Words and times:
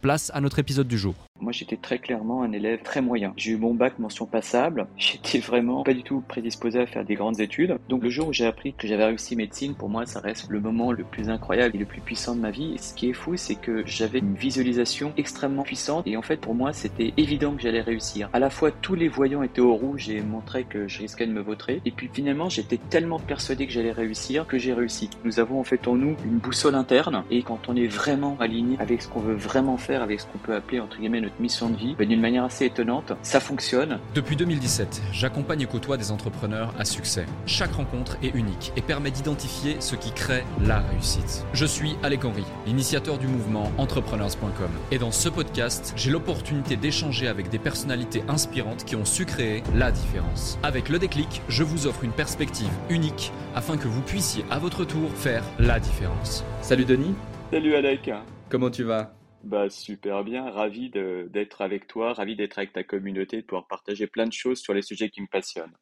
place 0.00 0.30
à 0.34 0.40
notre 0.40 0.58
épisode 0.58 0.88
du 0.88 0.98
jour. 0.98 1.14
Moi, 1.40 1.52
j'étais 1.52 1.76
très 1.76 1.98
clairement 1.98 2.42
un 2.42 2.52
élève 2.52 2.82
très 2.82 3.00
moyen. 3.00 3.32
J'ai 3.36 3.52
eu 3.52 3.56
mon 3.56 3.72
bac 3.72 3.98
mention 3.98 4.26
passable. 4.26 4.86
J'étais 4.96 5.38
vraiment 5.38 5.82
pas 5.82 5.94
du 5.94 6.02
tout 6.02 6.22
prédisposé 6.26 6.80
à 6.80 6.86
faire 6.86 7.04
des 7.04 7.14
grandes 7.14 7.40
études. 7.40 7.78
Donc, 7.88 8.02
le 8.02 8.10
jour 8.10 8.28
où 8.28 8.32
j'ai 8.32 8.44
appris 8.44 8.74
que 8.74 8.86
j'avais 8.86 9.04
réussi 9.04 9.36
médecine, 9.36 9.74
pour 9.74 9.88
moi, 9.88 10.04
ça 10.04 10.20
reste 10.20 10.50
le 10.50 10.60
moment 10.60 10.92
le 10.92 11.02
plus 11.02 11.30
incroyable 11.30 11.76
et 11.76 11.78
le 11.78 11.86
plus 11.86 12.02
puissant 12.02 12.34
de 12.34 12.40
ma 12.40 12.50
vie. 12.50 12.74
Et 12.74 12.78
ce 12.78 12.92
qui 12.92 13.08
est 13.08 13.14
fou, 13.14 13.36
c'est 13.36 13.54
que 13.54 13.82
j'avais 13.86 14.18
une 14.18 14.34
visualisation 14.34 15.12
extrêmement 15.16 15.62
puissante. 15.62 16.06
Et 16.06 16.16
en 16.16 16.22
fait, 16.22 16.36
pour 16.36 16.54
moi, 16.54 16.74
c'était 16.74 17.14
évident 17.16 17.54
que 17.54 17.62
j'allais 17.62 17.80
réussir. 17.80 18.28
À 18.34 18.38
la 18.38 18.50
fois, 18.50 18.70
tous 18.70 18.94
les 18.94 19.08
voyants 19.08 19.42
étaient 19.42 19.62
au 19.62 19.74
rouge 19.74 20.10
et 20.10 20.20
montraient 20.20 20.64
que 20.64 20.88
je 20.88 20.98
risquais 20.98 21.26
de 21.26 21.32
me 21.32 21.40
vautrer. 21.40 21.80
Et 21.86 21.90
puis, 21.90 22.10
finalement, 22.12 22.50
j'étais 22.50 22.78
tellement 22.90 23.18
persuadé 23.18 23.66
que 23.66 23.72
j'allais 23.72 23.92
réussir 23.92 24.46
que 24.46 24.58
j'ai 24.58 24.74
réussi. 24.74 25.08
Nous 25.24 25.40
avons 25.40 25.58
en 25.58 25.64
fait 25.64 25.88
en 25.88 25.96
nous 25.96 26.16
une 26.24 26.38
boussole 26.38 26.74
interne. 26.74 27.24
Et 27.30 27.42
quand 27.42 27.68
on 27.68 27.76
est 27.76 27.86
vraiment 27.86 28.36
aligné 28.40 28.76
avec 28.78 29.02
ce 29.02 29.08
qu'on 29.08 29.20
veut 29.20 29.34
vraiment 29.34 29.78
faire, 29.78 29.89
avec 29.96 30.20
ce 30.20 30.26
qu'on 30.26 30.38
peut 30.38 30.54
appeler, 30.54 30.80
entre 30.80 30.98
guillemets, 30.98 31.22
mission 31.38 31.70
de 31.70 31.76
vie, 31.76 31.96
d'une 31.98 32.20
manière 32.20 32.44
assez 32.44 32.66
étonnante, 32.66 33.12
ça 33.22 33.40
fonctionne. 33.40 33.98
Depuis 34.14 34.36
2017, 34.36 35.02
j'accompagne 35.12 35.62
et 35.62 35.66
côtoie 35.66 35.96
des 35.96 36.10
entrepreneurs 36.10 36.74
à 36.78 36.84
succès. 36.84 37.24
Chaque 37.46 37.72
rencontre 37.72 38.16
est 38.22 38.34
unique 38.34 38.72
et 38.76 38.82
permet 38.82 39.10
d'identifier 39.10 39.76
ce 39.80 39.94
qui 39.94 40.12
crée 40.12 40.44
la 40.64 40.80
réussite. 40.80 41.44
Je 41.52 41.64
suis 41.64 41.96
Alec 42.02 42.24
Henry, 42.24 42.44
l'initiateur 42.66 43.18
du 43.18 43.26
mouvement 43.26 43.70
entrepreneurs.com. 43.78 44.70
Et 44.90 44.98
dans 44.98 45.12
ce 45.12 45.28
podcast, 45.28 45.92
j'ai 45.96 46.10
l'opportunité 46.10 46.76
d'échanger 46.76 47.28
avec 47.28 47.48
des 47.48 47.58
personnalités 47.58 48.22
inspirantes 48.28 48.84
qui 48.84 48.96
ont 48.96 49.04
su 49.04 49.24
créer 49.24 49.62
la 49.74 49.92
différence. 49.92 50.58
Avec 50.62 50.88
le 50.88 50.98
déclic, 50.98 51.42
je 51.48 51.62
vous 51.62 51.86
offre 51.86 52.04
une 52.04 52.12
perspective 52.12 52.70
unique 52.88 53.32
afin 53.54 53.76
que 53.76 53.88
vous 53.88 54.02
puissiez 54.02 54.44
à 54.50 54.58
votre 54.58 54.84
tour 54.84 55.10
faire 55.14 55.44
la 55.58 55.80
différence. 55.80 56.44
Salut 56.60 56.84
Denis. 56.84 57.14
Salut 57.52 57.74
Alec. 57.74 58.10
Comment 58.48 58.70
tu 58.70 58.84
vas? 58.84 59.19
Bah, 59.42 59.70
super 59.70 60.24
bien, 60.24 60.50
ravi 60.50 60.90
d'être 60.90 61.62
avec 61.62 61.86
toi, 61.86 62.12
ravi 62.12 62.36
d'être 62.36 62.58
avec 62.58 62.72
ta 62.72 62.84
communauté, 62.84 63.38
de 63.38 63.46
pouvoir 63.46 63.66
partager 63.66 64.06
plein 64.06 64.26
de 64.26 64.32
choses 64.32 64.60
sur 64.60 64.74
les 64.74 64.82
sujets 64.82 65.10
qui 65.10 65.22
me 65.22 65.26
passionnent. 65.26 65.76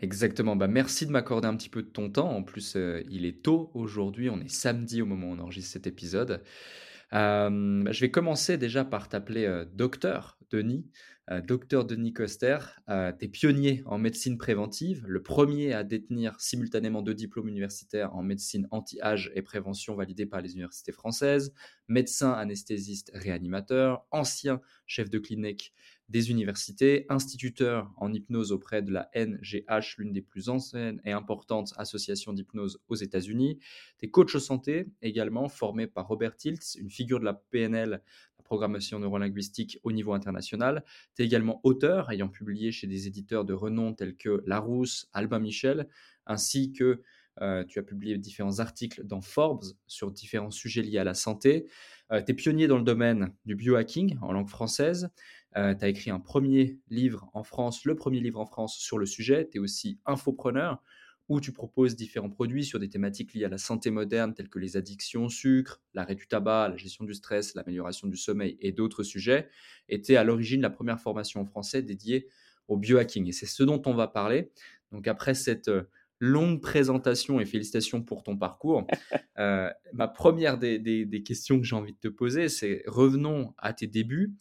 Exactement, 0.00 0.54
bah 0.54 0.68
merci 0.68 1.06
de 1.06 1.10
m'accorder 1.10 1.48
un 1.48 1.56
petit 1.56 1.68
peu 1.68 1.82
de 1.82 1.88
ton 1.88 2.10
temps. 2.10 2.30
En 2.30 2.42
plus, 2.42 2.76
euh, 2.76 3.02
il 3.10 3.24
est 3.24 3.42
tôt 3.42 3.70
aujourd'hui, 3.74 4.30
on 4.30 4.40
est 4.40 4.48
samedi 4.48 5.02
au 5.02 5.06
moment 5.06 5.28
où 5.28 5.32
on 5.32 5.38
enregistre 5.40 5.72
cet 5.72 5.86
épisode. 5.86 6.42
Euh, 7.14 7.82
bah, 7.82 7.92
je 7.92 8.00
vais 8.00 8.10
commencer 8.10 8.58
déjà 8.58 8.84
par 8.84 9.08
t'appeler 9.08 9.44
euh, 9.46 9.64
docteur 9.64 10.37
Denis. 10.50 10.86
Euh, 11.30 11.42
docteur 11.42 11.84
Denis 11.84 12.14
Coster, 12.14 12.58
euh, 12.88 13.12
tu 13.12 13.26
es 13.26 13.28
pionnier 13.28 13.82
en 13.84 13.98
médecine 13.98 14.38
préventive, 14.38 15.04
le 15.06 15.22
premier 15.22 15.74
à 15.74 15.84
détenir 15.84 16.40
simultanément 16.40 17.02
deux 17.02 17.14
diplômes 17.14 17.48
universitaires 17.48 18.14
en 18.14 18.22
médecine 18.22 18.66
anti-âge 18.70 19.30
et 19.34 19.42
prévention 19.42 19.94
validés 19.94 20.24
par 20.24 20.40
les 20.40 20.54
universités 20.54 20.92
françaises, 20.92 21.52
médecin 21.86 22.32
anesthésiste 22.32 23.10
réanimateur, 23.12 24.06
ancien 24.10 24.62
chef 24.86 25.10
de 25.10 25.18
clinique 25.18 25.74
des 26.08 26.30
universités, 26.30 27.04
instituteur 27.10 27.92
en 27.98 28.12
hypnose 28.12 28.50
auprès 28.50 28.80
de 28.80 28.90
la 28.90 29.10
NGH, 29.14 29.98
l'une 29.98 30.12
des 30.12 30.22
plus 30.22 30.48
anciennes 30.48 31.02
et 31.04 31.12
importantes 31.12 31.74
associations 31.76 32.32
d'hypnose 32.32 32.80
aux 32.88 32.94
États-Unis. 32.94 33.58
Tu 33.98 34.06
es 34.06 34.10
coach 34.10 34.34
santé 34.38 34.86
également, 35.02 35.48
formé 35.48 35.86
par 35.86 36.08
Robert 36.08 36.36
Tiltz, 36.36 36.76
une 36.76 36.90
figure 36.90 37.20
de 37.20 37.26
la 37.26 37.34
PNL 37.34 38.02
programmation 38.48 38.98
neurolinguistique 38.98 39.78
au 39.82 39.92
niveau 39.92 40.14
international. 40.14 40.82
Tu 41.14 41.22
es 41.22 41.26
également 41.26 41.60
auteur, 41.64 42.10
ayant 42.10 42.28
publié 42.28 42.72
chez 42.72 42.86
des 42.86 43.06
éditeurs 43.06 43.44
de 43.44 43.52
renom 43.52 43.92
tels 43.92 44.16
que 44.16 44.42
Larousse, 44.46 45.10
Albin 45.12 45.38
Michel, 45.38 45.86
ainsi 46.24 46.72
que 46.72 47.02
euh, 47.42 47.62
tu 47.64 47.78
as 47.78 47.82
publié 47.82 48.16
différents 48.16 48.58
articles 48.58 49.04
dans 49.04 49.20
Forbes 49.20 49.64
sur 49.86 50.10
différents 50.10 50.50
sujets 50.50 50.82
liés 50.82 50.98
à 50.98 51.04
la 51.04 51.14
santé. 51.14 51.68
Euh, 52.10 52.22
tu 52.22 52.32
es 52.32 52.34
pionnier 52.34 52.66
dans 52.66 52.78
le 52.78 52.84
domaine 52.84 53.34
du 53.44 53.54
biohacking 53.54 54.16
en 54.22 54.32
langue 54.32 54.48
française. 54.48 55.10
Euh, 55.56 55.74
tu 55.74 55.84
as 55.84 55.88
écrit 55.88 56.10
un 56.10 56.20
premier 56.20 56.78
livre 56.88 57.28
en 57.34 57.44
France, 57.44 57.84
le 57.84 57.96
premier 57.96 58.20
livre 58.20 58.40
en 58.40 58.46
France 58.46 58.76
sur 58.78 58.98
le 58.98 59.04
sujet. 59.04 59.46
Tu 59.50 59.58
es 59.58 59.60
aussi 59.60 60.00
infopreneur 60.06 60.82
où 61.28 61.40
tu 61.40 61.52
proposes 61.52 61.94
différents 61.94 62.30
produits 62.30 62.64
sur 62.64 62.78
des 62.78 62.88
thématiques 62.88 63.34
liées 63.34 63.44
à 63.44 63.48
la 63.48 63.58
santé 63.58 63.90
moderne, 63.90 64.32
telles 64.32 64.48
que 64.48 64.58
les 64.58 64.76
addictions 64.76 65.26
au 65.26 65.28
sucre, 65.28 65.82
l'arrêt 65.92 66.14
du 66.14 66.26
tabac, 66.26 66.68
la 66.70 66.76
gestion 66.76 67.04
du 67.04 67.12
stress, 67.12 67.54
l'amélioration 67.54 68.08
du 68.08 68.16
sommeil 68.16 68.56
et 68.60 68.72
d'autres 68.72 69.02
sujets, 69.02 69.48
était 69.88 70.16
à 70.16 70.24
l'origine 70.24 70.62
la 70.62 70.70
première 70.70 71.00
formation 71.00 71.40
en 71.40 71.44
français 71.44 71.82
dédiée 71.82 72.28
au 72.66 72.78
biohacking. 72.78 73.26
Et 73.28 73.32
c'est 73.32 73.46
ce 73.46 73.62
dont 73.62 73.82
on 73.84 73.94
va 73.94 74.08
parler. 74.08 74.50
Donc 74.90 75.06
après 75.06 75.34
cette 75.34 75.68
euh, 75.68 75.82
longue 76.18 76.62
présentation 76.62 77.40
et 77.40 77.44
félicitations 77.44 78.02
pour 78.02 78.22
ton 78.22 78.36
parcours, 78.38 78.86
euh, 79.38 79.70
ma 79.92 80.08
première 80.08 80.56
des, 80.56 81.22
questions 81.26 81.58
que 81.58 81.66
j'ai 81.66 81.76
envie 81.76 81.92
de 81.92 81.98
te 81.98 82.08
poser, 82.08 82.48
c'est 82.48 82.82
revenons 82.86 83.54
à 83.58 83.74
tes 83.74 83.86
débuts. 83.86 84.34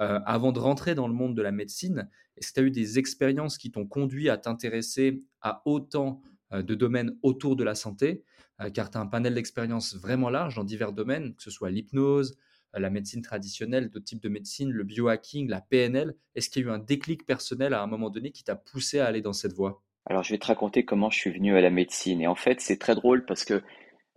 Euh, 0.00 0.18
avant 0.24 0.52
de 0.52 0.58
rentrer 0.58 0.94
dans 0.94 1.06
le 1.06 1.14
monde 1.14 1.36
de 1.36 1.42
la 1.42 1.52
médecine, 1.52 2.08
est-ce 2.36 2.48
que 2.48 2.54
tu 2.54 2.60
as 2.60 2.62
eu 2.64 2.70
des 2.70 2.98
expériences 2.98 3.58
qui 3.58 3.70
t'ont 3.70 3.86
conduit 3.86 4.30
à 4.30 4.38
t'intéresser 4.38 5.22
à 5.42 5.62
autant 5.66 6.22
de 6.60 6.74
domaines 6.74 7.16
autour 7.22 7.56
de 7.56 7.64
la 7.64 7.74
santé, 7.74 8.24
euh, 8.60 8.70
car 8.70 8.90
tu 8.90 8.98
as 8.98 9.00
un 9.00 9.06
panel 9.06 9.34
d'expériences 9.34 9.96
vraiment 9.96 10.30
large 10.30 10.56
dans 10.56 10.64
divers 10.64 10.92
domaines, 10.92 11.34
que 11.34 11.42
ce 11.42 11.50
soit 11.50 11.70
l'hypnose, 11.70 12.36
euh, 12.74 12.80
la 12.80 12.90
médecine 12.90 13.22
traditionnelle, 13.22 13.90
d'autres 13.90 14.04
types 14.04 14.22
de 14.22 14.28
médecine, 14.28 14.70
le 14.70 14.84
biohacking, 14.84 15.48
la 15.48 15.60
PNL. 15.60 16.14
Est-ce 16.34 16.50
qu'il 16.50 16.62
y 16.62 16.64
a 16.66 16.68
eu 16.68 16.72
un 16.72 16.78
déclic 16.78 17.26
personnel 17.26 17.74
à 17.74 17.82
un 17.82 17.86
moment 17.86 18.10
donné 18.10 18.32
qui 18.32 18.44
t'a 18.44 18.56
poussé 18.56 19.00
à 19.00 19.06
aller 19.06 19.22
dans 19.22 19.32
cette 19.32 19.52
voie? 19.52 19.82
Alors, 20.06 20.24
je 20.24 20.32
vais 20.32 20.38
te 20.38 20.46
raconter 20.46 20.84
comment 20.84 21.10
je 21.10 21.18
suis 21.18 21.30
venu 21.30 21.56
à 21.56 21.60
la 21.60 21.70
médecine. 21.70 22.20
Et 22.20 22.26
en 22.26 22.34
fait, 22.34 22.60
c'est 22.60 22.78
très 22.78 22.94
drôle 22.94 23.24
parce 23.24 23.44
que 23.44 23.62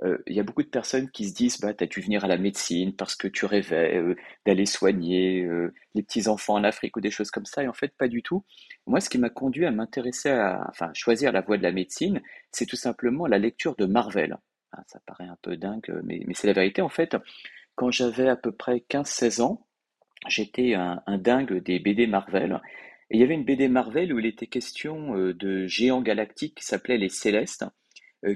euh, 0.03 0.17
il 0.27 0.35
y 0.35 0.39
a 0.41 0.43
beaucoup 0.43 0.63
de 0.63 0.67
personnes 0.67 1.09
qui 1.09 1.29
se 1.29 1.33
disent 1.33 1.59
bah 1.61 1.73
t'as 1.73 1.85
dû 1.85 2.01
venir 2.01 2.25
à 2.25 2.27
la 2.27 2.37
médecine 2.37 2.93
parce 2.93 3.15
que 3.15 3.29
tu 3.29 3.45
rêvais 3.45 3.95
euh, 3.95 4.15
d'aller 4.45 4.65
soigner 4.65 5.43
euh, 5.43 5.73
les 5.93 6.03
petits 6.03 6.27
enfants 6.27 6.55
en 6.55 6.65
Afrique 6.65 6.97
ou 6.97 7.01
des 7.01 7.11
choses 7.11 7.31
comme 7.31 7.45
ça 7.45 7.63
et 7.63 7.67
en 7.69 7.73
fait 7.73 7.95
pas 7.97 8.09
du 8.09 8.21
tout. 8.21 8.43
Moi 8.87 8.99
ce 8.99 9.09
qui 9.09 9.17
m'a 9.17 9.29
conduit 9.29 9.65
à 9.65 9.71
m'intéresser 9.71 10.29
à 10.29 10.67
enfin 10.69 10.91
choisir 10.93 11.31
la 11.31 11.41
voie 11.41 11.57
de 11.57 11.63
la 11.63 11.71
médecine, 11.71 12.21
c'est 12.51 12.65
tout 12.65 12.75
simplement 12.75 13.25
la 13.25 13.37
lecture 13.37 13.75
de 13.77 13.85
Marvel. 13.85 14.37
Ah, 14.73 14.83
ça 14.87 14.99
paraît 15.05 15.27
un 15.27 15.37
peu 15.41 15.55
dingue 15.55 16.01
mais, 16.03 16.21
mais 16.27 16.33
c'est 16.33 16.47
la 16.47 16.53
vérité 16.53 16.81
en 16.81 16.89
fait. 16.89 17.15
Quand 17.75 17.89
j'avais 17.91 18.27
à 18.27 18.35
peu 18.35 18.51
près 18.51 18.83
15-16 18.89 19.41
ans, 19.41 19.65
j'étais 20.27 20.73
un, 20.73 21.03
un, 21.07 21.17
dingue 21.17 21.63
des 21.63 21.79
BD 21.79 22.05
Marvel 22.07 22.59
et 23.11 23.15
il 23.15 23.21
y 23.21 23.23
avait 23.23 23.33
une 23.33 23.45
BD 23.45 23.69
Marvel 23.69 24.11
où 24.11 24.19
il 24.19 24.25
était 24.25 24.47
question 24.47 25.15
de 25.15 25.67
géants 25.67 26.01
galactiques 26.01 26.55
qui 26.55 26.65
s'appelaient 26.65 26.97
les 26.97 27.09
Célestes 27.09 27.65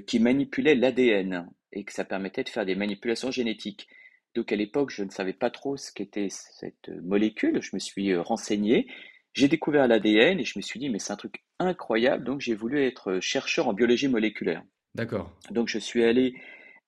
qui 0.06 0.20
manipulait 0.20 0.74
l'ADN 0.74 1.48
et 1.72 1.84
que 1.84 1.92
ça 1.92 2.04
permettait 2.04 2.44
de 2.44 2.48
faire 2.48 2.66
des 2.66 2.74
manipulations 2.74 3.30
génétiques. 3.30 3.88
Donc 4.34 4.52
à 4.52 4.56
l'époque, 4.56 4.90
je 4.90 5.02
ne 5.02 5.10
savais 5.10 5.32
pas 5.32 5.50
trop 5.50 5.76
ce 5.76 5.92
qu'était 5.92 6.28
cette 6.30 6.90
molécule. 7.02 7.60
Je 7.62 7.70
me 7.74 7.78
suis 7.78 8.12
euh, 8.12 8.22
renseigné. 8.22 8.86
J'ai 9.32 9.48
découvert 9.48 9.86
l'ADN 9.88 10.38
et 10.38 10.44
je 10.44 10.58
me 10.58 10.62
suis 10.62 10.78
dit, 10.78 10.88
mais 10.88 10.98
c'est 10.98 11.12
un 11.12 11.16
truc 11.16 11.42
incroyable. 11.58 12.24
Donc 12.24 12.40
j'ai 12.40 12.54
voulu 12.54 12.84
être 12.84 13.20
chercheur 13.20 13.68
en 13.68 13.72
biologie 13.72 14.08
moléculaire. 14.08 14.62
D'accord. 14.94 15.36
Donc 15.50 15.68
je 15.68 15.78
suis 15.78 16.04
allé 16.04 16.34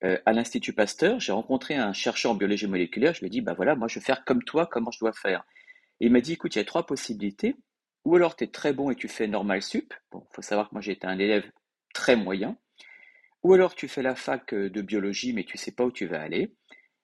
euh, 0.05 0.19
à 0.27 0.33
l'Institut 0.33 0.73
Pasteur. 0.73 1.21
J'ai 1.21 1.33
rencontré 1.33 1.75
un 1.75 1.93
chercheur 1.93 2.33
en 2.33 2.35
biologie 2.35 2.67
moléculaire. 2.67 3.15
Je 3.15 3.21
lui 3.21 3.27
ai 3.27 3.31
dit, 3.31 3.41
bah 3.41 3.55
voilà, 3.55 3.75
moi 3.75 3.89
je 3.89 3.99
vais 3.99 4.05
faire 4.05 4.25
comme 4.25 4.43
toi, 4.43 4.67
comment 4.71 4.91
je 4.91 5.01
dois 5.01 5.13
faire. 5.13 5.45
Et 6.01 6.07
il 6.07 6.13
m'a 6.13 6.21
dit, 6.21 6.33
écoute, 6.33 6.55
il 6.55 6.59
y 6.59 6.63
a 6.63 6.65
trois 6.65 6.87
possibilités. 6.87 7.57
Ou 8.05 8.17
alors 8.17 8.35
tu 8.35 8.45
es 8.45 8.49
très 8.49 8.73
bon 8.73 8.91
et 8.91 8.97
tu 8.97 9.09
fais 9.09 9.29
normal 9.29 9.63
sup. 9.63 9.95
Bon, 10.11 10.27
faut 10.33 10.43
savoir 10.43 10.69
que 10.69 10.75
moi 10.75 10.81
j'étais 10.81 11.07
un 11.07 11.19
élève 11.19 11.49
très 11.95 12.17
moyen. 12.17 12.57
Ou 13.43 13.55
alors 13.55 13.75
tu 13.75 13.89
fais 13.89 14.03
la 14.03 14.15
fac 14.15 14.55
de 14.55 14.83
biologie 14.83 15.33
mais 15.33 15.45
tu 15.45 15.59
sais 15.59 15.73
pas 15.73 15.85
où 15.85 15.93
tu 15.93 16.07
vas 16.07 16.21
aller, 16.21 16.55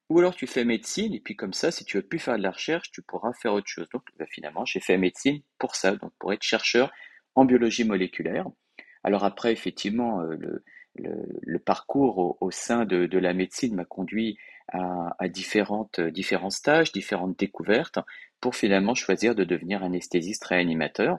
ou 0.08 0.19
alors 0.19 0.35
tu 0.35 0.46
fais 0.46 0.64
médecine 0.64 1.14
et 1.14 1.20
puis 1.20 1.37
comme 1.37 1.52
ça, 1.52 1.70
si 1.70 1.85
tu 1.85 1.99
veux 1.99 2.02
plus 2.02 2.19
faire 2.19 2.38
de 2.38 2.43
la 2.43 2.50
recherche, 2.50 2.90
tu 2.90 3.02
pourras 3.02 3.32
faire 3.35 3.52
autre 3.52 3.69
chose. 3.69 3.88
Donc 3.93 4.02
bah, 4.19 4.26
finalement, 4.31 4.64
j'ai 4.64 4.81
fait 4.81 4.96
médecine 4.96 5.43
pour 5.58 5.76
ça, 5.76 5.96
donc 5.96 6.12
pour 6.19 6.32
être 6.32 6.43
chercheur 6.43 6.90
en 7.35 7.44
biologie 7.44 7.85
moléculaire. 7.85 8.46
Alors 9.05 9.25
après, 9.25 9.52
effectivement, 9.52 10.20
le, 10.23 10.64
le, 10.96 11.58
parcours 11.58 12.37
au, 12.41 12.50
sein 12.50 12.84
de, 12.84 13.19
la 13.19 13.32
médecine 13.32 13.75
m'a 13.75 13.84
conduit 13.84 14.38
à, 14.69 15.29
différentes, 15.29 16.00
différents 16.00 16.50
stages, 16.50 16.93
différentes 16.93 17.38
découvertes, 17.38 17.99
pour 18.41 18.55
finalement 18.55 18.94
choisir 18.94 19.34
de 19.34 19.44
devenir 19.44 19.82
anesthésiste 19.82 20.44
réanimateur. 20.44 21.19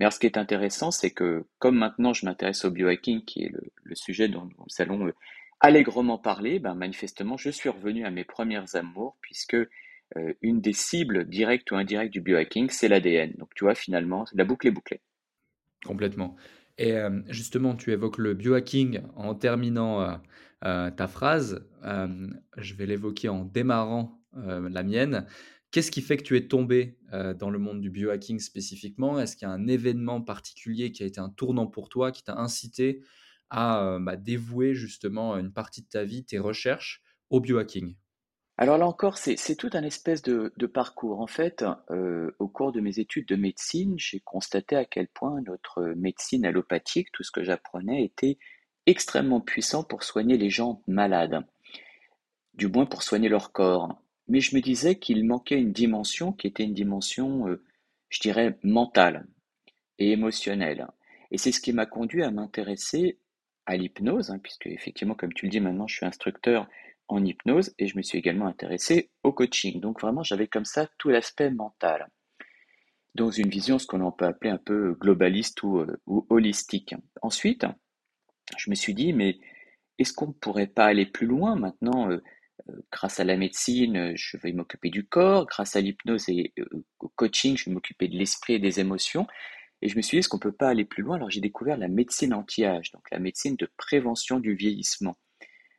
Mais 0.00 0.10
ce 0.10 0.18
qui 0.18 0.24
est 0.24 0.38
intéressant, 0.38 0.90
c'est 0.90 1.10
que 1.10 1.44
comme 1.58 1.76
maintenant 1.76 2.14
je 2.14 2.24
m'intéresse 2.24 2.64
au 2.64 2.70
biohacking, 2.70 3.22
qui 3.22 3.44
est 3.44 3.52
le, 3.52 3.94
sujet 3.94 4.28
dont 4.28 4.46
nous 4.46 4.66
allons 4.78 5.06
euh, 5.06 5.12
allègrement 5.60 6.16
parler, 6.16 6.58
ben, 6.58 6.74
manifestement, 6.74 7.36
je 7.36 7.50
suis 7.50 7.68
revenu 7.68 8.06
à 8.06 8.10
mes 8.10 8.24
premières 8.24 8.76
amours, 8.76 9.18
puisque 9.20 9.56
euh, 9.56 10.32
une 10.40 10.62
des 10.62 10.72
cibles 10.72 11.28
directes 11.28 11.70
ou 11.70 11.76
indirectes 11.76 12.14
du 12.14 12.22
biohacking, 12.22 12.70
c'est 12.70 12.88
l'ADN. 12.88 13.34
Donc 13.36 13.50
tu 13.54 13.64
vois, 13.64 13.74
finalement, 13.74 14.24
la 14.32 14.44
boucle 14.44 14.68
est 14.68 14.70
bouclée. 14.70 15.02
Complètement. 15.84 16.34
Et 16.78 16.96
euh, 16.96 17.20
justement, 17.28 17.76
tu 17.76 17.92
évoques 17.92 18.16
le 18.16 18.32
biohacking 18.32 19.02
en 19.16 19.34
terminant 19.34 20.18
ta 20.62 21.08
phrase. 21.08 21.66
je 21.82 22.74
vais 22.74 22.86
l'évoquer 22.86 23.28
en 23.28 23.44
démarrant 23.44 24.18
la 24.32 24.82
mienne. 24.82 25.26
Qu'est-ce 25.70 25.90
qui 25.90 26.02
fait 26.02 26.16
que 26.16 26.24
tu 26.24 26.36
es 26.36 26.48
tombé 26.48 26.98
dans 27.38 27.50
le 27.50 27.58
monde 27.58 27.80
du 27.80 27.90
biohacking 27.90 28.40
spécifiquement? 28.40 29.20
Est-ce 29.20 29.36
qu'il 29.36 29.46
y 29.46 29.50
a 29.50 29.54
un 29.54 29.68
événement 29.68 30.20
particulier 30.20 30.90
qui 30.90 31.04
a 31.04 31.06
été 31.06 31.20
un 31.20 31.28
tournant 31.28 31.68
pour 31.68 31.88
toi, 31.88 32.10
qui 32.10 32.24
t'a 32.24 32.36
incité 32.36 33.02
à 33.50 33.98
bah, 34.00 34.16
dévouer 34.16 34.74
justement 34.74 35.36
une 35.36 35.52
partie 35.52 35.82
de 35.82 35.88
ta 35.88 36.02
vie, 36.02 36.24
tes 36.24 36.40
recherches 36.40 37.02
au 37.30 37.38
biohacking? 37.38 37.94
Alors 38.60 38.76
là 38.76 38.86
encore, 38.86 39.16
c'est 39.16 39.56
tout 39.56 39.70
un 39.72 39.82
espèce 39.84 40.20
de, 40.20 40.66
parcours. 40.66 41.20
En 41.20 41.26
fait, 41.26 41.64
euh, 41.90 42.30
au 42.38 42.46
cours 42.46 42.72
de 42.72 42.80
mes 42.82 42.98
études 42.98 43.26
de 43.26 43.34
médecine, 43.34 43.94
j'ai 43.96 44.20
constaté 44.20 44.76
à 44.76 44.84
quel 44.84 45.08
point 45.08 45.40
notre 45.46 45.94
médecine 45.96 46.44
allopathique, 46.44 47.10
tout 47.10 47.22
ce 47.22 47.30
que 47.30 47.42
j'apprenais, 47.42 48.04
était 48.04 48.36
extrêmement 48.84 49.40
puissant 49.40 49.82
pour 49.82 50.02
soigner 50.02 50.36
les 50.36 50.50
gens 50.50 50.82
malades, 50.86 51.42
du 52.52 52.68
moins 52.68 52.84
pour 52.84 53.02
soigner 53.02 53.30
leur 53.30 53.50
corps. 53.50 53.98
Mais 54.30 54.40
je 54.40 54.54
me 54.54 54.60
disais 54.60 54.94
qu'il 54.94 55.24
manquait 55.26 55.58
une 55.60 55.72
dimension 55.72 56.32
qui 56.32 56.46
était 56.46 56.62
une 56.62 56.72
dimension, 56.72 57.48
euh, 57.48 57.64
je 58.10 58.20
dirais, 58.20 58.56
mentale 58.62 59.26
et 59.98 60.12
émotionnelle. 60.12 60.86
Et 61.32 61.36
c'est 61.36 61.50
ce 61.50 61.60
qui 61.60 61.72
m'a 61.72 61.84
conduit 61.84 62.22
à 62.22 62.30
m'intéresser 62.30 63.18
à 63.66 63.76
l'hypnose, 63.76 64.30
hein, 64.30 64.38
puisque 64.38 64.68
effectivement, 64.68 65.16
comme 65.16 65.32
tu 65.32 65.46
le 65.46 65.50
dis 65.50 65.58
maintenant, 65.58 65.88
je 65.88 65.96
suis 65.96 66.06
instructeur 66.06 66.68
en 67.08 67.24
hypnose 67.24 67.74
et 67.80 67.88
je 67.88 67.96
me 67.96 68.02
suis 68.02 68.18
également 68.18 68.46
intéressé 68.46 69.10
au 69.24 69.32
coaching. 69.32 69.80
Donc 69.80 70.00
vraiment, 70.00 70.22
j'avais 70.22 70.46
comme 70.46 70.64
ça 70.64 70.88
tout 70.96 71.08
l'aspect 71.08 71.50
mental 71.50 72.08
dans 73.16 73.32
une 73.32 73.48
vision, 73.48 73.80
ce 73.80 73.86
qu'on 73.88 74.12
peut 74.12 74.26
appeler 74.26 74.52
un 74.52 74.58
peu 74.58 74.94
globaliste 74.94 75.64
ou, 75.64 75.78
euh, 75.78 76.00
holistique. 76.06 76.94
Ensuite, 77.20 77.66
je 78.56 78.70
me 78.70 78.76
suis 78.76 78.94
dit, 78.94 79.12
mais 79.12 79.40
est-ce 79.98 80.12
qu'on 80.12 80.28
ne 80.28 80.32
pourrait 80.32 80.68
pas 80.68 80.86
aller 80.86 81.06
plus 81.06 81.26
loin 81.26 81.56
maintenant 81.56 82.08
euh, 82.12 82.22
Grâce 82.92 83.20
à 83.20 83.24
la 83.24 83.36
médecine, 83.36 84.12
je 84.16 84.36
vais 84.36 84.52
m'occuper 84.52 84.90
du 84.90 85.04
corps, 85.04 85.46
grâce 85.46 85.76
à 85.76 85.80
l'hypnose 85.80 86.28
et 86.28 86.52
au 86.98 87.08
coaching, 87.08 87.56
je 87.56 87.66
vais 87.66 87.72
m'occuper 87.72 88.08
de 88.08 88.16
l'esprit 88.16 88.54
et 88.54 88.58
des 88.58 88.80
émotions. 88.80 89.26
Et 89.82 89.88
je 89.88 89.96
me 89.96 90.02
suis 90.02 90.16
dit, 90.16 90.18
est-ce 90.18 90.28
qu'on 90.28 90.36
ne 90.36 90.42
peut 90.42 90.52
pas 90.52 90.68
aller 90.68 90.84
plus 90.84 91.02
loin? 91.02 91.16
Alors 91.16 91.30
j'ai 91.30 91.40
découvert 91.40 91.78
la 91.78 91.88
médecine 91.88 92.34
anti-âge, 92.34 92.92
donc 92.92 93.10
la 93.10 93.18
médecine 93.18 93.56
de 93.56 93.70
prévention 93.76 94.38
du 94.38 94.54
vieillissement. 94.54 95.16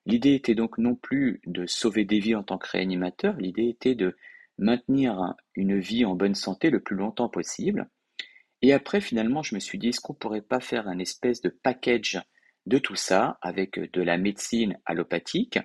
L'idée 0.08 0.34
était 0.34 0.56
donc 0.56 0.80
non 0.80 0.96
plus 0.96 1.42
de 1.46 1.68
sauver 1.68 2.06
des 2.06 2.20
vies 2.20 2.36
en 2.36 2.44
tant 2.44 2.58
que 2.58 2.68
réanimateur, 2.68 3.36
l'idée 3.38 3.68
était 3.68 3.94
de 3.94 4.18
maintenir 4.58 5.36
une 5.56 5.80
vie 5.80 6.06
en 6.06 6.16
bonne 6.16 6.36
santé 6.36 6.70
le 6.70 6.80
plus 6.80 6.96
longtemps 6.96 7.30
possible. 7.30 7.90
Et 8.64 8.74
après, 8.74 9.02
finalement, 9.02 9.44
je 9.44 9.56
me 9.56 9.60
suis 9.60 9.78
dit, 9.78 9.90
est-ce 9.90 10.00
qu'on 10.00 10.14
pourrait 10.14 10.42
pas 10.42 10.60
faire 10.60 10.88
un 10.88 11.00
espèce 11.00 11.42
de 11.42 11.50
package 11.50 12.20
de 12.68 12.78
tout 12.78 12.96
ça 12.96 13.38
avec 13.42 13.80
de 13.80 14.02
la 14.02 14.18
médecine 14.18 14.78
allopathique, 14.86 15.60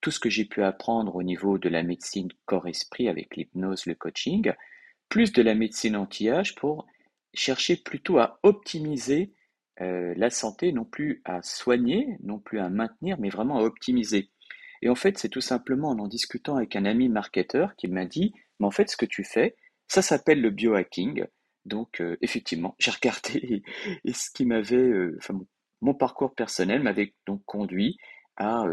tout 0.00 0.10
ce 0.10 0.20
que 0.20 0.30
j'ai 0.30 0.44
pu 0.44 0.62
apprendre 0.62 1.14
au 1.14 1.22
niveau 1.22 1.58
de 1.58 1.68
la 1.68 1.82
médecine 1.82 2.28
corps-esprit 2.46 3.08
avec 3.08 3.36
l'hypnose, 3.36 3.86
le 3.86 3.94
coaching, 3.94 4.52
plus 5.08 5.32
de 5.32 5.42
la 5.42 5.54
médecine 5.54 5.96
anti-âge 5.96 6.54
pour 6.54 6.86
chercher 7.34 7.76
plutôt 7.76 8.18
à 8.18 8.38
optimiser 8.42 9.32
euh, 9.80 10.14
la 10.16 10.30
santé 10.30 10.72
non 10.72 10.84
plus 10.84 11.22
à 11.24 11.42
soigner, 11.42 12.16
non 12.22 12.38
plus 12.38 12.58
à 12.58 12.68
maintenir, 12.68 13.18
mais 13.18 13.30
vraiment 13.30 13.58
à 13.58 13.62
optimiser. 13.62 14.30
Et 14.82 14.88
en 14.88 14.94
fait, 14.94 15.18
c'est 15.18 15.28
tout 15.28 15.40
simplement 15.40 15.90
en 15.90 15.98
en 15.98 16.08
discutant 16.08 16.56
avec 16.56 16.76
un 16.76 16.84
ami 16.84 17.08
marketeur 17.08 17.76
qui 17.76 17.88
m'a 17.88 18.04
dit, 18.04 18.32
mais 18.58 18.66
en 18.66 18.70
fait, 18.70 18.90
ce 18.90 18.96
que 18.96 19.06
tu 19.06 19.24
fais, 19.24 19.56
ça 19.88 20.02
s'appelle 20.02 20.40
le 20.40 20.50
biohacking. 20.50 21.24
Donc, 21.64 22.00
euh, 22.00 22.16
effectivement, 22.22 22.74
j'ai 22.78 22.90
regardé 22.90 23.62
et, 24.04 24.12
ce 24.12 24.30
qui 24.30 24.46
m'avait, 24.46 24.76
euh, 24.76 25.16
enfin, 25.18 25.38
mon, 25.80 25.94
parcours 25.94 26.34
personnel 26.34 26.82
m'avait 26.82 27.14
donc 27.26 27.42
conduit 27.44 27.98
à 28.36 28.64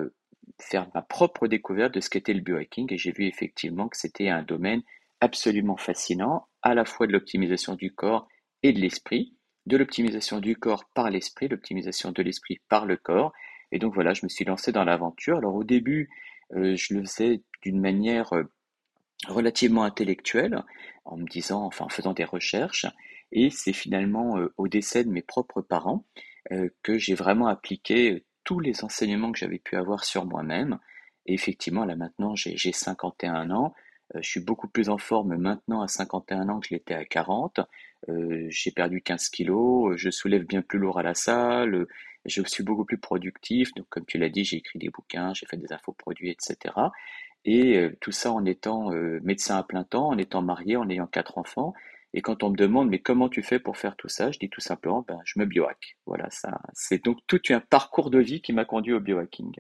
faire 0.60 0.90
ma 0.94 1.02
propre 1.02 1.48
découverte 1.48 1.94
de 1.94 2.00
ce 2.00 2.10
qu'était 2.10 2.34
le 2.34 2.42
biohacking 2.42 2.92
et 2.92 2.98
j'ai 2.98 3.12
vu 3.12 3.26
effectivement 3.26 3.88
que 3.88 3.98
c'était 3.98 4.30
un 4.30 4.44
domaine 4.44 4.82
absolument 5.20 5.78
fascinant, 5.78 6.48
à 6.62 6.76
la 6.76 6.86
fois 6.86 7.08
de 7.08 7.12
l'optimisation 7.12 7.76
du 7.76 7.94
corps 7.94 8.28
et 8.64 8.74
de 8.74 8.80
l'esprit 8.80 9.38
de 9.68 9.76
l'optimisation 9.76 10.40
du 10.40 10.56
corps 10.56 10.86
par 10.94 11.10
l'esprit, 11.10 11.50
l'optimisation 11.50 12.12
de 12.12 12.24
l'esprit 12.24 12.60
par 12.70 12.86
le 12.86 12.96
corps. 12.96 13.34
Et 13.72 13.80
donc 13.80 13.94
voilà, 13.94 14.14
je 14.14 14.22
me 14.24 14.30
suis 14.30 14.46
lancé 14.46 14.72
dans 14.72 14.86
l'aventure. 14.86 15.38
Alors 15.38 15.56
au 15.56 15.66
début, 15.66 16.10
euh, 16.56 16.76
je 16.78 16.94
le 16.94 17.02
faisais 17.02 17.44
d'une 17.62 17.80
manière 17.80 18.32
euh, 18.34 18.44
relativement 19.28 19.84
intellectuelle, 19.84 20.64
en 21.04 21.18
me 21.18 21.28
disant, 21.28 21.66
enfin 21.66 21.86
en 21.86 21.90
faisant 21.90 22.14
des 22.14 22.24
recherches. 22.24 22.86
Et 23.34 23.50
c'est 23.50 23.74
finalement 23.74 24.38
euh, 24.38 24.54
au 24.56 24.70
décès 24.70 25.04
de 25.04 25.10
mes 25.10 25.22
propres 25.22 25.62
parents 25.62 26.06
que 26.82 26.98
j'ai 26.98 27.14
vraiment 27.14 27.48
appliqué 27.48 28.24
tous 28.48 28.62
les 28.62 28.86
enseignements 28.86 29.34
que 29.34 29.40
j'avais 29.40 29.60
pu 29.60 29.76
avoir 29.76 30.06
sur 30.06 30.26
moi-même. 30.26 30.80
Et 31.26 31.34
effectivement, 31.34 31.84
là 31.84 31.98
maintenant, 31.98 32.34
j'ai 32.34 32.72
51 32.72 33.52
ans. 33.52 33.76
je 34.16 34.30
suis 34.30 34.40
beaucoup 34.40 34.70
plus 34.70 34.88
en 34.88 34.98
forme 34.98 35.36
maintenant 35.36 35.82
à 35.82 35.90
51 35.90 36.48
ans 36.48 36.62
que 36.62 36.68
je 36.70 36.74
l'étais 36.74 36.94
à 36.94 37.04
40. 37.04 37.60
Euh, 38.08 38.46
j'ai 38.50 38.72
perdu 38.72 39.02
15 39.02 39.28
kilos, 39.28 39.98
je 39.98 40.10
soulève 40.10 40.46
bien 40.46 40.62
plus 40.62 40.80
lourd 40.80 40.98
à 40.98 41.04
la 41.04 41.14
salle, 41.14 41.88
je 42.24 42.42
suis 42.44 42.64
beaucoup 42.64 42.86
plus 42.86 42.98
productif. 42.98 43.74
Donc, 43.76 43.88
comme 43.90 44.06
tu 44.06 44.18
l'as 44.18 44.30
dit, 44.30 44.46
j'ai 44.46 44.56
écrit 44.56 44.80
des 44.80 44.90
bouquins, 44.92 45.34
j'ai 45.34 45.46
fait 45.46 45.58
des 45.58 45.74
infoproduits, 45.74 46.32
etc. 46.32 46.74
Et 47.44 47.78
euh, 47.78 47.98
tout 48.00 48.14
ça 48.14 48.32
en 48.32 48.46
étant 48.46 48.94
euh, 48.94 49.20
médecin 49.24 49.58
à 49.58 49.64
plein 49.64 49.84
temps, 49.84 50.08
en 50.08 50.18
étant 50.18 50.42
marié, 50.42 50.78
en 50.78 50.90
ayant 50.90 51.08
quatre 51.08 51.38
enfants. 51.38 51.74
Et 52.18 52.22
quand 52.24 52.42
on 52.42 52.50
me 52.50 52.58
demande, 52.58 52.90
mais 52.90 52.98
comment 52.98 53.30
tu 53.30 53.44
fais 53.44 53.60
pour 53.60 53.78
faire 53.78 53.96
tout 53.96 54.08
ça? 54.08 54.32
Je 54.32 54.40
dis 54.40 54.50
tout 54.50 54.60
simplement, 54.60 55.06
ben, 55.08 55.20
je 55.24 55.38
me 55.38 55.46
biohack. 55.46 56.00
Voilà, 56.08 56.28
ça, 56.32 56.60
c'est 56.74 57.06
donc 57.06 57.20
tout 57.28 57.40
un 57.50 57.60
parcours 57.60 58.10
de 58.10 58.18
vie 58.18 58.42
qui 58.42 58.54
m'a 58.54 58.66
conduit 58.66 58.92
au 58.94 59.00
biohacking. 59.00 59.54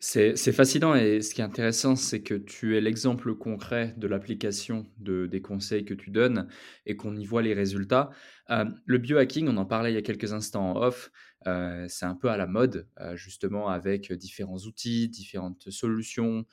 C'est 0.00 0.52
fascinant 0.52 0.94
et 0.94 1.22
ce 1.22 1.34
qui 1.34 1.40
est 1.40 1.44
intéressant, 1.44 1.96
c'est 1.96 2.22
que 2.22 2.34
tu 2.34 2.76
es 2.76 2.82
l'exemple 2.82 3.34
concret 3.34 3.94
de 3.96 4.06
l'application 4.06 4.84
de, 4.98 5.24
des 5.24 5.40
conseils 5.40 5.86
que 5.86 5.94
tu 5.94 6.10
donnes 6.10 6.46
et 6.84 6.94
qu'on 6.94 7.16
y 7.16 7.24
voit 7.24 7.40
les 7.40 7.54
résultats. 7.54 8.10
Euh, 8.50 8.66
le 8.84 8.98
biohacking, 8.98 9.48
on 9.48 9.56
en 9.56 9.64
parlait 9.64 9.90
il 9.90 9.94
y 9.94 9.98
a 9.98 10.02
quelques 10.02 10.34
instants 10.34 10.72
en 10.72 10.82
off, 10.82 11.10
euh, 11.46 11.86
c'est 11.88 12.04
un 12.04 12.16
peu 12.16 12.28
à 12.28 12.36
la 12.36 12.46
mode, 12.46 12.86
euh, 13.00 13.16
justement, 13.16 13.68
avec 13.68 14.12
différents 14.12 14.58
outils, 14.58 15.08
différentes 15.08 15.70
solutions. 15.70 16.44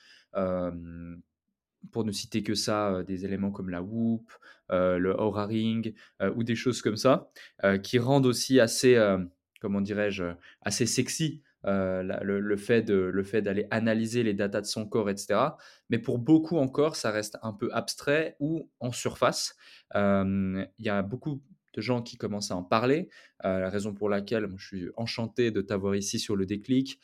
Pour 1.92 2.06
ne 2.06 2.12
citer 2.12 2.44
que 2.44 2.56
ça, 2.56 3.04
des 3.04 3.26
éléments 3.26 3.52
comme 3.52 3.70
la 3.70 3.82
Whoop, 3.82 4.32
le 4.70 5.16
Aura 5.18 5.46
Ring 5.46 5.96
ou 6.36 6.44
des 6.44 6.56
choses 6.56 6.82
comme 6.82 6.98
ça, 6.98 7.30
qui 7.84 8.00
rendent 8.00 8.26
aussi 8.26 8.60
assez, 8.60 8.98
comment 9.60 9.82
dirais-je, 9.82 10.24
assez 10.62 10.86
sexy 10.86 11.42
euh, 11.66 12.02
le, 12.24 12.58
fait 12.58 12.90
le 12.90 13.24
fait 13.24 13.42
d'aller 13.42 13.68
analyser 13.70 14.24
les 14.24 14.34
datas 14.34 14.62
de 14.62 14.66
son 14.66 14.88
corps, 14.88 15.10
etc. 15.10 15.40
Mais 15.90 16.00
pour 16.00 16.18
beaucoup 16.18 16.58
encore, 16.58 16.96
ça 16.96 17.12
reste 17.12 17.38
un 17.44 17.54
peu 17.54 17.70
abstrait 17.72 18.36
ou 18.40 18.70
en 18.80 18.92
surface. 18.92 19.56
Euh, 19.96 20.66
il 20.80 20.86
y 20.86 20.90
a 20.90 21.02
beaucoup 21.04 21.42
de 21.74 21.82
gens 21.82 22.02
qui 22.02 22.18
commencent 22.18 22.52
à 22.52 22.56
en 22.56 22.64
parler, 22.64 23.10
euh, 23.46 23.60
la 23.60 23.70
raison 23.70 23.94
pour 23.94 24.10
laquelle 24.10 24.48
je 24.58 24.66
suis 24.66 24.90
enchanté 24.98 25.52
de 25.52 25.62
t'avoir 25.62 25.96
ici 25.96 26.20
sur 26.20 26.36
le 26.36 26.46
déclic, 26.46 27.00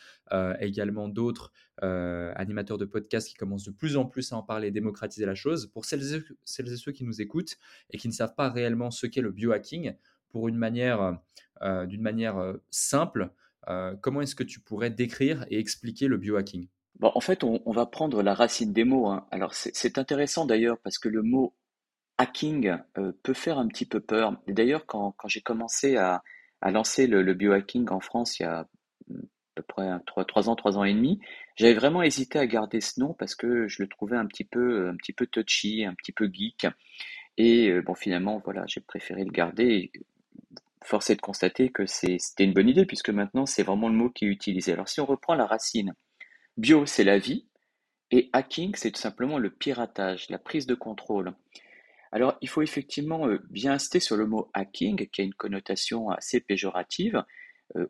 également 0.60 1.08
d'autres 1.08 1.52
animateurs 1.82 2.78
de 2.78 2.86
podcasts 2.86 3.30
qui 3.30 3.36
commencent 3.36 3.64
de 3.64 3.72
plus 3.72 3.98
en 3.98 4.06
plus 4.06 4.34
à 4.34 4.36
en 4.36 4.44
parler, 4.44 4.72
démocratiser 4.72 5.26
la 5.26 5.36
chose. 5.36 5.68
Pour 5.68 5.86
celles 5.86 6.16
et, 6.16 6.18
et 6.18 6.76
ceux 6.76 6.92
qui 6.92 7.06
nous 7.06 7.22
écoutent 7.22 7.58
et 7.92 7.98
qui 7.98 8.08
ne 8.08 8.14
savent 8.14 8.36
pas 8.36 8.50
réellement 8.50 8.92
ce 8.92 9.08
qu'est 9.08 9.22
le 9.22 9.32
biohacking, 9.32 9.94
pour 10.30 10.50
une 10.50 10.58
manière, 10.58 11.18
d'une 11.62 12.02
manière 12.02 12.56
simple, 12.70 13.32
euh, 13.70 13.96
comment 14.02 14.22
est-ce 14.22 14.36
que 14.36 14.44
tu 14.44 14.60
pourrais 14.60 14.90
décrire 14.90 15.46
et 15.50 15.60
expliquer 15.60 16.08
le 16.08 16.18
biohacking? 16.18 16.68
En 17.02 17.20
fait, 17.20 17.44
on, 17.44 17.72
va 17.72 17.86
prendre 17.86 18.24
la 18.24 18.34
racine 18.34 18.74
des 18.74 18.84
mots. 18.84 19.08
Hein. 19.08 19.28
Alors, 19.30 19.54
c'est 19.54 20.00
intéressant 20.00 20.46
d'ailleurs 20.46 20.80
parce 20.80 20.98
que 20.98 21.10
le 21.10 21.22
mot 21.22 21.54
hacking 22.18 22.78
euh, 22.98 23.12
peut 23.24 23.34
faire 23.34 23.60
un 23.60 23.68
petit 23.68 23.86
peu 23.86 24.00
peur. 24.00 24.36
D'ailleurs, 24.48 24.86
quand, 24.86 25.16
j'ai 25.28 25.42
commencé 25.42 25.98
à, 25.98 26.24
lancer 26.62 27.08
le, 27.08 27.34
biohacking 27.34 27.90
en 27.90 28.00
France 28.00 28.40
il 28.40 28.44
y 28.44 28.46
a 28.46 28.68
hmm, 29.08 29.22
peu 29.56 29.64
près 29.64 29.90
trois 30.06 30.50
ans, 30.50 30.56
trois 30.56 30.78
ans 30.78 30.84
et 30.84 30.94
demi. 30.94 31.20
J'avais 31.56 31.74
vraiment 31.74 32.04
hésité 32.04 32.40
à 32.40 32.46
garder 32.46 32.82
ce 32.82 33.00
nom 33.00 33.14
parce 33.14 33.36
que 33.36 33.68
je 33.68 33.82
le 33.82 33.90
trouvais 33.90 34.18
un 34.18 34.26
petit 34.26 34.44
peu, 34.44 34.90
un 34.90 34.96
petit 34.96 35.14
peu 35.14 35.26
touchy, 35.28 35.86
un 35.86 35.96
petit 35.96 36.12
peu 36.12 36.30
geek. 36.32 36.68
Et 37.38 37.82
bon, 37.82 37.96
finalement, 37.96 38.42
voilà, 38.44 38.66
j'ai 38.68 38.82
préféré 38.82 39.24
le 39.24 39.32
garder. 39.32 39.92
force 40.84 41.10
est 41.10 41.16
de 41.16 41.22
constater 41.22 41.70
que 41.72 41.86
c'était 41.86 42.44
une 42.44 42.54
bonne 42.54 42.70
idée 42.70 42.86
puisque 42.86 43.10
maintenant 43.10 43.46
c'est 43.46 43.64
vraiment 43.64 43.90
le 43.90 43.96
mot 43.96 44.10
qui 44.10 44.26
est 44.26 44.30
utilisé. 44.30 44.74
Alors 44.74 44.90
si 44.90 45.02
on 45.02 45.06
reprend 45.06 45.36
la 45.36 45.46
racine, 45.46 45.94
bio 46.58 46.86
c'est 46.86 47.04
la 47.04 47.18
vie 47.20 47.48
et 48.12 48.30
hacking 48.34 48.76
c'est 48.76 48.92
tout 48.92 49.02
simplement 49.02 49.38
le 49.38 49.50
piratage, 49.50 50.30
la 50.30 50.40
prise 50.40 50.68
de 50.68 50.76
contrôle. 50.76 51.34
Alors 52.12 52.38
il 52.42 52.50
faut 52.50 52.62
effectivement 52.62 53.28
bien 53.50 53.74
insister 53.74 54.00
sur 54.00 54.18
le 54.18 54.26
mot 54.26 54.50
hacking 54.54 55.08
qui 55.10 55.22
a 55.22 55.24
une 55.24 55.34
connotation 55.34 56.10
assez 56.10 56.40
péjorative. 56.40 57.24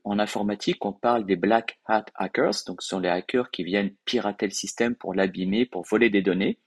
en 0.03 0.17
informatique, 0.19 0.83
on 0.86 0.93
parle 0.93 1.25
des 1.25 1.36
black 1.36 1.79
hat 1.86 2.05
hackers, 2.15 2.63
donc 2.65 2.81
ce 2.81 2.89
sont 2.89 3.00
les 3.00 3.09
hackers 3.09 3.51
qui 3.51 3.63
viennent 3.63 3.93
pirater 4.05 4.47
le 4.47 4.51
système 4.51 4.95
pour 4.95 5.13
l'abîmer, 5.13 5.65
pour 5.65 5.83
voler 5.83 6.09
des 6.09 6.24
données. 6.24 6.59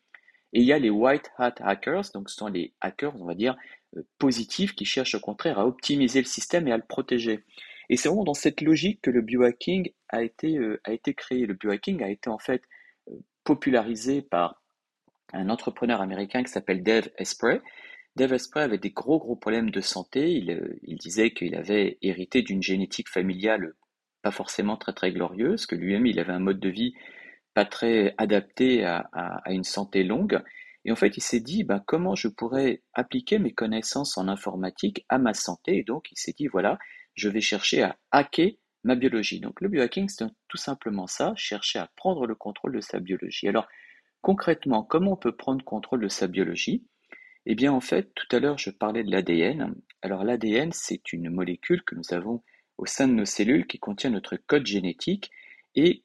Et 0.52 0.60
il 0.60 0.66
y 0.66 0.72
a 0.72 0.78
les 0.78 0.90
white 0.90 1.30
hat 1.38 1.54
hackers, 1.60 2.10
donc 2.12 2.28
ce 2.28 2.36
sont 2.36 2.48
les 2.48 2.74
hackers, 2.80 3.14
on 3.20 3.24
va 3.24 3.34
dire, 3.34 3.56
euh, 3.96 4.02
positifs 4.18 4.74
qui 4.74 4.84
cherchent 4.84 5.14
au 5.14 5.20
contraire 5.20 5.58
à 5.58 5.66
optimiser 5.66 6.20
le 6.20 6.26
système 6.26 6.66
et 6.68 6.72
à 6.72 6.76
le 6.76 6.82
protéger. 6.86 7.44
Et 7.88 7.96
c'est 7.96 8.08
vraiment 8.08 8.24
dans 8.24 8.34
cette 8.34 8.60
logique 8.60 9.00
que 9.02 9.10
le 9.10 9.20
biohacking 9.20 9.92
a 10.08 10.22
été, 10.22 10.58
euh, 10.58 10.80
créé. 11.16 11.46
Le 11.46 11.54
biohacking 11.54 12.02
a 12.02 12.08
été 12.08 12.30
en 12.30 12.38
fait 12.38 12.62
euh, 13.08 13.14
popularisé 13.44 14.22
par 14.22 14.59
un 15.32 15.48
entrepreneur 15.48 16.00
américain 16.00 16.42
qui 16.42 16.50
s'appelle 16.50 16.82
Dave 16.82 17.10
Esprey. 17.18 17.60
Dave 18.16 18.32
Esprey 18.32 18.62
avait 18.62 18.78
des 18.78 18.90
gros 18.90 19.18
gros 19.18 19.36
problèmes 19.36 19.70
de 19.70 19.80
santé. 19.80 20.32
Il, 20.32 20.78
il 20.82 20.96
disait 20.96 21.32
qu'il 21.32 21.54
avait 21.54 21.98
hérité 22.02 22.42
d'une 22.42 22.62
génétique 22.62 23.08
familiale 23.08 23.74
pas 24.22 24.30
forcément 24.30 24.76
très 24.76 24.92
très 24.92 25.12
glorieuse, 25.12 25.66
que 25.66 25.74
lui-même 25.74 26.06
il 26.06 26.18
avait 26.20 26.32
un 26.32 26.40
mode 26.40 26.60
de 26.60 26.68
vie 26.68 26.94
pas 27.54 27.64
très 27.64 28.14
adapté 28.18 28.84
à, 28.84 29.08
à, 29.12 29.52
une 29.52 29.64
santé 29.64 30.04
longue. 30.04 30.40
Et 30.84 30.92
en 30.92 30.96
fait, 30.96 31.16
il 31.16 31.22
s'est 31.22 31.40
dit, 31.40 31.64
ben, 31.64 31.82
comment 31.84 32.14
je 32.14 32.28
pourrais 32.28 32.82
appliquer 32.94 33.38
mes 33.38 33.52
connaissances 33.52 34.16
en 34.16 34.28
informatique 34.28 35.04
à 35.08 35.18
ma 35.18 35.34
santé? 35.34 35.78
Et 35.78 35.82
donc, 35.82 36.10
il 36.12 36.18
s'est 36.18 36.34
dit, 36.36 36.46
voilà, 36.46 36.78
je 37.14 37.28
vais 37.28 37.40
chercher 37.40 37.82
à 37.82 37.98
hacker 38.12 38.52
ma 38.84 38.94
biologie. 38.94 39.40
Donc, 39.40 39.60
le 39.60 39.68
biohacking, 39.68 40.08
c'est 40.08 40.24
tout 40.48 40.56
simplement 40.56 41.06
ça, 41.06 41.34
chercher 41.36 41.80
à 41.80 41.90
prendre 41.96 42.26
le 42.26 42.34
contrôle 42.34 42.76
de 42.76 42.80
sa 42.80 42.98
biologie. 42.98 43.48
Alors, 43.48 43.66
concrètement, 44.22 44.82
comment 44.82 45.12
on 45.12 45.16
peut 45.16 45.36
prendre 45.36 45.64
contrôle 45.64 46.02
de 46.02 46.08
sa 46.08 46.26
biologie? 46.26 46.84
Eh 47.46 47.54
bien, 47.54 47.72
en 47.72 47.80
fait, 47.80 48.12
tout 48.14 48.26
à 48.34 48.40
l'heure, 48.40 48.58
je 48.58 48.70
parlais 48.70 49.02
de 49.02 49.10
l'ADN. 49.10 49.74
Alors, 50.02 50.24
l'ADN, 50.24 50.72
c'est 50.72 51.12
une 51.12 51.30
molécule 51.30 51.82
que 51.82 51.94
nous 51.94 52.12
avons 52.12 52.42
au 52.78 52.86
sein 52.86 53.08
de 53.08 53.12
nos 53.12 53.24
cellules 53.24 53.66
qui 53.66 53.78
contient 53.78 54.10
notre 54.10 54.36
code 54.36 54.66
génétique 54.66 55.30
et 55.74 56.04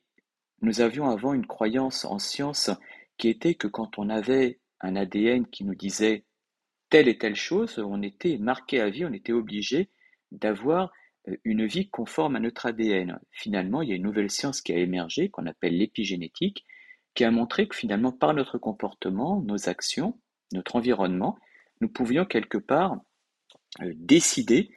nous 0.61 0.81
avions 0.81 1.09
avant 1.09 1.33
une 1.33 1.45
croyance 1.45 2.05
en 2.05 2.19
science 2.19 2.69
qui 3.17 3.29
était 3.29 3.55
que 3.55 3.67
quand 3.67 3.97
on 3.97 4.09
avait 4.09 4.59
un 4.81 4.95
ADN 4.95 5.47
qui 5.47 5.63
nous 5.63 5.75
disait 5.75 6.25
telle 6.89 7.07
et 7.07 7.17
telle 7.17 7.35
chose, 7.35 7.79
on 7.79 8.01
était 8.01 8.37
marqué 8.37 8.79
à 8.79 8.89
vie, 8.89 9.05
on 9.05 9.13
était 9.13 9.33
obligé 9.33 9.89
d'avoir 10.31 10.91
euh, 11.27 11.37
une 11.43 11.65
vie 11.65 11.89
conforme 11.89 12.35
à 12.35 12.39
notre 12.39 12.65
ADN. 12.65 13.19
Finalement, 13.31 13.81
il 13.81 13.89
y 13.89 13.91
a 13.93 13.95
une 13.95 14.03
nouvelle 14.03 14.29
science 14.29 14.61
qui 14.61 14.73
a 14.73 14.77
émergé, 14.77 15.29
qu'on 15.29 15.45
appelle 15.45 15.77
l'épigénétique, 15.77 16.65
qui 17.15 17.23
a 17.23 17.31
montré 17.31 17.67
que 17.67 17.75
finalement, 17.75 18.11
par 18.11 18.33
notre 18.33 18.57
comportement, 18.57 19.41
nos 19.41 19.69
actions, 19.69 20.19
notre 20.51 20.75
environnement, 20.75 21.37
nous 21.81 21.89
pouvions 21.89 22.25
quelque 22.25 22.57
part 22.57 22.97
euh, 23.81 23.93
décider 23.95 24.71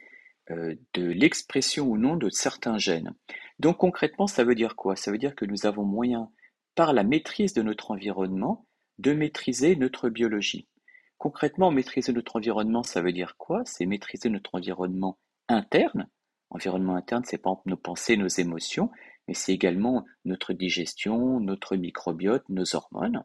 euh, 0.51 0.75
de 0.93 1.03
l'expression 1.03 1.87
ou 1.87 1.97
non 1.97 2.15
de 2.15 2.29
certains 2.29 2.77
gènes. 2.77 3.13
Donc 3.59 3.77
concrètement, 3.77 4.27
ça 4.27 4.43
veut 4.43 4.55
dire 4.55 4.75
quoi? 4.75 4.95
Ça 4.95 5.11
veut 5.11 5.17
dire 5.17 5.35
que 5.35 5.45
nous 5.45 5.65
avons 5.65 5.83
moyen, 5.83 6.31
par 6.75 6.93
la 6.93 7.03
maîtrise 7.03 7.53
de 7.53 7.61
notre 7.61 7.91
environnement, 7.91 8.65
de 8.97 9.13
maîtriser 9.13 9.75
notre 9.75 10.09
biologie. 10.09 10.67
Concrètement, 11.17 11.71
maîtriser 11.71 12.13
notre 12.13 12.37
environnement, 12.37 12.83
ça 12.83 13.01
veut 13.01 13.11
dire 13.11 13.35
quoi? 13.37 13.63
C'est 13.65 13.85
maîtriser 13.85 14.29
notre 14.29 14.55
environnement 14.55 15.19
interne. 15.49 16.07
Environnement 16.49 16.95
interne, 16.95 17.23
c'est 17.25 17.37
pas 17.37 17.61
nos 17.65 17.77
pensées, 17.77 18.17
nos 18.17 18.27
émotions, 18.27 18.89
mais 19.29 19.35
c'est 19.35 19.53
également 19.53 20.07
notre 20.25 20.53
digestion, 20.53 21.39
notre 21.39 21.75
microbiote, 21.75 22.49
nos 22.49 22.75
hormones. 22.75 23.23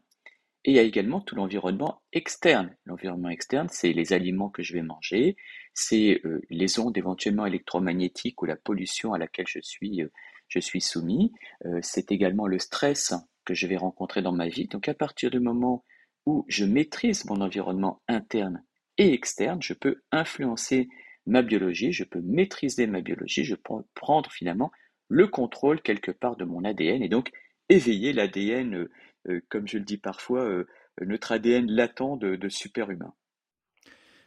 Et 0.63 0.69
il 0.69 0.75
y 0.75 0.79
a 0.79 0.83
également 0.83 1.19
tout 1.19 1.33
l'environnement 1.33 2.03
externe. 2.13 2.77
L'environnement 2.85 3.29
externe, 3.29 3.69
c'est 3.71 3.91
les 3.91 4.13
aliments 4.13 4.51
que 4.51 4.61
je 4.61 4.73
vais 4.73 4.83
manger, 4.83 5.35
c'est 5.73 6.21
euh, 6.23 6.43
les 6.51 6.77
ondes 6.77 6.95
éventuellement 6.95 7.47
électromagnétiques 7.47 8.39
ou 8.43 8.45
la 8.45 8.55
pollution 8.55 9.13
à 9.13 9.17
laquelle 9.17 9.47
je 9.47 9.57
suis, 9.63 10.03
euh, 10.03 10.79
soumis. 10.79 11.33
Euh, 11.65 11.79
c'est 11.81 12.11
également 12.11 12.45
le 12.45 12.59
stress 12.59 13.15
que 13.43 13.55
je 13.55 13.65
vais 13.65 13.77
rencontrer 13.77 14.21
dans 14.21 14.31
ma 14.31 14.47
vie. 14.47 14.67
Donc 14.67 14.87
à 14.87 14.93
partir 14.93 15.31
du 15.31 15.39
moment 15.39 15.85
où 16.27 16.45
je 16.47 16.65
maîtrise 16.65 17.25
mon 17.25 17.41
environnement 17.41 18.03
interne 18.07 18.63
et 18.99 19.11
externe, 19.11 19.63
je 19.63 19.73
peux 19.73 20.03
influencer 20.11 20.87
ma 21.25 21.41
biologie, 21.41 21.93
je 21.93 22.03
peux 22.03 22.21
maîtriser 22.21 22.85
ma 22.85 23.01
biologie, 23.01 23.43
je 23.43 23.55
peux 23.55 23.83
prendre 23.95 24.31
finalement 24.31 24.71
le 25.07 25.27
contrôle 25.27 25.81
quelque 25.81 26.11
part 26.11 26.35
de 26.35 26.45
mon 26.45 26.63
ADN 26.63 27.03
et 27.03 27.09
donc 27.09 27.31
éveiller 27.69 28.13
l'ADN 28.13 28.87
euh, 29.29 29.41
comme 29.49 29.67
je 29.67 29.77
le 29.77 29.83
dis 29.83 29.97
parfois, 29.97 30.43
euh, 30.43 30.67
notre 31.01 31.31
ADN 31.31 31.69
latent 31.69 32.17
de, 32.19 32.49
super-humain. 32.49 33.13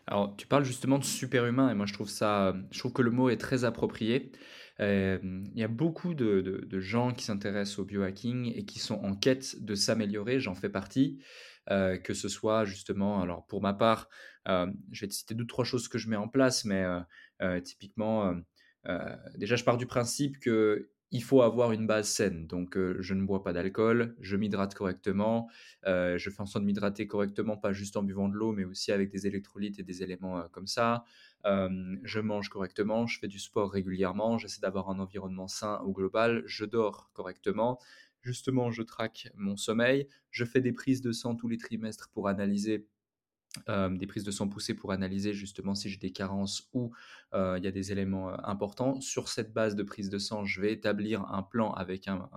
Alors, 0.06 0.34
tu 0.36 0.46
parles 0.46 0.64
justement 0.64 0.98
de 0.98 1.04
super-humain, 1.04 1.70
et 1.70 1.74
moi 1.74 1.86
je 1.86 1.92
trouve 1.92 2.08
ça, 2.08 2.56
je 2.70 2.78
trouve 2.78 2.92
que 2.92 3.02
le 3.02 3.10
mot 3.10 3.28
est 3.28 3.36
très 3.36 3.64
approprié. 3.64 4.32
Euh, 4.80 5.18
il 5.22 5.58
y 5.58 5.64
a 5.64 5.68
beaucoup 5.68 6.14
de, 6.14 6.66
gens 6.72 7.12
qui 7.12 7.24
s'intéressent 7.24 7.80
au 7.80 7.84
biohacking 7.84 8.52
et 8.54 8.64
qui 8.64 8.78
sont 8.78 8.94
en 9.04 9.14
quête 9.14 9.62
de 9.62 9.74
s'améliorer, 9.74 10.40
j'en 10.40 10.54
fais 10.54 10.70
partie, 10.70 11.22
que 11.68 12.14
ce 12.14 12.28
soit 12.28 12.64
justement, 12.64 13.20
alors 13.20 13.46
pour 13.46 13.60
ma 13.60 13.74
part, 13.74 14.08
je 14.46 15.00
vais 15.00 15.08
te 15.08 15.12
citer 15.12 15.34
deux, 15.34 15.46
trois 15.46 15.66
choses 15.66 15.88
que 15.88 15.98
je 15.98 16.08
mets 16.08 16.16
en 16.16 16.28
place, 16.28 16.64
mais 16.64 16.86
typiquement, 17.62 18.34
déjà 19.36 19.56
je 19.56 19.64
pars 19.64 19.76
du 19.76 19.86
principe 19.86 20.38
que 20.38 20.90
il 21.10 21.22
faut 21.22 21.42
avoir 21.42 21.72
une 21.72 21.86
base 21.86 22.08
saine. 22.08 22.46
Donc, 22.46 22.76
euh, 22.76 22.96
je 23.00 23.14
ne 23.14 23.24
bois 23.24 23.42
pas 23.42 23.52
d'alcool, 23.52 24.14
je 24.20 24.36
m'hydrate 24.36 24.74
correctement, 24.74 25.48
euh, 25.86 26.18
je 26.18 26.28
fais 26.30 26.40
en 26.40 26.46
sorte 26.46 26.62
de 26.62 26.66
m'hydrater 26.66 27.06
correctement, 27.06 27.56
pas 27.56 27.72
juste 27.72 27.96
en 27.96 28.02
buvant 28.02 28.28
de 28.28 28.34
l'eau, 28.34 28.52
mais 28.52 28.64
aussi 28.64 28.92
avec 28.92 29.10
des 29.10 29.26
électrolytes 29.26 29.78
et 29.78 29.82
des 29.82 30.02
éléments 30.02 30.38
euh, 30.38 30.48
comme 30.52 30.66
ça. 30.66 31.04
je 31.44 32.20
mange 32.20 32.50
correctement, 32.50 33.06
je 33.06 33.18
fais 33.18 33.28
du 33.28 33.38
sport 33.38 33.70
régulièrement, 33.72 34.38
j'essaie 34.38 34.60
d'avoir 34.60 34.90
un 34.90 34.98
environnement 34.98 35.48
sain 35.48 35.78
au 35.84 35.92
global, 35.92 36.42
je 36.46 36.64
dors 36.64 37.10
correctement. 37.14 37.78
Justement, 38.20 38.70
je 38.70 38.82
traque 38.82 39.28
mon 39.34 39.56
sommeil, 39.56 40.08
je 40.30 40.44
fais 40.44 40.60
des 40.60 40.72
prises 40.72 41.00
de 41.00 41.12
sang 41.12 41.36
tous 41.36 41.48
les 41.48 41.56
trimestres 41.56 42.10
pour 42.10 42.28
analyser 42.28 42.86
euh, 43.68 43.88
des 43.88 44.06
prises 44.06 44.24
de 44.24 44.30
sang 44.30 44.48
poussées 44.48 44.74
pour 44.74 44.92
analyser 44.92 45.32
justement 45.32 45.74
si 45.74 45.88
j'ai 45.88 45.96
des 45.96 46.12
carences 46.12 46.68
ou 46.74 46.92
euh, 47.34 47.56
il 47.58 47.64
y 47.64 47.66
a 47.66 47.70
des 47.70 47.92
éléments 47.92 48.30
euh, 48.30 48.36
importants. 48.44 49.00
Sur 49.00 49.28
cette 49.28 49.52
base 49.52 49.74
de 49.74 49.82
prise 49.82 50.10
de 50.10 50.18
sang, 50.18 50.44
je 50.44 50.60
vais 50.60 50.72
établir 50.72 51.22
un 51.32 51.42
plan 51.42 51.72
avec 51.72 52.08
un, 52.08 52.28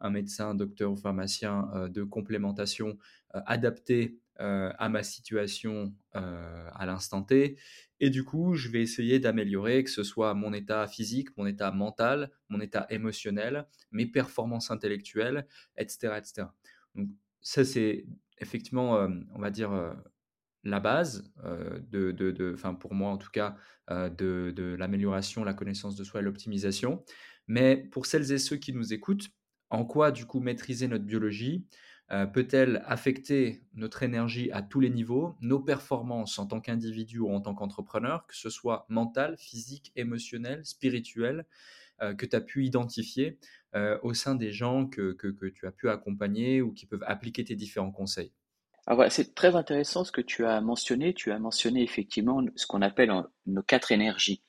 un, 0.00 0.10
médecin, 0.10 0.54
docteur 0.54 0.92
ou 0.92 0.96
pharmacien 0.96 1.88
de 1.88 2.02
complémentation 2.02 2.98
adapté 3.32 4.18
à 4.36 4.88
ma 4.88 5.02
situation 5.02 5.92
à 6.12 6.86
l'instant 6.86 7.22
T. 7.22 7.56
Et 7.98 8.10
du 8.10 8.24
coup, 8.24 8.54
je 8.54 8.68
vais 8.68 8.80
essayer 8.80 9.18
d'améliorer 9.18 9.82
que 9.82 9.90
ce 9.90 10.04
soit 10.04 10.34
mon 10.34 10.52
état 10.52 10.86
physique, 10.86 11.36
mon 11.36 11.46
état 11.46 11.72
mental, 11.72 12.30
mon 12.48 12.60
état 12.60 12.86
émotionnel, 12.90 13.66
mes 13.90 14.06
performances 14.06 14.70
intellectuelles, 14.70 15.46
etc. 15.76 16.14
etc. 16.16 16.46
Donc 16.94 17.08
ça, 17.40 17.64
c'est 17.64 18.06
effectivement, 18.40 19.06
on 19.34 19.38
va 19.38 19.50
dire, 19.50 19.94
la 20.64 20.80
base 20.80 21.32
de, 21.44 22.12
de, 22.12 22.56
pour 22.80 22.94
moi 22.94 23.10
en 23.10 23.18
tout 23.18 23.30
cas, 23.30 23.56
de, 23.90 24.52
de 24.54 24.74
l'amélioration, 24.78 25.44
la 25.44 25.54
connaissance 25.54 25.96
de 25.96 26.04
soi 26.04 26.20
et 26.20 26.22
l'optimisation. 26.22 27.04
Mais 27.46 27.76
pour 27.76 28.06
celles 28.06 28.32
et 28.32 28.38
ceux 28.38 28.56
qui 28.56 28.72
nous 28.72 28.92
écoutent, 28.92 29.28
en 29.70 29.84
quoi 29.84 30.12
du 30.12 30.26
coup 30.26 30.40
maîtriser 30.40 30.88
notre 30.88 31.04
biologie 31.04 31.66
peut-elle 32.32 32.82
affecter 32.86 33.62
notre 33.74 34.02
énergie 34.02 34.50
à 34.52 34.62
tous 34.62 34.80
les 34.80 34.88
niveaux, 34.88 35.36
nos 35.42 35.60
performances 35.60 36.38
en 36.38 36.46
tant 36.46 36.60
qu'individu 36.60 37.18
ou 37.18 37.30
en 37.30 37.40
tant 37.40 37.54
qu'entrepreneur, 37.54 38.26
que 38.26 38.34
ce 38.34 38.48
soit 38.48 38.86
mental, 38.88 39.36
physique, 39.36 39.92
émotionnel, 39.94 40.64
spirituel, 40.64 41.44
que 42.00 42.26
tu 42.26 42.36
as 42.36 42.40
pu 42.40 42.64
identifier 42.64 43.38
au 44.02 44.14
sein 44.14 44.34
des 44.34 44.52
gens 44.52 44.86
que, 44.86 45.12
que, 45.12 45.46
tu 45.48 45.66
as 45.66 45.72
pu 45.72 45.88
accompagner 45.88 46.62
ou 46.62 46.72
qui 46.72 46.86
peuvent 46.86 47.04
appliquer 47.06 47.44
tes 47.44 47.56
différents 47.56 47.92
conseils? 47.92 48.32
Ah, 48.86 48.94
voilà, 48.94 49.10
c'est 49.10 49.34
très 49.34 49.54
intéressant 49.54 50.04
ce 50.04 50.12
que 50.12 50.22
tu 50.22 50.46
as 50.46 50.60
mentionné. 50.60 51.12
Tu 51.12 51.30
as 51.30 51.38
mentionné 51.38 51.82
effectivement 51.82 52.42
ce 52.56 52.66
qu'on 52.66 52.80
appelle 52.80 53.12
nos 53.46 53.62
quatre 53.62 53.92
énergies. 53.92 54.42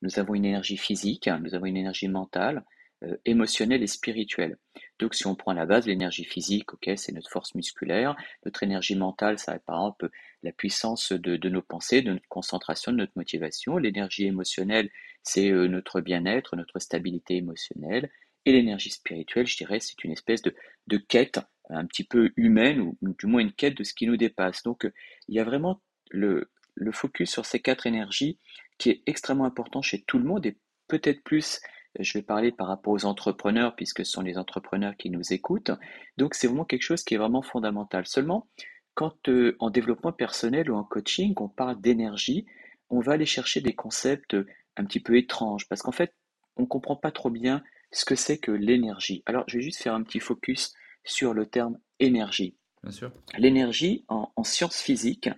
Nous 0.00 0.18
avons 0.18 0.34
une 0.34 0.44
énergie 0.44 0.78
physique, 0.78 1.28
nous 1.28 1.54
avons 1.54 1.66
une 1.66 1.76
énergie 1.76 2.08
mentale, 2.08 2.64
euh, 3.04 3.16
émotionnelle 3.24 3.82
et 3.82 3.86
spirituelle. 3.86 4.58
Donc 4.98 5.14
si 5.14 5.26
on 5.26 5.34
prend 5.34 5.52
la 5.52 5.66
base, 5.66 5.86
l'énergie 5.86 6.24
physique, 6.24 6.72
ok, 6.72 6.90
c'est 6.96 7.12
notre 7.12 7.30
force 7.30 7.54
musculaire. 7.54 8.16
Notre 8.44 8.62
énergie 8.62 8.96
mentale, 8.96 9.38
ça 9.38 9.52
va 9.52 9.58
par 9.58 9.76
exemple 9.76 10.10
la 10.42 10.52
puissance 10.52 11.12
de, 11.12 11.36
de, 11.36 11.48
nos 11.48 11.62
pensées, 11.62 12.02
de 12.02 12.12
notre 12.12 12.28
concentration, 12.28 12.92
de 12.92 12.98
notre 12.98 13.12
motivation. 13.16 13.76
L'énergie 13.76 14.26
émotionnelle, 14.26 14.90
c'est 15.22 15.50
euh, 15.50 15.68
notre 15.68 16.00
bien-être, 16.00 16.56
notre 16.56 16.78
stabilité 16.78 17.36
émotionnelle. 17.36 18.10
Et 18.44 18.52
l'énergie 18.52 18.90
spirituelle, 18.90 19.46
je 19.46 19.56
dirais, 19.56 19.78
c'est 19.80 20.02
une 20.04 20.12
espèce 20.12 20.42
de, 20.42 20.54
de 20.88 20.96
quête 20.96 21.40
un 21.70 21.86
petit 21.86 22.04
peu 22.04 22.32
humaine, 22.36 22.80
ou 22.80 22.96
du 23.00 23.26
moins 23.26 23.40
une 23.40 23.52
quête 23.52 23.76
de 23.76 23.84
ce 23.84 23.94
qui 23.94 24.06
nous 24.06 24.16
dépasse. 24.16 24.62
Donc 24.62 24.90
il 25.28 25.34
y 25.34 25.40
a 25.40 25.44
vraiment 25.44 25.80
le, 26.10 26.50
le 26.74 26.92
focus 26.92 27.30
sur 27.30 27.46
ces 27.46 27.60
quatre 27.60 27.86
énergies 27.86 28.38
qui 28.78 28.90
est 28.90 29.02
extrêmement 29.06 29.44
important 29.44 29.82
chez 29.82 30.02
tout 30.02 30.18
le 30.18 30.24
monde 30.24 30.46
et 30.46 30.56
peut-être 30.88 31.22
plus, 31.22 31.60
je 31.98 32.12
vais 32.14 32.22
parler 32.22 32.52
par 32.52 32.66
rapport 32.66 32.92
aux 32.92 33.04
entrepreneurs 33.04 33.76
puisque 33.76 34.04
ce 34.04 34.12
sont 34.12 34.22
les 34.22 34.38
entrepreneurs 34.38 34.96
qui 34.96 35.10
nous 35.10 35.32
écoutent. 35.32 35.70
Donc 36.16 36.34
c'est 36.34 36.46
vraiment 36.46 36.64
quelque 36.64 36.82
chose 36.82 37.04
qui 37.04 37.14
est 37.14 37.18
vraiment 37.18 37.42
fondamental. 37.42 38.06
Seulement, 38.06 38.48
quand 38.94 39.28
euh, 39.28 39.56
en 39.58 39.70
développement 39.70 40.12
personnel 40.12 40.70
ou 40.70 40.74
en 40.74 40.84
coaching, 40.84 41.32
on 41.36 41.48
parle 41.48 41.80
d'énergie, 41.80 42.46
on 42.90 43.00
va 43.00 43.12
aller 43.12 43.26
chercher 43.26 43.60
des 43.60 43.74
concepts 43.74 44.36
un 44.76 44.84
petit 44.84 45.00
peu 45.00 45.16
étranges 45.16 45.68
parce 45.68 45.82
qu'en 45.82 45.92
fait, 45.92 46.14
on 46.56 46.62
ne 46.62 46.66
comprend 46.66 46.96
pas 46.96 47.10
trop 47.10 47.30
bien 47.30 47.62
ce 47.90 48.04
que 48.04 48.14
c'est 48.14 48.38
que 48.38 48.50
l'énergie. 48.50 49.22
Alors, 49.26 49.44
je 49.46 49.58
vais 49.58 49.62
juste 49.62 49.82
faire 49.82 49.94
un 49.94 50.02
petit 50.02 50.20
focus 50.20 50.74
sur 51.04 51.34
le 51.34 51.46
terme 51.46 51.78
énergie. 51.98 52.56
Bien 52.82 52.92
sûr. 52.92 53.12
L'énergie, 53.38 54.04
en, 54.08 54.32
en 54.34 54.44
sciences 54.44 54.80
physiques, 54.80 55.28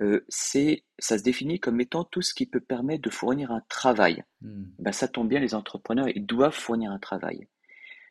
euh, 0.00 0.24
c'est, 0.28 0.84
ça 0.98 1.18
se 1.18 1.22
définit 1.22 1.60
comme 1.60 1.80
étant 1.80 2.04
tout 2.04 2.22
ce 2.22 2.34
qui 2.34 2.46
peut 2.46 2.60
permettre 2.60 3.02
de 3.02 3.10
fournir 3.10 3.52
un 3.52 3.62
travail. 3.68 4.24
Hmm. 4.40 4.64
Ben, 4.78 4.92
ça 4.92 5.08
tombe 5.08 5.28
bien, 5.28 5.40
les 5.40 5.54
entrepreneurs, 5.54 6.08
ils 6.08 6.26
doivent 6.26 6.54
fournir 6.54 6.90
un 6.90 6.98
travail. 6.98 7.48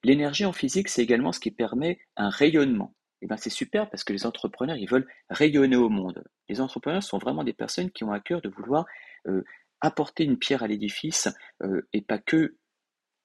L'énergie 0.03 0.45
en 0.45 0.53
physique, 0.53 0.89
c'est 0.89 1.03
également 1.03 1.31
ce 1.31 1.39
qui 1.39 1.51
permet 1.51 1.99
un 2.15 2.29
rayonnement. 2.29 2.93
Et 3.21 3.27
ben, 3.27 3.37
c'est 3.37 3.49
super 3.49 3.89
parce 3.89 4.03
que 4.03 4.13
les 4.13 4.25
entrepreneurs, 4.25 4.75
ils 4.75 4.89
veulent 4.89 5.07
rayonner 5.29 5.77
au 5.77 5.89
monde. 5.89 6.23
Les 6.49 6.61
entrepreneurs 6.61 7.03
sont 7.03 7.17
vraiment 7.17 7.43
des 7.43 7.53
personnes 7.53 7.89
qui 7.89 8.03
ont 8.03 8.11
à 8.11 8.19
cœur 8.19 8.41
de 8.41 8.49
vouloir 8.49 8.85
euh, 9.27 9.43
apporter 9.83 10.23
une 10.23 10.39
pierre 10.39 10.63
à 10.63 10.67
l'édifice 10.67 11.27
euh, 11.61 11.87
et 11.91 12.01
pas 12.01 12.17
que 12.17 12.55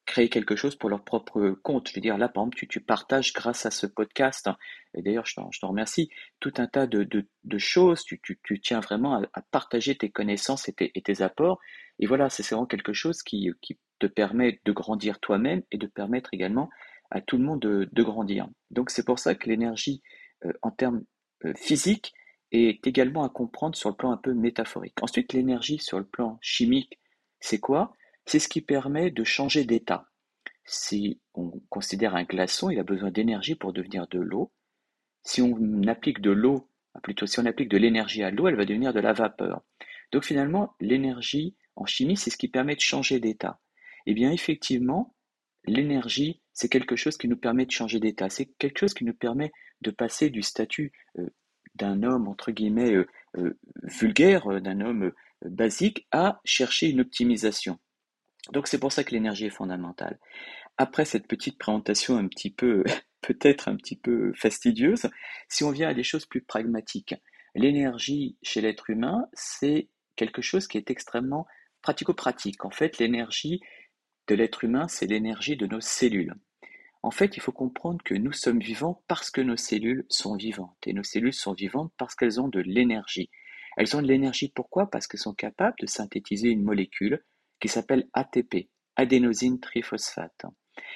créer 0.04 0.28
quelque 0.28 0.56
chose 0.56 0.74
pour 0.74 0.88
leur 0.88 1.04
propre 1.04 1.50
compte. 1.62 1.88
Je 1.88 1.94
veux 1.94 2.00
dire, 2.00 2.18
là, 2.18 2.28
par 2.28 2.42
exemple, 2.42 2.66
tu, 2.66 2.80
partages 2.80 3.32
grâce 3.32 3.66
à 3.66 3.70
ce 3.70 3.86
podcast, 3.86 4.48
hein, 4.48 4.56
et 4.94 5.02
d'ailleurs, 5.02 5.26
je 5.26 5.34
t'en 5.34 5.68
remercie, 5.68 6.10
tout 6.40 6.52
un 6.56 6.66
tas 6.66 6.86
de, 6.86 7.28
choses, 7.58 8.02
tu, 8.04 8.20
tiens 8.62 8.80
vraiment 8.80 9.22
à, 9.34 9.42
partager 9.50 9.96
tes 9.96 10.10
connaissances 10.10 10.68
et 10.68 10.72
tes, 10.72 11.22
apports. 11.22 11.60
Et 11.98 12.06
voilà, 12.06 12.30
c'est 12.30 12.42
vraiment 12.42 12.66
quelque 12.66 12.94
chose 12.94 13.22
qui, 13.22 13.52
te 14.00 14.06
permet 14.06 14.60
de 14.64 14.72
grandir 14.72 15.20
toi-même 15.20 15.62
et 15.72 15.76
de 15.76 15.86
permettre 15.86 16.32
également 16.32 16.70
à 17.10 17.20
tout 17.20 17.36
le 17.36 17.44
monde 17.44 17.60
de, 17.60 18.02
grandir. 18.02 18.48
Donc, 18.70 18.90
c'est 18.90 19.04
pour 19.04 19.18
ça 19.18 19.34
que 19.34 19.48
l'énergie, 19.48 20.02
euh, 20.44 20.52
en 20.62 20.70
termes 20.70 21.04
euh, 21.44 21.52
physiques, 21.54 22.14
est 22.52 22.86
également 22.86 23.24
à 23.24 23.28
comprendre 23.28 23.76
sur 23.76 23.90
le 23.90 23.96
plan 23.96 24.10
un 24.10 24.16
peu 24.16 24.34
métaphorique. 24.34 25.02
Ensuite, 25.02 25.32
l'énergie 25.32 25.78
sur 25.78 25.98
le 25.98 26.06
plan 26.06 26.38
chimique, 26.40 26.98
c'est 27.40 27.60
quoi? 27.60 27.94
C'est 28.26 28.38
ce 28.38 28.48
qui 28.48 28.60
permet 28.60 29.10
de 29.10 29.24
changer 29.24 29.64
d'état. 29.64 30.08
Si 30.64 31.20
on 31.34 31.50
considère 31.70 32.14
un 32.14 32.24
glaçon, 32.24 32.70
il 32.70 32.78
a 32.78 32.84
besoin 32.84 33.10
d'énergie 33.10 33.54
pour 33.54 33.72
devenir 33.72 34.06
de 34.08 34.18
l'eau. 34.18 34.52
Si 35.22 35.40
on 35.40 35.82
applique 35.86 36.20
de 36.20 36.30
l'eau, 36.30 36.68
ah, 36.94 37.00
plutôt 37.00 37.26
si 37.26 37.38
on 37.40 37.46
applique 37.46 37.70
de 37.70 37.78
l'énergie 37.78 38.22
à 38.22 38.30
l'eau, 38.30 38.48
elle 38.48 38.56
va 38.56 38.64
devenir 38.64 38.92
de 38.92 39.00
la 39.00 39.12
vapeur. 39.12 39.62
Donc 40.12 40.24
finalement, 40.24 40.74
l'énergie 40.80 41.56
en 41.76 41.86
chimie, 41.86 42.16
c'est 42.16 42.30
ce 42.30 42.36
qui 42.36 42.48
permet 42.48 42.74
de 42.74 42.80
changer 42.80 43.20
d'état. 43.20 43.60
Eh 44.06 44.14
bien 44.14 44.30
effectivement, 44.32 45.14
l'énergie, 45.64 46.42
c'est 46.52 46.68
quelque 46.68 46.96
chose 46.96 47.16
qui 47.16 47.28
nous 47.28 47.36
permet 47.36 47.66
de 47.66 47.70
changer 47.70 48.00
d'état. 48.00 48.30
C'est 48.30 48.46
quelque 48.58 48.80
chose 48.80 48.94
qui 48.94 49.04
nous 49.04 49.14
permet 49.14 49.52
de 49.80 49.90
passer 49.90 50.30
du 50.30 50.42
statut 50.42 50.92
euh, 51.18 51.28
d'un 51.78 52.02
homme, 52.02 52.28
entre 52.28 52.50
guillemets, 52.50 52.92
euh, 52.92 53.06
euh, 53.36 53.58
vulgaire, 53.82 54.60
d'un 54.60 54.80
homme 54.80 55.12
basique, 55.44 56.06
à 56.10 56.40
chercher 56.44 56.88
une 56.88 57.00
optimisation. 57.00 57.78
Donc 58.52 58.66
c'est 58.66 58.78
pour 58.78 58.92
ça 58.92 59.04
que 59.04 59.12
l'énergie 59.12 59.46
est 59.46 59.50
fondamentale. 59.50 60.18
Après 60.76 61.04
cette 61.04 61.26
petite 61.26 61.58
présentation 61.58 62.16
un 62.16 62.28
petit 62.28 62.50
peu, 62.50 62.84
peut-être 63.20 63.68
un 63.68 63.76
petit 63.76 63.96
peu 63.96 64.32
fastidieuse, 64.34 65.08
si 65.48 65.64
on 65.64 65.70
vient 65.70 65.88
à 65.88 65.94
des 65.94 66.04
choses 66.04 66.26
plus 66.26 66.42
pragmatiques, 66.42 67.14
l'énergie 67.54 68.36
chez 68.42 68.60
l'être 68.60 68.90
humain, 68.90 69.26
c'est 69.32 69.88
quelque 70.16 70.42
chose 70.42 70.66
qui 70.66 70.78
est 70.78 70.90
extrêmement 70.90 71.46
pratico-pratique. 71.82 72.64
En 72.64 72.70
fait, 72.70 72.98
l'énergie 72.98 73.60
de 74.26 74.34
l'être 74.34 74.64
humain, 74.64 74.88
c'est 74.88 75.06
l'énergie 75.06 75.56
de 75.56 75.66
nos 75.66 75.80
cellules. 75.80 76.34
En 77.02 77.10
fait, 77.10 77.36
il 77.36 77.40
faut 77.40 77.52
comprendre 77.52 78.02
que 78.04 78.14
nous 78.14 78.32
sommes 78.32 78.58
vivants 78.58 79.02
parce 79.06 79.30
que 79.30 79.40
nos 79.40 79.56
cellules 79.56 80.04
sont 80.08 80.36
vivantes. 80.36 80.76
Et 80.86 80.92
nos 80.92 81.04
cellules 81.04 81.32
sont 81.32 81.52
vivantes 81.52 81.92
parce 81.96 82.14
qu'elles 82.14 82.40
ont 82.40 82.48
de 82.48 82.60
l'énergie. 82.60 83.30
Elles 83.76 83.96
ont 83.96 84.02
de 84.02 84.08
l'énergie 84.08 84.50
pourquoi? 84.52 84.90
Parce 84.90 85.06
qu'elles 85.06 85.20
sont 85.20 85.34
capables 85.34 85.76
de 85.80 85.86
synthétiser 85.86 86.48
une 86.48 86.64
molécule 86.64 87.24
qui 87.60 87.68
s'appelle 87.68 88.08
ATP, 88.12 88.68
adénosine 88.96 89.60
triphosphate. 89.60 90.46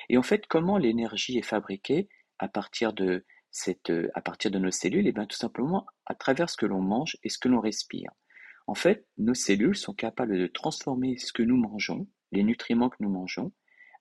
Et 0.09 0.19
en 0.19 0.23
fait, 0.23 0.47
comment 0.49 0.79
l'énergie 0.79 1.38
est 1.38 1.43
fabriquée 1.43 2.09
à 2.38 2.49
partir 2.49 2.93
de, 2.93 3.25
euh, 3.91 4.09
à 4.15 4.21
partir 4.21 4.51
de 4.51 4.59
nos 4.59 4.73
cellules? 4.73 5.07
Et 5.07 5.11
eh 5.11 5.12
bien 5.12 5.27
tout 5.27 5.37
simplement 5.37 5.87
à 6.07 6.15
travers 6.15 6.51
ce 6.51 6.57
que 6.57 6.67
l'on 6.67 6.81
mange 6.81 7.17
et 7.23 7.29
ce 7.29 7.38
que 7.38 7.49
l'on 7.49 7.61
respire. 7.61 8.11
En 8.67 8.75
fait, 8.75 9.07
nos 9.19 9.35
cellules 9.35 9.77
sont 9.77 9.95
capables 9.95 10.37
de 10.37 10.47
transformer 10.47 11.17
ce 11.19 11.33
que 11.33 11.43
nous 11.43 11.57
mangeons, 11.57 12.09
les 12.33 12.43
nutriments 12.43 12.91
que 12.91 12.97
nous 13.01 13.11
mangeons, 13.11 13.53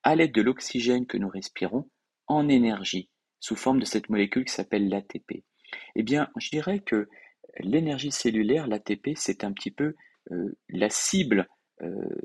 à 0.04 0.16
l'aide 0.16 0.34
de 0.34 0.42
l'oxygène 0.42 1.06
que 1.06 1.18
nous 1.18 1.30
respirons, 1.30 1.90
en 2.28 2.48
énergie, 2.48 3.10
sous 3.40 3.56
forme 3.56 3.80
de 3.80 3.86
cette 3.86 4.10
molécule 4.10 4.46
qui 4.46 4.54
s'appelle 4.54 4.90
l'ATP. 4.90 5.44
Eh 5.96 6.04
bien, 6.04 6.30
je 6.38 6.50
dirais 6.50 6.80
que 6.80 7.10
l'énergie 7.60 8.12
cellulaire, 8.12 8.68
l'ATP, 8.68 9.12
c'est 9.16 9.44
un 9.44 9.52
petit 9.52 9.72
peu 9.72 9.96
euh, 10.32 10.58
la 10.70 10.90
cible 10.90 11.48
euh, 11.82 12.16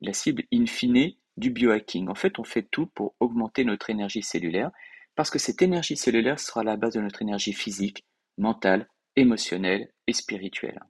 la 0.00 0.12
cible 0.12 0.44
in 0.52 0.66
fine 0.66 1.12
du 1.36 1.50
biohacking. 1.50 2.08
En 2.08 2.14
fait, 2.14 2.38
on 2.38 2.44
fait 2.44 2.66
tout 2.70 2.86
pour 2.86 3.14
augmenter 3.20 3.64
notre 3.64 3.90
énergie 3.90 4.22
cellulaire 4.22 4.70
parce 5.14 5.30
que 5.30 5.38
cette 5.38 5.62
énergie 5.62 5.96
cellulaire 5.96 6.40
sera 6.40 6.64
la 6.64 6.76
base 6.76 6.94
de 6.94 7.00
notre 7.00 7.22
énergie 7.22 7.52
physique, 7.52 8.06
mentale, 8.38 8.88
émotionnelle 9.16 9.92
et 10.06 10.12
spirituelle. 10.12 10.80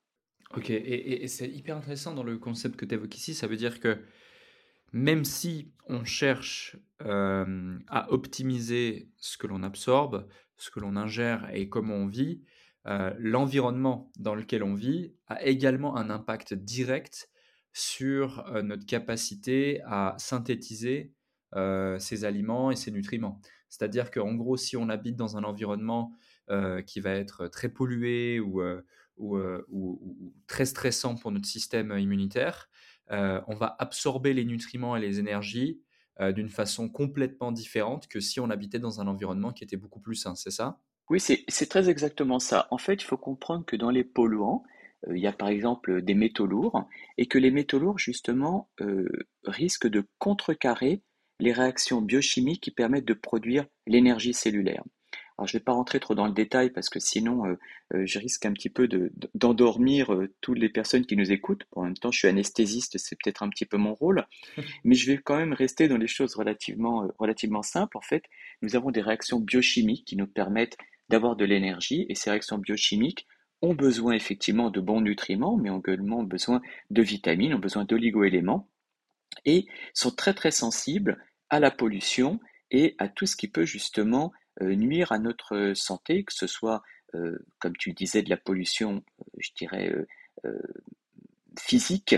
Ok, 0.55 0.71
et, 0.71 1.27
c'est 1.29 1.49
hyper 1.49 1.77
intéressant 1.77 2.15
dans 2.15 2.23
le 2.23 2.39
concept 2.39 2.77
que 2.77 2.85
tu 2.85 2.95
évoques 2.95 3.17
ici. 3.17 3.35
Ça 3.35 3.47
veut 3.47 3.57
dire 3.57 3.81
que 3.81 4.05
même 4.93 5.25
si 5.25 5.73
on 5.87 6.05
cherche 6.05 6.77
euh, 7.03 7.79
à 7.89 8.13
optimiser 8.13 9.09
ce 9.17 9.39
que 9.39 9.47
l'on 9.47 9.63
absorbe, 9.63 10.27
ce 10.57 10.71
que 10.71 10.81
l'on 10.81 10.97
ingère 10.97 11.49
et 11.53 11.69
comment 11.69 11.95
on 11.95 12.07
vit, 12.07 12.43
euh, 12.87 13.13
l'environnement 13.19 14.11
dans 14.19 14.35
lequel 14.35 14.63
on 14.63 14.75
vit 14.75 15.15
a 15.27 15.43
également 15.45 15.97
un 15.97 16.11
impact 16.11 16.55
direct 16.55 17.31
sur 17.73 18.45
notre 18.65 18.85
capacité 18.85 19.81
à 19.85 20.17
synthétiser 20.19 21.13
ces 21.99 22.25
aliments 22.25 22.73
et 22.73 22.77
ces 22.77 22.91
nutriments. 22.91 23.41
C'est-à-dire 23.69 24.11
qu'en 24.11 24.35
gros, 24.35 24.57
si 24.57 24.77
on 24.77 24.89
habite 24.89 25.15
dans 25.15 25.37
un 25.37 25.45
environnement 25.45 26.13
qui 26.85 26.99
va 26.99 27.11
être 27.11 27.47
très 27.47 27.69
pollué 27.69 28.41
ou, 28.41 28.61
très 30.49 30.65
stressant 30.65 31.15
pour 31.15 31.31
notre 31.31 31.47
système 31.47 31.97
immunitaire, 31.97 32.70
on 33.11 33.55
va 33.55 33.77
absorber 33.79 34.33
les 34.33 34.45
nutriments 34.45 34.97
et 34.97 35.01
les 35.01 35.19
énergies 35.19 35.81
d'une 36.21 36.51
façon 36.51 36.89
complètement 36.89 37.51
différente 37.51 38.07
que 38.07 38.21
si 38.21 38.41
on 38.41 38.51
habitait 38.51 38.79
dans 38.79 39.01
un 39.01 39.07
environnement 39.07 39.53
qui 39.53 39.65
était 39.65 39.77
beaucoup 39.77 40.01
plus 40.01 40.17
sain, 40.17 40.35
c'est 40.35 40.51
ça? 40.51 40.81
Oui, 41.11 41.19
c'est 41.19 41.69
très 41.69 41.91
exactement 41.91 42.39
ça. 42.39 42.69
En 42.71 42.79
fait, 42.79 43.03
il 43.03 43.05
faut 43.05 43.17
comprendre 43.17 43.65
que 43.65 43.75
dans 43.75 43.91
les 43.91 44.05
polluants, 44.05 44.63
euh, 45.09 45.17
il 45.17 45.23
y 45.23 45.27
a 45.27 45.33
par 45.33 45.49
exemple 45.49 46.03
des 46.03 46.15
métaux 46.15 46.47
lourds, 46.47 46.85
et 47.19 47.27
que 47.27 47.39
les 47.39 47.51
métaux 47.51 47.81
lourds, 47.81 47.99
justement, 47.99 48.71
euh, 48.81 49.09
risquent 49.45 49.89
de 49.89 50.07
contrecarrer 50.19 51.03
les 51.41 51.53
réactions 51.53 52.01
biochimiques 52.01 52.63
qui 52.63 52.71
permettent 52.71 53.07
de 53.07 53.15
produire 53.15 53.67
l'énergie 53.87 54.35
cellulaire. 54.35 54.85
Alors, 55.41 55.49
je 55.49 55.57
ne 55.57 55.61
vais 55.61 55.65
pas 55.65 55.73
rentrer 55.73 56.01
trop 56.01 56.15
dans 56.15 56.27
le 56.27 56.35
détail 56.35 56.69
parce 56.69 56.91
que 56.91 57.01
sinon, 57.01 57.47
euh, 57.47 58.05
je 58.05 58.19
risque 58.19 58.45
un 58.45 58.53
petit 58.53 58.69
peu 58.69 58.87
d'endormir 59.33 60.15
toutes 60.43 60.59
les 60.59 60.69
personnes 60.69 61.07
qui 61.07 61.17
nous 61.17 61.33
écoutent. 61.33 61.65
en 61.73 61.85
même 61.85 61.97
temps, 61.97 62.11
je 62.11 62.19
suis 62.19 62.29
anesthésiste, 62.29 62.99
c'est 62.99 63.17
peut-être 63.17 63.43
un 63.43 63.49
petit 63.49 63.65
peu 63.65 63.79
mon 63.79 63.95
rôle, 63.95 64.27
mais 64.85 64.95
je 64.95 65.11
vais 65.11 65.17
quand 65.17 65.39
même 65.39 65.55
rester 65.55 65.89
dans 65.89 65.97
les 65.97 66.09
choses 66.09 66.35
relativement, 66.35 67.11
relativement 67.19 67.63
simples. 67.63 67.97
En 67.97 68.03
fait, 68.03 68.25
nous 68.61 68.77
avons 68.77 68.91
des 68.91 69.01
réactions 69.01 69.41
biochimiques 69.41 70.05
qui 70.05 70.17
nous 70.17 70.27
permettent 70.27 70.77
d'avoir 71.09 71.37
de 71.37 71.47
l'énergie, 71.47 72.05
et 72.11 72.15
ces 72.15 72.29
réactions 72.29 72.59
biochimiques 72.59 73.27
ont 73.63 73.73
besoin 73.73 74.13
effectivement 74.13 74.69
de 74.69 74.81
bons 74.81 75.01
nutriments, 75.01 75.57
mais 75.57 75.71
ont 75.71 75.81
également 75.81 76.23
besoin 76.23 76.61
de 76.91 77.01
vitamines, 77.01 77.55
ont 77.55 77.59
besoin 77.59 77.87
d'oligo-éléments, 77.87 78.69
et 79.47 79.65
sont 79.95 80.11
très 80.11 80.35
très 80.35 80.51
sensibles 80.51 81.17
à 81.49 81.61
la 81.61 81.71
pollution 81.71 82.41
et 82.71 82.95
à 82.99 83.09
tout 83.09 83.25
ce 83.25 83.37
qui 83.37 83.49
peut 83.49 83.65
justement 83.65 84.33
euh, 84.35 84.40
nuire 84.61 85.13
à 85.13 85.19
notre 85.19 85.73
santé, 85.75 86.25
que 86.25 86.33
ce 86.33 86.47
soit, 86.47 86.83
euh, 87.15 87.39
comme 87.59 87.77
tu 87.77 87.93
disais, 87.93 88.23
de 88.23 88.31
la 88.31 88.37
pollution, 88.37 89.03
euh, 89.21 89.25
je 89.39 89.51
dirais, 89.57 89.95
physique, 91.59 92.17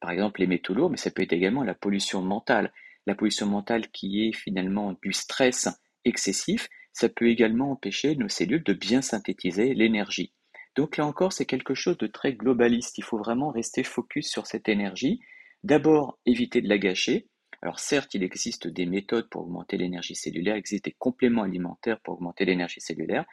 par 0.00 0.10
exemple 0.10 0.40
les 0.40 0.46
métaux 0.46 0.74
lourds, 0.74 0.90
mais 0.90 0.98
ça 0.98 1.10
peut 1.10 1.22
être 1.22 1.32
également 1.32 1.64
la 1.64 1.74
pollution 1.74 2.20
mentale. 2.20 2.72
La 3.06 3.14
pollution 3.14 3.46
mentale 3.46 3.88
qui 3.90 4.28
est 4.28 4.32
finalement 4.32 4.96
du 5.02 5.12
stress 5.12 5.68
excessif, 6.04 6.68
ça 6.92 7.08
peut 7.08 7.28
également 7.28 7.72
empêcher 7.72 8.14
nos 8.16 8.28
cellules 8.28 8.62
de 8.62 8.74
bien 8.74 9.00
synthétiser 9.00 9.74
l'énergie. 9.74 10.32
Donc 10.74 10.96
là 10.96 11.06
encore, 11.06 11.32
c'est 11.32 11.46
quelque 11.46 11.74
chose 11.74 11.98
de 11.98 12.06
très 12.06 12.34
globaliste. 12.34 12.98
Il 12.98 13.04
faut 13.04 13.18
vraiment 13.18 13.50
rester 13.50 13.82
focus 13.82 14.28
sur 14.28 14.46
cette 14.46 14.68
énergie. 14.68 15.20
D'abord, 15.64 16.18
éviter 16.26 16.60
de 16.60 16.68
la 16.68 16.78
gâcher 16.78 17.28
Alors 17.62 17.78
certes, 17.78 18.14
il 18.14 18.24
existe 18.24 18.66
des 18.66 18.86
méthodes 18.86 19.28
pour 19.28 19.42
augmenter 19.42 19.76
l'énergie 19.76 20.16
cellulaire, 20.16 20.56
il 20.56 20.58
existe 20.58 20.84
des 20.84 20.96
compléments 20.98 21.44
alimentaires 21.44 22.00
pour 22.00 22.14
augmenter 22.14 22.44
l'énergie 22.44 22.80
cellulaire, 22.80 23.24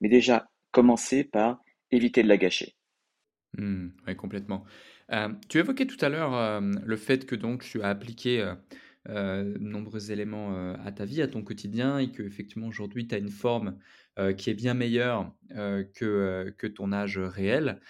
mais 0.00 0.08
déjà, 0.08 0.50
commencer 0.72 1.24
par 1.24 1.62
éviter 1.92 2.22
de 2.22 2.28
la 2.28 2.36
gâcher. 2.36 2.74
Mmh, 3.56 3.88
oui, 4.06 4.16
complètement. 4.16 4.64
Euh, 5.12 5.28
tu 5.48 5.58
évoquais 5.58 5.86
tout 5.86 6.04
à 6.04 6.08
l'heure 6.08 6.34
euh, 6.34 6.60
le 6.60 6.96
fait 6.96 7.26
que 7.26 7.36
donc 7.36 7.62
tu 7.62 7.80
as 7.82 7.88
appliqué 7.88 8.40
euh, 8.40 8.54
euh, 9.08 9.56
nombreux 9.60 10.10
éléments 10.10 10.74
à 10.84 10.90
ta 10.90 11.04
vie, 11.04 11.22
à 11.22 11.28
ton 11.28 11.42
quotidien, 11.42 11.98
et 11.98 12.10
que 12.10 12.24
effectivement 12.24 12.66
aujourd'hui 12.66 13.06
tu 13.06 13.14
as 13.14 13.18
une 13.18 13.30
forme 13.30 13.78
qui 14.38 14.48
est 14.48 14.54
bien 14.54 14.72
meilleure 14.72 15.30
que, 15.50 16.54
que 16.56 16.66
ton 16.66 16.90
âge 16.90 17.18
réel. 17.18 17.80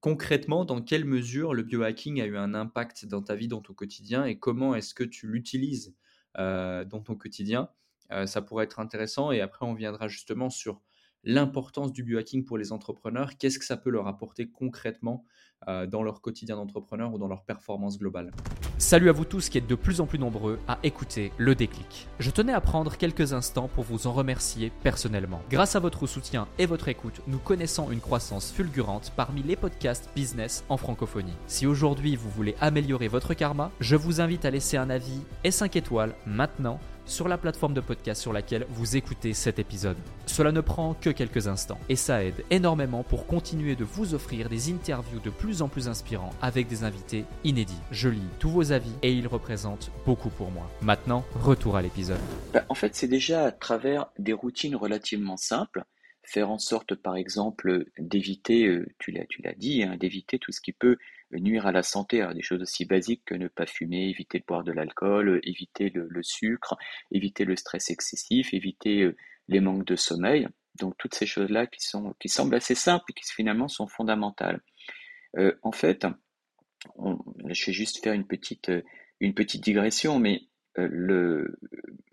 Concrètement, 0.00 0.64
dans 0.64 0.80
quelle 0.80 1.04
mesure 1.04 1.52
le 1.52 1.62
biohacking 1.62 2.20
a 2.22 2.26
eu 2.26 2.36
un 2.38 2.54
impact 2.54 3.04
dans 3.04 3.22
ta 3.22 3.34
vie, 3.34 3.48
dans 3.48 3.60
ton 3.60 3.74
quotidien, 3.74 4.24
et 4.24 4.38
comment 4.38 4.74
est-ce 4.74 4.94
que 4.94 5.04
tu 5.04 5.26
l'utilises 5.26 5.94
euh, 6.38 6.84
dans 6.84 7.00
ton 7.00 7.16
quotidien? 7.16 7.68
Euh, 8.10 8.26
ça 8.26 8.40
pourrait 8.40 8.64
être 8.64 8.80
intéressant, 8.80 9.30
et 9.30 9.40
après 9.40 9.66
on 9.66 9.74
viendra 9.74 10.08
justement 10.08 10.48
sur 10.48 10.80
l'importance 11.24 11.92
du 11.92 12.02
biohacking 12.02 12.44
pour 12.44 12.58
les 12.58 12.72
entrepreneurs. 12.72 13.36
Qu'est-ce 13.38 13.58
que 13.58 13.64
ça 13.64 13.76
peut 13.76 13.90
leur 13.90 14.06
apporter 14.06 14.48
concrètement 14.48 15.24
euh, 15.68 15.86
dans 15.86 16.02
leur 16.02 16.20
quotidien 16.20 16.56
d'entrepreneur 16.56 17.12
ou 17.12 17.18
dans 17.18 17.28
leur 17.28 17.44
performance 17.44 17.98
globale? 17.98 18.30
Salut 18.78 19.10
à 19.10 19.12
vous 19.12 19.26
tous 19.26 19.50
qui 19.50 19.58
êtes 19.58 19.66
de 19.66 19.74
plus 19.74 20.00
en 20.00 20.06
plus 20.06 20.18
nombreux 20.18 20.58
à 20.66 20.78
écouter 20.82 21.32
le 21.36 21.54
déclic. 21.54 22.08
Je 22.18 22.30
tenais 22.30 22.54
à 22.54 22.62
prendre 22.62 22.96
quelques 22.96 23.34
instants 23.34 23.68
pour 23.68 23.84
vous 23.84 24.06
en 24.06 24.12
remercier 24.12 24.72
personnellement. 24.82 25.42
Grâce 25.50 25.76
à 25.76 25.80
votre 25.80 26.06
soutien 26.06 26.48
et 26.58 26.64
votre 26.64 26.88
écoute, 26.88 27.20
nous 27.26 27.38
connaissons 27.38 27.90
une 27.90 28.00
croissance 28.00 28.50
fulgurante 28.50 29.12
parmi 29.16 29.42
les 29.42 29.56
podcasts 29.56 30.08
business 30.14 30.64
en 30.70 30.78
francophonie. 30.78 31.34
Si 31.46 31.66
aujourd'hui 31.66 32.16
vous 32.16 32.30
voulez 32.30 32.54
améliorer 32.60 33.08
votre 33.08 33.34
karma, 33.34 33.70
je 33.80 33.96
vous 33.96 34.22
invite 34.22 34.46
à 34.46 34.50
laisser 34.50 34.78
un 34.78 34.88
avis 34.88 35.20
et 35.44 35.50
5 35.50 35.76
étoiles 35.76 36.14
maintenant 36.26 36.80
sur 37.10 37.28
la 37.28 37.36
plateforme 37.36 37.74
de 37.74 37.80
podcast 37.80 38.22
sur 38.22 38.32
laquelle 38.32 38.66
vous 38.70 38.96
écoutez 38.96 39.34
cet 39.34 39.58
épisode. 39.58 39.96
Cela 40.26 40.52
ne 40.52 40.60
prend 40.60 40.94
que 40.94 41.10
quelques 41.10 41.48
instants 41.48 41.80
et 41.88 41.96
ça 41.96 42.24
aide 42.24 42.44
énormément 42.50 43.02
pour 43.02 43.26
continuer 43.26 43.74
de 43.74 43.84
vous 43.84 44.14
offrir 44.14 44.48
des 44.48 44.70
interviews 44.70 45.18
de 45.20 45.30
plus 45.30 45.60
en 45.60 45.68
plus 45.68 45.88
inspirants 45.88 46.30
avec 46.40 46.68
des 46.68 46.84
invités 46.84 47.24
inédits. 47.42 47.80
Je 47.90 48.08
lis 48.08 48.20
tous 48.38 48.50
vos 48.50 48.72
avis 48.72 48.92
et 49.02 49.12
ils 49.12 49.26
représentent 49.26 49.90
beaucoup 50.06 50.30
pour 50.30 50.50
moi. 50.52 50.70
Maintenant, 50.82 51.24
retour 51.34 51.76
à 51.76 51.82
l'épisode. 51.82 52.20
Bah, 52.54 52.64
en 52.68 52.74
fait, 52.74 52.94
c'est 52.94 53.08
déjà 53.08 53.44
à 53.44 53.52
travers 53.52 54.06
des 54.18 54.32
routines 54.32 54.76
relativement 54.76 55.36
simples, 55.36 55.84
faire 56.22 56.48
en 56.50 56.58
sorte, 56.58 56.94
par 56.94 57.16
exemple, 57.16 57.86
d'éviter, 57.98 58.66
euh, 58.66 58.86
tu 59.00 59.10
l'as, 59.10 59.26
tu 59.26 59.42
l'as 59.42 59.54
dit, 59.54 59.82
hein, 59.82 59.96
d'éviter 59.98 60.38
tout 60.38 60.52
ce 60.52 60.60
qui 60.60 60.72
peut 60.72 60.96
nuire 61.32 61.66
à 61.66 61.72
la 61.72 61.82
santé, 61.82 62.20
alors 62.20 62.34
des 62.34 62.42
choses 62.42 62.62
aussi 62.62 62.84
basiques 62.84 63.22
que 63.24 63.34
ne 63.34 63.48
pas 63.48 63.66
fumer, 63.66 64.08
éviter 64.08 64.38
de 64.38 64.44
boire 64.44 64.64
de 64.64 64.72
l'alcool, 64.72 65.40
éviter 65.44 65.90
le, 65.90 66.22
sucre, 66.22 66.76
éviter 67.10 67.44
le 67.44 67.56
stress 67.56 67.90
excessif, 67.90 68.52
éviter 68.52 69.02
euh, 69.02 69.16
les 69.48 69.60
manques 69.60 69.86
de 69.86 69.96
sommeil. 69.96 70.48
Donc 70.78 70.96
toutes 70.98 71.14
ces 71.14 71.26
choses-là 71.26 71.66
qui 71.66 71.80
qui 72.20 72.28
semblent 72.28 72.54
assez 72.54 72.74
simples 72.74 73.04
et 73.10 73.12
qui 73.12 73.24
finalement 73.32 73.68
sont 73.68 73.86
fondamentales. 73.86 74.60
Euh, 75.36 75.54
en 75.62 75.72
fait, 75.72 76.06
je 77.48 77.66
vais 77.66 77.72
juste 77.72 78.02
faire 78.02 78.12
une 78.12 78.26
petite, 78.26 78.70
euh, 78.70 78.82
une 79.20 79.34
petite 79.34 79.62
digression, 79.62 80.18
mais 80.18 80.42
euh, 80.78 81.48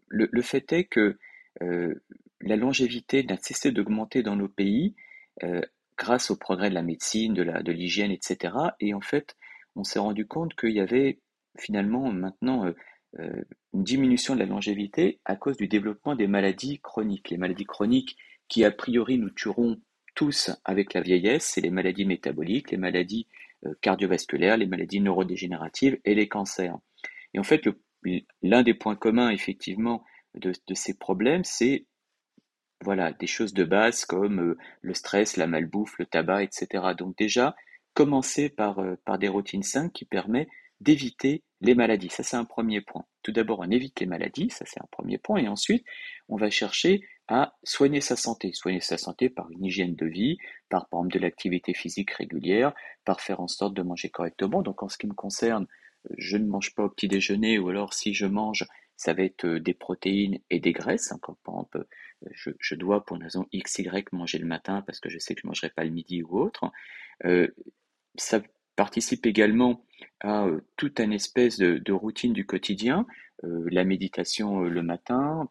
le, 0.07 0.41
fait 0.41 0.71
est 0.73 0.85
que 0.85 1.17
euh, 1.61 1.93
la 2.41 2.55
longévité 2.55 3.23
n'a 3.23 3.37
cessé 3.37 3.71
d'augmenter 3.71 4.23
dans 4.23 4.35
nos 4.35 4.47
pays 4.47 4.95
euh, 5.43 5.61
grâce 5.97 6.31
au 6.31 6.35
progrès 6.35 6.69
de 6.69 6.75
la 6.75 6.83
médecine, 6.83 7.33
de 7.33 7.43
la, 7.43 7.63
de 7.63 7.71
l'hygiène, 7.71 8.11
etc. 8.11 8.53
Et 8.79 8.93
en 8.93 9.01
fait, 9.01 9.35
on 9.75 9.83
s'est 9.83 9.99
rendu 9.99 10.27
compte 10.27 10.55
qu'il 10.55 10.71
y 10.71 10.79
avait 10.79 11.19
finalement 11.57 12.11
maintenant 12.11 12.65
euh, 12.65 12.73
euh, 13.19 13.43
une 13.73 13.83
diminution 13.83 14.35
de 14.35 14.39
la 14.39 14.45
longévité 14.45 15.19
à 15.25 15.35
cause 15.35 15.57
du 15.57 15.67
développement 15.67 16.15
des 16.15 16.27
maladies 16.27 16.79
chroniques. 16.79 17.29
Les 17.29 17.37
maladies 17.37 17.65
chroniques 17.65 18.17
qui, 18.47 18.63
a 18.63 18.71
priori, 18.71 19.17
nous 19.17 19.29
tueront 19.29 19.77
tous 20.15 20.51
avec 20.65 20.93
la 20.93 21.01
vieillesse, 21.01 21.45
c'est 21.45 21.61
les 21.61 21.69
maladies 21.69 22.05
métaboliques, 22.05 22.71
les 22.71 22.77
maladies 22.77 23.27
euh, 23.65 23.73
cardiovasculaires, 23.81 24.57
les 24.57 24.65
maladies 24.65 24.99
neurodégénératives 24.99 25.99
et 26.05 26.15
les 26.15 26.27
cancers. 26.27 26.77
Et 27.33 27.39
en 27.39 27.43
fait, 27.43 27.67
l'un 28.41 28.63
des 28.63 28.73
points 28.73 28.95
communs, 28.95 29.29
effectivement, 29.29 30.03
de, 30.35 30.53
de 30.67 30.73
ces 30.73 30.97
problèmes, 30.97 31.43
c'est 31.43 31.85
voilà, 32.83 33.11
des 33.13 33.27
choses 33.27 33.53
de 33.53 33.63
base 33.63 34.05
comme 34.05 34.55
le 34.81 34.93
stress, 34.93 35.37
la 35.37 35.47
malbouffe, 35.47 35.97
le 35.97 36.05
tabac, 36.05 36.43
etc. 36.43 36.93
Donc 36.97 37.17
déjà, 37.17 37.55
commencer 37.93 38.49
par, 38.49 38.81
par 39.05 39.17
des 39.17 39.27
routines 39.27 39.63
saines 39.63 39.91
qui 39.91 40.05
permettent 40.05 40.49
d'éviter 40.79 41.43
les 41.61 41.75
maladies. 41.75 42.09
Ça, 42.09 42.23
c'est 42.23 42.37
un 42.37 42.45
premier 42.45 42.81
point. 42.81 43.05
Tout 43.23 43.31
d'abord, 43.31 43.59
on 43.59 43.71
évite 43.71 43.99
les 43.99 44.05
maladies, 44.05 44.49
ça 44.49 44.65
c'est 44.65 44.81
un 44.81 44.87
premier 44.91 45.17
point, 45.17 45.39
et 45.39 45.47
ensuite, 45.47 45.83
on 46.29 46.37
va 46.37 46.49
chercher 46.49 47.01
à 47.27 47.55
soigner 47.63 47.99
sa 47.99 48.15
santé. 48.15 48.53
Soigner 48.53 48.79
sa 48.79 48.97
santé 48.97 49.29
par 49.29 49.49
une 49.51 49.65
hygiène 49.65 49.95
de 49.95 50.05
vie, 50.05 50.37
par, 50.69 50.87
par 50.87 50.99
exemple 51.01 51.15
de 51.15 51.19
l'activité 51.19 51.73
physique 51.73 52.11
régulière, 52.11 52.73
par 53.05 53.21
faire 53.21 53.39
en 53.41 53.47
sorte 53.47 53.73
de 53.73 53.81
manger 53.81 54.09
correctement. 54.09 54.61
Donc 54.61 54.83
en 54.83 54.87
ce 54.87 54.97
qui 54.97 55.07
me 55.07 55.13
concerne, 55.13 55.67
je 56.17 56.37
ne 56.37 56.45
mange 56.45 56.73
pas 56.73 56.83
au 56.83 56.89
petit 56.89 57.07
déjeuner, 57.07 57.59
ou 57.59 57.69
alors 57.69 57.93
si 57.93 58.13
je 58.13 58.25
mange, 58.25 58.65
ça 58.97 59.13
va 59.13 59.23
être 59.23 59.45
euh, 59.45 59.59
des 59.59 59.73
protéines 59.73 60.39
et 60.49 60.59
des 60.59 60.73
graisses. 60.73 61.11
Hein, 61.11 61.19
par 61.21 61.55
exemple, 61.55 61.85
euh, 62.25 62.53
je, 62.59 62.75
dois 62.75 63.05
pour 63.05 63.15
une 63.15 63.23
raison 63.23 63.45
X, 63.51 63.79
Y 63.79 64.11
manger 64.11 64.39
le 64.39 64.45
matin 64.45 64.81
parce 64.81 64.99
que 64.99 65.09
je 65.09 65.19
sais 65.19 65.35
que 65.35 65.41
je 65.41 65.47
ne 65.47 65.49
mangerai 65.49 65.69
pas 65.69 65.83
le 65.83 65.91
midi 65.91 66.23
ou 66.23 66.39
autre. 66.39 66.71
Euh, 67.25 67.47
ça 68.15 68.41
participe 68.75 69.25
également 69.25 69.85
à 70.19 70.45
euh, 70.45 70.61
toute 70.75 70.99
une 70.99 71.13
espèce 71.13 71.57
de, 71.57 71.91
routine 71.91 72.33
du 72.33 72.45
quotidien, 72.45 73.05
la 73.43 73.83
méditation 73.83 74.61
le 74.61 74.81
matin, 74.81 75.47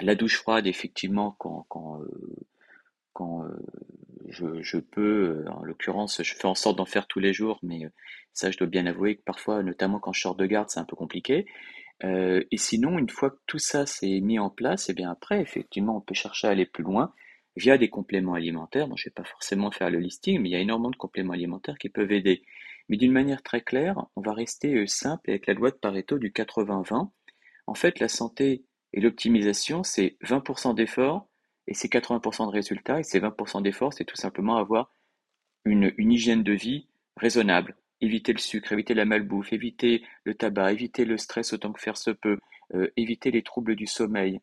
la 0.00 0.14
douche 0.14 0.36
froide 0.36 0.68
effectivement 0.68 1.34
quand, 1.38 1.66
quand, 1.68 2.00
quand 3.12 3.44
je, 4.28 4.62
je, 4.62 4.78
peux, 4.78 5.44
en 5.48 5.64
l'occurrence 5.64 6.22
je 6.22 6.34
fais 6.34 6.46
en 6.46 6.54
sorte 6.54 6.78
d'en 6.78 6.86
faire 6.86 7.08
tous 7.08 7.18
les 7.18 7.32
jours, 7.32 7.58
mais 7.62 7.88
ça 8.32 8.52
je 8.52 8.58
dois 8.58 8.68
bien 8.68 8.86
avouer 8.86 9.16
que 9.16 9.22
parfois, 9.22 9.64
notamment 9.64 9.98
quand 9.98 10.12
je 10.12 10.20
sors 10.20 10.36
de 10.36 10.46
garde, 10.46 10.70
c'est 10.70 10.78
un 10.78 10.84
peu 10.84 10.94
compliqué. 10.94 11.46
Euh, 12.04 12.44
et 12.50 12.56
sinon, 12.58 12.98
une 12.98 13.08
fois 13.08 13.30
que 13.30 13.40
tout 13.46 13.58
ça 13.58 13.86
s'est 13.86 14.20
mis 14.20 14.38
en 14.38 14.50
place, 14.50 14.88
et 14.88 14.92
eh 14.92 14.94
bien 14.94 15.10
après, 15.10 15.40
effectivement, 15.40 15.96
on 15.96 16.00
peut 16.00 16.14
chercher 16.14 16.46
à 16.46 16.50
aller 16.50 16.66
plus 16.66 16.84
loin 16.84 17.12
via 17.56 17.76
des 17.78 17.88
compléments 17.88 18.34
alimentaires. 18.34 18.86
Bon, 18.88 18.96
je 18.96 19.08
ne 19.08 19.10
vais 19.10 19.14
pas 19.14 19.24
forcément 19.24 19.70
faire 19.70 19.90
le 19.90 19.98
listing, 19.98 20.40
mais 20.40 20.48
il 20.50 20.52
y 20.52 20.56
a 20.56 20.60
énormément 20.60 20.90
de 20.90 20.96
compléments 20.96 21.32
alimentaires 21.32 21.78
qui 21.78 21.88
peuvent 21.88 22.12
aider. 22.12 22.42
Mais 22.88 22.96
d'une 22.96 23.12
manière 23.12 23.42
très 23.42 23.60
claire, 23.60 24.06
on 24.16 24.20
va 24.20 24.32
rester 24.32 24.74
euh, 24.74 24.86
simple 24.86 25.30
avec 25.30 25.46
la 25.46 25.54
loi 25.54 25.70
de 25.70 25.76
Pareto 25.76 26.18
du 26.18 26.30
80-20. 26.30 27.10
En 27.66 27.74
fait, 27.74 27.98
la 28.00 28.08
santé 28.08 28.64
et 28.92 29.00
l'optimisation, 29.00 29.82
c'est 29.82 30.16
20% 30.22 30.74
d'efforts 30.74 31.28
et 31.66 31.74
c'est 31.74 31.88
80% 31.92 32.46
de 32.46 32.52
résultats. 32.52 33.00
Et 33.00 33.02
ces 33.02 33.20
20% 33.20 33.62
d'efforts, 33.62 33.92
c'est 33.92 34.04
tout 34.04 34.16
simplement 34.16 34.56
avoir 34.56 34.92
une 35.64 35.92
hygiène 35.98 36.42
de 36.42 36.52
vie 36.52 36.88
raisonnable 37.16 37.76
éviter 38.00 38.32
le 38.32 38.38
sucre, 38.38 38.72
éviter 38.72 38.94
la 38.94 39.04
malbouffe, 39.04 39.52
éviter 39.52 40.04
le 40.24 40.34
tabac, 40.34 40.72
éviter 40.72 41.04
le 41.04 41.16
stress 41.16 41.52
autant 41.52 41.72
que 41.72 41.80
faire 41.80 41.96
se 41.96 42.10
peut, 42.10 42.38
euh, 42.74 42.88
éviter 42.96 43.30
les 43.30 43.42
troubles 43.42 43.76
du 43.76 43.86
sommeil. 43.86 44.40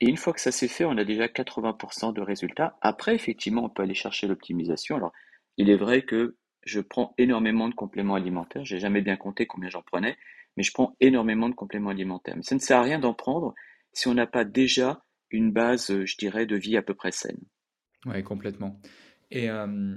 Et 0.00 0.08
une 0.08 0.16
fois 0.16 0.32
que 0.32 0.40
ça 0.40 0.52
s'est 0.52 0.68
fait, 0.68 0.84
on 0.84 0.96
a 0.96 1.04
déjà 1.04 1.26
80% 1.26 2.12
de 2.12 2.20
résultats. 2.20 2.78
Après, 2.80 3.14
effectivement, 3.14 3.64
on 3.64 3.68
peut 3.68 3.82
aller 3.82 3.94
chercher 3.94 4.26
l'optimisation. 4.26 4.96
Alors, 4.96 5.12
il 5.58 5.68
est 5.68 5.76
vrai 5.76 6.02
que 6.02 6.36
je 6.64 6.80
prends 6.80 7.14
énormément 7.18 7.68
de 7.68 7.74
compléments 7.74 8.14
alimentaires. 8.14 8.64
J'ai 8.64 8.78
jamais 8.78 9.02
bien 9.02 9.16
compté 9.16 9.46
combien 9.46 9.68
j'en 9.68 9.82
prenais, 9.82 10.16
mais 10.56 10.62
je 10.62 10.72
prends 10.72 10.96
énormément 11.00 11.48
de 11.48 11.54
compléments 11.54 11.90
alimentaires. 11.90 12.36
Mais 12.36 12.42
ça 12.42 12.54
ne 12.54 12.60
sert 12.60 12.78
à 12.78 12.82
rien 12.82 12.98
d'en 12.98 13.14
prendre 13.14 13.54
si 13.92 14.08
on 14.08 14.14
n'a 14.14 14.26
pas 14.26 14.44
déjà 14.44 15.04
une 15.30 15.52
base, 15.52 16.04
je 16.04 16.16
dirais, 16.16 16.46
de 16.46 16.56
vie 16.56 16.76
à 16.76 16.82
peu 16.82 16.94
près 16.94 17.12
saine. 17.12 17.40
Oui, 18.06 18.22
complètement. 18.22 18.80
Et 19.30 19.50
euh, 19.50 19.96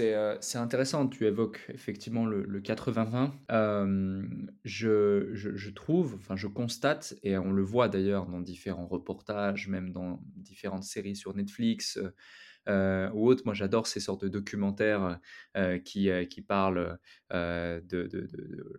euh, 0.00 0.36
c'est 0.40 0.58
intéressant, 0.58 1.08
tu 1.08 1.26
évoques 1.26 1.60
effectivement 1.68 2.26
le, 2.26 2.44
le 2.44 2.60
80-20. 2.60 3.30
Euh, 3.50 4.22
je, 4.64 5.30
je, 5.32 5.54
je, 5.54 5.70
trouve, 5.70 6.14
enfin 6.16 6.36
je 6.36 6.46
constate, 6.46 7.14
et 7.22 7.36
on 7.38 7.52
le 7.52 7.62
voit 7.62 7.88
d'ailleurs 7.88 8.26
dans 8.26 8.40
différents 8.40 8.86
reportages, 8.86 9.68
même 9.68 9.92
dans 9.92 10.20
différentes 10.36 10.84
séries 10.84 11.16
sur 11.16 11.34
Netflix, 11.34 11.96
euh, 11.96 12.14
ou 12.68 13.28
autres. 13.28 13.42
Moi, 13.44 13.54
j'adore 13.54 13.86
ces 13.86 14.00
sortes 14.00 14.22
de 14.22 14.28
documentaires 14.28 15.18
euh, 15.56 15.78
qui, 15.78 16.10
euh, 16.10 16.24
qui 16.24 16.42
parlent 16.42 16.98
de, 17.30 17.80
de 17.82 18.28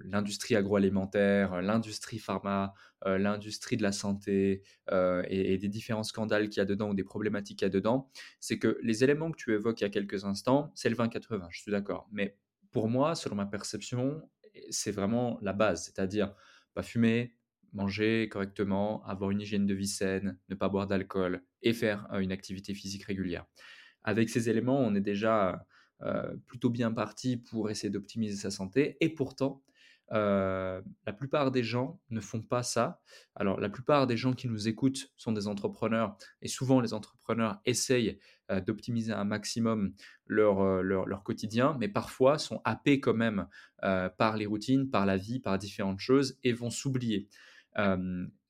l'industrie 0.03 0.55
agroalimentaire, 0.55 1.61
l'industrie 1.61 2.19
pharma, 2.19 2.73
l'industrie 3.05 3.77
de 3.77 3.83
la 3.83 3.91
santé 3.91 4.61
et, 4.91 5.53
et, 5.53 5.57
des 5.57 5.67
différents 5.67 6.03
scandales 6.03 6.49
qu'il 6.49 6.59
y 6.59 6.61
a 6.61 6.65
dedans 6.65 6.89
ou 6.89 6.93
des 6.93 7.03
problématiques 7.03 7.59
qu'il 7.59 7.65
y 7.65 7.71
a 7.71 7.73
dedans. 7.73 8.09
C'est 8.39 8.59
que 8.59 8.77
les 8.81 9.03
éléments 9.03 9.31
que 9.31 9.37
tu 9.37 9.53
évoques 9.53 9.81
il 9.81 9.83
y 9.83 9.87
a 9.87 9.89
quelques 9.89 10.23
instants, 10.25 10.71
c'est 10.75 10.89
le 10.89 10.95
20-80, 10.95 11.47
je 11.49 11.61
suis 11.61 11.71
d'accord. 11.71 12.07
Mais 12.11 12.37
pour 12.71 12.89
moi, 12.89 13.15
selon 13.15 13.35
ma 13.35 13.45
perception, 13.45 14.21
c'est 14.69 14.91
vraiment 14.91 15.39
la 15.41 15.53
base, 15.53 15.85
c'est-à-dire 15.85 16.33
pas 16.73 16.83
fumer, 16.83 17.33
manger 17.73 18.29
correctement, 18.29 19.03
avoir 19.05 19.31
une 19.31 19.41
hygiène 19.41 19.65
de 19.65 19.73
vie 19.73 19.87
saine, 19.87 20.37
ne 20.49 20.55
pas 20.55 20.69
boire 20.69 20.87
d'alcool 20.87 21.43
et 21.61 21.73
faire 21.73 22.07
euh, 22.13 22.19
une 22.19 22.31
activité 22.31 22.73
physique 22.73 23.03
régulière. 23.03 23.45
Avec 24.03 24.29
ces 24.29 24.49
éléments, 24.49 24.79
on 24.79 24.95
est 24.95 25.01
déjà 25.01 25.65
euh, 26.01 26.35
plutôt 26.47 26.69
bien 26.69 26.91
parti 26.91 27.37
pour 27.37 27.69
essayer 27.69 27.89
d'optimiser 27.89 28.35
sa 28.35 28.51
santé 28.51 28.97
et 29.01 29.09
pourtant, 29.09 29.63
la 30.11 31.13
plupart 31.17 31.49
des 31.49 31.63
gens 31.63 31.99
ne 32.11 32.19
font 32.19 32.43
pas 32.43 32.61
ça. 32.61 33.01
Alors, 33.33 33.59
la 33.59 33.69
plupart 33.69 34.05
des 34.05 34.15
gens 34.15 34.33
qui 34.33 34.47
nous 34.47 34.67
écoutent 34.67 35.11
sont 35.17 35.31
des 35.31 35.47
entrepreneurs 35.47 36.15
et 36.43 36.47
souvent 36.47 36.81
les 36.81 36.93
entrepreneurs 36.93 37.59
essayent 37.65 38.19
d'optimiser 38.67 39.11
un 39.11 39.23
maximum 39.23 39.95
leur, 40.27 40.83
leur, 40.83 41.23
quotidien, 41.23 41.75
mais 41.79 41.87
parfois 41.87 42.37
sont 42.37 42.61
happés 42.63 42.99
quand 42.99 43.15
même 43.15 43.47
par 43.81 44.37
les 44.37 44.45
routines, 44.45 44.91
par 44.91 45.07
la 45.07 45.17
vie, 45.17 45.39
par 45.39 45.57
différentes 45.57 45.99
choses 45.99 46.37
et 46.43 46.53
vont 46.53 46.69
s'oublier. 46.69 47.27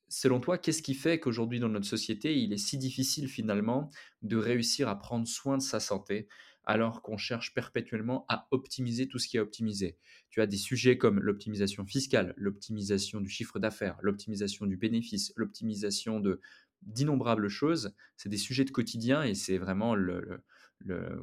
Selon 0.08 0.40
toi, 0.40 0.58
qu'est-ce 0.58 0.82
qui 0.82 0.94
fait 0.94 1.18
qu'aujourd'hui 1.18 1.60
dans 1.60 1.68
notre 1.68 1.86
société, 1.86 2.38
il 2.38 2.52
est 2.52 2.58
si 2.58 2.78
difficile 2.78 3.28
finalement 3.28 3.90
de 4.22 4.36
réussir 4.36 4.88
à 4.88 4.98
prendre 4.98 5.26
soin 5.26 5.58
de 5.58 5.62
sa 5.62 5.80
santé 5.80 6.28
alors 6.66 7.02
qu'on 7.02 7.18
cherche 7.18 7.52
perpétuellement 7.52 8.24
à 8.28 8.48
optimiser 8.50 9.06
tout 9.06 9.18
ce 9.18 9.28
qui 9.28 9.36
est 9.36 9.40
optimisé? 9.40 9.98
Tu 10.30 10.40
as 10.40 10.46
des 10.46 10.56
sujets 10.56 10.98
comme 10.98 11.20
l'optimisation 11.20 11.84
fiscale, 11.84 12.34
l'optimisation 12.36 13.20
du 13.20 13.28
chiffre 13.28 13.58
d'affaires, 13.58 13.98
l'optimisation 14.02 14.66
du 14.66 14.76
bénéfice, 14.76 15.32
l'optimisation 15.36 16.20
de 16.20 16.40
d'innombrables 16.82 17.48
choses. 17.48 17.94
C'est 18.16 18.28
des 18.28 18.36
sujets 18.36 18.64
de 18.64 18.70
quotidien 18.70 19.22
et 19.22 19.34
c'est 19.34 19.58
vraiment 19.58 19.94
le, 19.94 20.42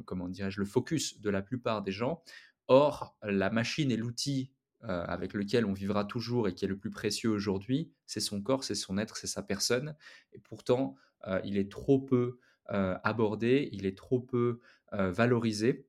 comment 0.06 0.28
dirais-je 0.28 0.58
le 0.58 0.66
focus 0.66 1.20
de 1.20 1.30
la 1.30 1.42
plupart 1.42 1.82
des 1.82 1.92
gens. 1.92 2.22
Or, 2.68 3.16
la 3.22 3.50
machine 3.50 3.90
et 3.90 3.96
l'outil 3.96 4.50
euh, 4.84 5.04
avec 5.04 5.32
lequel 5.32 5.64
on 5.64 5.72
vivra 5.72 6.04
toujours 6.04 6.48
et 6.48 6.54
qui 6.54 6.64
est 6.64 6.68
le 6.68 6.76
plus 6.76 6.90
précieux 6.90 7.30
aujourd'hui, 7.30 7.92
c'est 8.06 8.20
son 8.20 8.42
corps, 8.42 8.64
c'est 8.64 8.74
son 8.74 8.98
être, 8.98 9.16
c'est 9.16 9.28
sa 9.28 9.42
personne. 9.42 9.94
Et 10.32 10.40
pourtant, 10.40 10.96
euh, 11.28 11.40
il 11.44 11.56
est 11.56 11.70
trop 11.70 12.00
peu 12.00 12.40
euh, 12.70 12.96
abordé, 13.04 13.68
il 13.72 13.86
est 13.86 13.96
trop 13.96 14.20
peu 14.20 14.60
valorisé. 14.90 15.86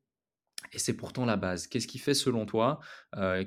Et 0.72 0.80
c'est 0.80 0.96
pourtant 0.96 1.26
la 1.26 1.36
base. 1.36 1.68
Qu'est-ce 1.68 1.88
qui 1.88 2.00
fait, 2.00 2.14
selon 2.14 2.46
toi, 2.46 2.80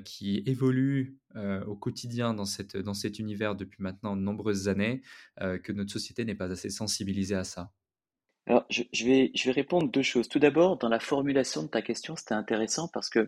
qui 0.05 0.43
évolue 0.45 1.17
au 1.65 1.75
quotidien 1.75 2.35
dans, 2.35 2.45
cette, 2.45 2.77
dans 2.77 2.93
cet 2.93 3.17
univers 3.17 3.55
depuis 3.55 3.81
maintenant 3.81 4.15
de 4.15 4.21
nombreuses 4.21 4.67
années, 4.67 5.01
que 5.39 5.71
notre 5.71 5.91
société 5.91 6.25
n'est 6.25 6.35
pas 6.35 6.51
assez 6.51 6.69
sensibilisée 6.69 7.33
à 7.33 7.43
ça? 7.43 7.71
Alors, 8.45 8.67
je, 8.69 8.83
vais, 9.03 9.31
je 9.33 9.45
vais 9.45 9.51
répondre 9.51 9.89
deux 9.89 10.03
choses. 10.03 10.29
Tout 10.29 10.37
d'abord, 10.37 10.77
dans 10.77 10.89
la 10.89 10.99
formulation 10.99 11.63
de 11.63 11.67
ta 11.67 11.81
question, 11.81 12.15
c'était 12.15 12.35
intéressant 12.35 12.87
parce 12.87 13.09
que 13.09 13.27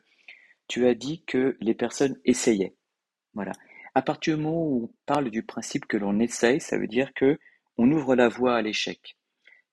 tu 0.70 0.88
as 0.88 0.94
dit 0.94 1.24
que 1.26 1.58
les 1.60 1.74
personnes 1.74 2.16
essayaient. 2.24 2.76
Voilà. 3.34 3.52
À 3.96 4.02
partir 4.02 4.38
du 4.38 4.44
moment 4.44 4.66
où 4.66 4.84
on 4.86 4.96
parle 5.06 5.30
du 5.30 5.44
principe 5.44 5.88
que 5.88 5.98
l'on 5.98 6.20
essaye, 6.20 6.62
ça 6.62 6.78
veut 6.78 6.88
dire 6.88 7.14
que 7.14 7.38
on 7.78 7.92
ouvre 7.92 8.16
la 8.16 8.30
voie 8.30 8.56
à 8.56 8.62
l'échec. 8.62 9.18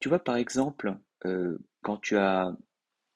Tu 0.00 0.08
vois, 0.08 0.18
par 0.18 0.36
exemple, 0.36 0.96
euh, 1.26 1.58
quand 1.82 1.98
tu 1.98 2.16
as, 2.16 2.56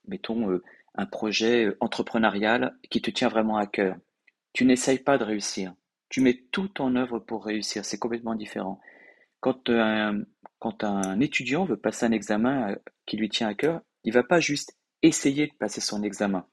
mettons, 0.06 0.50
euh, 0.50 0.62
un 0.94 1.06
projet 1.06 1.66
euh, 1.66 1.76
entrepreneurial 1.80 2.76
qui 2.90 3.00
te 3.00 3.10
tient 3.10 3.28
vraiment 3.28 3.56
à 3.56 3.66
cœur, 3.66 3.96
tu 4.52 4.64
n'essayes 4.64 4.98
pas 4.98 5.16
de 5.16 5.24
réussir. 5.24 5.74
Tu 6.08 6.20
mets 6.20 6.44
tout 6.50 6.82
en 6.82 6.96
œuvre 6.96 7.18
pour 7.18 7.44
réussir. 7.44 7.84
C'est 7.84 7.98
complètement 7.98 8.34
différent. 8.34 8.80
Quand 9.40 9.70
un, 9.70 11.20
étudiant 11.20 11.64
veut 11.64 11.76
passer 11.76 12.04
un 12.04 12.12
examen 12.12 12.76
qui 13.06 13.16
lui 13.16 13.28
tient 13.28 13.48
à 13.48 13.54
cœur, 13.54 13.80
il 14.04 14.12
va 14.12 14.24
pas 14.24 14.40
juste 14.40 14.76
essayer 15.02 15.46
de 15.46 15.54
passer 15.54 15.80
son 15.80 16.02
examen. 16.02 16.46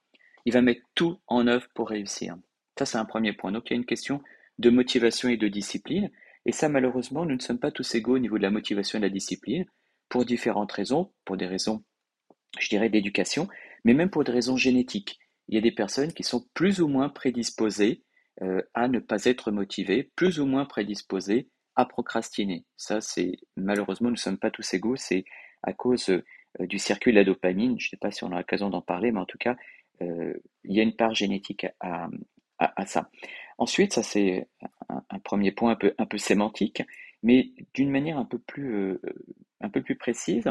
Il 0.47 0.53
va 0.53 0.61
mettre 0.61 0.85
tout 0.95 1.19
en 1.27 1.45
œuvre 1.45 1.67
pour 1.75 1.89
réussir. 1.89 2.37
Ça, 2.79 2.85
c'est 2.85 2.97
un 2.97 3.03
premier 3.03 3.33
point. 3.33 3.51
Donc, 3.51 3.69
il 3.69 3.73
y 3.73 3.75
a 3.75 3.79
une 3.79 3.85
question 3.85 4.23
de 4.59 4.69
motivation 4.69 5.27
et 5.27 5.35
de 5.35 5.49
discipline. 5.49 6.09
Et 6.45 6.53
ça, 6.53 6.69
malheureusement, 6.69 7.25
nous 7.25 7.35
ne 7.35 7.41
sommes 7.41 7.59
pas 7.59 7.69
tous 7.69 7.95
égaux 7.95 8.15
au 8.15 8.19
niveau 8.19 8.37
de 8.37 8.43
la 8.43 8.49
motivation 8.49 8.97
et 8.97 9.01
de 9.01 9.07
la 9.07 9.11
discipline 9.11 9.65
pour 10.07 10.23
différentes 10.23 10.71
raisons, 10.71 11.11
pour 11.25 11.35
des 11.35 11.47
raisons, 11.47 11.83
je 12.59 12.69
dirais, 12.69 12.87
d'éducation, 12.87 13.49
mais 13.83 13.93
même 13.93 14.09
pour 14.09 14.23
des 14.23 14.31
raisons 14.31 14.55
génétiques. 14.55 15.19
Il 15.49 15.55
y 15.55 15.57
a 15.57 15.61
des 15.61 15.73
personnes 15.73 16.13
qui 16.13 16.23
sont 16.23 16.47
plus 16.53 16.79
ou 16.79 16.87
moins 16.87 17.09
prédisposées 17.09 18.05
euh, 18.41 18.61
à 18.73 18.87
ne 18.87 18.99
pas 18.99 19.25
être 19.25 19.51
motivées, 19.51 20.13
plus 20.15 20.39
ou 20.39 20.45
moins 20.45 20.63
prédisposées 20.63 21.49
à 21.75 21.83
procrastiner. 21.83 22.63
Ça, 22.77 23.01
c'est 23.01 23.33
malheureusement, 23.57 24.07
nous 24.07 24.15
ne 24.15 24.17
sommes 24.17 24.39
pas 24.39 24.51
tous 24.51 24.73
égaux, 24.73 24.95
c'est 24.95 25.25
à 25.63 25.73
cause 25.73 26.09
euh, 26.09 26.23
du 26.61 26.79
circuit 26.79 27.11
de 27.11 27.17
la 27.17 27.25
dopamine. 27.25 27.77
Je 27.81 27.87
ne 27.87 27.89
sais 27.89 27.97
pas 27.97 28.11
si 28.11 28.23
on 28.23 28.31
a 28.31 28.37
l'occasion 28.37 28.69
d'en 28.69 28.81
parler, 28.81 29.11
mais 29.11 29.19
en 29.19 29.25
tout 29.25 29.37
cas, 29.37 29.57
il 30.01 30.75
y 30.75 30.79
a 30.79 30.83
une 30.83 30.95
part 30.95 31.15
génétique 31.15 31.67
à, 31.79 32.09
ça. 32.85 33.09
Ensuite, 33.57 33.93
ça 33.93 34.03
c'est 34.03 34.47
un, 34.89 35.19
premier 35.19 35.51
point 35.51 35.71
un 35.71 35.75
peu, 35.75 35.93
un 35.97 36.05
peu 36.05 36.17
sémantique, 36.17 36.83
mais 37.23 37.51
d'une 37.73 37.89
manière 37.89 38.17
un 38.17 38.25
peu 38.25 38.39
plus 38.39 38.99
un 39.61 39.69
peu 39.69 39.81
plus 39.81 39.95
précise, 39.95 40.49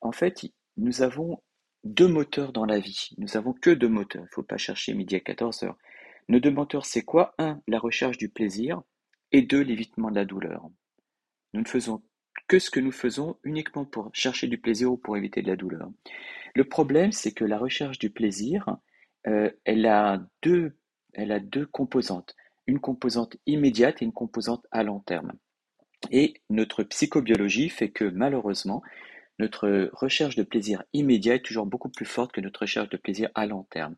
en 0.00 0.12
fait, 0.12 0.46
nous 0.76 1.02
avons 1.02 1.42
deux 1.84 2.08
moteurs 2.08 2.52
dans 2.52 2.64
la 2.64 2.78
vie. 2.78 3.10
Nous 3.18 3.36
avons 3.36 3.52
que 3.52 3.70
deux 3.70 3.88
moteurs. 3.88 4.22
Il 4.22 4.26
ne 4.26 4.34
faut 4.34 4.42
pas 4.42 4.56
chercher 4.56 4.94
midi 4.94 5.16
à 5.16 5.20
14 5.20 5.64
heures. 5.64 5.78
Nos 6.28 6.40
deux 6.40 6.50
moteurs, 6.50 6.86
c'est 6.86 7.04
quoi? 7.04 7.34
Un, 7.38 7.60
la 7.66 7.78
recherche 7.78 8.18
du 8.18 8.28
plaisir, 8.28 8.82
et 9.32 9.42
deux, 9.42 9.60
l'évitement 9.60 10.10
de 10.10 10.16
la 10.16 10.24
douleur. 10.24 10.68
Nous 11.54 11.62
ne 11.62 11.68
faisons 11.68 12.02
que 12.48 12.58
ce 12.58 12.70
que 12.70 12.80
nous 12.80 12.92
faisons 12.92 13.36
uniquement 13.44 13.84
pour 13.84 14.10
chercher 14.12 14.46
du 14.46 14.58
plaisir 14.58 14.92
ou 14.92 14.96
pour 14.96 15.16
éviter 15.16 15.42
de 15.42 15.48
la 15.48 15.56
douleur. 15.56 15.90
Le 16.54 16.64
problème, 16.64 17.12
c'est 17.12 17.32
que 17.32 17.44
la 17.44 17.58
recherche 17.58 17.98
du 17.98 18.10
plaisir, 18.10 18.76
euh, 19.26 19.50
elle, 19.64 19.86
a 19.86 20.26
deux, 20.42 20.76
elle 21.12 21.32
a 21.32 21.40
deux 21.40 21.66
composantes. 21.66 22.34
Une 22.66 22.80
composante 22.80 23.36
immédiate 23.46 24.02
et 24.02 24.04
une 24.04 24.12
composante 24.12 24.66
à 24.70 24.82
long 24.82 25.00
terme. 25.00 25.32
Et 26.10 26.34
notre 26.48 26.82
psychobiologie 26.84 27.68
fait 27.68 27.90
que 27.90 28.04
malheureusement, 28.04 28.82
notre 29.38 29.90
recherche 29.92 30.36
de 30.36 30.42
plaisir 30.42 30.82
immédiat 30.92 31.36
est 31.36 31.44
toujours 31.44 31.66
beaucoup 31.66 31.90
plus 31.90 32.06
forte 32.06 32.32
que 32.32 32.40
notre 32.40 32.60
recherche 32.60 32.88
de 32.88 32.96
plaisir 32.96 33.30
à 33.34 33.46
long 33.46 33.64
terme. 33.70 33.96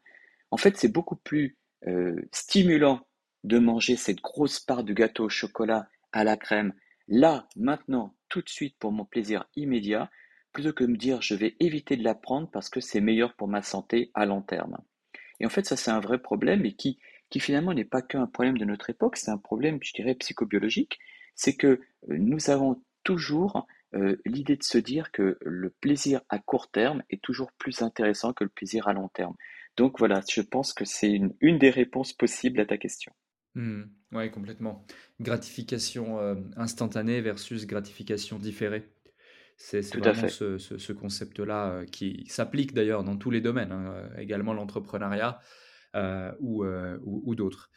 En 0.51 0.57
fait, 0.57 0.77
c'est 0.77 0.93
beaucoup 0.93 1.17
plus 1.17 1.57
euh, 1.87 2.17
stimulant 2.33 3.07
de 3.45 3.59
manger 3.59 3.97
cette 3.97 4.21
grosse 4.21 4.61
part 4.61 4.85
de 4.85 4.93
gâteau 4.93 5.25
au 5.25 5.29
chocolat 5.29 5.89
à 6.13 6.25
la 6.25 6.37
crème, 6.37 6.75
là, 7.09 7.49
maintenant, 7.57 8.15
tout 8.31 8.41
de 8.41 8.49
suite 8.49 8.77
pour 8.79 8.93
mon 8.93 9.05
plaisir 9.05 9.45
immédiat, 9.57 10.11
plutôt 10.55 10.73
que 10.73 10.85
de 10.85 10.91
me 10.91 10.97
dire 10.97 11.21
je 11.21 11.35
vais 11.35 11.57
éviter 11.61 11.97
de 11.97 12.05
la 12.05 12.15
prendre 12.15 12.49
parce 12.51 12.71
que 12.71 12.81
c'est 12.81 13.03
meilleur 13.03 13.35
pour 13.35 13.49
ma 13.49 13.61
santé 13.61 14.11
à 14.15 14.25
long 14.25 14.41
terme. 14.41 14.79
Et 15.41 15.47
en 15.47 15.51
fait, 15.51 15.67
ça 15.67 15.77
c'est 15.77 15.91
un 15.91 16.01
vrai 16.01 16.19
problème 16.19 16.65
et 16.65 16.73
qui, 16.73 16.99
qui 17.29 17.41
finalement 17.41 17.75
n'est 17.75 17.85
pas 17.85 18.01
qu'un 18.01 18.27
problème 18.27 18.57
de 18.57 18.65
notre 18.65 18.89
époque, 18.89 19.19
c'est 19.19 19.31
un 19.31 19.39
problème, 19.39 19.79
je 19.83 19.93
dirais, 19.93 20.15
psychobiologique 20.15 20.99
c'est 21.41 21.57
que 21.57 21.67
euh, 21.67 21.81
nous 22.09 22.51
avons 22.51 22.83
toujours 23.03 23.67
euh, 23.95 24.17
l'idée 24.27 24.57
de 24.57 24.63
se 24.63 24.77
dire 24.77 25.11
que 25.11 25.39
le 25.41 25.71
plaisir 25.71 26.21
à 26.29 26.39
court 26.39 26.71
terme 26.71 27.03
est 27.09 27.23
toujours 27.23 27.51
plus 27.53 27.81
intéressant 27.81 28.35
que 28.35 28.45
le 28.45 28.51
plaisir 28.51 28.89
à 28.89 28.93
long 28.93 29.09
terme. 29.09 29.35
Donc 29.77 29.99
voilà, 29.99 30.21
je 30.29 30.43
pense 30.43 30.75
que 30.75 30.85
c'est 30.85 31.11
une, 31.11 31.59
des 31.59 31.71
réponses 31.71 32.13
possibles 32.13 32.61
à 32.61 32.67
ta 32.67 32.77
question. 32.77 33.13
Mmh. 33.55 33.83
oui, 34.13 34.31
complètement. 34.31 34.87
Gratification 35.21 36.19
euh, 36.19 36.37
instantanée 36.57 37.21
versus 37.21 37.67
gratification 37.67 38.39
différée. 38.39 38.89
C'est 39.57 39.95
vraiment 39.95 40.29
ce, 40.29 40.57
ce, 40.57 40.93
concept-là 40.93 41.85
qui 41.85 42.25
s'applique 42.29 42.73
d'ailleurs 42.73 43.05
dans 43.05 43.19
tous 43.19 43.31
les 43.31 43.43
domaines, 43.43 43.73
hein, 43.73 44.09
également 44.17 44.55
l'entrepreneuriat 44.55 45.39
ou, 46.41 46.65
ou, 46.65 47.23
ou 47.27 47.35
d'autres 47.35 47.71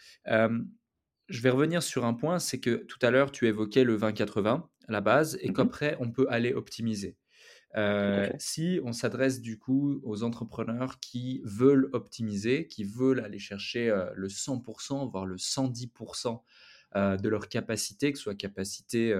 je 1.29 1.41
vais 1.41 1.49
revenir 1.49 1.81
sur 1.81 2.05
un 2.05 2.13
point, 2.13 2.39
c'est 2.39 2.59
que 2.59 2.75
tout 2.75 2.99
à 3.01 3.11
l'heure, 3.11 3.31
tu 3.31 3.47
évoquais 3.47 3.83
le 3.83 3.97
20-80, 3.97 4.67
la 4.87 5.01
base, 5.01 5.37
et 5.41 5.49
mmh 5.49 5.53
qu'après, 5.53 5.97
on 5.99 6.11
peut 6.11 6.27
aller 6.29 6.53
optimiser. 6.53 7.17
Euh, 7.75 8.29
si 8.37 8.79
on 8.83 8.93
s'adresse 8.93 9.41
du 9.41 9.57
coup 9.57 9.99
aux 10.03 10.23
entrepreneurs 10.23 10.99
qui 10.99 11.41
veulent 11.43 11.89
optimiser, 11.93 12.67
qui 12.67 12.83
veulent 12.83 13.19
aller 13.19 13.39
chercher 13.39 13.89
euh, 13.89 14.11
le 14.15 14.27
100%, 14.29 15.09
voire 15.09 15.25
le 15.25 15.37
110% 15.37 16.43
euh, 16.95 17.17
de 17.17 17.29
leur 17.29 17.49
capacité, 17.49 18.11
que 18.11 18.17
ce 18.17 18.23
soit 18.23 18.35
capacité 18.35 19.19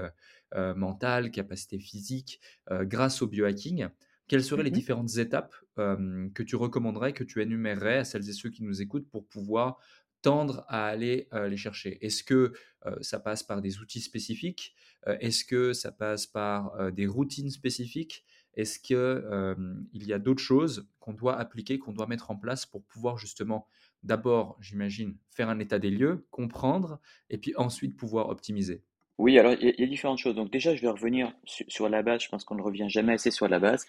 mentale, 0.76 1.32
capacité 1.32 1.80
physique, 1.80 2.40
grâce 2.70 3.24
au 3.24 3.28
biohacking, 3.28 3.88
quelles 4.28 4.44
seraient 4.44 4.62
les 4.62 4.70
mmh 4.70 4.74
différentes 4.74 5.18
étapes 5.18 5.56
que 5.78 6.44
tu 6.44 6.56
recommanderais, 6.56 7.14
que 7.14 7.24
tu 7.24 7.42
énumérerais 7.42 7.98
à 7.98 8.04
celles 8.04 8.30
et 8.30 8.34
ceux 8.34 8.52
qui 8.52 8.64
nous 8.64 8.80
écoutent 8.80 9.10
pour 9.10 9.28
pouvoir 9.28 9.80
tendre 10.22 10.64
à 10.68 10.86
aller 10.86 11.28
les 11.32 11.58
chercher? 11.58 11.98
Est-ce 12.06 12.24
que 12.24 12.54
ça 13.02 13.20
passe 13.20 13.42
par 13.42 13.64
des 13.64 13.80
outils 13.80 14.00
spécifiques? 14.00 14.76
Est-ce 15.08 15.44
que 15.44 15.74
ça 15.74 15.92
passe 15.92 16.28
par 16.28 16.92
des 16.92 17.08
routines 17.08 17.50
spécifiques? 17.50 18.24
Est-ce 18.56 18.80
qu'il 18.80 20.08
y 20.08 20.14
a 20.14 20.20
d'autres 20.20 20.42
choses 20.42 20.88
qu'on 21.00 21.14
doit 21.14 21.38
appliquer, 21.40 21.80
qu'on 21.80 21.92
doit 21.92 22.08
mettre 22.08 22.32
en 22.32 22.36
place 22.36 22.66
pour 22.66 22.84
pouvoir 22.84 23.18
justement 23.18 23.68
d'abord, 24.04 24.58
j'imagine, 24.60 25.16
faire 25.32 25.50
un 25.50 25.60
état 25.60 25.80
des 25.80 25.90
lieux, 25.90 26.26
comprendre, 26.30 27.00
et 27.30 27.38
puis 27.38 27.54
ensuite 27.56 27.96
pouvoir 27.96 28.30
optimiser? 28.30 28.84
Oui, 29.18 29.40
alors 29.40 29.54
il 29.54 29.80
y, 29.80 29.84
a 29.84 29.88
différentes 29.88 30.18
choses. 30.18 30.36
Donc 30.36 30.52
déjà, 30.52 30.76
je 30.76 30.82
vais 30.82 30.90
revenir 30.90 31.34
sur, 31.46 31.88
la 31.88 32.04
base. 32.04 32.22
Je 32.22 32.30
pense 32.30 32.44
qu'on 32.44 32.56
ne 32.56 32.62
revient 32.62 32.90
jamais 32.90 33.14
assez 33.14 33.32
sur 33.32 33.48
la 33.48 33.60
base. 33.60 33.86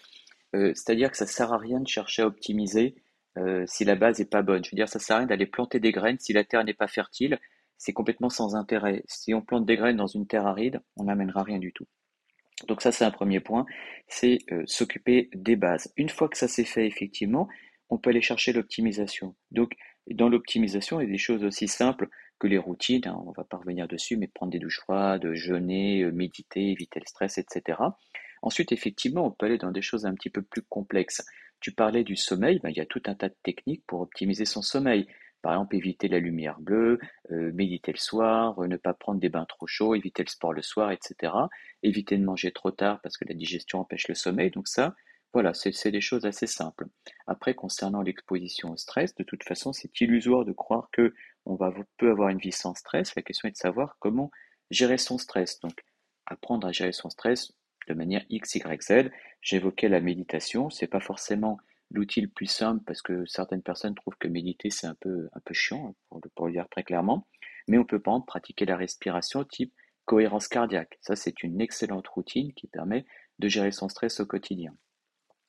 C'est-à-dire 0.53 1.11
que 1.11 1.17
ça 1.17 1.25
ne 1.25 1.29
sert 1.29 1.51
à 1.51 1.57
rien 1.57 1.81
de 1.81 1.87
chercher 1.87 2.21
à 2.21 2.27
optimiser 2.27 2.95
euh, 3.37 3.65
si 3.67 3.83
la 3.83 3.95
base 3.95 4.19
n'est 4.19 4.25
pas 4.25 4.41
bonne. 4.41 4.63
Je 4.63 4.71
veux 4.71 4.75
dire, 4.75 4.87
ça 4.87 4.99
sert 4.99 5.17
à 5.17 5.19
rien 5.19 5.27
d'aller 5.27 5.45
planter 5.45 5.79
des 5.79 5.91
graines 5.91 6.17
si 6.19 6.31
la 6.31 6.43
terre 6.43 6.63
n'est 6.63 6.73
pas 6.73 6.87
fertile. 6.87 7.39
C'est 7.77 7.91
complètement 7.91 8.29
sans 8.29 8.55
intérêt. 8.55 9.03
Si 9.07 9.33
on 9.33 9.41
plante 9.41 9.65
des 9.65 9.75
graines 9.75 9.97
dans 9.97 10.07
une 10.07 10.27
terre 10.27 10.47
aride, 10.47 10.81
on 10.95 11.05
n'amènera 11.05 11.43
rien 11.43 11.59
du 11.59 11.73
tout. 11.73 11.87
Donc 12.67 12.81
ça, 12.81 12.91
c'est 12.91 13.03
un 13.03 13.11
premier 13.11 13.39
point, 13.39 13.65
c'est 14.07 14.39
euh, 14.51 14.63
s'occuper 14.65 15.29
des 15.33 15.55
bases. 15.55 15.91
Une 15.97 16.09
fois 16.09 16.29
que 16.29 16.37
ça 16.37 16.47
s'est 16.47 16.63
fait, 16.63 16.87
effectivement, 16.87 17.47
on 17.89 17.97
peut 17.97 18.11
aller 18.11 18.21
chercher 18.21 18.53
l'optimisation. 18.53 19.35
Donc, 19.51 19.73
dans 20.09 20.29
l'optimisation, 20.29 21.01
il 21.01 21.05
y 21.05 21.09
a 21.09 21.11
des 21.11 21.17
choses 21.17 21.43
aussi 21.43 21.67
simples 21.67 22.09
que 22.39 22.47
les 22.47 22.57
routines, 22.57 23.07
hein, 23.07 23.21
on 23.25 23.31
va 23.31 23.43
pas 23.43 23.57
revenir 23.57 23.87
dessus, 23.87 24.17
mais 24.17 24.27
prendre 24.27 24.51
des 24.51 24.59
douches 24.59 24.79
froides, 24.81 25.33
jeûner, 25.33 26.03
euh, 26.03 26.11
méditer, 26.11 26.71
éviter 26.71 26.99
le 26.99 27.07
stress, 27.07 27.37
etc. 27.37 27.79
Ensuite, 28.41 28.71
effectivement, 28.71 29.25
on 29.25 29.31
peut 29.31 29.47
aller 29.47 29.57
dans 29.57 29.71
des 29.71 29.81
choses 29.81 30.05
un 30.05 30.13
petit 30.13 30.29
peu 30.29 30.41
plus 30.41 30.61
complexes. 30.61 31.25
Tu 31.59 31.71
parlais 31.71 32.03
du 32.03 32.15
sommeil, 32.15 32.59
ben, 32.59 32.69
il 32.69 32.77
y 32.77 32.81
a 32.81 32.85
tout 32.85 33.01
un 33.07 33.15
tas 33.15 33.29
de 33.29 33.35
techniques 33.43 33.83
pour 33.87 34.01
optimiser 34.01 34.45
son 34.45 34.61
sommeil. 34.61 35.07
Par 35.45 35.53
exemple, 35.53 35.75
éviter 35.75 36.07
la 36.07 36.17
lumière 36.17 36.59
bleue, 36.59 36.97
euh, 37.29 37.51
méditer 37.53 37.91
le 37.91 37.99
soir, 37.99 38.57
euh, 38.57 38.67
ne 38.67 38.77
pas 38.77 38.95
prendre 38.95 39.19
des 39.19 39.29
bains 39.29 39.45
trop 39.45 39.67
chauds, 39.67 39.93
éviter 39.93 40.23
le 40.23 40.27
sport 40.27 40.53
le 40.53 40.63
soir, 40.63 40.91
etc. 40.91 41.33
Éviter 41.83 42.17
de 42.17 42.23
manger 42.23 42.51
trop 42.51 42.71
tard 42.71 42.99
parce 43.03 43.15
que 43.15 43.25
la 43.25 43.35
digestion 43.35 43.81
empêche 43.81 44.07
le 44.07 44.15
sommeil. 44.15 44.49
Donc 44.49 44.67
ça, 44.67 44.95
voilà, 45.33 45.53
c'est 45.53 45.91
des 45.91 46.01
choses 46.01 46.25
assez 46.25 46.47
simples. 46.47 46.87
Après, 47.27 47.53
concernant 47.53 48.01
l'exposition 48.01 48.71
au 48.71 48.75
stress, 48.75 49.13
de 49.13 49.23
toute 49.23 49.43
façon, 49.43 49.71
c'est 49.71 50.01
illusoire 50.01 50.45
de 50.45 50.51
croire 50.51 50.89
que 50.91 51.13
on 51.45 51.59
peut 51.97 52.09
avoir 52.09 52.29
une 52.29 52.39
vie 52.39 52.51
sans 52.51 52.73
stress. 52.73 53.13
La 53.13 53.21
question 53.21 53.47
est 53.47 53.51
de 53.51 53.57
savoir 53.57 53.97
comment 53.99 54.31
gérer 54.71 54.97
son 54.97 55.19
stress. 55.19 55.59
Donc, 55.59 55.79
apprendre 56.25 56.65
à 56.65 56.71
gérer 56.71 56.91
son 56.91 57.11
stress 57.11 57.53
de 57.87 57.93
manière 57.93 58.25
X, 58.29 58.55
Y, 58.55 58.81
Z. 58.81 59.11
J'évoquais 59.41 59.89
la 59.89 59.99
méditation. 59.99 60.71
C'est 60.71 60.87
pas 60.87 60.99
forcément 60.99 61.59
l'outil 61.91 62.21
le 62.21 62.27
plus 62.27 62.47
simple 62.47 62.83
parce 62.85 63.01
que 63.01 63.25
certaines 63.25 63.61
personnes 63.61 63.95
trouvent 63.95 64.17
que 64.17 64.27
méditer 64.27 64.69
c'est 64.69 64.87
un 64.87 64.95
peu, 64.95 65.29
un 65.33 65.39
peu 65.39 65.53
chiant, 65.53 65.89
hein, 66.11 66.19
pour 66.35 66.47
le, 66.47 66.51
dire 66.51 66.67
très 66.69 66.83
clairement. 66.83 67.27
Mais 67.67 67.77
on 67.77 67.85
peut 67.85 68.01
pas 68.01 68.19
pratiquer 68.25 68.65
la 68.65 68.77
respiration 68.77 69.43
type 69.43 69.73
cohérence 70.05 70.47
cardiaque. 70.47 70.97
Ça, 71.01 71.15
c'est 71.15 71.43
une 71.43 71.59
excellente 71.61 72.07
routine 72.07 72.53
qui 72.53 72.67
permet 72.67 73.05
de 73.39 73.47
gérer 73.47 73.71
son 73.71 73.89
stress 73.89 74.19
au 74.19 74.25
quotidien. 74.25 74.75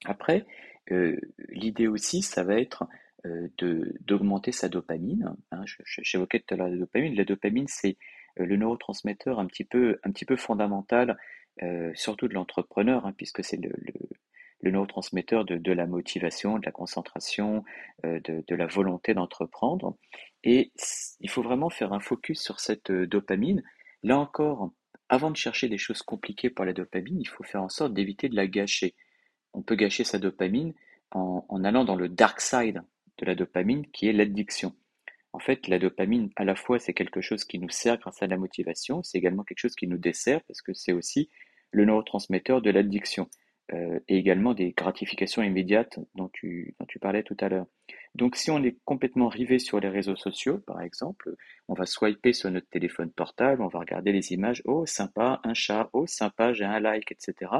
Après, 0.04 0.46
euh, 0.90 1.18
l'idée 1.48 1.86
aussi, 1.86 2.22
ça 2.22 2.42
va 2.42 2.58
être 2.58 2.84
euh, 3.26 3.48
d'augmenter 4.00 4.52
sa 4.52 4.68
dopamine. 4.68 5.34
Hein. 5.52 5.64
J'évoquais 5.84 6.40
tout 6.40 6.54
à 6.54 6.56
l'heure 6.56 6.68
la 6.68 6.76
dopamine. 6.76 7.14
La 7.14 7.24
dopamine, 7.24 7.66
c'est 7.68 7.98
euh, 8.40 8.46
le 8.46 8.56
neurotransmetteur 8.56 9.38
un 9.38 9.46
petit 9.46 9.64
peu, 9.64 9.98
un 10.04 10.10
petit 10.10 10.24
peu 10.24 10.36
fondamental, 10.36 11.16
surtout 11.94 12.28
de 12.28 12.34
l'entrepreneur, 12.34 13.06
hein, 13.06 13.14
puisque 13.16 13.42
c'est 13.42 13.56
le 13.56 13.72
neurotransmetteur 14.70 15.44
de, 15.44 15.72
la 15.72 15.86
motivation, 15.86 16.58
de 16.58 16.66
la 16.66 16.72
concentration, 16.72 17.64
euh, 18.04 18.20
de, 18.20 18.54
la 18.54 18.66
volonté 18.66 19.14
d'entreprendre. 19.14 19.96
Et 20.44 20.72
il 21.20 21.30
faut 21.30 21.42
vraiment 21.42 21.70
faire 21.70 21.92
un 21.92 22.00
focus 22.00 22.40
sur 22.40 22.60
cette 22.60 22.90
euh, 22.90 23.06
dopamine. 23.06 23.62
Là 24.02 24.18
encore, 24.18 24.70
avant 25.08 25.30
de 25.30 25.36
chercher 25.36 25.68
des 25.68 25.78
choses 25.78 26.02
compliquées 26.02 26.50
pour 26.50 26.64
la 26.64 26.72
dopamine, 26.72 27.20
il 27.20 27.28
faut 27.28 27.44
faire 27.44 27.62
en 27.62 27.68
sorte 27.68 27.94
d'éviter 27.94 28.28
de 28.28 28.36
la 28.36 28.46
gâcher. 28.46 28.94
On 29.52 29.62
peut 29.62 29.76
gâcher 29.76 30.04
sa 30.04 30.18
dopamine 30.18 30.74
en 31.12 31.64
allant 31.64 31.84
dans 31.84 31.94
le 31.94 32.08
dark 32.08 32.40
side 32.40 32.82
de 33.18 33.24
la 33.24 33.34
dopamine, 33.34 33.86
qui 33.92 34.08
est 34.08 34.12
l'addiction. 34.12 34.74
En 35.36 35.38
fait, 35.38 35.68
la 35.68 35.78
dopamine, 35.78 36.30
à 36.36 36.44
la 36.44 36.56
fois, 36.56 36.78
c'est 36.78 36.94
quelque 36.94 37.20
chose 37.20 37.44
qui 37.44 37.58
nous 37.58 37.68
sert 37.68 37.98
grâce 37.98 38.22
à 38.22 38.26
la 38.26 38.38
motivation, 38.38 39.02
c'est 39.02 39.18
également 39.18 39.44
quelque 39.44 39.58
chose 39.58 39.74
qui 39.74 39.86
nous 39.86 39.98
dessert 39.98 40.40
parce 40.48 40.62
que 40.62 40.72
c'est 40.72 40.92
aussi 40.92 41.28
le 41.72 41.84
neurotransmetteur 41.84 42.62
de 42.62 42.70
l'addiction. 42.70 43.28
Euh, 43.72 43.98
et 44.06 44.16
également 44.16 44.54
des 44.54 44.70
gratifications 44.70 45.42
immédiates 45.42 45.98
dont 46.14 46.28
tu, 46.32 46.76
dont 46.78 46.86
tu 46.86 47.00
parlais 47.00 47.24
tout 47.24 47.36
à 47.40 47.48
l'heure. 47.48 47.66
Donc 48.14 48.36
si 48.36 48.52
on 48.52 48.62
est 48.62 48.76
complètement 48.84 49.28
rivé 49.28 49.58
sur 49.58 49.80
les 49.80 49.88
réseaux 49.88 50.14
sociaux, 50.14 50.58
par 50.58 50.80
exemple, 50.82 51.34
on 51.66 51.74
va 51.74 51.84
swiper 51.84 52.32
sur 52.32 52.48
notre 52.52 52.68
téléphone 52.68 53.10
portable, 53.10 53.62
on 53.62 53.66
va 53.66 53.80
regarder 53.80 54.12
les 54.12 54.32
images, 54.32 54.62
oh 54.66 54.86
sympa, 54.86 55.40
un 55.42 55.52
chat, 55.52 55.90
oh 55.94 56.06
sympa, 56.06 56.52
j'ai 56.52 56.64
un 56.64 56.78
like, 56.78 57.10
etc. 57.10 57.50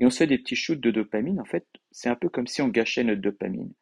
Et 0.00 0.06
on 0.06 0.10
se 0.10 0.18
fait 0.18 0.26
des 0.26 0.38
petits 0.38 0.56
shoots 0.56 0.80
de 0.80 0.90
dopamine, 0.90 1.40
en 1.40 1.44
fait, 1.44 1.66
c'est 1.92 2.08
un 2.08 2.16
peu 2.16 2.28
comme 2.28 2.48
si 2.48 2.60
on 2.60 2.68
gâchait 2.68 3.04
notre 3.04 3.22
dopamine. 3.22 3.72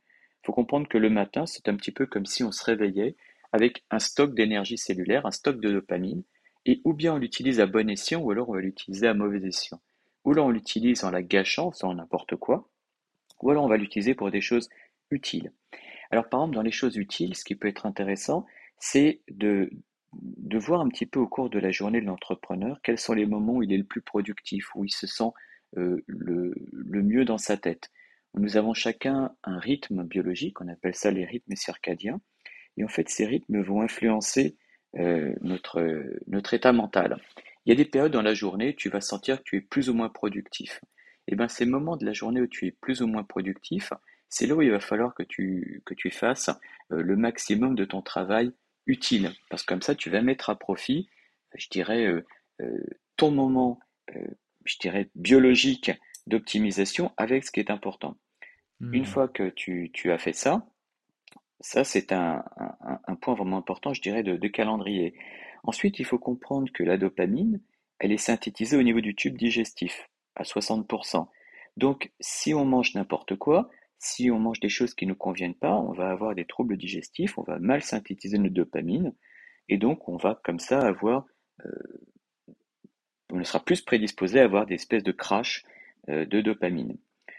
Il 0.43 0.47
faut 0.47 0.53
comprendre 0.53 0.89
que 0.89 0.99
le 0.99 1.09
matin, 1.09 1.47
c'est 1.47 1.71
un 1.71 1.77
petit 1.77 1.93
peu 1.93 2.05
comme 2.05 2.27
si 2.27 2.45
on 2.45 2.53
se 2.53 2.65
réveillait 2.65 3.17
avec 3.53 3.83
un 3.91 3.99
stock 3.99 4.35
d'énergie 4.35 4.77
cellulaire, 4.77 5.25
un 5.25 5.31
stock 5.31 5.59
de 5.59 5.73
dopamine, 5.73 6.23
et 6.67 6.83
ou 6.85 6.93
bien 6.93 7.15
on 7.15 7.19
l'utilise 7.19 7.61
à 7.61 7.67
bon 7.67 7.89
escient, 7.89 8.21
ou 8.21 8.31
alors 8.31 8.51
on 8.51 8.55
va 8.55 8.61
l'utiliser 8.61 9.07
à 9.07 9.15
mauvais 9.15 9.41
escient 9.47 9.81
ou 10.27 10.35
là 10.35 10.43
on 10.43 10.51
l'utilise 10.51 11.05
en 11.05 11.11
la 11.11 11.23
gâchant, 11.23 11.73
sans 11.73 11.95
n'importe 11.95 12.37
quoi, 12.37 12.69
ou 13.41 13.51
alors 13.51 13.65
on 13.65 13.69
va 13.69 13.79
l'utiliser 13.79 14.15
pour 14.15 14.31
des 14.31 14.43
choses 14.43 14.69
utiles. 15.11 15.53
Alors 16.11 16.29
par 16.29 16.41
exemple, 16.41 16.57
dans 16.57 16.63
les 16.63 16.73
choses 16.73 16.97
utiles, 16.97 17.35
ce 17.35 17.45
qui 17.45 17.55
peut 17.55 17.69
être 17.69 17.87
intéressant, 17.87 18.45
c'est 18.79 19.21
de, 19.31 19.71
de 20.13 20.59
voir 20.59 20.83
un 20.83 20.89
petit 20.89 21.07
peu 21.07 21.21
au 21.21 21.29
cours 21.29 21.49
de 21.49 21.59
la 21.59 21.71
journée 21.71 22.01
de 22.01 22.07
l'entrepreneur 22.07 22.81
quels 22.83 22.99
sont 22.99 23.15
les 23.15 23.25
moments 23.25 23.55
où 23.55 23.63
il 23.63 23.73
est 23.73 23.79
le 23.79 23.85
plus 23.85 24.03
productif, 24.03 24.75
où 24.75 24.85
il 24.85 24.91
se 24.93 25.07
sent 25.07 25.31
euh, 25.79 26.03
le, 26.07 26.55
le 26.73 27.03
mieux 27.03 27.25
dans 27.25 27.39
sa 27.39 27.57
tête. 27.57 27.91
Nous 28.35 28.57
avons 28.57 28.75
chacun 28.75 29.33
un 29.45 29.59
rythme 29.59 30.05
biologique, 30.05 30.61
on 30.61 30.69
appelle 30.69 30.95
ça 30.95 31.11
les 31.11 31.25
rythmes 31.25 31.57
circadiens, 31.57 32.21
et 32.77 32.85
en 32.85 32.89
fait 32.89 33.09
ces 33.09 33.27
rythmes 33.27 33.63
vont 33.63 33.81
influencer 33.81 34.57
euh, 34.99 35.35
notre, 35.41 36.05
notre 36.27 36.53
état 36.55 36.73
mental. 36.73 37.21
Il 37.67 37.71
y 37.71 37.73
a 37.73 37.77
des 37.77 37.85
périodes 37.85 38.13
dans 38.13 38.23
la 38.23 38.35
journée 38.35 38.71
où 38.71 38.73
tu 38.75 38.89
vas 38.89 39.01
sentir 39.01 39.39
que 39.39 39.43
tu 39.45 39.57
es 39.57 39.61
plus 39.61 39.91
ou 39.91 39.95
moins 39.95 40.09
productif. 40.09 40.81
Et 41.29 41.33
eh 41.33 41.37
bien 41.37 41.49
ces 41.49 41.67
moments 41.67 41.97
de 41.97 42.07
la 42.07 42.13
journée 42.13 42.41
où 42.41 42.47
tu 42.47 42.67
es 42.67 42.71
plus 42.71 43.03
ou 43.03 43.09
moins 43.09 43.25
productif, 43.25 43.93
c'est 44.29 44.47
là 44.47 44.55
où 44.55 44.63
il 44.63 44.71
va 44.71 44.79
falloir 44.79 45.15
que 45.15 45.25
tu, 45.25 45.83
que 45.85 45.95
tu 45.95 46.11
fasses 46.11 46.51
euh, 46.93 47.03
le 47.03 47.17
maximum 47.17 47.75
de 47.75 47.85
ton 47.85 48.03
travail 48.03 48.53
utile. 48.87 49.33
Parce 49.51 49.65
que 49.65 49.75
comme 49.75 49.83
ça, 49.83 49.97
tu 49.97 50.11
vas 50.11 50.23
mettre 50.23 50.51
à 50.51 50.57
profit, 50.57 51.09
je 51.57 51.69
dirais, 51.69 52.07
euh, 52.07 52.25
euh, 52.61 52.85
ton 53.17 53.33
moment, 53.33 53.81
je 54.65 54.77
dirais, 54.79 55.11
biologique 55.17 55.91
d'optimisation 56.29 57.13
avec 57.17 57.45
ce 57.45 57.51
qui 57.51 57.59
est 57.59 57.71
important. 57.71 58.17
Une 58.81 59.03
hmm. 59.03 59.07
fois 59.07 59.29
que 59.29 59.49
tu, 59.49 59.91
tu, 59.93 60.13
as 60.13 60.19
fait 60.19 60.33
ça, 60.33 60.67
ça 61.61 61.85
c'est 61.85 62.13
un, 62.13 62.45
un, 63.07 63.17
point 63.17 63.35
vraiment 63.35 63.59
important, 63.59 63.95
je 63.95 64.03
dirais, 64.03 64.23
de, 64.23 64.37
de 64.37 64.49
calendrier. 64.49 65.15
Ensuite, 65.65 65.99
il 65.99 66.05
faut 66.05 66.19
comprendre 66.19 66.71
que 66.73 66.83
la 66.83 66.97
dopamine, 66.97 67.61
elle 67.99 68.13
est 68.13 68.19
synthétisée 68.19 68.77
au 68.77 68.83
niveau 68.83 69.01
du 69.01 69.15
tube 69.15 69.37
digestif, 69.37 70.09
à 70.35 70.43
60%. 70.43 71.29
Donc, 71.77 72.13
si 72.21 72.55
on 72.55 72.65
mange 72.65 72.95
n'importe 72.95 73.37
quoi, 73.37 73.71
si 73.99 74.31
on 74.31 74.39
mange 74.39 74.61
des 74.61 74.69
choses 74.69 74.95
qui 74.95 75.07
ne 75.07 75.11
nous 75.11 75.17
conviennent 75.17 75.55
pas, 75.55 75.75
on 75.75 75.93
va 75.93 76.11
avoir 76.11 76.35
des 76.35 76.45
troubles 76.45 76.77
digestifs, 76.77 77.39
on 77.39 77.43
va 77.43 77.59
mal 77.59 77.83
synthétiser 77.83 78.39
notre 78.39 78.55
dopamine, 78.55 79.15
et 79.69 79.79
donc 79.79 80.09
on 80.09 80.17
va 80.17 80.41
comme 80.45 80.59
ça 80.59 80.81
avoir, 80.81 81.27
euh, 81.65 81.71
on 83.33 83.43
sera 83.45 83.65
plus 83.65 83.81
prédisposé 83.81 84.41
à 84.41 84.45
avoir 84.45 84.67
des 84.67 84.75
espèces 84.75 85.03
de 85.03 85.13
crash 85.13 85.65
euh, 86.09 86.25
de 86.27 86.41
dopamine. 86.41 86.97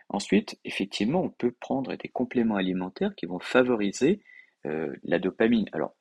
Ensuite, 0.10 0.60
effectivement, 0.64 1.22
on 1.24 1.30
peut 1.30 1.52
prendre 1.52 1.96
des 1.96 2.08
compléments 2.08 2.56
alimentaires 2.56 3.14
qui 3.16 3.26
vont 3.26 3.40
favoriser 3.40 4.22
euh, 4.66 4.96
la 5.04 5.20
dopamine. 5.20 5.68
Alors, 5.74 5.96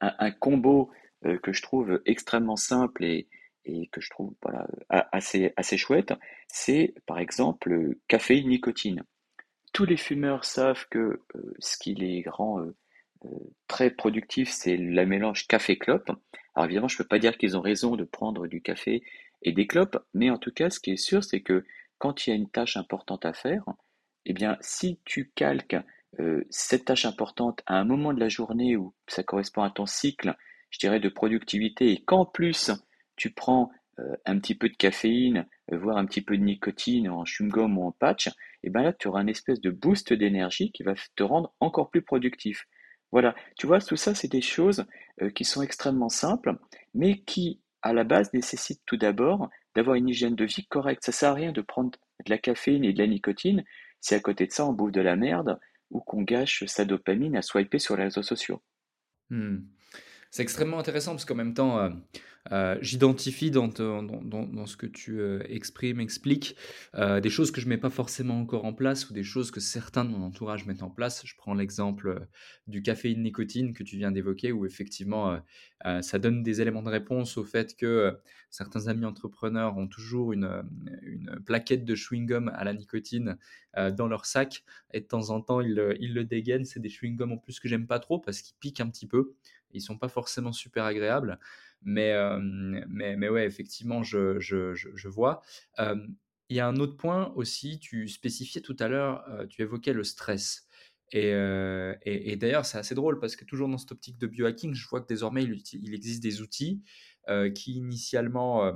un 0.00 0.30
combo 0.30 0.90
euh, 1.26 1.38
que 1.38 1.52
je 1.52 1.62
trouve 1.62 2.00
extrêmement 2.06 2.56
simple 2.56 3.04
et, 3.04 3.28
et 3.64 3.88
que 3.88 4.00
je 4.00 4.10
trouve 4.10 4.34
voilà, 4.42 4.66
assez, 4.88 5.52
assez 5.56 5.76
chouette, 5.76 6.12
c'est 6.48 6.94
par 7.06 7.18
exemple 7.18 7.96
caféine 8.08 8.48
nicotine. 8.48 9.02
Tous 9.72 9.84
les 9.84 9.96
fumeurs 9.96 10.44
savent 10.44 10.86
que 10.90 10.98
euh, 11.34 11.54
ce 11.58 11.76
qui 11.78 11.94
les 11.94 12.24
rend 12.26 12.60
euh, 12.60 12.76
très 13.66 13.90
productifs, 13.90 14.50
c'est 14.50 14.76
le 14.76 15.06
mélange 15.06 15.46
café-clope. 15.46 16.10
Alors 16.54 16.66
évidemment, 16.66 16.88
je 16.88 16.94
ne 16.94 16.98
peux 16.98 17.08
pas 17.08 17.18
dire 17.18 17.38
qu'ils 17.38 17.56
ont 17.56 17.62
raison 17.62 17.96
de 17.96 18.04
prendre 18.04 18.46
du 18.46 18.60
café 18.60 19.02
et 19.42 19.52
des 19.52 19.66
clopes, 19.66 19.98
mais 20.12 20.30
en 20.30 20.38
tout 20.38 20.52
cas, 20.52 20.70
ce 20.70 20.80
qui 20.80 20.92
est 20.92 20.96
sûr, 20.96 21.24
c'est 21.24 21.40
que 21.40 21.64
quand 21.98 22.26
il 22.26 22.30
y 22.30 22.32
a 22.32 22.36
une 22.36 22.50
tâche 22.50 22.76
importante 22.76 23.24
à 23.24 23.32
faire, 23.32 23.64
eh 24.26 24.32
bien, 24.32 24.56
si 24.60 25.00
tu 25.04 25.30
calques 25.34 25.76
cette 26.48 26.84
tâche 26.84 27.06
importante 27.06 27.60
à 27.66 27.74
un 27.74 27.84
moment 27.84 28.12
de 28.12 28.20
la 28.20 28.28
journée 28.28 28.76
où 28.76 28.94
ça 29.08 29.24
correspond 29.24 29.64
à 29.64 29.70
ton 29.70 29.84
cycle 29.84 30.36
je 30.74 30.80
dirais, 30.80 30.98
de 30.98 31.08
productivité 31.08 31.92
et 31.92 32.02
qu'en 32.02 32.26
plus 32.26 32.72
tu 33.14 33.30
prends 33.30 33.70
euh, 34.00 34.16
un 34.26 34.40
petit 34.40 34.56
peu 34.56 34.68
de 34.68 34.74
caféine, 34.74 35.46
euh, 35.72 35.78
voire 35.78 35.98
un 35.98 36.04
petit 36.04 36.20
peu 36.20 36.36
de 36.36 36.42
nicotine 36.42 37.08
en 37.08 37.22
chewing-gum 37.22 37.78
ou 37.78 37.84
en 37.86 37.92
patch, 37.92 38.26
et 38.26 38.32
eh 38.64 38.70
bien 38.70 38.82
là 38.82 38.92
tu 38.92 39.06
auras 39.06 39.20
un 39.20 39.28
espèce 39.28 39.60
de 39.60 39.70
boost 39.70 40.12
d'énergie 40.12 40.72
qui 40.72 40.82
va 40.82 40.94
te 41.14 41.22
rendre 41.22 41.54
encore 41.60 41.90
plus 41.90 42.02
productif. 42.02 42.66
Voilà, 43.12 43.36
tu 43.56 43.68
vois, 43.68 43.78
tout 43.78 43.94
ça 43.94 44.16
c'est 44.16 44.30
des 44.30 44.40
choses 44.40 44.84
euh, 45.22 45.30
qui 45.30 45.44
sont 45.44 45.62
extrêmement 45.62 46.08
simples, 46.08 46.56
mais 46.92 47.20
qui 47.20 47.60
à 47.82 47.92
la 47.92 48.02
base 48.02 48.32
nécessitent 48.32 48.82
tout 48.84 48.96
d'abord 48.96 49.48
d'avoir 49.74 49.96
une 49.96 50.08
hygiène 50.08 50.34
de 50.34 50.44
vie 50.44 50.66
correcte. 50.66 51.04
Ça 51.04 51.12
sert 51.12 51.30
à 51.30 51.34
rien 51.34 51.52
de 51.52 51.60
prendre 51.60 51.90
de 52.24 52.30
la 52.30 52.38
caféine 52.38 52.84
et 52.84 52.92
de 52.92 52.98
la 52.98 53.06
nicotine 53.06 53.64
si 54.00 54.14
à 54.14 54.20
côté 54.20 54.46
de 54.46 54.52
ça 54.52 54.66
on 54.66 54.72
bouffe 54.72 54.92
de 54.92 55.00
la 55.00 55.16
merde 55.16 55.58
ou 55.90 56.00
qu'on 56.00 56.22
gâche 56.22 56.64
sa 56.66 56.84
dopamine 56.84 57.36
à 57.36 57.42
swiper 57.42 57.78
sur 57.78 57.96
les 57.96 58.04
réseaux 58.04 58.22
sociaux. 58.22 58.62
Hmm. 59.30 59.60
C'est 60.30 60.42
extrêmement 60.42 60.78
intéressant 60.78 61.12
parce 61.12 61.24
qu'en 61.24 61.36
même 61.36 61.54
temps, 61.54 61.78
euh, 61.78 61.90
euh, 62.52 62.76
j'identifie 62.82 63.50
dans, 63.50 63.70
ce 63.70 64.76
que 64.76 64.86
tu 64.86 65.18
euh, 65.18 65.42
exprimes, 65.48 66.00
expliques, 66.00 66.56
des 66.94 67.30
choses 67.30 67.50
que 67.50 67.60
je 67.60 67.66
ne 67.66 67.70
mets 67.70 67.78
pas 67.78 67.90
forcément 67.90 68.38
encore 68.38 68.64
en 68.64 68.74
place 68.74 69.08
ou 69.08 69.14
des 69.14 69.22
choses 69.22 69.50
que 69.50 69.60
certains 69.60 70.04
de 70.04 70.10
mon 70.10 70.22
entourage 70.22 70.66
mettent 70.66 70.82
en 70.82 70.90
place. 70.90 71.22
Je 71.24 71.34
prends 71.36 71.54
l'exemple 71.54 72.26
du 72.66 72.82
café 72.82 73.14
nicotine 73.14 73.72
que 73.72 73.82
tu 73.82 73.96
viens 73.96 74.10
d'évoquer 74.10 74.52
où 74.52 74.66
effectivement 74.66 75.40
ça 76.00 76.18
donne 76.18 76.42
des 76.42 76.60
éléments 76.60 76.82
de 76.82 76.88
réponse 76.88 77.36
au 77.36 77.44
fait 77.44 77.76
que 77.76 78.16
certains 78.50 78.88
amis 78.88 79.04
entrepreneurs 79.04 79.76
ont 79.76 79.88
toujours 79.88 80.32
une, 80.32 80.62
plaquette 81.44 81.84
de 81.84 81.94
chewing-gum 81.94 82.50
à 82.54 82.64
la 82.64 82.72
nicotine 82.72 83.36
dans 83.76 84.06
leur 84.06 84.26
sac 84.26 84.64
et 84.92 85.00
de 85.00 85.06
temps 85.06 85.30
en 85.30 85.40
temps 85.40 85.60
ils, 85.60 85.74
le 85.74 86.24
dégainent. 86.24 86.64
C'est 86.64 86.80
des 86.80 86.88
chewing-gums 86.88 87.32
en 87.32 87.38
plus 87.38 87.60
que 87.60 87.68
j'aime 87.68 87.86
pas 87.86 87.98
trop 87.98 88.18
parce 88.18 88.40
qu'ils 88.40 88.56
piquent 88.60 88.80
un 88.80 88.88
petit 88.88 89.06
peu 89.06 89.34
Ils 89.72 89.80
sont 89.80 89.98
pas 89.98 90.08
forcément 90.08 90.52
super 90.52 90.84
agréables, 90.84 91.38
mais, 91.84 92.12
euh, 92.12 92.38
mais, 92.88 93.16
mais, 93.16 93.28
ouais, 93.28 93.46
effectivement, 93.46 94.02
je, 94.02 94.38
je, 94.40 94.74
je, 94.74 95.08
vois. 95.08 95.42
Il 96.50 96.56
y 96.56 96.60
a 96.60 96.66
un 96.66 96.76
autre 96.76 96.96
point 96.96 97.32
aussi, 97.36 97.78
tu 97.78 98.08
spécifiais 98.08 98.60
tout 98.60 98.76
à 98.78 98.88
l'heure, 98.88 99.24
tu 99.48 99.62
évoquais 99.62 99.92
le 99.92 100.04
stress. 100.04 100.68
Et, 101.12 101.30
et, 102.02 102.36
d'ailleurs, 102.36 102.66
c'est 102.66 102.78
assez 102.78 102.94
drôle 102.94 103.20
parce 103.20 103.36
que 103.36 103.44
toujours 103.44 103.68
dans 103.68 103.78
cette 103.78 103.92
optique 103.92 104.18
de 104.18 104.26
biohacking, 104.26 104.74
je 104.74 104.88
vois 104.88 105.00
que 105.00 105.06
désormais, 105.06 105.44
il 105.44 105.94
existe 105.94 106.22
des 106.22 106.42
outils 106.42 106.82
qui 107.54 107.72
initialement 107.74 108.74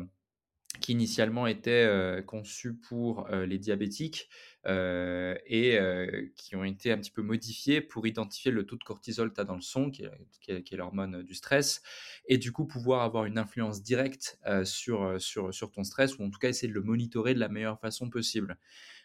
initialement 0.88 1.46
était 1.46 1.70
euh, 1.70 2.22
conçu 2.22 2.74
pour 2.74 3.28
les 3.28 3.58
diabétiques 3.58 4.28
et 4.66 5.78
qui 6.36 6.56
ont 6.56 6.64
été 6.64 6.92
un 6.92 6.98
petit 6.98 7.10
peu 7.10 7.22
modifiés 7.22 7.80
pour 7.80 8.06
identifier 8.06 8.50
le 8.50 8.66
taux 8.66 8.76
de 8.76 8.84
cortisol 8.84 9.32
que 9.32 9.40
as 9.40 9.44
dans 9.44 9.54
le 9.54 9.62
son, 9.62 9.90
qui 9.90 10.04
est, 10.04 10.72
l'hormone 10.72 11.22
du 11.22 11.34
stress, 11.34 11.82
et 12.26 12.36
du 12.36 12.52
coup 12.52 12.66
pouvoir 12.66 13.02
avoir 13.02 13.24
une 13.24 13.38
influence 13.38 13.82
directe 13.82 14.38
sur, 14.64 15.18
sur, 15.18 15.54
sur 15.54 15.70
ton 15.70 15.84
stress, 15.84 16.18
ou 16.18 16.24
en 16.24 16.28
tout 16.28 16.38
cas 16.38 16.50
essayer 16.50 16.68
de 16.68 16.74
le 16.74 16.82
monitorer 16.82 17.32
de 17.32 17.40
la 17.40 17.48
meilleure 17.48 17.80
façon 17.80 18.10
possible. 18.10 18.58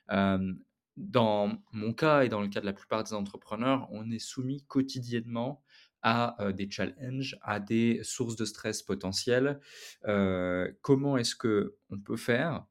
dans 0.09 1.63
mon 1.71 1.93
cas 1.93 2.23
et 2.23 2.29
dans 2.29 2.41
le 2.41 2.49
cas 2.49 2.59
de 2.59 2.65
la 2.65 2.73
plupart 2.73 3.05
des 3.05 3.13
entrepreneurs, 3.13 3.87
on 3.91 4.11
est 4.11 4.19
soumis 4.19 4.65
quotidiennement 4.67 5.62
à 6.03 6.35
des 6.55 6.69
challenges, 6.69 7.37
à 7.41 7.59
des 7.59 8.01
sources 8.03 8.35
de 8.35 8.45
stress 8.45 8.83
potentielles. 8.83 9.59
comment 10.81 11.17
est-ce 11.17 11.35
que 11.35 11.77
on 11.89 11.99
peut 11.99 12.17
faire? 12.17 12.65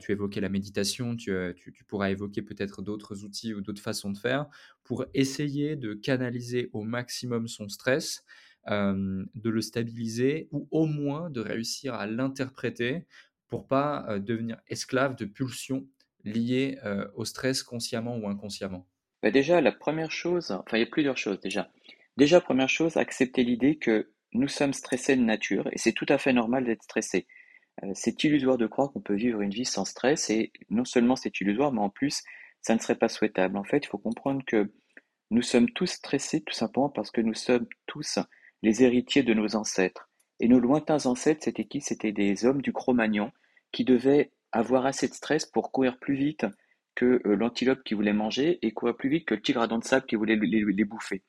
Tu 0.00 0.12
évoquais 0.12 0.40
la 0.40 0.48
méditation, 0.48 1.16
tu, 1.16 1.32
tu, 1.56 1.84
pourras 1.84 2.10
évoquer 2.10 2.42
peut-être 2.42 2.82
d'autres 2.82 3.24
outils 3.24 3.52
ou 3.54 3.60
d'autres 3.60 3.82
façons 3.82 4.10
de 4.10 4.18
faire 4.18 4.48
pour 4.84 5.04
essayer 5.12 5.76
de 5.76 5.94
canaliser 5.94 6.70
au 6.72 6.82
maximum 6.82 7.48
son 7.48 7.68
stress, 7.68 8.24
de 8.66 9.50
le 9.50 9.60
stabiliser 9.60 10.48
ou 10.50 10.68
au 10.70 10.86
moins 10.86 11.30
de 11.30 11.40
réussir 11.40 11.94
à 11.94 12.06
l'interpréter 12.06 13.06
pour 13.48 13.66
pas 13.66 14.18
devenir 14.18 14.60
esclave 14.68 15.16
de 15.16 15.26
pulsions 15.26 15.86
liées 16.24 16.78
au 17.14 17.24
stress 17.24 17.62
consciemment 17.62 18.16
ou 18.16 18.28
inconsciemment. 18.28 18.88
Bah 19.22 19.30
déjà, 19.30 19.60
la 19.60 19.72
première 19.72 20.12
chose, 20.12 20.52
enfin 20.52 20.76
il 20.76 20.80
y 20.80 20.84
a 20.84 20.86
plusieurs 20.86 21.16
choses 21.16 21.40
déjà. 21.40 21.70
Déjà, 22.16 22.40
première 22.40 22.68
chose, 22.68 22.96
accepter 22.96 23.42
l'idée 23.42 23.76
que 23.76 24.12
nous 24.32 24.48
sommes 24.48 24.72
stressés 24.72 25.16
de 25.16 25.22
nature 25.22 25.68
et 25.72 25.78
c'est 25.78 25.92
tout 25.92 26.06
à 26.08 26.18
fait 26.18 26.32
normal 26.32 26.64
d'être 26.64 26.82
stressé. 26.82 27.26
Euh, 27.82 27.90
c'est 27.94 28.22
illusoire 28.24 28.58
de 28.58 28.66
croire 28.66 28.92
qu'on 28.92 29.00
peut 29.00 29.14
vivre 29.14 29.40
une 29.40 29.50
vie 29.50 29.64
sans 29.64 29.84
stress 29.84 30.30
et 30.30 30.52
non 30.70 30.84
seulement 30.84 31.16
c'est 31.16 31.40
illusoire, 31.40 31.72
mais 31.72 31.80
en 31.80 31.90
plus, 31.90 32.22
ça 32.60 32.74
ne 32.74 32.80
serait 32.80 32.96
pas 32.96 33.08
souhaitable. 33.08 33.56
En 33.56 33.64
fait, 33.64 33.84
il 33.84 33.88
faut 33.88 33.98
comprendre 33.98 34.42
que 34.46 34.72
nous 35.30 35.42
sommes 35.42 35.70
tous 35.70 35.86
stressés 35.86 36.42
tout 36.42 36.54
simplement 36.54 36.90
parce 36.90 37.10
que 37.10 37.20
nous 37.20 37.34
sommes 37.34 37.66
tous 37.86 38.18
les 38.62 38.82
héritiers 38.82 39.22
de 39.22 39.34
nos 39.34 39.56
ancêtres. 39.56 40.10
Et 40.40 40.48
nos 40.48 40.60
lointains 40.60 41.06
ancêtres, 41.06 41.44
c'était 41.44 41.64
qui? 41.64 41.80
C'était 41.80 42.12
des 42.12 42.44
hommes 42.44 42.62
du 42.62 42.72
Cro-Magnon 42.72 43.32
qui 43.72 43.84
devaient 43.84 44.32
avoir 44.52 44.84
assez 44.84 45.08
de 45.08 45.14
stress 45.14 45.46
pour 45.46 45.72
courir 45.72 45.98
plus 45.98 46.14
vite 46.14 46.46
que 46.94 47.22
euh, 47.26 47.34
l'antilope 47.36 47.82
qui 47.84 47.94
voulait 47.94 48.12
manger 48.12 48.58
et 48.60 48.72
courir 48.72 48.96
plus 48.96 49.08
vite 49.08 49.26
que 49.26 49.34
le 49.34 49.40
tigre 49.40 49.62
à 49.62 49.66
dents 49.66 49.78
de 49.78 49.84
sable 49.84 50.04
qui 50.04 50.16
voulait 50.16 50.36
les 50.36 50.84
bouffer. 50.84 51.22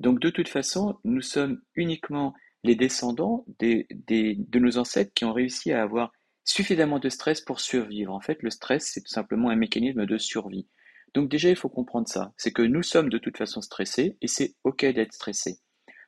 Donc 0.00 0.20
de 0.20 0.30
toute 0.30 0.48
façon, 0.48 0.98
nous 1.04 1.22
sommes 1.22 1.60
uniquement 1.74 2.34
les 2.64 2.76
descendants 2.76 3.44
de 3.60 4.58
nos 4.58 4.78
ancêtres 4.78 5.12
qui 5.14 5.24
ont 5.24 5.32
réussi 5.32 5.72
à 5.72 5.82
avoir 5.82 6.12
suffisamment 6.44 6.98
de 6.98 7.08
stress 7.08 7.40
pour 7.40 7.60
survivre. 7.60 8.12
En 8.12 8.20
fait, 8.20 8.42
le 8.42 8.50
stress, 8.50 8.90
c'est 8.92 9.02
tout 9.02 9.12
simplement 9.12 9.50
un 9.50 9.56
mécanisme 9.56 10.06
de 10.06 10.18
survie. 10.18 10.66
Donc 11.14 11.30
déjà, 11.30 11.50
il 11.50 11.56
faut 11.56 11.68
comprendre 11.68 12.08
ça. 12.08 12.32
C'est 12.36 12.52
que 12.52 12.62
nous 12.62 12.82
sommes 12.82 13.08
de 13.08 13.18
toute 13.18 13.36
façon 13.36 13.60
stressés 13.60 14.16
et 14.20 14.28
c'est 14.28 14.54
OK 14.64 14.84
d'être 14.84 15.12
stressé. 15.12 15.58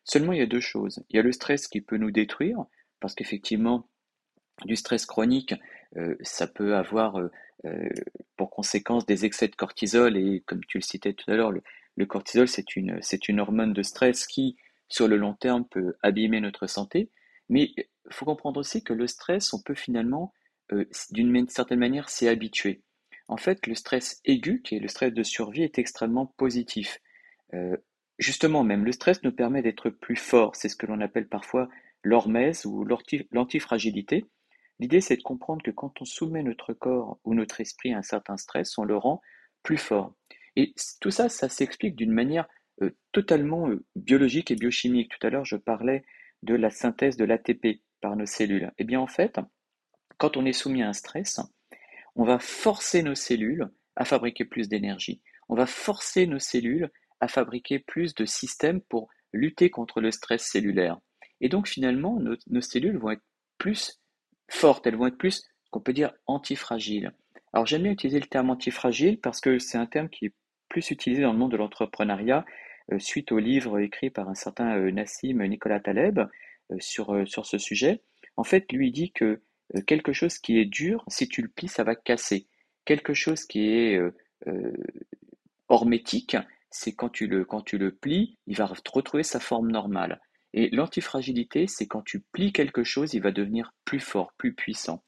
Seulement, 0.04 0.32
il 0.32 0.38
y 0.38 0.42
a 0.42 0.46
deux 0.46 0.60
choses. 0.60 1.02
Il 1.10 1.16
y 1.16 1.18
a 1.18 1.22
le 1.22 1.32
stress 1.32 1.68
qui 1.68 1.80
peut 1.80 1.96
nous 1.96 2.10
détruire, 2.10 2.64
parce 3.00 3.14
qu'effectivement, 3.14 3.88
du 4.64 4.76
stress 4.76 5.06
chronique, 5.06 5.54
euh, 5.96 6.16
ça 6.22 6.46
peut 6.46 6.74
avoir 6.74 7.18
euh, 7.18 7.28
euh, 7.66 7.88
pour 8.36 8.50
conséquence 8.50 9.06
des 9.06 9.24
excès 9.24 9.48
de 9.48 9.56
cortisol 9.56 10.16
et, 10.16 10.42
comme 10.46 10.64
tu 10.64 10.78
le 10.78 10.82
citais 10.82 11.12
tout 11.12 11.30
à 11.30 11.34
l'heure, 11.34 11.52
le 11.96 12.06
cortisol, 12.06 12.48
c'est 12.48 12.76
une, 12.76 13.40
hormone 13.40 13.72
de 13.72 13.82
stress 13.82 14.26
qui, 14.26 14.56
sur 14.88 15.08
le 15.08 15.16
long 15.16 15.34
terme, 15.34 15.66
peut 15.66 15.94
abîmer 16.02 16.40
notre 16.40 16.66
santé. 16.66 17.10
Mais 17.48 17.72
il 17.76 17.84
faut 18.10 18.24
comprendre 18.24 18.60
aussi 18.60 18.82
que 18.82 18.92
le 18.92 19.06
stress, 19.06 19.52
on 19.52 19.60
peut 19.60 19.74
finalement, 19.74 20.32
euh, 20.72 20.84
d'une 21.10 21.48
certaine 21.48 21.78
manière, 21.78 22.08
s'y 22.08 22.28
habituer. 22.28 22.82
En 23.28 23.36
fait, 23.36 23.66
le 23.66 23.74
stress 23.74 24.20
aigu, 24.24 24.62
qui 24.62 24.76
est 24.76 24.80
le 24.80 24.88
stress 24.88 25.12
de 25.12 25.22
survie, 25.22 25.62
est 25.62 25.78
extrêmement 25.78 26.26
positif. 26.26 27.00
Euh, 27.54 27.76
justement, 28.18 28.64
même 28.64 28.84
le 28.84 28.92
stress 28.92 29.22
nous 29.22 29.32
permet 29.32 29.62
d'être 29.62 29.90
plus 29.90 30.16
fort. 30.16 30.56
C'est 30.56 30.68
ce 30.68 30.76
que 30.76 30.86
l'on 30.86 31.00
appelle 31.00 31.28
parfois 31.28 31.68
l'hormèse 32.02 32.64
ou 32.66 32.84
l'antifragilité. 33.32 34.26
L'idée, 34.78 35.00
c'est 35.00 35.16
de 35.16 35.22
comprendre 35.22 35.62
que 35.62 35.70
quand 35.70 36.00
on 36.00 36.04
soumet 36.04 36.42
notre 36.42 36.72
corps 36.72 37.18
ou 37.24 37.34
notre 37.34 37.60
esprit 37.60 37.92
à 37.92 37.98
un 37.98 38.02
certain 38.02 38.36
stress, 38.36 38.78
on 38.78 38.84
le 38.84 38.96
rend 38.96 39.20
plus 39.62 39.76
fort. 39.76 40.14
Et 40.56 40.74
tout 41.00 41.10
ça, 41.10 41.28
ça 41.28 41.48
s'explique 41.48 41.96
d'une 41.96 42.12
manière 42.12 42.46
euh, 42.82 42.90
totalement 43.12 43.68
euh, 43.68 43.84
biologique 43.96 44.50
et 44.50 44.56
biochimique. 44.56 45.10
Tout 45.10 45.26
à 45.26 45.30
l'heure, 45.30 45.44
je 45.44 45.56
parlais 45.56 46.04
de 46.42 46.54
la 46.54 46.70
synthèse 46.70 47.16
de 47.16 47.24
l'ATP 47.24 47.82
par 48.00 48.16
nos 48.16 48.26
cellules. 48.26 48.72
Eh 48.78 48.84
bien, 48.84 49.00
en 49.00 49.06
fait, 49.06 49.38
quand 50.18 50.36
on 50.36 50.46
est 50.46 50.52
soumis 50.52 50.82
à 50.82 50.88
un 50.88 50.92
stress, 50.92 51.40
on 52.16 52.24
va 52.24 52.38
forcer 52.38 53.02
nos 53.02 53.14
cellules 53.14 53.70
à 53.96 54.04
fabriquer 54.04 54.44
plus 54.44 54.68
d'énergie. 54.68 55.20
On 55.48 55.54
va 55.54 55.66
forcer 55.66 56.26
nos 56.26 56.38
cellules 56.38 56.90
à 57.20 57.28
fabriquer 57.28 57.78
plus 57.78 58.14
de 58.14 58.24
systèmes 58.24 58.80
pour 58.80 59.08
lutter 59.32 59.70
contre 59.70 60.00
le 60.00 60.10
stress 60.10 60.42
cellulaire. 60.42 60.98
Et 61.40 61.48
donc, 61.48 61.68
finalement, 61.68 62.18
nos, 62.20 62.60
cellules 62.60 62.98
vont 62.98 63.10
être 63.10 63.24
plus 63.58 64.00
fortes, 64.48 64.86
elles 64.86 64.96
vont 64.96 65.06
être 65.06 65.18
plus, 65.18 65.42
qu'on 65.70 65.80
peut 65.80 65.92
dire, 65.92 66.12
antifragiles. 66.26 67.12
Alors, 67.52 67.66
j'aime 67.66 67.82
bien 67.82 67.92
utiliser 67.92 68.20
le 68.20 68.26
terme 68.26 68.50
antifragile 68.50 69.20
parce 69.20 69.40
que 69.40 69.58
c'est 69.58 69.78
un 69.78 69.86
terme 69.86 70.08
qui 70.08 70.26
est 70.26 70.34
plus 70.70 70.90
utilisé 70.90 71.22
dans 71.22 71.32
le 71.32 71.38
monde 71.38 71.52
de 71.52 71.58
l'entrepreneuriat 71.58 72.46
euh, 72.92 72.98
suite 72.98 73.32
au 73.32 73.38
livre 73.38 73.78
écrit 73.78 74.08
par 74.08 74.30
un 74.30 74.34
certain 74.34 74.76
euh, 74.76 74.90
Nassim 74.90 75.42
Nicolas 75.46 75.80
Taleb 75.80 76.20
euh, 76.70 76.76
sur, 76.80 77.26
ce 77.44 77.58
sujet. 77.58 78.02
En 78.36 78.44
fait, 78.44 78.72
lui 78.72 78.90
dit 78.90 79.12
que 79.12 79.42
quelque 79.86 80.12
chose 80.12 80.38
qui 80.38 80.58
est 80.58 80.64
dur, 80.64 81.04
si 81.08 81.28
tu 81.28 81.42
le 81.42 81.48
plies, 81.48 81.68
ça 81.68 81.84
va 81.84 81.94
casser. 81.94 82.48
Quelque 82.84 83.12
chose 83.14 83.44
qui 83.44 83.68
est 83.68 84.00
hormétique, 85.68 86.36
c'est 86.70 86.94
quand 86.94 87.08
tu 87.10 87.28
le 87.28 87.44
quand 87.44 87.62
plies, 88.00 88.38
il 88.46 88.56
va 88.56 88.66
retrouver 88.66 89.22
sa 89.22 89.38
forme 89.38 89.70
normale. 89.70 90.20
Et 90.54 90.70
l'antifragilité, 90.70 91.66
c'est 91.68 91.86
quand 91.86 92.02
tu 92.02 92.20
plies 92.20 92.52
quelque 92.52 92.82
chose, 92.82 93.14
il 93.14 93.22
va 93.22 93.30
devenir 93.30 93.74
plus 93.84 94.00
fort, 94.00 94.32
plus 94.38 94.54
puissant. 94.54 95.04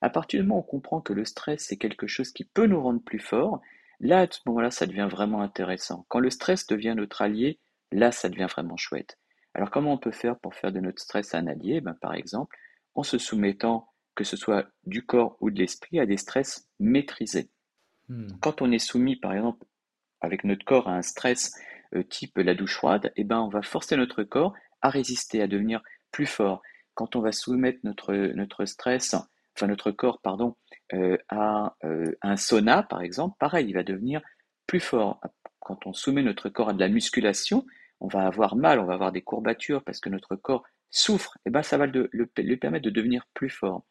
À 0.00 0.10
partir 0.10 0.40
du 0.40 0.46
moment 0.46 0.60
où 0.60 0.64
on 0.64 0.70
comprend 0.70 1.00
que 1.00 1.12
le 1.12 1.24
stress, 1.24 1.64
c'est 1.66 1.78
quelque 1.78 2.06
chose 2.06 2.30
qui 2.32 2.44
peut 2.44 2.66
nous 2.66 2.80
rendre 2.80 3.02
plus 3.02 3.18
fort, 3.18 3.62
Là, 4.04 4.20
à 4.20 4.26
ce 4.30 4.40
moment-là, 4.44 4.70
ça 4.70 4.86
devient 4.86 5.08
vraiment 5.10 5.40
intéressant. 5.40 6.04
Quand 6.08 6.18
le 6.18 6.28
stress 6.28 6.66
devient 6.66 6.92
notre 6.94 7.22
allié, 7.22 7.58
là, 7.90 8.12
ça 8.12 8.28
devient 8.28 8.48
vraiment 8.50 8.76
chouette. 8.76 9.18
Alors, 9.54 9.70
comment 9.70 9.94
on 9.94 9.98
peut 9.98 10.12
faire 10.12 10.38
pour 10.38 10.54
faire 10.54 10.72
de 10.72 10.80
notre 10.80 11.00
stress 11.00 11.34
un 11.34 11.46
allié? 11.46 11.80
Ben, 11.80 11.94
Par 11.94 12.12
exemple, 12.12 12.54
en 12.94 13.02
se 13.02 13.16
soumettant, 13.16 13.88
que 14.14 14.22
ce 14.22 14.36
soit 14.36 14.66
du 14.84 15.06
corps 15.06 15.38
ou 15.40 15.50
de 15.50 15.58
l'esprit, 15.58 16.00
à 16.00 16.06
des 16.06 16.18
stress 16.18 16.68
maîtrisés. 16.78 17.48
Hmm. 18.08 18.28
Quand 18.42 18.60
on 18.60 18.70
est 18.72 18.78
soumis, 18.78 19.16
par 19.16 19.32
exemple, 19.32 19.64
avec 20.20 20.44
notre 20.44 20.66
corps 20.66 20.86
à 20.86 20.94
un 20.94 21.02
stress 21.02 21.54
euh, 21.94 22.02
type 22.02 22.36
la 22.36 22.54
douche 22.54 22.74
froide, 22.74 23.10
eh 23.16 23.24
ben, 23.24 23.40
on 23.40 23.48
va 23.48 23.62
forcer 23.62 23.96
notre 23.96 24.22
corps 24.22 24.52
à 24.82 24.90
résister, 24.90 25.40
à 25.40 25.46
devenir 25.46 25.82
plus 26.12 26.26
fort. 26.26 26.60
Quand 26.92 27.16
on 27.16 27.20
va 27.20 27.32
soumettre 27.32 27.78
notre, 27.84 28.12
notre 28.12 28.66
stress 28.66 29.16
enfin 29.56 29.66
notre 29.66 29.90
corps, 29.90 30.20
pardon, 30.20 30.56
à 31.28 31.76
euh, 31.84 32.12
un 32.22 32.36
sauna, 32.36 32.82
par 32.82 33.02
exemple, 33.02 33.36
pareil, 33.38 33.66
il 33.68 33.74
va 33.74 33.82
devenir 33.82 34.20
plus 34.66 34.80
fort. 34.80 35.20
Quand 35.60 35.86
on 35.86 35.92
soumet 35.92 36.22
notre 36.22 36.48
corps 36.48 36.70
à 36.70 36.74
de 36.74 36.80
la 36.80 36.88
musculation, 36.88 37.64
on 38.00 38.08
va 38.08 38.26
avoir 38.26 38.56
mal, 38.56 38.78
on 38.80 38.84
va 38.84 38.94
avoir 38.94 39.12
des 39.12 39.22
courbatures 39.22 39.82
parce 39.82 40.00
que 40.00 40.08
notre 40.08 40.36
corps 40.36 40.64
souffre. 40.90 41.32
Et 41.38 41.48
eh 41.48 41.50
ben, 41.50 41.62
ça 41.62 41.78
va 41.78 41.86
lui 41.86 42.56
permettre 42.56 42.84
de 42.84 42.90
devenir 42.90 43.26
plus 43.34 43.50
fort. 43.50 43.84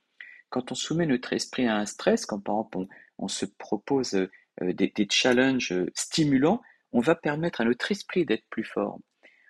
Quand 0.50 0.72
on 0.72 0.76
soumet 0.76 1.08
notre 1.08 1.34
esprit 1.34 1.68
à 1.68 1.78
un 1.78 1.86
stress, 1.86 2.26
quand 2.26 2.40
par 2.40 2.56
exemple 2.56 2.94
on, 3.18 3.28
se 3.28 3.46
propose 3.46 4.14
euh, 4.14 4.30
des, 4.62 4.92
des, 4.96 5.08
challenges 5.10 5.74
stimulants, 5.96 6.62
on 6.92 7.00
va 7.00 7.16
permettre 7.16 7.62
à 7.62 7.66
notre 7.66 7.92
esprit 7.92 8.26
d'être 8.26 8.46
plus 8.50 8.64
fort. 8.64 9.00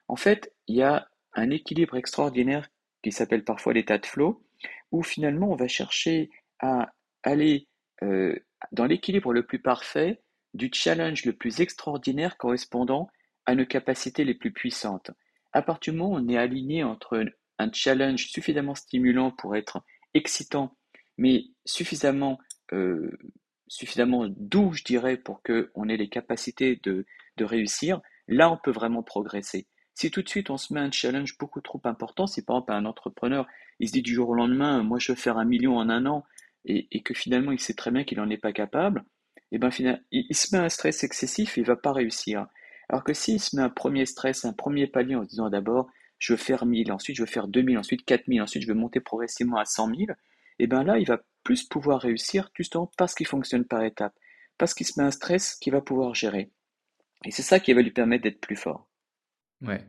En 0.07 0.15
fait, 0.15 0.53
il 0.67 0.77
y 0.77 0.81
a 0.81 1.09
un 1.33 1.49
équilibre 1.49 1.97
extraordinaire 1.97 2.69
qui 3.03 3.11
s'appelle 3.11 3.43
parfois 3.43 3.73
l'état 3.73 3.97
de 3.97 4.05
flow, 4.05 4.43
où 4.91 5.03
finalement 5.03 5.51
on 5.51 5.55
va 5.55 5.67
chercher 5.67 6.29
à 6.59 6.93
aller 7.23 7.67
euh, 8.03 8.35
dans 8.71 8.85
l'équilibre 8.85 9.33
le 9.33 9.45
plus 9.45 9.59
parfait 9.59 10.21
du 10.53 10.69
challenge 10.71 11.25
le 11.25 11.33
plus 11.33 11.61
extraordinaire 11.61 12.37
correspondant 12.37 13.09
à 13.45 13.55
nos 13.55 13.65
capacités 13.65 14.23
les 14.23 14.35
plus 14.35 14.51
puissantes. 14.51 15.11
À 15.51 15.61
partir 15.61 15.93
du 15.93 15.99
moment 15.99 16.15
où 16.15 16.17
on 16.17 16.29
est 16.29 16.37
aligné 16.37 16.83
entre 16.83 17.25
un 17.59 17.71
challenge 17.71 18.27
suffisamment 18.27 18.75
stimulant 18.75 19.31
pour 19.31 19.55
être 19.55 19.83
excitant, 20.13 20.75
mais 21.17 21.45
suffisamment, 21.65 22.39
euh, 22.71 23.11
doux, 24.37 24.73
je 24.73 24.83
dirais, 24.83 25.17
pour 25.17 25.41
qu'on 25.43 25.89
ait 25.89 25.97
les 25.97 26.09
capacités 26.09 26.79
de, 26.83 27.05
de 27.37 27.45
réussir, 27.45 28.01
là 28.27 28.51
on 28.51 28.57
peut 28.57 28.71
vraiment 28.71 29.03
progresser. 29.03 29.67
Si 29.95 30.09
tout 30.09 30.23
de 30.23 30.29
suite 30.29 30.49
on 30.49 30.57
se 30.57 30.73
met 30.73 30.79
un 30.79 30.91
challenge 30.91 31.37
beaucoup 31.37 31.61
trop 31.61 31.81
important, 31.83 32.25
si 32.25 32.43
par 32.43 32.57
exemple 32.57 32.73
un 32.73 32.85
entrepreneur, 32.85 33.47
il 33.79 33.87
se 33.87 33.93
dit 33.93 34.01
du 34.01 34.13
jour 34.13 34.29
au 34.29 34.35
lendemain, 34.35 34.83
moi 34.83 34.99
je 34.99 35.11
veux 35.11 35.17
faire 35.17 35.37
un 35.37 35.45
million 35.45 35.77
en 35.77 35.89
un 35.89 36.05
an, 36.05 36.23
et, 36.65 37.01
que 37.03 37.13
finalement 37.13 37.51
il 37.51 37.59
sait 37.59 37.73
très 37.73 37.91
bien 37.91 38.03
qu'il 38.03 38.17
n'en 38.17 38.29
est 38.29 38.37
pas 38.37 38.53
capable, 38.53 39.03
et 39.51 39.57
eh 39.57 39.59
ben 39.59 39.69
finalement, 39.69 40.01
il, 40.11 40.35
se 40.35 40.55
met 40.55 40.61
un 40.61 40.69
stress 40.69 41.03
excessif 41.03 41.57
et 41.57 41.61
il 41.61 41.67
va 41.67 41.75
pas 41.75 41.93
réussir. 41.93 42.47
Alors 42.89 43.03
que 43.03 43.13
s'il 43.13 43.39
se 43.39 43.55
met 43.55 43.61
un 43.61 43.69
premier 43.69 44.05
stress, 44.05 44.45
un 44.45 44.53
premier 44.53 44.87
palier 44.87 45.15
en 45.15 45.23
se 45.23 45.29
disant 45.29 45.49
d'abord, 45.49 45.89
je 46.17 46.33
veux 46.33 46.37
faire 46.37 46.65
1000, 46.65 46.91
ensuite 46.91 47.15
je 47.17 47.21
veux 47.21 47.27
faire 47.27 47.47
2000, 47.47 47.77
ensuite 47.77 48.03
4000, 48.05 48.41
ensuite 48.41 48.63
je 48.63 48.67
veux 48.67 48.73
monter 48.73 48.99
progressivement 48.99 49.57
à 49.57 49.65
100 49.65 49.95
000, 49.95 49.99
et 50.59 50.67
bien 50.67 50.83
là, 50.83 50.97
il 50.97 51.05
va 51.05 51.19
plus 51.43 51.63
pouvoir 51.63 52.01
réussir 52.01 52.49
justement 52.55 52.89
parce 52.97 53.13
qu'il 53.13 53.27
fonctionne 53.27 53.65
par 53.65 53.83
étapes, 53.83 54.15
parce 54.57 54.73
qu'il 54.73 54.87
se 54.87 54.99
met 54.99 55.05
un 55.05 55.11
stress 55.11 55.55
qu'il 55.55 55.73
va 55.73 55.81
pouvoir 55.81 56.15
gérer. 56.15 56.51
Et 57.25 57.31
c'est 57.31 57.41
ça 57.41 57.59
qui 57.59 57.73
va 57.73 57.81
lui 57.81 57.91
permettre 57.91 58.23
d'être 58.23 58.41
plus 58.41 58.55
fort. 58.55 58.89
Ouais, 59.61 59.85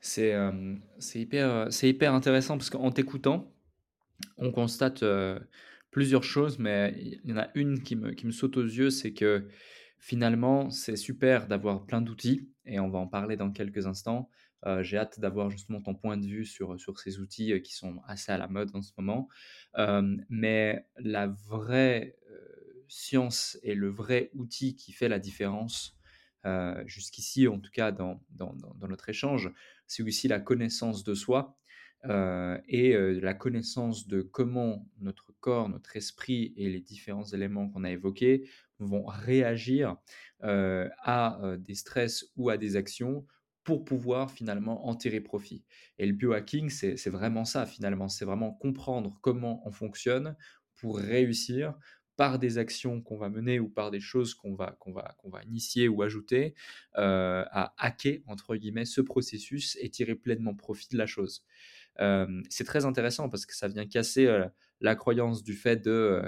c'est 0.00 0.32
euh, 0.34 0.76
hyper, 1.14 1.66
c'est 1.70 1.88
hyper 1.88 2.14
intéressant 2.14 2.58
parce 2.58 2.70
qu'en 2.70 2.90
t'écoutant, 2.90 3.52
on 4.36 4.52
constate 4.52 5.02
euh, 5.02 5.38
plusieurs 5.96 6.24
choses, 6.24 6.58
mais 6.58 6.94
il 7.24 7.30
y 7.30 7.32
en 7.32 7.38
a 7.38 7.48
une 7.54 7.82
qui 7.82 7.96
me, 7.96 8.12
qui 8.12 8.26
me 8.26 8.30
saute 8.30 8.58
aux 8.58 8.62
yeux, 8.62 8.90
c'est 8.90 9.14
que 9.14 9.48
finalement, 9.98 10.68
c'est 10.68 10.94
super 10.94 11.48
d'avoir 11.48 11.86
plein 11.86 12.02
d'outils, 12.02 12.50
et 12.66 12.78
on 12.78 12.90
va 12.90 12.98
en 12.98 13.06
parler 13.06 13.38
dans 13.38 13.50
quelques 13.50 13.86
instants, 13.86 14.28
euh, 14.66 14.82
j'ai 14.82 14.98
hâte 14.98 15.18
d'avoir 15.20 15.48
justement 15.48 15.80
ton 15.80 15.94
point 15.94 16.18
de 16.18 16.26
vue 16.26 16.44
sur, 16.44 16.78
sur 16.78 16.98
ces 16.98 17.18
outils 17.18 17.54
euh, 17.54 17.60
qui 17.60 17.74
sont 17.74 18.02
assez 18.06 18.30
à 18.30 18.36
la 18.36 18.46
mode 18.46 18.76
en 18.76 18.82
ce 18.82 18.92
moment. 18.98 19.30
Euh, 19.78 20.18
mais 20.28 20.86
la 20.98 21.28
vraie 21.28 22.18
science 22.88 23.58
et 23.62 23.74
le 23.74 23.88
vrai 23.88 24.28
outil 24.34 24.76
qui 24.76 24.92
fait 24.92 25.08
la 25.08 25.18
différence, 25.18 25.96
jusqu'ici 26.84 27.48
en 27.48 27.58
tout 27.58 27.72
cas 27.72 27.90
dans, 27.90 28.22
dans, 28.30 28.52
dans 28.52 28.86
notre 28.86 29.08
échange, 29.08 29.50
c'est 29.86 30.02
aussi 30.02 30.28
la 30.28 30.40
connaissance 30.40 31.04
de 31.04 31.14
soi 31.14 31.58
et 32.04 32.94
la 33.20 33.34
connaissance 33.34 34.06
de 34.06 34.22
comment 34.22 34.88
notre 35.00 35.32
corps, 35.40 35.68
notre 35.68 35.96
esprit 35.96 36.54
et 36.56 36.68
les 36.68 36.80
différents 36.80 37.24
éléments 37.24 37.68
qu'on 37.68 37.84
a 37.84 37.90
évoqués 37.90 38.48
vont 38.78 39.04
réagir 39.06 39.96
à 40.40 41.40
des 41.58 41.74
stress 41.74 42.26
ou 42.36 42.50
à 42.50 42.56
des 42.56 42.76
actions 42.76 43.26
pour 43.64 43.84
pouvoir 43.84 44.30
finalement 44.30 44.86
en 44.86 44.94
tirer 44.94 45.20
profit. 45.20 45.64
Et 45.98 46.06
le 46.06 46.12
biohacking, 46.12 46.70
c'est 46.70 47.10
vraiment 47.10 47.44
ça 47.44 47.66
finalement, 47.66 48.08
c'est 48.08 48.24
vraiment 48.24 48.52
comprendre 48.52 49.18
comment 49.22 49.66
on 49.66 49.72
fonctionne 49.72 50.36
pour 50.76 50.98
réussir 50.98 51.74
par 52.16 52.38
des 52.38 52.56
actions 52.56 53.02
qu'on 53.02 53.18
va 53.18 53.28
mener 53.28 53.60
ou 53.60 53.68
par 53.68 53.90
des 53.90 54.00
choses 54.00 54.34
qu'on 54.34 54.54
va, 54.54 54.76
qu'on 54.80 54.92
va, 54.92 55.16
qu'on 55.18 55.28
va 55.28 55.42
initier 55.42 55.88
ou 55.88 56.02
ajouter, 56.02 56.54
à 56.94 57.74
hacker, 57.76 58.20
entre 58.26 58.56
guillemets, 58.56 58.84
ce 58.84 59.00
processus 59.00 59.76
et 59.80 59.90
tirer 59.90 60.14
pleinement 60.14 60.54
profit 60.54 60.88
de 60.92 60.96
la 60.96 61.06
chose. 61.06 61.44
Euh, 62.00 62.42
c'est 62.50 62.64
très 62.64 62.84
intéressant 62.84 63.28
parce 63.28 63.46
que 63.46 63.54
ça 63.54 63.68
vient 63.68 63.86
casser 63.86 64.26
euh, 64.26 64.46
la 64.80 64.94
croyance 64.94 65.42
du 65.42 65.54
fait 65.54 65.76
de 65.76 66.22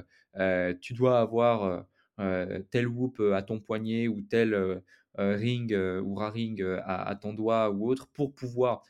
tu 0.80 0.94
dois 0.94 1.20
avoir 1.20 1.84
tel 2.70 2.86
whoop 2.86 3.20
à 3.34 3.42
ton 3.42 3.60
poignet 3.60 4.08
ou 4.08 4.22
tel 4.22 4.82
ring 5.16 5.72
ou 5.72 6.14
raring 6.14 6.62
euh, 6.62 6.80
à, 6.84 7.14
ton 7.16 7.32
doigt 7.32 7.70
ou 7.70 7.88
autre 7.88 8.08
pour 8.08 8.34
pouvoir 8.34 8.82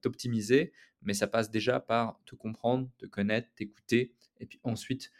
t'optimiser, 0.00 0.72
mais 1.02 1.14
ça 1.14 1.26
passe 1.28 1.50
déjà 1.50 1.78
par 1.78 2.20
te 2.26 2.34
comprendre, 2.34 2.88
te 2.98 3.06
connaître, 3.06 3.48
t'écouter, 3.54 4.14
et 4.40 4.46
puis 4.46 4.58
ensuite 4.64 5.12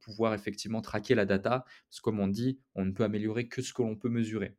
pouvoir 0.00 0.34
effectivement 0.34 0.80
traquer 0.80 1.14
la 1.14 1.24
data, 1.24 1.64
parce 1.88 1.98
que 1.98 2.02
comme 2.02 2.20
on 2.20 2.28
dit, 2.28 2.60
on 2.74 2.84
ne 2.84 2.92
peut 2.92 3.04
améliorer 3.04 3.48
que 3.48 3.62
ce 3.62 3.72
que 3.72 3.82
l'on 3.82 3.96
peut 3.96 4.10
mesurer. 4.10 4.54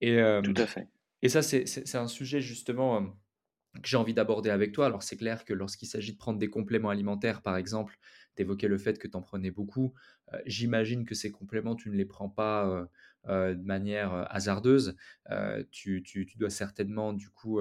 Et, 0.00 0.16
Tout 0.42 0.54
à 0.56 0.66
fait. 0.66 0.88
Et 1.22 1.28
ça, 1.28 1.42
c'est 1.42 1.94
un 1.94 2.08
sujet 2.08 2.40
justement 2.40 3.14
que 3.74 3.88
j'ai 3.88 3.96
envie 3.96 4.14
d'aborder 4.14 4.50
avec 4.50 4.72
toi. 4.72 4.86
Alors 4.86 5.02
c'est 5.02 5.16
clair 5.16 5.44
que 5.44 5.54
lorsqu'il 5.54 5.88
s'agit 5.88 6.12
de 6.12 6.18
prendre 6.18 6.38
des 6.38 6.50
compléments 6.50 6.90
alimentaires, 6.90 7.42
par 7.42 7.56
exemple, 7.56 7.98
d'évoquer 8.36 8.68
le 8.68 8.78
fait 8.78 8.98
que 8.98 9.08
tu 9.08 9.16
en 9.16 9.22
prenais 9.22 9.50
beaucoup, 9.50 9.92
j'imagine 10.46 11.04
que 11.04 11.14
ces 11.14 11.30
compléments, 11.30 11.74
tu 11.74 11.90
ne 11.90 11.96
les 11.96 12.04
prends 12.04 12.28
pas 12.28 12.88
euh, 13.28 13.54
de 13.54 13.62
manière 13.62 14.14
euh, 14.14 14.24
hasardeuse. 14.30 14.96
Euh, 15.30 15.62
tu, 15.70 16.02
dois 16.38 16.48
certainement 16.48 17.12
du 17.12 17.28
coup 17.28 17.60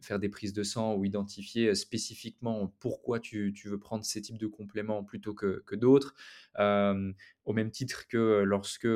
faire 0.00 0.18
des 0.18 0.28
prises 0.28 0.52
de 0.52 0.62
sang 0.62 0.94
ou 0.94 1.04
identifier 1.04 1.74
spécifiquement 1.74 2.72
pourquoi 2.80 3.18
tu, 3.18 3.54
veux 3.64 3.78
prendre 3.78 4.04
ces 4.04 4.20
types 4.20 4.38
de 4.38 4.46
compléments 4.46 5.04
plutôt 5.04 5.34
que, 5.34 5.74
d'autres. 5.74 6.14
au 6.58 7.52
même 7.52 7.70
titre 7.70 8.06
que 8.08 8.42
lorsque 8.42 8.88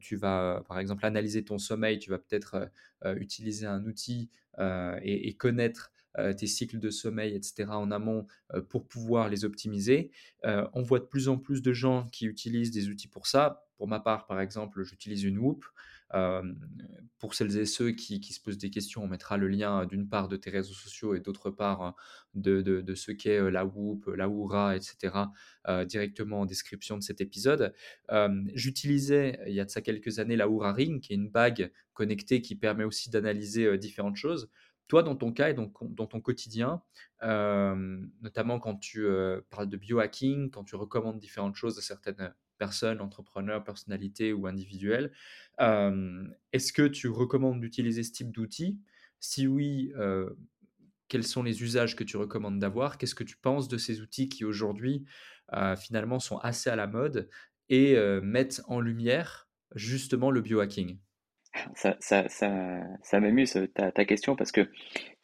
tu 0.00 0.16
vas, 0.16 0.64
par 0.66 0.78
exemple, 0.78 1.06
analyser 1.06 1.44
ton 1.44 1.58
sommeil, 1.58 1.98
tu 1.98 2.10
vas 2.10 2.18
peut-être 2.18 2.70
utiliser 3.04 3.66
un 3.66 3.84
outil 3.84 4.30
et, 4.58 5.34
connaître 5.38 5.92
tes 6.36 6.46
cycles 6.46 6.78
de 6.78 6.90
sommeil, 6.90 7.34
etc., 7.34 7.68
en 7.70 7.90
amont 7.90 8.26
pour 8.68 8.86
pouvoir 8.86 9.28
les 9.28 9.44
optimiser. 9.44 10.10
on 10.44 10.82
voit 10.82 10.98
de 10.98 11.04
plus 11.04 11.28
en 11.28 11.38
plus 11.38 11.62
de 11.62 11.72
gens 11.72 12.06
qui 12.12 12.26
utilisent 12.26 12.70
des 12.70 12.88
outils 12.88 13.08
pour 13.08 13.26
ça. 13.26 13.66
Pour 13.76 13.88
ma 13.88 14.00
part, 14.00 14.26
par 14.26 14.40
exemple, 14.40 14.82
j'utilise 14.82 15.24
une 15.24 15.38
Whoop. 15.38 15.64
pour 17.18 17.34
celles 17.34 17.56
et 17.58 17.66
ceux 17.66 17.90
qui, 17.90 18.22
se 18.22 18.40
posent 18.40 18.58
des 18.58 18.70
questions, 18.70 19.02
on 19.02 19.08
mettra 19.08 19.36
le 19.36 19.48
lien 19.48 19.84
d'une 19.86 20.08
part 20.08 20.28
de 20.28 20.36
tes 20.36 20.50
réseaux 20.50 20.74
sociaux 20.74 21.14
et 21.14 21.20
d'autre 21.20 21.50
part 21.50 21.94
de, 22.34 22.62
de, 22.62 22.94
ce 22.94 23.12
qu'est 23.12 23.50
la 23.50 23.66
Whoop, 23.66 24.06
la 24.06 24.28
Oura, 24.28 24.76
etc., 24.76 25.14
directement 25.86 26.40
en 26.40 26.46
description 26.46 26.96
de 26.96 27.02
cet 27.02 27.20
épisode. 27.20 27.74
J'utilisais 28.54 29.40
il 29.46 29.54
y 29.54 29.60
a 29.60 29.64
de 29.64 29.70
ça 29.70 29.82
quelques 29.82 30.18
années 30.18 30.36
la 30.36 30.48
Oura 30.48 30.72
Ring, 30.72 31.00
qui 31.00 31.12
est 31.12 31.16
une 31.16 31.28
bague 31.28 31.70
connectée 31.92 32.40
qui 32.40 32.54
permet 32.54 32.84
aussi 32.84 33.10
d'analyser 33.10 33.76
différentes 33.76 34.16
choses. 34.16 34.48
Toi, 34.88 35.02
dans 35.02 35.16
ton 35.16 35.32
cas 35.32 35.50
et 35.50 35.54
dans, 35.54 35.68
ton 35.68 36.20
quotidien, 36.20 36.82
notamment 37.22 38.58
quand 38.60 38.76
tu 38.76 39.06
parles 39.50 39.68
de 39.68 39.76
biohacking, 39.76 40.50
quand 40.50 40.64
tu 40.64 40.76
recommandes 40.76 41.18
différentes 41.18 41.56
choses 41.56 41.78
à 41.78 41.82
certaines 41.82 42.32
personne, 42.58 43.00
entrepreneur, 43.00 43.62
personnalité 43.62 44.32
ou 44.32 44.46
individuel. 44.46 45.12
Est-ce 45.58 46.72
que 46.72 46.86
tu 46.86 47.08
recommandes 47.08 47.60
d'utiliser 47.60 48.02
ce 48.02 48.12
type 48.12 48.32
d'outils 48.32 48.78
Si 49.20 49.46
oui, 49.46 49.92
quels 51.08 51.24
sont 51.24 51.42
les 51.42 51.62
usages 51.62 51.96
que 51.96 52.04
tu 52.04 52.16
recommandes 52.16 52.58
d'avoir? 52.58 52.98
Qu'est-ce 52.98 53.14
que 53.14 53.24
tu 53.24 53.36
penses 53.36 53.68
de 53.68 53.78
ces 53.78 54.00
outils 54.00 54.28
qui 54.28 54.44
aujourd'hui 54.44 55.04
finalement 55.78 56.18
sont 56.18 56.38
assez 56.38 56.70
à 56.70 56.76
la 56.76 56.86
mode 56.86 57.28
et 57.68 57.96
mettent 58.22 58.62
en 58.66 58.80
lumière 58.80 59.48
justement 59.74 60.30
le 60.30 60.40
biohacking? 60.40 60.98
Ça, 61.74 61.96
ça, 62.00 62.28
ça, 62.28 63.20
m'amuse 63.20 63.58
ta, 63.74 63.92
ta, 63.92 64.04
question 64.04 64.36
parce 64.36 64.52
que 64.52 64.68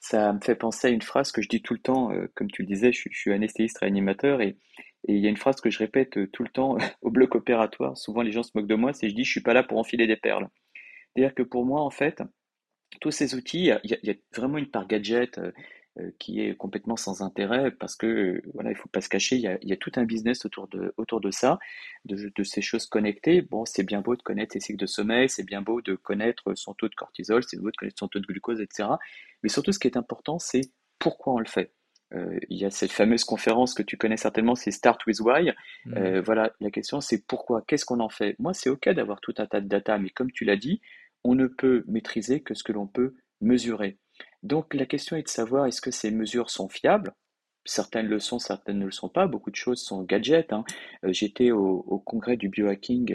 ça 0.01 0.33
me 0.33 0.41
fait 0.41 0.55
penser 0.55 0.89
à 0.89 0.91
une 0.91 1.03
phrase 1.03 1.33
que 1.33 1.43
je 1.43 1.49
dis 1.49 1.63
tout 1.63 1.75
le 1.75 1.81
temps, 1.81 2.11
comme 2.35 2.51
tu 2.51 2.63
le 2.63 2.69
disais, 2.69 2.93
je, 2.93 3.09
suis 3.11 3.33
anesthésiste 3.33 3.79
réanimateur 3.79 4.41
et, 4.41 4.57
il 5.09 5.19
y 5.19 5.27
a 5.27 5.31
une 5.31 5.37
phrase 5.37 5.61
que 5.61 5.71
je 5.71 5.79
répète 5.79 6.17
euh, 6.17 6.29
tout 6.29 6.43
le 6.43 6.49
temps 6.49 6.77
au 7.03 7.11
bloc 7.11 7.35
opératoire. 7.35 7.97
Souvent, 7.97 8.23
les 8.23 8.33
gens 8.33 8.43
se 8.43 8.53
moquent 8.55 8.69
de 8.69 8.75
moi, 8.75 8.93
c'est 8.93 9.09
je 9.09 9.15
dis 9.15 9.25
je 9.25 9.31
suis 9.31 9.41
pas 9.41 9.53
là 9.53 9.63
pour 9.63 9.79
enfiler 9.79 10.07
des 10.07 10.17
perles. 10.17 10.49
C'est-à-dire 11.15 11.35
que 11.35 11.43
pour 11.43 11.65
moi, 11.65 11.81
en 11.83 11.91
fait, 11.91 12.23
tous 13.01 13.11
ces 13.11 13.35
outils, 13.35 13.71
il 13.85 13.99
y 14.03 14.11
a, 14.11 14.15
vraiment 14.37 14.59
une 14.59 14.71
part 14.71 14.87
gadget 14.87 15.39
euh, 15.39 15.47
euh, 15.49 15.53
qui 16.19 16.41
est 16.41 16.57
complètement 16.57 16.97
sans 16.97 17.21
intérêt 17.21 17.71
parce 17.71 17.97
que 17.97 18.43
voilà, 18.55 18.71
il 18.71 18.77
faut 18.77 18.89
pas 18.89 19.03
se 19.03 19.11
cacher, 19.11 19.37
il 19.37 19.43
y 19.43 19.73
a, 19.73 19.77
tout 19.77 19.93
un 19.97 20.05
business 20.05 20.47
autour 20.47 20.67
de 20.69 20.95
autour 20.97 21.21
de 21.21 21.31
ça, 21.31 21.59
de, 22.07 22.33
de 22.35 22.45
ces 22.45 22.63
choses 22.63 22.87
connectées. 22.87 23.43
Bon, 23.43 23.67
c'est 23.67 23.83
bien 23.83 24.01
beau 24.01 24.17
de 24.17 24.23
connaître 24.23 24.55
ses 24.55 24.61
cycles 24.61 24.79
de 24.79 24.87
sommeil, 24.87 25.29
c'est 25.29 25.45
bien 25.45 25.61
beau 25.61 25.83
de 25.83 25.95
connaître 25.95 26.55
son 26.55 26.73
taux 26.73 26.89
de 26.89 26.95
cortisol, 26.95 27.43
c'est 27.45 27.61
beau 27.61 27.71
de 27.71 27.77
connaître 27.77 27.99
son 27.99 28.09
taux 28.09 28.21
de 28.21 28.27
glucose, 28.27 28.61
etc. 28.61 28.89
Mais 29.43 29.49
surtout, 29.49 29.73
ce 29.73 29.79
qui 29.79 29.87
est 29.87 29.97
important, 29.99 30.39
c'est 30.39 30.63
pourquoi 30.99 31.35
on 31.35 31.39
le 31.39 31.47
fait. 31.47 31.73
Euh, 32.15 32.39
il 32.49 32.59
y 32.59 32.65
a 32.65 32.71
cette 32.71 32.93
fameuse 32.93 33.25
conférence 33.25 33.75
que 33.75 33.83
tu 33.83 33.97
connais 33.97 34.17
certainement, 34.17 34.55
c'est 34.55 34.71
Start 34.71 35.05
with 35.07 35.21
Why. 35.21 35.53
Mm. 35.85 35.95
Euh, 35.97 36.23
voilà, 36.23 36.53
la 36.61 36.71
question 36.71 37.01
c'est 37.01 37.27
pourquoi, 37.27 37.63
qu'est-ce 37.67 37.85
qu'on 37.85 38.01
en 38.01 38.09
fait? 38.09 38.37
Moi, 38.39 38.55
c'est 38.55 38.71
OK 38.71 38.89
d'avoir 38.89 39.21
tout 39.21 39.35
un 39.39 39.47
tas 39.47 39.61
de 39.61 39.69
data, 39.69 39.99
mais 39.99 40.11
comme 40.11 40.31
tu 40.31 40.45
l'as 40.45 40.57
dit, 40.57 40.81
on 41.25 41.35
ne 41.35 41.47
peut 41.47 41.85
maîtriser 41.87 42.43
que 42.43 42.55
ce 42.55 42.65
que 42.65 42.73
l'on 42.73 42.87
peut 42.87 43.15
mesurer. 43.41 43.99
Donc 44.43 44.75
la 44.75 44.87
question 44.87 45.17
est 45.17 45.23
de 45.23 45.29
savoir 45.29 45.67
est-ce 45.67 45.81
que 45.81 45.91
ces 45.91 46.11
mesures 46.11 46.51
sont 46.51 46.69
fiables? 46.69 47.13
Certaines 47.65 48.07
le 48.07 48.19
sont, 48.19 48.39
certaines 48.39 48.79
ne 48.79 48.87
le 48.87 48.91
sont 48.91 49.09
pas. 49.09 49.27
Beaucoup 49.27 49.51
de 49.51 49.57
choses 49.57 49.81
sont 49.81 50.03
gadgets. 50.03 50.53
Hein. 50.53 50.65
Euh, 51.05 51.13
j'étais 51.13 51.53
au, 51.53 52.03
congrès 52.05 52.37
du 52.37 52.49
biohacking 52.49 53.15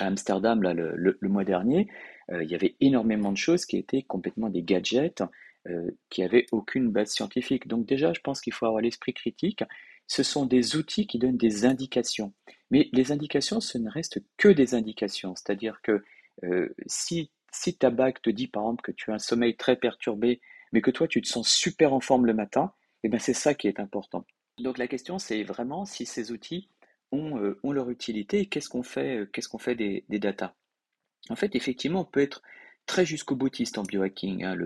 à 0.00 0.06
Amsterdam 0.06 0.60
le, 0.62 1.16
mois 1.22 1.44
dernier. 1.44 1.88
il 2.32 2.50
y 2.50 2.54
avait 2.54 2.74
énormément 2.80 3.30
de 3.30 3.36
choses 3.36 3.64
qui 3.64 3.76
étaient 3.76 4.02
complètement 4.02 4.48
des 4.48 4.62
gadgets 4.62 5.22
euh, 5.66 5.90
qui 6.10 6.20
n'avaient 6.20 6.44
aucune 6.52 6.90
base 6.90 7.12
scientifique. 7.12 7.66
Donc 7.68 7.86
déjà, 7.86 8.12
je 8.12 8.20
pense 8.20 8.42
qu'il 8.42 8.52
faut 8.52 8.66
avoir 8.66 8.82
l'esprit 8.82 9.14
critique. 9.14 9.64
Ce 10.06 10.22
sont 10.22 10.44
des 10.44 10.76
outils 10.76 11.06
qui 11.06 11.18
donnent 11.18 11.38
des 11.38 11.64
indications. 11.64 12.34
Mais 12.70 12.90
les 12.92 13.12
indications, 13.12 13.60
ce 13.60 13.78
ne 13.78 13.88
reste 13.88 14.20
que 14.36 14.48
des 14.48 14.74
indications. 14.74 15.34
C'est-à-dire 15.34 15.80
que 15.82 16.04
euh, 16.42 16.68
si, 16.86 17.30
si 17.54 17.76
ta 17.76 17.90
bague 17.90 18.20
te 18.20 18.30
dit 18.30 18.48
par 18.48 18.64
exemple 18.64 18.82
que 18.82 18.92
tu 18.92 19.10
as 19.10 19.14
un 19.14 19.18
sommeil 19.18 19.56
très 19.56 19.76
perturbé, 19.76 20.40
mais 20.72 20.80
que 20.80 20.90
toi 20.90 21.08
tu 21.08 21.22
te 21.22 21.28
sens 21.28 21.48
super 21.48 21.92
en 21.92 22.00
forme 22.00 22.26
le 22.26 22.34
matin, 22.34 22.72
eh 23.02 23.08
bien 23.08 23.18
c'est 23.18 23.34
ça 23.34 23.54
qui 23.54 23.68
est 23.68 23.80
important. 23.80 24.24
Donc 24.58 24.78
la 24.78 24.88
question 24.88 25.18
c'est 25.18 25.42
vraiment 25.44 25.84
si 25.84 26.06
ces 26.06 26.32
outils 26.32 26.68
ont, 27.12 27.38
euh, 27.38 27.58
leur 27.64 27.90
utilité 27.90 28.40
et 28.40 28.46
qu'est-ce 28.46 28.68
qu'on 28.68 28.82
fait, 28.82 29.28
qu'est-ce 29.32 29.48
qu'on 29.48 29.58
fait 29.58 29.74
des, 29.74 30.04
des 30.08 30.18
datas. 30.18 30.54
En 31.30 31.36
fait, 31.36 31.54
effectivement, 31.56 32.02
on 32.02 32.04
peut 32.04 32.20
être 32.20 32.42
très 32.86 33.06
jusqu'au 33.06 33.34
boutiste 33.34 33.78
en 33.78 33.82
biohacking. 33.82 34.44
Hein. 34.44 34.56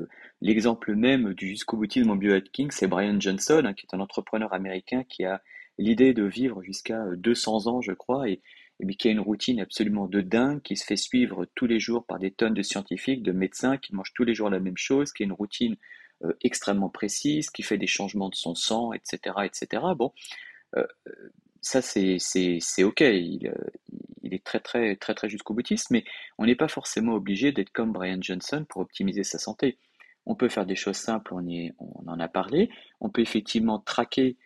L'exemple 0.40 0.94
même 0.94 1.34
du 1.34 1.48
jusqu'au 1.48 1.76
boutisme 1.76 2.10
en 2.10 2.16
biohacking, 2.16 2.70
c'est 2.70 2.88
Brian 2.88 3.20
Johnson, 3.20 3.62
hein, 3.64 3.74
qui 3.74 3.86
est 3.86 3.94
un 3.94 4.00
entrepreneur 4.00 4.52
américain 4.52 5.04
qui 5.04 5.24
a 5.24 5.42
l'idée 5.78 6.12
de 6.12 6.24
vivre 6.24 6.62
jusqu'à 6.62 7.04
200 7.16 7.68
ans, 7.68 7.80
je 7.80 7.92
crois, 7.92 8.28
et, 8.28 8.40
et 8.80 8.94
qui 8.94 9.08
a 9.08 9.10
une 9.10 9.20
routine 9.20 9.60
absolument 9.60 10.06
de 10.06 10.20
dingue, 10.20 10.62
qui 10.62 10.76
se 10.76 10.84
fait 10.84 10.96
suivre 10.96 11.46
tous 11.54 11.66
les 11.66 11.80
jours 11.80 12.04
par 12.04 12.18
des 12.18 12.30
tonnes 12.30 12.54
de 12.54 12.62
scientifiques, 12.62 13.22
de 13.22 13.32
médecins, 13.32 13.76
qui 13.76 13.94
mangent 13.94 14.12
tous 14.14 14.24
les 14.24 14.34
jours 14.34 14.50
la 14.50 14.60
même 14.60 14.76
chose, 14.76 15.12
qui 15.12 15.22
a 15.22 15.26
une 15.26 15.32
routine 15.32 15.76
euh, 16.24 16.32
extrêmement 16.42 16.88
précise, 16.88 17.50
qui 17.50 17.62
fait 17.62 17.78
des 17.78 17.86
changements 17.86 18.28
de 18.28 18.34
son 18.34 18.56
sang, 18.56 18.92
etc., 18.92 19.36
etc. 19.44 19.82
Bon, 19.96 20.12
euh, 20.76 20.84
ça 21.60 21.80
c'est 21.80 22.18
ok, 22.82 23.00
il, 23.00 23.48
euh, 23.48 23.70
il 24.22 24.34
est 24.34 24.44
très 24.44 24.58
très 24.58 24.96
très 24.96 25.14
très 25.14 25.28
jusqu'au 25.28 25.54
boutiste, 25.54 25.90
mais 25.92 26.04
on 26.38 26.46
n'est 26.46 26.56
pas 26.56 26.66
forcément 26.66 27.14
obligé 27.14 27.52
d'être 27.52 27.70
comme 27.70 27.92
Brian 27.92 28.18
Johnson 28.20 28.66
pour 28.68 28.82
optimiser 28.82 29.22
sa 29.22 29.38
santé. 29.38 29.78
On 30.26 30.34
peut 30.34 30.48
faire 30.48 30.66
des 30.66 30.74
choses 30.74 30.96
simples, 30.96 31.34
on, 31.34 31.46
y 31.46 31.72
on 31.78 32.08
en 32.08 32.18
a 32.18 32.28
parlé. 32.28 32.68
On 33.00 33.10
peut 33.10 33.22
effectivement 33.22 33.78
traquer 33.78 34.36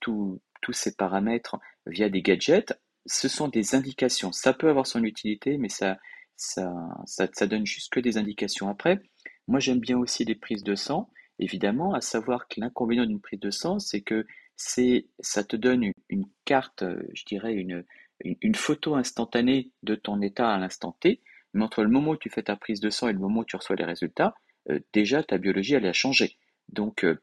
tous 0.00 0.40
ces 0.72 0.96
paramètres 0.96 1.58
via 1.86 2.08
des 2.08 2.22
gadgets. 2.22 2.72
Ce 3.06 3.28
sont 3.28 3.48
des 3.48 3.74
indications. 3.74 4.32
Ça 4.32 4.52
peut 4.52 4.68
avoir 4.68 4.86
son 4.86 5.04
utilité, 5.04 5.58
mais 5.58 5.68
ça, 5.68 5.98
ça, 6.36 6.72
ça, 7.06 7.46
donne 7.46 7.66
juste 7.66 7.92
que 7.92 8.00
des 8.00 8.18
indications. 8.18 8.68
Après, 8.68 9.00
moi 9.48 9.60
j'aime 9.60 9.80
bien 9.80 9.98
aussi 9.98 10.24
les 10.24 10.34
prises 10.34 10.64
de 10.64 10.74
sang, 10.74 11.08
évidemment, 11.38 11.94
à 11.94 12.00
savoir 12.00 12.48
que 12.48 12.60
l'inconvénient 12.60 13.06
d'une 13.06 13.20
prise 13.20 13.40
de 13.40 13.50
sang, 13.50 13.78
c'est 13.78 14.02
que 14.02 14.26
c'est, 14.56 15.06
ça 15.20 15.44
te 15.44 15.56
donne 15.56 15.92
une 16.08 16.26
carte, 16.44 16.84
je 17.14 17.24
dirais, 17.24 17.54
une, 17.54 17.84
une, 18.24 18.54
photo 18.54 18.94
instantanée 18.94 19.70
de 19.82 19.94
ton 19.94 20.20
état 20.22 20.50
à 20.50 20.58
l'instant 20.58 20.96
T, 21.00 21.20
mais 21.52 21.64
entre 21.64 21.82
le 21.82 21.90
moment 21.90 22.12
où 22.12 22.16
tu 22.16 22.30
fais 22.30 22.42
ta 22.42 22.56
prise 22.56 22.80
de 22.80 22.90
sang 22.90 23.08
et 23.08 23.12
le 23.12 23.18
moment 23.18 23.40
où 23.40 23.44
tu 23.44 23.56
reçois 23.56 23.76
les 23.76 23.84
résultats, 23.84 24.34
euh, 24.70 24.80
déjà 24.92 25.22
ta 25.22 25.38
biologie 25.38 25.74
elle 25.74 25.86
a 25.86 25.92
changé. 25.92 26.36
Donc 26.68 27.04
euh, 27.04 27.20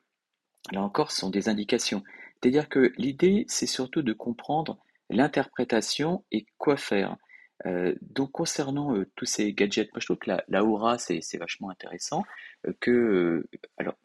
là 0.71 0.81
encore, 0.81 1.11
ce 1.11 1.19
sont 1.21 1.29
des 1.29 1.49
indications. 1.49 2.03
C'est-à-dire 2.41 2.69
que 2.69 2.93
l'idée, 2.97 3.45
c'est 3.47 3.67
surtout 3.67 4.01
de 4.01 4.13
comprendre 4.13 4.79
l'interprétation 5.09 6.23
et 6.31 6.45
quoi 6.57 6.77
faire. 6.77 7.17
Euh, 7.65 7.95
donc 8.01 8.31
concernant 8.31 8.95
tous 9.15 9.25
ces 9.25 9.53
gadgets, 9.53 9.91
moi 9.93 9.99
je 9.99 10.05
trouve 10.07 10.17
que 10.17 10.31
la, 10.47 10.63
aura 10.63 10.97
c'est 10.97 11.37
vachement 11.37 11.69
intéressant. 11.69 12.23
alors 13.77 13.95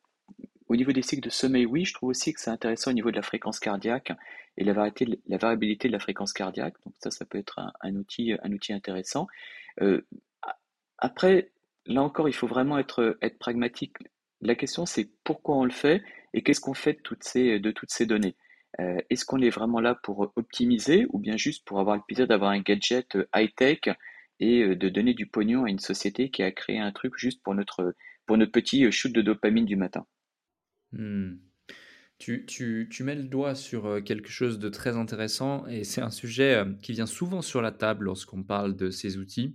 au 0.68 0.76
niveau 0.76 0.92
des 0.92 1.02
cycles 1.02 1.22
de 1.22 1.30
sommeil, 1.30 1.66
oui, 1.66 1.84
je 1.84 1.94
trouve 1.94 2.10
aussi 2.10 2.32
que 2.32 2.40
c'est 2.40 2.50
intéressant 2.50 2.90
au 2.90 2.94
niveau 2.94 3.10
de 3.10 3.16
la 3.16 3.22
fréquence 3.22 3.58
cardiaque 3.58 4.12
et 4.56 4.64
la, 4.64 4.72
variabilité 4.72 5.88
de 5.88 5.92
la 5.92 5.98
fréquence 5.98 6.32
cardiaque. 6.32 6.74
Donc 6.84 6.94
ça, 6.98 7.10
ça 7.10 7.24
peut 7.24 7.38
être 7.38 7.58
un, 7.80 7.96
outil, 7.96 8.34
un 8.42 8.52
outil 8.52 8.72
intéressant. 8.72 9.26
Euh, 9.80 10.06
après, 10.98 11.52
là 11.86 12.02
encore, 12.02 12.28
il 12.28 12.34
faut 12.34 12.46
vraiment 12.46 12.78
être, 12.78 13.18
pragmatique. 13.38 13.96
La 14.40 14.54
question, 14.54 14.84
c'est 14.84 15.08
pourquoi 15.24 15.56
on 15.56 15.64
le 15.64 15.70
fait 15.70 16.02
et 16.34 16.42
qu'est-ce 16.42 16.60
qu'on 16.60 16.74
fait 16.74 16.92
de 16.92 17.70
toutes 17.70 17.90
ces 17.90 18.06
données? 18.06 18.36
Euh, 18.80 18.98
est-ce 19.10 19.24
qu'on 19.24 19.40
est 19.40 19.50
vraiment 19.50 19.80
là 19.80 19.96
pour 20.02 20.32
optimiser 20.36 21.06
ou 21.10 21.18
bien 21.18 21.36
juste 21.36 21.66
pour 21.66 21.80
avoir 21.80 21.96
le 21.96 22.02
plaisir 22.06 22.28
d'avoir 22.28 22.50
un 22.50 22.60
gadget 22.60 23.18
high-tech 23.34 23.80
et 24.40 24.62
euh, 24.62 24.76
de 24.76 24.88
donner 24.88 25.14
du 25.14 25.26
pognon 25.26 25.64
à 25.64 25.70
une 25.70 25.80
société 25.80 26.30
qui 26.30 26.42
a 26.42 26.52
créé 26.52 26.78
un 26.78 26.92
truc 26.92 27.14
juste 27.16 27.42
pour 27.42 27.54
notre, 27.54 27.94
pour 28.26 28.36
notre 28.38 28.52
petit 28.52 28.90
shoot 28.92 29.12
de 29.12 29.22
dopamine 29.22 29.66
du 29.66 29.76
matin? 29.76 30.06
Hmm. 30.92 31.36
Tu, 32.18 32.88
mets 33.00 33.14
le 33.14 33.24
doigt 33.24 33.54
sur 33.54 33.86
euh, 33.86 34.00
quelque 34.00 34.28
chose 34.28 34.58
de 34.58 34.68
très 34.68 34.96
intéressant 34.96 35.66
et 35.68 35.84
c'est 35.84 36.02
un 36.02 36.10
sujet 36.10 36.56
euh, 36.56 36.64
qui 36.82 36.92
vient 36.92 37.06
souvent 37.06 37.42
sur 37.42 37.62
la 37.62 37.70
table 37.70 38.06
lorsqu'on 38.06 38.42
parle 38.42 38.74
de 38.76 38.90
ces 38.90 39.18
outils. 39.18 39.54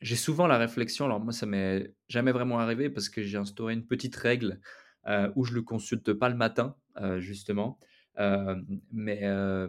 j'ai 0.00 0.16
souvent 0.16 0.46
la 0.46 0.56
réflexion, 0.56 1.04
alors 1.04 1.20
moi 1.20 1.34
ça 1.34 1.44
m'est 1.44 1.94
jamais 2.08 2.32
vraiment 2.32 2.58
arrivé 2.58 2.88
parce 2.88 3.10
que 3.10 3.22
j'ai 3.22 3.36
instauré 3.36 3.74
une 3.74 3.86
petite 3.86 4.16
règle 4.16 4.60
euh, 5.06 5.30
où 5.36 5.44
je 5.44 5.52
le 5.52 5.60
consulte 5.60 6.14
pas 6.14 6.30
le 6.30 6.36
matin 6.36 6.74
justement. 7.18 7.78
mais 8.18 9.20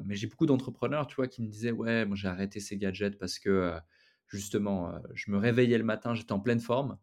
mais 0.04 0.16
j'ai 0.16 0.28
beaucoup 0.28 0.46
d'entrepreneurs, 0.46 1.08
tu 1.08 1.16
vois, 1.16 1.28
qui 1.28 1.42
me 1.44 1.48
disaient 1.48 1.72
ouais, 1.72 2.06
moi 2.06 2.16
j'ai 2.16 2.28
arrêté 2.28 2.60
ces 2.60 2.78
gadgets 2.78 3.18
parce 3.18 3.40
que 3.40 3.74
justement 4.28 4.94
je 5.14 5.32
me 5.32 5.38
réveillais 5.38 5.78
le 5.78 5.84
matin, 5.84 6.14
j'étais 6.16 6.32
en 6.34 6.40
pleine 6.40 6.60
forme. 6.60 6.98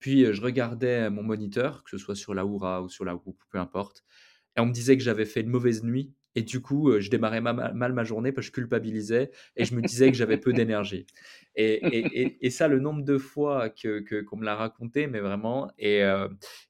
Puis 0.00 0.32
je 0.34 0.42
regardais 0.42 1.10
mon 1.10 1.22
moniteur, 1.22 1.84
que 1.84 1.90
ce 1.90 1.98
soit 1.98 2.16
sur 2.16 2.34
la 2.34 2.46
Oura 2.46 2.82
ou 2.82 2.88
sur 2.88 3.04
la 3.04 3.16
Whoop, 3.16 3.42
peu 3.50 3.58
importe, 3.58 4.04
et 4.56 4.60
on 4.60 4.66
me 4.66 4.72
disait 4.72 4.96
que 4.96 5.02
j'avais 5.04 5.26
fait 5.26 5.42
une 5.42 5.50
mauvaise 5.50 5.84
nuit. 5.84 6.14
Et 6.36 6.42
du 6.42 6.60
coup, 6.60 7.00
je 7.00 7.08
démarrais 7.08 7.40
mal, 7.40 7.92
ma 7.92 8.04
journée 8.04 8.30
parce 8.30 8.50
que 8.50 8.60
je 8.60 8.62
culpabilisais 8.62 9.30
et 9.56 9.64
je 9.64 9.74
me 9.74 9.80
disais 9.88 10.12
que 10.12 10.16
j'avais 10.16 10.36
peu 10.36 10.52
d'énergie. 10.52 11.06
Et, 11.56 12.50
ça, 12.50 12.68
le 12.68 12.78
nombre 12.78 13.02
de 13.02 13.16
fois 13.16 13.70
que, 13.70 14.20
qu'on 14.22 14.36
me 14.36 14.44
l'a 14.44 14.54
raconté, 14.54 15.06
mais 15.06 15.20
vraiment, 15.20 15.72
et, 15.78 16.04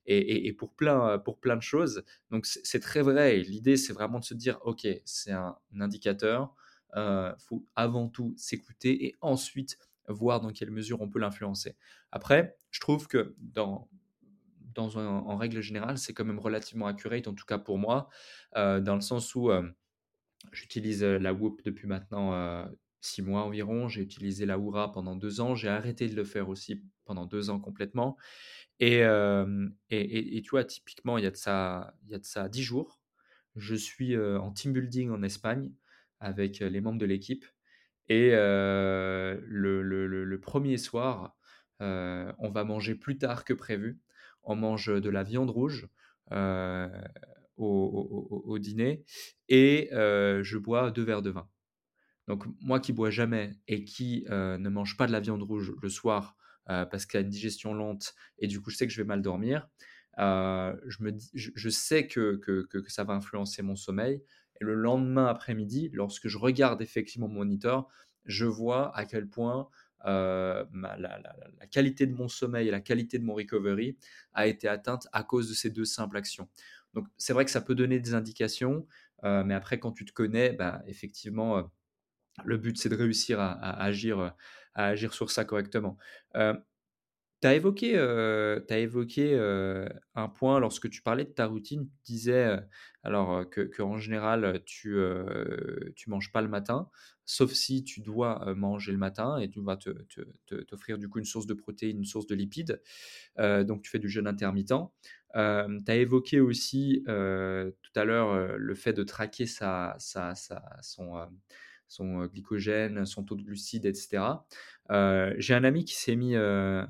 et, 0.06 0.52
pour, 0.52 0.72
plein, 0.72 1.18
pour 1.18 1.40
plein 1.40 1.56
de 1.56 1.62
choses. 1.62 2.04
Donc, 2.30 2.46
c'est 2.46 2.80
très 2.80 3.02
vrai. 3.02 3.38
L'idée, 3.38 3.76
c'est 3.76 3.92
vraiment 3.92 4.20
de 4.20 4.24
se 4.24 4.34
dire, 4.34 4.60
OK, 4.64 4.86
c'est 5.04 5.32
un, 5.32 5.56
indicateur. 5.80 6.54
Il 6.94 7.34
faut 7.38 7.66
avant 7.74 8.08
tout 8.08 8.34
s'écouter 8.36 9.04
et 9.04 9.16
ensuite 9.20 9.78
voir 10.08 10.40
dans 10.40 10.52
quelle 10.52 10.70
mesure 10.70 11.00
on 11.00 11.08
peut 11.08 11.18
l'influencer. 11.18 11.74
Après, 12.12 12.56
je 12.70 12.78
trouve 12.78 13.08
que 13.08 13.34
dans, 13.40 13.88
en 14.78 15.36
règle 15.36 15.60
générale, 15.60 15.98
c'est 15.98 16.12
quand 16.12 16.24
même 16.24 16.38
relativement 16.38 16.86
accurate, 16.86 17.28
en 17.28 17.34
tout 17.34 17.44
cas 17.44 17.58
pour 17.58 17.78
moi, 17.78 18.08
euh, 18.56 18.80
dans 18.80 18.94
le 18.94 19.00
sens 19.00 19.34
où 19.34 19.50
euh, 19.50 19.62
j'utilise 20.52 21.02
euh, 21.02 21.18
la 21.18 21.32
Whoop 21.32 21.62
depuis 21.64 21.86
maintenant 21.86 22.66
six 23.00 23.22
mois 23.22 23.42
environ. 23.42 23.88
J'ai 23.88 24.02
utilisé 24.02 24.46
la 24.46 24.58
Oura 24.58 24.92
pendant 24.92 25.16
deux 25.16 25.40
ans. 25.40 25.54
J'ai 25.54 25.68
arrêté 25.68 26.08
de 26.08 26.16
le 26.16 26.24
faire 26.24 26.48
aussi 26.48 26.82
pendant 27.04 27.26
deux 27.26 27.50
ans 27.50 27.60
complètement. 27.60 28.16
Et, 28.80 28.98
et, 29.90 30.36
et, 30.36 30.42
tu 30.42 30.50
vois, 30.50 30.64
typiquement, 30.64 31.16
il 31.18 31.24
y 31.24 31.26
a 31.26 31.30
de 31.30 31.36
ça, 31.36 31.94
il 32.04 32.10
y 32.10 32.14
a 32.14 32.18
de 32.18 32.24
ça 32.24 32.48
dix 32.48 32.62
jours. 32.62 33.00
Je 33.54 33.74
suis 33.74 34.18
en 34.18 34.50
team 34.52 34.72
building 34.72 35.10
en 35.10 35.22
Espagne 35.22 35.70
avec 36.20 36.58
les 36.58 36.80
membres 36.80 36.98
de 36.98 37.06
l'équipe. 37.06 37.44
Et 38.08 38.30
le, 38.30 39.40
le, 39.46 40.40
premier 40.40 40.76
soir, 40.78 41.36
on 41.80 42.50
va 42.50 42.64
manger 42.64 42.96
plus 42.96 43.18
tard 43.18 43.44
que 43.44 43.54
prévu. 43.54 44.00
On 44.46 44.56
mange 44.56 44.86
de 44.88 45.10
la 45.10 45.22
viande 45.22 45.50
rouge 45.50 45.88
au, 47.56 48.58
dîner 48.58 49.04
et 49.48 49.88
je 49.92 50.58
bois 50.58 50.90
deux 50.90 51.04
verres 51.04 51.22
de 51.22 51.30
vin. 51.30 51.48
Donc 52.28 52.44
moi 52.60 52.80
qui 52.80 52.92
bois 52.92 53.10
jamais 53.10 53.56
et 53.68 53.84
qui 53.84 54.24
ne 54.28 54.68
mange 54.68 54.96
pas 54.96 55.06
de 55.06 55.12
la 55.12 55.20
viande 55.20 55.42
rouge 55.42 55.72
le 55.80 55.88
soir 55.88 56.36
parce 56.66 57.06
qu'il 57.06 57.18
a 57.18 57.20
une 57.20 57.28
digestion 57.28 57.74
lente 57.74 58.14
et 58.38 58.46
du 58.46 58.60
coup 58.60 58.70
je 58.70 58.76
sais 58.76 58.86
que 58.86 58.92
je 58.92 59.00
vais 59.00 59.06
mal 59.06 59.22
dormir, 59.22 59.68
je, 60.18 61.02
me 61.02 61.12
je, 61.34 61.68
sais 61.68 62.06
que, 62.06 62.36
que, 62.36 62.88
ça 62.88 63.04
va 63.04 63.14
influencer 63.14 63.62
mon 63.62 63.76
sommeil 63.76 64.22
et 64.60 64.64
le 64.64 64.74
lendemain 64.74 65.26
après-midi, 65.26 65.90
lorsque 65.92 66.28
je 66.28 66.38
regarde 66.38 66.80
effectivement 66.80 67.28
mon 67.28 67.40
moniteur, 67.40 67.88
je 68.24 68.46
vois 68.46 68.96
à 68.96 69.04
quel 69.04 69.28
point 69.28 69.68
euh, 70.06 70.64
la, 70.72 71.66
qualité 71.70 72.06
de 72.06 72.14
mon 72.14 72.28
sommeil 72.28 72.68
et 72.68 72.70
la 72.70 72.80
qualité 72.80 73.18
de 73.18 73.24
mon 73.24 73.34
recovery 73.34 73.96
a 74.34 74.46
été 74.46 74.68
atteinte 74.68 75.08
à 75.12 75.24
cause 75.24 75.48
de 75.48 75.54
ces 75.54 75.70
deux 75.70 75.84
simples 75.84 76.16
actions. 76.16 76.48
Donc 76.94 77.06
c'est 77.18 77.32
vrai 77.32 77.44
que 77.44 77.50
ça 77.50 77.60
peut 77.60 77.74
donner 77.74 77.98
des 77.98 78.14
indications, 78.14 78.86
euh, 79.24 79.42
mais 79.44 79.54
après 79.54 79.78
quand 79.78 79.92
tu 79.92 80.04
te 80.04 80.12
connais, 80.12 80.52
bah, 80.52 80.82
effectivement, 80.86 81.58
euh, 81.58 81.62
le 82.44 82.56
but 82.56 82.78
c'est 82.78 82.88
de 82.88 82.96
réussir 82.96 83.40
à, 83.40 83.52
agir, 83.82 84.34
à 84.74 84.86
agir 84.86 85.12
sur 85.12 85.30
ça 85.30 85.44
correctement. 85.44 85.96
Tu 87.42 87.46
as 87.48 87.54
évoqué, 87.54 87.98
as 87.98 88.78
évoqué 88.78 89.38
un 90.14 90.28
point 90.28 90.58
lorsque 90.58 90.88
tu 90.88 91.02
parlais 91.02 91.24
de 91.24 91.30
ta 91.30 91.46
routine. 91.46 91.88
Tu 92.04 92.12
disais 92.12 92.58
alors 93.02 93.48
que, 93.50 93.82
en 93.82 93.98
général, 93.98 94.62
tu 94.64 94.94
ne 94.94 96.10
manges 96.10 96.32
pas 96.32 96.42
le 96.42 96.48
matin, 96.48 96.88
sauf 97.24 97.52
si 97.52 97.84
tu 97.84 98.00
dois 98.00 98.54
manger 98.54 98.92
le 98.92 98.98
matin 98.98 99.38
et 99.38 99.50
tu 99.50 99.60
vas 99.62 99.76
t'offrir 100.68 100.98
du 100.98 101.08
coup 101.08 101.18
une 101.18 101.24
source 101.24 101.46
de 101.46 101.54
protéines, 101.54 101.98
une 101.98 102.04
source 102.04 102.26
de 102.26 102.34
lipides. 102.34 102.80
donc 103.38 103.82
tu 103.82 103.90
fais 103.90 103.98
du 103.98 104.08
jeûne 104.08 104.26
intermittent. 104.26 104.74
tu 105.34 105.38
as 105.38 105.96
évoqué 105.96 106.40
aussi 106.40 107.02
tout 107.04 107.92
à 108.00 108.04
l'heure 108.04 108.56
le 108.56 108.74
fait 108.74 108.92
de 108.92 109.02
traquer 109.02 109.46
sa, 109.46 109.94
sa, 109.98 110.34
son, 110.80 111.28
son 111.88 112.26
glycogène, 112.26 113.04
son 113.06 113.24
taux 113.24 113.36
de 113.36 113.42
glucides, 113.42 113.86
etc. 113.86 114.22
J'ai 115.38 115.54
un 115.54 115.64
ami 115.64 115.84
qui 115.84 115.94
s'est 115.94 116.16
mis 116.16 116.34
euh, 116.34 116.84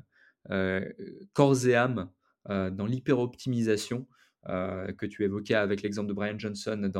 corps 1.33 1.67
et 1.67 1.75
âme 1.75 2.11
euh, 2.49 2.71
dans 2.71 2.87
l'hyperoptimisation 2.87 4.07
euh, 4.49 4.93
que 4.93 5.07
tu 5.07 5.25
évoquais 5.25 5.55
avec 5.55 5.83
l'exemple 5.83 6.09
de 6.09 6.13
Brian 6.13 6.39
Johnson 6.39 6.91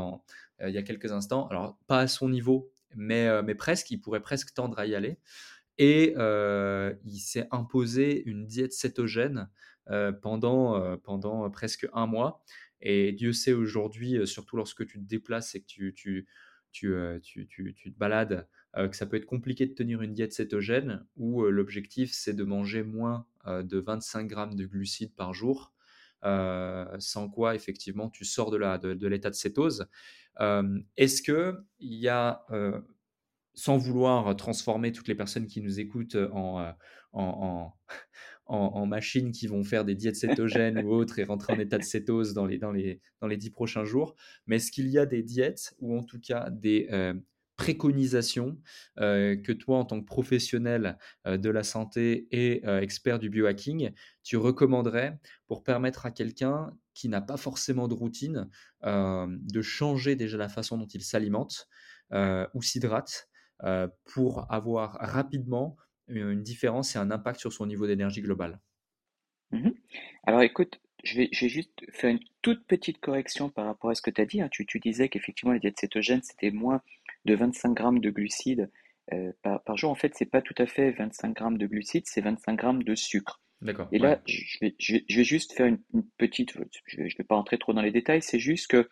il 0.61 0.71
y 0.75 0.79
a 0.79 0.83
quelques 0.83 1.13
instants. 1.13 1.47
Alors, 1.49 1.79
pas 1.87 2.01
à 2.01 2.09
son 2.09 2.29
niveau, 2.29 2.73
mais, 2.97 3.29
presque, 3.55 3.91
il 3.91 3.99
pourrait 3.99 4.23
presque 4.23 4.55
tendre 4.55 4.79
à 4.79 4.87
y 4.87 4.95
aller. 4.95 5.19
Et 5.79 6.15
il 6.17 7.19
s'est 7.19 7.47
imposé 7.51 8.23
une 8.25 8.47
diète 8.47 8.73
cétogène 8.73 9.51
pendant, 10.23 10.99
presque 11.53 11.87
un 11.93 12.07
mois. 12.07 12.43
Et 12.81 13.13
Dieu 13.13 13.33
sait 13.33 13.53
aujourd'hui, 13.53 14.27
surtout 14.27 14.57
lorsque 14.57 14.87
tu 14.87 14.99
te 14.99 15.05
déplaces 15.05 15.55
et 15.55 15.61
que 15.61 15.67
tu, 15.67 16.27
tu, 16.73 17.21
te 17.93 17.99
balades, 17.99 18.49
que 18.77 18.97
ça 18.97 19.07
peut 19.07 19.17
être 19.17 19.27
compliqué 19.27 19.67
de 19.67 19.73
tenir 19.73 20.03
une 20.03 20.13
diète 20.13 20.33
cétogène 20.33 21.07
où 21.17 21.43
l'objectif 21.45 22.13
c'est 22.13 22.35
de 22.35 22.45
manger 22.45 22.83
moins 22.83 23.27
de 23.47 23.79
25 23.79 24.27
grammes 24.27 24.55
de 24.55 24.67
glucides 24.67 25.15
par 25.15 25.33
jour, 25.33 25.73
sans 26.23 27.29
quoi 27.31 27.55
effectivement 27.55 28.11
tu 28.11 28.25
sors 28.25 28.51
de 28.51 28.59
l'état 28.59 28.79
de, 28.79 28.95
de, 28.95 29.09
de 29.09 29.33
cétose. 29.33 29.87
Est-ce 30.97 31.23
qu'il 31.23 31.65
y 31.81 32.09
a 32.09 32.45
sans 33.55 33.79
vouloir 33.79 34.37
transformer 34.37 34.93
toutes 34.93 35.09
les 35.09 35.15
personnes 35.15 35.47
qui 35.47 35.63
nous 35.63 35.81
écoutent 35.81 36.19
en, 36.33 36.75
en, 37.13 37.73
en, 38.47 38.87
machines 38.87 39.33
qui 39.33 39.47
vont 39.47 39.65
faire 39.65 39.85
des 39.85 39.95
diètes 39.95 40.17
cétogènes 40.17 40.79
ou 40.85 40.93
autres 40.93 41.19
et 41.19 41.25
rentrer 41.25 41.53
en 41.55 41.59
état 41.59 41.79
de 41.79 41.83
cétose 41.83 42.35
dans 42.35 42.47
les, 42.47 42.59
dans 42.59 42.71
les, 42.71 43.01
dans 43.21 43.27
les 43.27 43.37
10 43.37 43.51
prochains 43.51 43.85
jours. 43.85 44.15
Mais 44.47 44.57
est-ce 44.57 44.71
qu'il 44.71 44.89
y 44.89 44.99
a 44.99 45.07
des 45.07 45.23
diètes 45.23 45.75
ou 45.81 45.97
en 45.97 46.03
tout 46.03 46.21
cas 46.21 46.51
des 46.51 46.89
euh, 46.93 47.15
préconisations 47.57 48.59
euh, 48.99 49.37
que 49.37 49.53
toi, 49.53 49.79
en 49.79 49.85
tant 49.85 50.01
que 50.01 50.07
professionnel 50.07 50.99
euh, 51.27 51.37
de 51.37 51.51
la 51.51 51.63
santé 51.63 52.29
et 52.31 52.67
expert 52.67 53.19
du 53.19 53.31
biohacking, 53.31 53.93
tu 54.23 54.37
recommanderais 54.37 55.19
pour 55.47 55.65
permettre 55.65 56.07
à 56.07 56.11
quelqu'un 56.11 56.77
qui 56.95 57.09
n'a 57.09 57.21
pas 57.21 57.37
forcément 57.37 57.89
de 57.89 57.95
routine 57.95 58.49
de 58.83 59.63
changer 59.63 60.17
déjà 60.17 60.39
la 60.39 60.49
façon 60.49 60.79
dont 60.79 60.87
il 60.87 61.03
s'alimente 61.03 61.69
ou 62.13 62.63
s'hydrate 62.63 63.29
pour 64.05 64.51
avoir 64.51 64.93
rapidement 65.01 65.77
une 66.09 66.43
différence 66.43 66.97
et 66.97 66.99
un 66.99 67.11
impact 67.11 67.41
sur 67.41 67.53
son 67.53 67.67
niveau 67.67 67.87
d'énergie 67.87 68.23
global. 68.23 68.61
Mmh 69.53 69.71
Alors 70.25 70.43
écoute, 70.43 70.81
je 71.05 71.17
vais, 71.17 71.29
juste 71.33 71.85
faire 71.93 72.11
une 72.11 72.21
toute 72.43 72.67
petite 72.67 72.99
correction 72.99 73.49
par 73.49 73.67
rapport 73.67 73.91
à 73.91 73.95
ce 73.95 74.03
que 74.03 74.11
tu 74.11 74.21
as 74.21 74.27
dit. 74.27 74.41
Hein. 74.41 74.49
Tu, 74.51 74.67
disais 74.81 75.09
qu'effectivement 75.09 75.53
la 75.53 75.59
diète 75.59 75.79
cétogène, 75.79 76.23
c'était 76.23 76.51
moins 76.51 76.83
de 77.27 77.35
25 77.35 77.75
grammes 77.75 78.01
de 78.01 78.11
glucides 78.11 78.71
euh, 79.13 79.33
par, 79.43 79.77
jour. 79.77 79.91
En 79.91 79.95
fait, 79.95 80.13
c'est 80.17 80.31
pas 80.31 80.43
tout 80.43 80.55
à 80.59 80.67
fait 80.67 80.91
25 80.93 81.37
grammes 81.37 81.59
de 81.59 81.67
glucides, 81.67 82.07
c'est 82.07 82.21
25 82.21 82.57
grammes 82.57 82.83
de 82.83 82.95
sucre. 82.95 83.41
D'accord. 83.63 83.89
Et 83.93 83.99
là, 83.99 84.21
je, 84.27 84.59
vais, 84.61 84.75
je, 84.79 84.95
vais, 84.95 85.25
juste 85.25 85.53
faire 85.53 85.67
une, 85.67 85.79
petite, 86.19 86.53
je 86.87 87.01
ne 87.01 87.05
vais, 87.05 87.25
pas 87.25 87.37
entrer 87.37 87.57
trop 87.57 87.73
dans 87.73 87.83
les 87.83 87.93
détails, 87.93 88.21
c'est 88.21 88.39
juste 88.39 88.67
que 88.67 88.89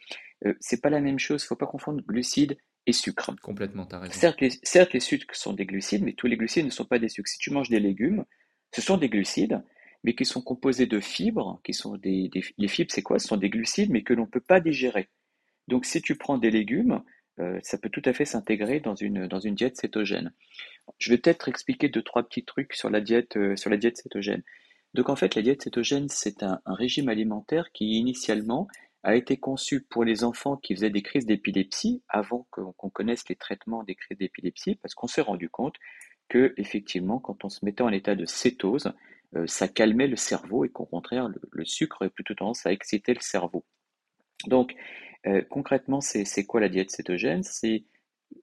euh, 0.46 0.54
c'est 0.60 0.80
pas 0.80 0.90
la 0.90 1.00
même 1.00 1.18
chose. 1.18 1.42
Il 1.42 1.46
faut 1.46 1.56
pas 1.56 1.66
confondre 1.66 2.02
glucides 2.02 2.56
et 2.86 2.92
sucre. 2.92 3.34
Complètement, 3.42 3.86
tu 3.86 3.94
as 3.94 3.98
raison. 3.98 4.12
Certes 4.18 4.40
les, 4.40 4.50
certes, 4.62 4.92
les 4.92 5.00
sucres 5.00 5.34
sont 5.34 5.52
des 5.52 5.66
glucides, 5.66 6.02
mais 6.02 6.12
tous 6.12 6.26
les 6.26 6.36
glucides 6.36 6.64
ne 6.64 6.70
sont 6.70 6.84
pas 6.84 6.98
des 6.98 7.08
sucres. 7.08 7.28
Si 7.28 7.38
tu 7.38 7.50
manges 7.50 7.68
des 7.68 7.80
légumes, 7.80 8.24
ce 8.72 8.80
sont 8.80 8.96
des 8.96 9.08
glucides, 9.08 9.62
mais 10.02 10.14
qui 10.14 10.24
sont 10.24 10.42
composés 10.42 10.86
de 10.86 11.00
fibres, 11.00 11.60
qui 11.64 11.74
sont 11.74 11.96
des, 11.96 12.30
les 12.56 12.68
fibres, 12.68 12.92
c'est 12.92 13.02
quoi? 13.02 13.18
Ce 13.18 13.26
sont 13.28 13.36
des 13.36 13.50
glucides, 13.50 13.90
mais 13.90 14.02
que 14.02 14.14
l'on 14.14 14.24
ne 14.24 14.30
peut 14.30 14.40
pas 14.40 14.60
digérer. 14.60 15.08
Donc, 15.68 15.86
si 15.86 16.02
tu 16.02 16.16
prends 16.16 16.38
des 16.38 16.50
légumes, 16.50 17.02
euh, 17.40 17.58
ça 17.62 17.78
peut 17.78 17.88
tout 17.88 18.02
à 18.04 18.12
fait 18.12 18.24
s'intégrer 18.24 18.80
dans 18.80 18.94
une, 18.94 19.26
dans 19.26 19.40
une 19.40 19.54
diète 19.54 19.76
cétogène. 19.76 20.32
Je 20.98 21.10
vais 21.10 21.18
peut-être 21.18 21.48
expliquer 21.48 21.88
deux, 21.88 22.02
trois 22.02 22.22
petits 22.22 22.44
trucs 22.44 22.74
sur 22.74 22.90
la 22.90 23.00
diète, 23.00 23.36
euh, 23.36 23.56
sur 23.56 23.70
la 23.70 23.76
diète 23.76 23.96
cétogène. 23.96 24.42
Donc, 24.94 25.08
en 25.08 25.16
fait, 25.16 25.34
la 25.34 25.42
diète 25.42 25.62
cétogène, 25.62 26.08
c'est 26.08 26.42
un, 26.42 26.60
régime 26.66 27.08
alimentaire 27.08 27.72
qui, 27.72 27.98
initialement, 27.98 28.68
a 29.02 29.16
été 29.16 29.36
conçu 29.36 29.82
pour 29.82 30.04
les 30.04 30.24
enfants 30.24 30.56
qui 30.56 30.74
faisaient 30.74 30.90
des 30.90 31.02
crises 31.02 31.26
d'épilepsie 31.26 32.02
avant 32.08 32.46
qu'on 32.50 32.90
connaisse 32.90 33.28
les 33.28 33.36
traitements 33.36 33.82
des 33.82 33.96
crises 33.96 34.16
d'épilepsie, 34.16 34.76
parce 34.76 34.94
qu'on 34.94 35.08
s'est 35.08 35.20
rendu 35.20 35.50
compte 35.50 35.74
que 36.28 36.54
effectivement, 36.56 37.18
quand 37.18 37.44
on 37.44 37.48
se 37.48 37.64
mettait 37.64 37.82
en 37.82 37.90
état 37.90 38.14
de 38.14 38.24
cétose, 38.24 38.92
euh, 39.36 39.46
ça 39.46 39.68
calmait 39.68 40.06
le 40.06 40.16
cerveau 40.16 40.64
et 40.64 40.70
qu'au 40.70 40.86
contraire, 40.86 41.28
le, 41.50 41.64
sucre 41.64 42.02
avait 42.02 42.10
plutôt 42.10 42.34
tendance 42.34 42.64
à 42.64 42.72
exciter 42.72 43.12
le 43.14 43.20
cerveau. 43.20 43.64
Donc, 44.46 44.74
concrètement, 45.48 46.00
c'est 46.00 46.44
quoi 46.44 46.60
la 46.60 46.68
diète 46.68 46.90
cétogène? 46.90 47.42
C'est 47.42 47.84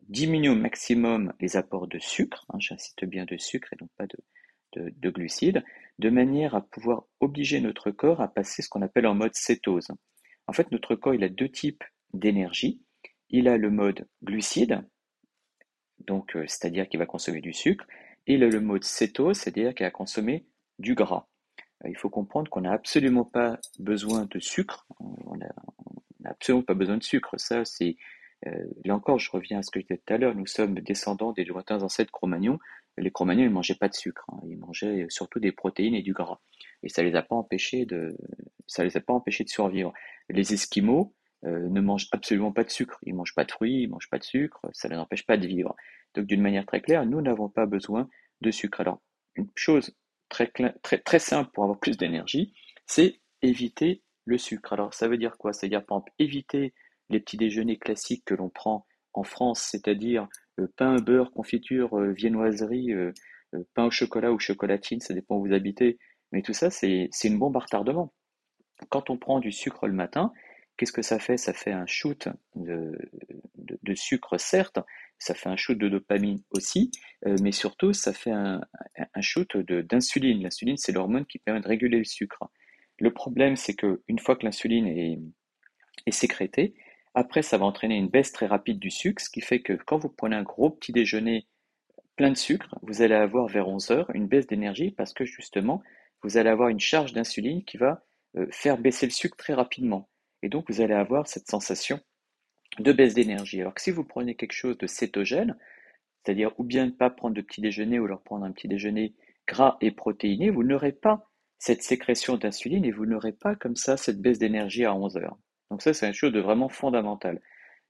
diminuer 0.04 0.50
au 0.50 0.56
maximum 0.56 1.34
les 1.40 1.58
apports 1.58 1.88
de 1.88 2.00
sucre, 2.00 2.46
hein, 2.50 2.58
j'insiste 2.60 3.06
bien 3.06 3.26
de 3.26 3.38
sucre 3.38 3.74
et 3.74 3.76
donc 3.76 3.90
pas 3.98 4.08
de, 4.08 4.90
de 4.90 5.10
glucides, 5.10 5.64
de 6.00 6.10
manière 6.10 6.56
à 6.56 6.62
pouvoir 6.62 7.04
obliger 7.20 7.60
notre 7.62 7.92
corps 7.92 8.22
à 8.22 8.28
passer 8.28 8.62
ce 8.62 8.70
qu'on 8.70 8.82
appelle 8.82 9.08
en 9.08 9.16
mode 9.16 9.36
cétose. 9.36 9.90
En 10.48 10.54
fait, 10.54 10.72
notre 10.72 10.96
corps, 10.96 11.14
il 11.14 11.24
a 11.24 11.30
deux 11.30 11.50
types 11.50 11.84
d'énergie. 12.14 12.82
Il 13.30 13.48
a 13.48 13.58
le 13.58 13.70
mode 13.70 14.08
glucide, 14.24 14.84
donc 16.00 16.36
euh, 16.36 16.46
c'est-à-dire 16.48 16.90
qu'il 16.90 17.00
va 17.00 17.06
consommer 17.06 17.40
du 17.40 17.54
sucre, 17.54 17.86
et 18.28 18.34
il 18.34 18.44
a 18.44 18.50
le 18.50 18.60
mode 18.60 18.84
cétose, 18.84 19.38
c'est-à-dire 19.38 19.74
qu'il 19.74 19.86
va 19.86 19.92
consommer 19.92 20.46
du 20.80 20.96
gras. 20.96 21.28
Euh, 21.86 21.90
il 21.90 21.96
faut 21.96 22.10
comprendre 22.10 22.52
qu'on 22.52 22.62
n'a 22.62 22.74
absolument 22.74 23.24
pas 23.24 23.58
besoin 23.80 24.26
de 24.30 24.40
sucre. 24.40 24.86
Absolument 26.32 26.64
pas 26.64 26.74
besoin 26.74 26.98
de 26.98 27.04
sucre. 27.04 27.36
Ça, 27.38 27.66
c'est 27.66 27.96
euh, 28.48 28.66
là 28.86 28.96
encore, 28.96 29.20
je 29.20 29.30
reviens 29.32 29.60
à 29.60 29.64
ce 29.64 29.72
que 29.72 29.80
je 29.80 29.86
disais 29.86 30.02
tout 30.06 30.14
à 30.14 30.18
l'heure. 30.18 30.36
Nous 30.36 30.48
sommes 30.48 30.76
descendants 30.76 31.32
des 31.32 31.46
lointains 31.46 31.82
ancêtres 31.84 32.12
Cro-Magnons. 32.12 32.60
Les 32.98 33.12
Cro-Magnons, 33.12 33.44
ils 33.44 33.50
mangeaient 33.50 33.76
pas 33.76 33.88
de 33.88 33.94
sucre. 33.94 34.26
Hein. 34.30 34.40
Ils 34.48 34.58
mangeaient 34.58 35.06
surtout 35.10 35.40
des 35.40 35.52
protéines 35.52 35.96
et 35.96 36.02
du 36.02 36.14
gras. 36.14 36.40
Et 36.84 36.90
ça 36.90 37.04
les 37.04 37.16
a 37.16 37.22
pas 37.22 37.36
empêchés 37.36 37.86
de, 37.86 38.18
ça 38.68 38.84
les 38.84 38.98
a 38.98 39.02
pas 39.02 39.14
empêchés 39.14 39.44
de 39.44 39.50
survivre. 39.50 39.94
Les 40.30 40.54
Esquimaux 40.54 41.14
euh, 41.46 41.68
ne 41.70 41.82
mangent 41.82 42.08
absolument 42.12 42.52
pas 42.52 42.64
de 42.64 42.70
sucre. 42.70 43.00
Ils 43.04 43.14
mangent 43.14 43.36
pas 43.36 43.46
de 43.46 43.52
fruits, 43.52 43.84
ils 43.84 43.90
mangent 43.90 44.10
pas 44.10 44.20
de 44.20 44.24
sucre. 44.24 44.60
Ça 44.74 44.88
ne 44.88 44.94
les 44.94 45.00
empêche 45.00 45.26
pas 45.26 45.38
de 45.38 45.48
vivre. 45.48 45.76
Donc, 46.16 46.26
d'une 46.26 46.42
manière 46.42 46.66
très 46.66 46.82
claire, 46.82 47.06
nous 47.06 47.22
n'avons 47.22 47.50
pas 47.50 47.66
besoin 47.66 48.10
de 48.42 48.52
sucre. 48.52 48.82
Alors, 48.82 49.02
une 49.36 49.50
chose 49.56 49.96
très, 50.30 50.48
très, 50.48 50.98
très 50.98 51.20
simple 51.20 51.52
pour 51.54 51.64
avoir 51.64 51.80
plus 51.80 51.98
d'énergie, 51.98 52.54
c'est 52.86 53.20
éviter 53.42 54.02
le 54.26 54.38
sucre. 54.38 54.74
Alors, 54.74 54.94
ça 54.94 55.08
veut 55.08 55.18
dire 55.18 55.38
quoi? 55.38 55.54
Ça 55.54 55.66
veut 55.66 55.70
dire, 55.70 55.86
par 55.86 55.98
exemple, 55.98 56.14
éviter 56.20 56.74
les 57.10 57.20
petits 57.20 57.38
déjeuners 57.38 57.78
classiques 57.78 58.24
que 58.26 58.36
l'on 58.36 58.50
prend 58.50 58.86
en 59.14 59.24
France, 59.24 59.68
c'est-à-dire 59.72 60.28
euh, 60.60 60.68
pain, 60.78 60.96
beurre, 60.98 61.32
confiture, 61.32 61.98
euh, 62.00 62.12
viennoiserie, 62.12 62.94
pain 63.74 63.86
au 63.86 63.92
chocolat 63.92 64.32
ou 64.32 64.40
chocolatine, 64.40 65.02
ça 65.02 65.14
dépend 65.14 65.36
où 65.36 65.46
vous 65.46 65.54
habitez, 65.54 65.98
mais 66.32 66.42
tout 66.42 66.54
ça, 66.54 66.70
c'est 66.70 67.10
une 67.24 67.40
bombe 67.40 67.58
à 67.58 67.60
retardement. 67.60 68.14
Quand 68.90 69.10
on 69.10 69.18
prend 69.18 69.40
du 69.40 69.52
sucre 69.52 69.88
le 69.88 69.94
matin, 69.94 70.32
qu'est-ce 70.78 70.92
que 70.92 71.02
ça 71.02 71.20
fait? 71.20 71.38
Ça 71.38 71.54
fait 71.54 71.72
un 71.72 71.86
shoot 71.86 72.28
de, 72.56 73.94
sucre, 73.94 74.40
certes, 74.40 74.80
ça 75.20 75.34
fait 75.34 75.50
un 75.50 75.56
shoot 75.56 75.78
de 75.78 75.90
dopamine 75.90 76.42
aussi, 76.52 76.92
euh, 77.26 77.36
mais 77.42 77.52
surtout, 77.52 77.94
ça 77.94 78.14
fait 78.14 78.32
un, 78.32 78.62
shoot 79.20 79.58
d'insuline. 79.58 80.42
L'insuline, 80.42 80.78
c'est 80.78 80.92
l'hormone 80.92 81.26
qui 81.26 81.40
permet 81.40 81.62
de 81.62 81.68
réguler 81.68 82.00
le 82.00 82.06
sucre. 82.06 82.50
Le 83.02 83.12
problème, 83.12 83.56
c'est 83.56 83.74
qu'une 83.74 84.20
fois 84.20 84.36
que 84.36 84.46
l'insuline 84.46 84.86
est, 84.86 85.20
est 86.06 86.12
sécrétée, 86.12 86.76
après, 87.16 87.42
ça 87.42 87.58
va 87.58 87.66
entraîner 87.66 87.96
une 87.96 88.10
baisse 88.10 88.32
très 88.32 88.46
rapide 88.46 88.78
du 88.78 88.92
sucre, 88.92 89.22
ce 89.22 89.30
qui 89.32 89.42
fait 89.42 89.62
que 89.62 89.74
quand 89.74 89.98
vous 89.98 90.10
prenez 90.10 90.36
un 90.36 90.44
gros 90.44 90.70
petit 90.70 90.92
déjeuner 90.92 91.48
plein 92.16 92.30
de 92.30 92.38
sucre, 92.38 92.78
vous 92.84 93.02
allez 93.02 93.16
avoir 93.16 93.48
vers 93.48 93.68
11 93.68 93.90
heures 93.90 94.12
une 94.14 94.28
baisse 94.28 94.46
d'énergie 94.46 94.92
parce 94.92 95.14
que 95.14 95.26
justement, 95.26 95.82
vous 96.22 96.38
allez 96.38 96.52
avoir 96.52 96.70
une 96.70 96.80
charge 96.80 97.12
d'insuline 97.12 97.66
qui 97.66 97.78
va 97.78 98.06
euh, 98.38 98.46
faire 98.52 98.78
baisser 98.78 99.08
le 99.08 99.12
sucre 99.12 99.36
très 99.36 99.56
rapidement. 99.56 100.08
Et 100.44 100.50
donc, 100.50 100.70
vous 100.70 100.82
allez 100.82 100.94
avoir 100.94 101.28
cette 101.28 101.50
sensation 101.50 102.00
de 102.78 102.94
baisse 102.94 103.16
d'énergie. 103.16 103.62
Alors 103.62 103.74
que 103.74 103.82
si 103.82 103.90
vous 103.90 104.04
prenez 104.04 104.36
quelque 104.36 104.54
chose 104.54 104.78
de 104.78 104.86
cétogène, 104.86 105.58
c'est-à-dire 106.24 106.54
ou 106.60 106.64
bien 106.64 106.86
ne 106.86 106.92
pas 106.92 107.10
prendre 107.10 107.34
de 107.34 107.42
petit 107.42 107.62
déjeuner 107.62 108.00
ou 108.00 108.06
leur 108.06 108.22
prendre 108.22 108.46
un 108.46 108.52
petit 108.52 108.68
déjeuner 108.68 109.16
gras 109.48 109.78
et 109.82 109.90
protéiné, 109.90 110.52
vous 110.52 110.64
n'aurez 110.64 110.92
pas 110.92 111.31
cette 111.62 111.84
sécrétion 111.84 112.38
d'insuline 112.38 112.86
et 112.86 112.92
vous 112.92 113.06
n'aurez 113.06 113.34
pas 113.34 113.56
comme 113.56 113.76
ça 113.76 113.96
cette 113.96 114.20
baisse 114.20 114.40
d'énergie 114.40 114.84
à 114.84 114.96
11 114.96 115.18
heures. 115.18 115.38
Donc 115.70 115.84
ça, 115.84 115.94
c'est 115.94 116.08
une 116.08 116.14
chose 116.14 116.34
de 116.34 116.40
vraiment 116.40 116.70
fondamentale. 116.70 117.40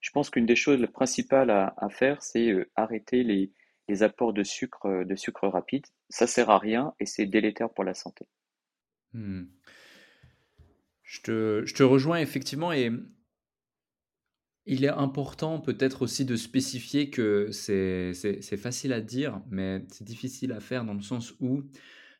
Je 0.02 0.12
pense 0.12 0.30
qu'une 0.30 0.46
des 0.46 0.58
choses 0.58 0.86
principales 0.92 1.50
à, 1.50 1.88
faire, 1.90 2.22
c'est 2.22 2.52
euh, 2.52 2.70
arrêter 2.76 3.24
les, 3.24 4.04
apports 4.04 4.34
de 4.34 4.44
sucre, 4.44 4.88
euh, 4.88 5.06
de 5.06 5.16
sucre 5.16 5.48
rapide. 5.48 5.86
Ça 6.10 6.28
sert 6.28 6.50
à 6.50 6.60
rien 6.60 6.94
et 7.00 7.06
c'est 7.06 7.26
délétère 7.26 7.70
pour 7.70 7.86
la 7.86 7.94
santé. 7.94 8.26
Hmm. 9.14 9.46
Je 11.04 11.22
te 11.22 11.84
rejoins 11.84 12.20
effectivement 12.20 12.74
et 12.74 12.92
il 14.66 14.84
est 14.84 14.90
important 14.90 15.62
peut-être 15.62 16.02
aussi 16.02 16.26
de 16.26 16.36
spécifier 16.36 17.10
que 17.10 17.52
c'est 17.52 18.58
facile 18.58 18.92
à 18.92 19.00
dire, 19.00 19.42
mais 19.50 19.86
c'est 19.88 20.04
difficile 20.04 20.52
à 20.52 20.60
faire 20.60 20.84
dans 20.84 20.94
le 20.94 21.02
sens 21.02 21.34
où 21.40 21.64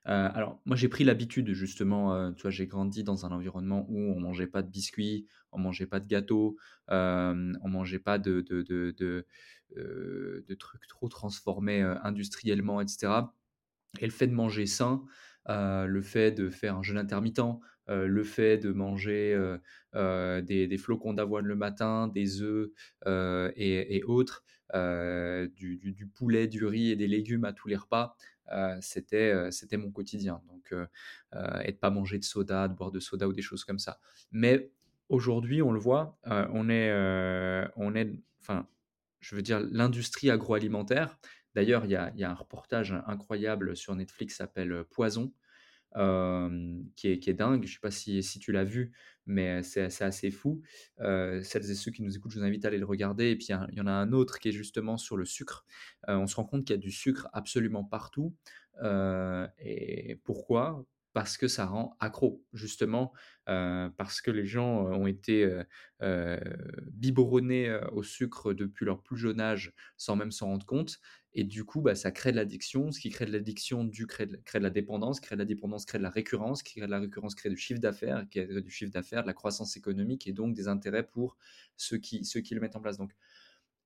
euh, 0.08 0.30
alors, 0.34 0.60
moi, 0.66 0.76
j'ai 0.76 0.88
pris 0.88 1.04
l'habitude, 1.04 1.54
justement, 1.54 2.16
euh, 2.16 2.32
j'ai 2.50 2.66
grandi 2.66 3.04
dans 3.04 3.26
un 3.26 3.32
environnement 3.32 3.86
où 3.90 4.00
on 4.00 4.20
mangeait 4.20 4.48
pas 4.48 4.64
de 4.64 4.70
biscuits, 4.70 5.28
on 5.52 5.60
mangeait 5.60 5.86
pas 5.86 6.00
de 6.00 6.08
gâteaux, 6.08 6.58
euh, 6.90 7.54
on 7.62 7.70
mangeait 7.70 8.00
pas 8.00 8.18
de, 8.18 8.44
euh, 9.78 10.56
trucs 10.60 10.88
trop 10.88 11.08
transformés 11.08 11.82
industriellement, 12.04 12.82
etc. 12.82 13.14
Et 14.00 14.06
le 14.06 14.12
fait 14.12 14.28
de 14.28 14.34
manger 14.34 14.66
sain, 14.66 15.04
le 15.48 16.02
fait 16.02 16.32
de 16.32 16.50
faire 16.50 16.78
un 16.78 16.84
jeûne 16.84 16.98
intermittent, 16.98 17.42
le 17.88 18.24
fait 18.24 18.58
de 18.58 18.72
manger 18.72 19.38
des, 19.94 20.78
flocons 20.80 21.14
d'avoine 21.14 21.46
le 21.46 21.56
matin, 21.56 22.08
des 22.08 22.42
œufs 22.42 22.72
et, 23.06 24.04
autres, 24.06 24.44
du, 24.74 26.12
poulet, 26.16 26.48
du 26.48 26.66
riz 26.66 26.90
et 26.90 26.96
des 26.96 27.08
légumes 27.08 27.46
à 27.46 27.54
tous 27.54 27.68
les 27.68 27.76
repas, 27.76 28.16
c'était 28.82 29.52
c'était 29.52 29.78
mon 29.78 29.92
quotidien. 29.92 30.42
Donc, 30.48 30.74
et 31.64 31.72
de 31.72 31.78
pas 31.78 31.90
manger 31.90 32.20
de 32.20 32.24
soda, 32.24 32.68
de 32.68 32.74
boire 32.74 32.92
de 32.92 33.00
soda 33.00 33.28
ou 33.28 33.34
des 33.34 33.42
choses 33.42 33.64
comme 33.64 33.80
ça. 33.80 34.00
Mais 34.32 34.72
aujourd'hui, 35.10 35.62
on 35.62 35.72
le 35.72 35.80
voit, 35.80 36.18
on 36.26 36.70
est, 36.70 36.92
on 37.76 37.96
est, 37.96 38.12
enfin, 38.42 38.68
je 39.20 39.36
veux 39.36 39.42
dire, 39.42 39.60
l'industrie 39.60 40.30
agroalimentaire. 40.30 41.18
D'ailleurs, 41.56 41.86
il 41.86 41.92
y 41.92 41.96
a, 41.96 42.30
un 42.30 42.34
reportage 42.34 42.94
incroyable 43.08 43.76
sur 43.76 43.96
Netflix 43.96 44.38
s'appelle 44.38 44.84
Poison, 44.92 45.34
qui, 45.94 47.08
est, 47.08 47.20
qui 47.20 47.34
dingue. 47.34 47.64
Je 47.64 47.70
ne 47.70 47.74
sais 47.74 47.80
pas 47.82 47.92
si, 47.92 48.24
si 48.24 48.40
tu 48.40 48.52
l'as 48.52 48.64
vu, 48.64 48.92
mais 49.26 49.64
c'est 49.64 50.02
assez 50.02 50.32
fou. 50.32 50.62
celles 50.98 51.70
et 51.72 51.76
ceux 51.76 51.92
qui 51.92 52.04
nous 52.04 52.16
écoutent, 52.16 52.32
je 52.32 52.40
vous 52.40 52.46
invite 52.46 52.66
à 52.66 52.70
aller 52.70 52.78
le 52.78 52.86
regarder. 52.86 53.32
Et 53.32 53.36
puis, 53.36 53.48
il 53.50 53.78
y, 53.78 53.82
en 53.82 53.88
a 53.88 53.92
un 53.92 54.12
autre 54.12 54.40
qui 54.40 54.50
est 54.50 54.54
justement 54.54 54.98
sur 54.98 55.18
le 55.18 55.26
sucre. 55.26 55.66
on 56.08 56.28
se 56.28 56.36
rend 56.36 56.46
compte 56.46 56.66
qu'il 56.66 56.76
y 56.76 56.80
a 56.80 56.82
du 56.82 56.92
sucre 56.92 57.28
absolument 57.34 57.84
partout. 57.84 58.36
et 58.84 60.20
pourquoi? 60.24 60.86
Parce 61.14 61.38
que 61.38 61.48
ça 61.48 61.66
rend 61.66 61.98
accro, 62.00 62.44
justement, 62.54 63.12
parce 63.46 64.22
que 64.22 64.32
les 64.32 64.46
gens 64.46 64.86
ont 64.86 65.08
été 65.08 65.50
biberonnés 66.88 67.80
au 67.92 68.04
sucre 68.04 68.54
depuis 68.54 68.86
leur 68.86 69.02
plus 69.04 69.18
jeune 69.18 69.42
âge 69.42 69.74
sans 69.98 70.16
même 70.16 70.32
s'en 70.32 70.48
rendre 70.48 70.66
compte. 70.66 71.00
Et 71.34 71.44
du 71.46 71.64
coup, 71.64 71.82
bah, 71.82 71.96
ça 71.96 72.12
crée 72.12 72.32
de 72.32 72.38
l'addiction. 72.38 72.92
Ce 72.92 73.00
qui 73.00 73.10
crée 73.10 73.26
de 73.26 73.32
l'addiction 73.32 73.86
du 73.86 74.06
crée, 74.06 74.26
de, 74.26 74.36
crée 74.38 74.60
de 74.60 74.64
la 74.64 74.70
dépendance, 74.70 75.22
crée 75.22 75.36
de 75.36 75.40
la 75.40 75.46
dépendance, 75.46 75.86
crée 75.86 75.98
de 75.98 76.04
la 76.04 76.10
récurrence, 76.10 76.62
crée 76.62 76.82
de 76.82 76.86
la 76.88 77.00
récurrence, 77.00 77.36
crée 77.36 77.50
du 77.50 77.56
chiffre 77.56 77.80
d'affaires, 77.80 78.26
crée 78.30 78.62
du 78.62 78.70
chiffre 78.70 78.92
d'affaires, 78.92 79.22
de 79.22 79.28
la 79.28 79.34
croissance 79.34 79.78
économique 79.78 80.28
et 80.28 80.34
donc 80.34 80.54
des 80.54 80.68
intérêts 80.68 81.08
pour 81.08 81.38
ceux 81.78 81.98
qui, 81.98 82.26
ceux 82.26 82.42
qui 82.42 82.54
le 82.54 82.60
mettent 82.60 82.76
en 82.76 82.82
place. 82.82 82.98
Donc, 82.98 83.14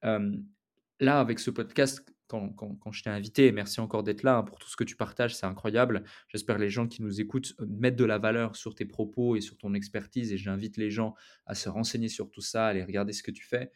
là, 0.02 1.20
avec 1.20 1.40
ce 1.40 1.52
podcast, 1.52 2.04
quand, 2.28 2.50
quand, 2.54 2.92
je 2.92 3.04
t'ai 3.04 3.10
invité, 3.10 3.52
merci 3.52 3.80
encore 3.80 4.04
d'être 4.04 4.24
là 4.24 4.38
hein, 4.38 4.44
pour 4.44 4.60
tout 4.60 4.68
ce 4.70 4.76
que 4.76 4.84
tu 4.84 4.96
partages, 4.96 5.36
c'est 5.36 5.46
incroyable. 5.46 6.04
J'espère 6.28 6.58
les 6.58 6.70
gens 6.70 6.88
qui 6.88 7.02
nous 7.02 7.22
écoutent 7.22 7.54
euh, 7.60 7.66
mettent 7.68 7.96
de 7.96 8.06
la 8.06 8.18
valeur 8.18 8.56
sur 8.56 8.76
tes 8.76 8.86
propos 8.86 9.36
et 9.36 9.42
sur 9.42 9.58
ton 9.58 9.74
expertise 9.74 10.32
et 10.32 10.38
j'invite 10.38 10.78
les 10.78 10.92
gens 10.92 11.16
à 11.46 11.56
se 11.56 11.70
renseigner 11.70 12.10
sur 12.10 12.30
tout 12.32 12.42
ça, 12.42 12.68
à 12.68 12.70
aller 12.70 12.84
regarder 12.84 13.14
ce 13.14 13.24
que 13.24 13.32
tu 13.32 13.46
fais. 13.46 13.72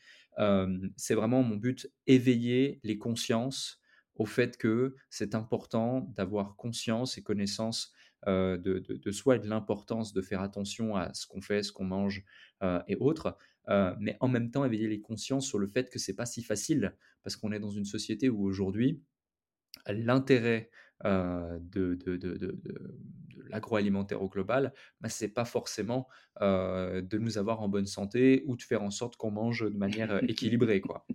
c'est 0.95 1.15
vraiment 1.15 1.43
mon 1.43 1.57
but, 1.57 1.91
éveiller 2.07 2.79
les 2.83 2.97
consciences 2.97 3.81
au 4.15 4.25
fait 4.25 4.57
que 4.57 4.95
c'est 5.09 5.35
important 5.35 6.01
d'avoir 6.15 6.55
conscience 6.55 7.17
et 7.17 7.23
connaissance 7.23 7.93
de, 8.25 8.57
de, 8.57 9.11
soi 9.11 9.37
et 9.37 9.39
de 9.39 9.47
l'importance 9.47 10.13
de 10.13 10.21
faire 10.21 10.41
attention 10.41 10.95
à 10.95 11.13
ce 11.13 11.25
qu'on 11.25 11.41
fait, 11.41 11.63
ce 11.63 11.71
qu'on 11.71 11.85
mange 11.85 12.23
et 12.87 12.95
autres. 12.97 13.37
Euh, 13.69 13.93
mais 13.99 14.17
en 14.19 14.27
même 14.27 14.49
temps 14.51 14.65
éveiller 14.65 14.87
les 14.87 15.01
consciences 15.01 15.47
sur 15.47 15.59
le 15.59 15.67
fait 15.67 15.89
que 15.89 15.99
c'est 15.99 16.15
pas 16.15 16.25
si 16.25 16.41
facile 16.41 16.95
parce 17.23 17.35
qu'on 17.35 17.51
est 17.51 17.59
dans 17.59 17.69
une 17.69 17.85
société 17.85 18.29
où 18.29 18.43
aujourd'hui 18.43 19.03
l'intérêt 19.87 20.69
euh, 21.05 21.59
de, 21.61 21.95
de, 21.95 22.17
de, 22.17 22.35
de 22.37 22.59
l'agroalimentaire 23.47 24.21
au 24.21 24.29
global, 24.29 24.73
bah, 25.01 25.09
c'est 25.09 25.33
pas 25.33 25.45
forcément 25.45 26.07
euh, 26.41 27.01
de 27.01 27.17
nous 27.17 27.37
avoir 27.37 27.61
en 27.61 27.69
bonne 27.69 27.85
santé 27.85 28.43
ou 28.47 28.55
de 28.55 28.61
faire 28.61 28.83
en 28.83 28.91
sorte 28.91 29.15
qu'on 29.15 29.31
mange 29.31 29.63
de 29.63 29.77
manière 29.77 30.21
équilibrée, 30.29 30.81
quoi. 30.81 31.05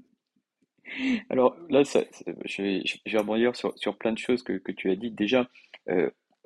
Alors 1.28 1.56
là, 1.70 1.82
je, 1.82 2.62
vais, 2.62 2.82
je, 2.84 3.18
rebondir 3.18 3.56
sur, 3.56 3.76
sur, 3.76 3.98
plein 3.98 4.12
de 4.12 4.18
choses 4.18 4.42
que, 4.42 4.54
que 4.54 4.72
tu 4.72 4.90
as 4.90 4.96
dites. 4.96 5.16
Déjà, 5.16 5.50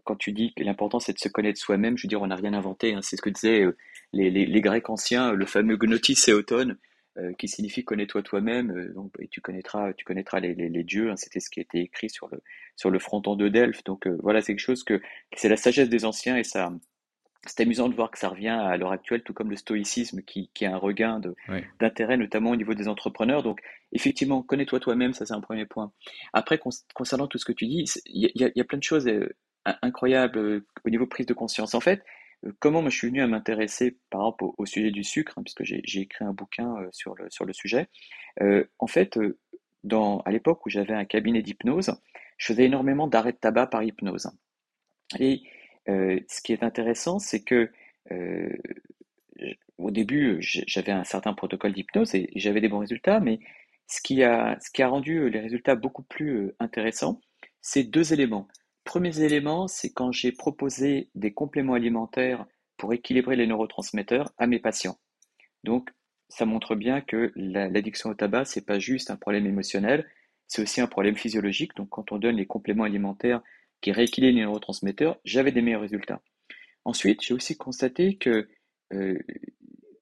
quand 0.09 0.17
tu 0.17 0.33
dis 0.33 0.55
que 0.55 0.65
l'important 0.65 1.01
c'est 1.01 1.13
de 1.13 1.19
se 1.19 1.29
connaître 1.29 1.61
soi-même, 1.61 1.99
je 1.99 2.05
veux 2.05 2.09
dire, 2.09 2.23
on 2.23 2.29
n'a 2.29 2.37
rien 2.37 2.55
inventé. 2.55 2.95
Hein. 2.95 3.01
c'est 3.03 3.17
ce 3.17 3.21
que 3.21 3.29
disaient 3.29 3.61
euh, 3.61 3.77
les, 4.15 4.31
les, 4.31 4.61
Grecs 4.63 4.89
anciens, 4.89 5.33
le 5.33 5.45
fameux 5.45 5.77
gnotis 5.77 6.17
et 6.29 6.33
auton, 6.33 6.77
euh, 7.19 7.35
qui 7.35 7.47
signifie 7.47 7.85
connais-toi 7.85 8.23
toi-même. 8.23 8.71
Euh, 8.71 8.95
donc, 8.95 9.13
et 9.21 9.29
tu 9.29 9.43
connaîtras, 9.43 9.93
tu 9.93 10.07
connaîtras 10.07 10.41
les, 10.41 10.55
les 10.55 10.83
dieux. 10.83 11.11
Hein. 11.11 11.17
C'était 11.17 11.41
ce 11.41 11.51
qui 11.51 11.61
était 11.61 11.81
écrit 11.81 12.09
sur 12.09 12.29
le 12.29 12.41
sur 12.75 12.89
le 12.89 12.99
fronton 12.99 13.37
de 13.37 13.49
Delphes. 13.49 13.85
Donc 13.85 14.07
voilà, 14.23 14.41
c'est 14.41 14.55
quelque 14.55 14.65
chose 14.65 14.83
que 14.83 15.03
c'est 15.37 15.51
la 15.51 15.59
sagesse 15.59 15.91
des 15.91 16.07
anciens 16.07 16.39
et 16.39 16.45
ça. 16.45 16.73
C'est 17.47 17.61
amusant 17.61 17.89
de 17.89 17.95
voir 17.95 18.11
que 18.11 18.19
ça 18.19 18.31
revient 18.31 18.49
à 18.49 18.77
l'heure 18.79 18.93
actuelle, 18.93 19.23
tout 19.23 19.33
comme 19.33 19.51
le 19.51 19.57
stoïcisme 19.57 20.23
qui, 20.23 20.51
qui 20.55 20.67
a 20.67 20.75
un 20.75 20.77
regain 20.77 21.21
d'intérêt, 21.81 22.17
notamment 22.17 22.51
au 22.51 22.57
niveau 22.57 22.75
des 22.75 22.89
entrepreneurs. 22.89 23.43
Donc, 23.43 23.61
effectivement, 23.93 24.43
connais-toi 24.43 24.81
toi-même, 24.81 25.13
ça 25.13 25.25
c'est 25.25 25.35
un 25.35 25.41
premier 25.41 25.65
point. 25.65 25.93
Après, 26.33 26.59
concernant 26.95 27.29
tout 27.29 27.39
ce 27.39 27.45
que 27.45 27.53
tu 27.53 27.67
dis, 27.67 27.85
il 28.07 28.31
y, 28.35 28.53
y, 28.57 28.61
a 28.61 28.65
plein 28.65 28.79
de 28.79 28.83
choses 28.83 29.09
incroyable 29.65 30.39
euh, 30.39 30.67
au 30.85 30.91
niveau 30.91 31.07
prise 31.07 31.27
de 31.27 31.35
conscience. 31.35 31.75
En 31.75 31.81
fait, 31.81 32.05
euh, 32.47 32.53
comment 32.61 32.89
je 32.89 32.97
suis 32.97 33.09
venu 33.09 33.23
à 33.23 33.27
m'intéresser 33.27 33.99
par 34.11 34.21
exemple 34.23 34.45
au, 34.57 34.67
sujet 34.67 34.91
du 34.91 35.05
sucre, 35.05 35.35
hein, 35.37 35.43
puisque 35.43 35.65
j'ai 35.65 36.01
écrit 36.01 36.25
un 36.25 36.33
bouquin 36.33 36.77
euh, 36.77 36.89
sur, 36.93 37.15
le, 37.15 37.53
sujet. 37.53 37.89
en 38.79 38.87
fait, 38.87 39.19
à 39.19 40.31
l'époque 40.31 40.67
où 40.67 40.71
j'avais 40.71 40.95
un 40.95 41.05
cabinet 41.05 41.43
d'hypnose, 41.43 41.93
je 42.37 42.47
faisais 42.47 42.65
énormément 42.65 43.09
d'arrêts 43.09 43.33
de 43.33 43.39
tabac 43.39 43.69
par 43.69 43.83
hypnose. 43.83 44.31
Et 45.19 45.43
ce 45.87 46.43
qui 46.43 46.53
est 46.53 46.63
intéressant, 46.63 47.19
c'est 47.19 47.43
que 47.43 47.71
au 49.79 49.91
début, 49.91 50.39
j'avais 50.41 50.93
un 50.93 51.05
certain 51.05 51.33
protocole 51.33 51.73
d'hypnose 51.73 52.15
et, 52.15 52.31
j'avais 52.37 52.61
des 52.61 52.69
bons 52.69 52.81
résultats, 52.81 53.21
mais 53.21 53.41
ce 53.87 54.01
qui 54.03 54.23
a 54.23 54.59
rendu 54.81 55.31
les 55.31 55.41
résultats 55.41 55.75
beaucoup 55.75 56.03
plus 56.03 56.53
intéressants, 56.61 57.21
c'est 57.61 57.85
deux 57.85 58.13
éléments. 58.13 58.49
Premiers 58.89 59.21
éléments, 59.21 59.69
c'est 59.69 59.93
quand 59.93 60.13
j'ai 60.13 60.33
proposé 60.33 61.11
des 61.15 61.35
compléments 61.35 61.75
alimentaires 61.75 62.47
pour 62.79 62.95
équilibrer 62.95 63.37
les 63.37 63.47
neurotransmetteurs 63.47 64.33
à 64.39 64.47
mes 64.47 64.61
patients. 64.61 64.99
Donc, 65.63 65.91
ça 66.31 66.47
montre 66.47 66.75
bien 66.75 67.03
que 67.03 67.31
l'addiction 67.37 68.09
au 68.09 68.15
tabac, 68.15 68.47
c'est 68.47 68.65
pas 68.65 68.79
juste 68.79 69.11
un 69.11 69.17
problème 69.17 69.45
émotionnel, 69.45 70.09
c'est 70.47 70.63
aussi 70.63 70.81
un 70.81 70.87
problème 70.87 71.17
physiologique. 71.17 71.77
Donc, 71.77 71.91
quand 71.91 72.13
on 72.13 72.17
donne 72.17 72.37
les 72.37 72.47
compléments 72.47 72.85
alimentaires 72.85 73.43
qui 73.83 73.93
rééquilibrent 73.93 74.37
les 74.37 74.45
neurotransmetteurs, 74.47 75.19
j'avais 75.23 75.53
des 75.53 75.61
meilleurs 75.61 75.83
résultats. 75.83 76.23
Ensuite, 76.87 77.21
j'ai 77.21 77.35
aussi 77.35 77.59
constaté 77.59 78.17
que 78.17 78.49
euh, 78.95 79.19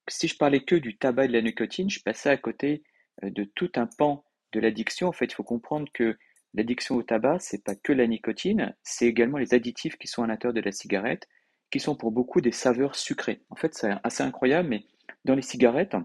si 0.07 0.29
je 0.29 0.37
parlais 0.37 0.61
que 0.61 0.77
du 0.77 0.97
tabac 0.97 1.25
et 1.25 1.29
de 1.29 1.33
la 1.33 1.43
nicotine, 1.43 1.91
je 1.91 2.05
passais 2.05 2.31
à 2.31 2.37
côté 2.37 2.85
euh, 3.25 3.31
de 3.31 3.43
tout 3.43 3.73
un 3.75 3.89
pan 3.99 4.25
de 4.53 4.61
l'addiction. 4.61 5.09
En 5.09 5.13
fait, 5.13 5.25
il 5.25 5.35
faut 5.35 5.43
comprendre 5.43 5.89
que 5.93 6.17
L'addiction 6.55 6.97
au 6.97 7.03
tabac, 7.03 7.39
c'est 7.41 7.63
pas 7.63 7.75
que 7.75 7.93
la 7.93 8.07
nicotine, 8.07 8.75
c'est 8.83 9.07
également 9.07 9.39
les 9.39 9.55
additifs 9.55 9.97
qui 9.97 10.09
sont 10.09 10.23
à 10.23 10.27
l'intérieur 10.27 10.55
de 10.55 10.61
la 10.61 10.73
cigarette, 10.73 11.29
qui 11.71 11.81
sont 11.81 11.97
pour 11.97 12.13
beaucoup 12.13 12.41
des 12.41 12.53
saveurs 12.53 12.97
sucrées. 12.97 13.43
En 13.51 13.57
fait, 13.57 13.75
c'est 13.75 13.91
assez 14.05 14.23
incroyable, 14.23 14.69
mais 14.69 14.85
dans 15.25 15.35
les 15.35 15.43
cigarettes, 15.43 15.97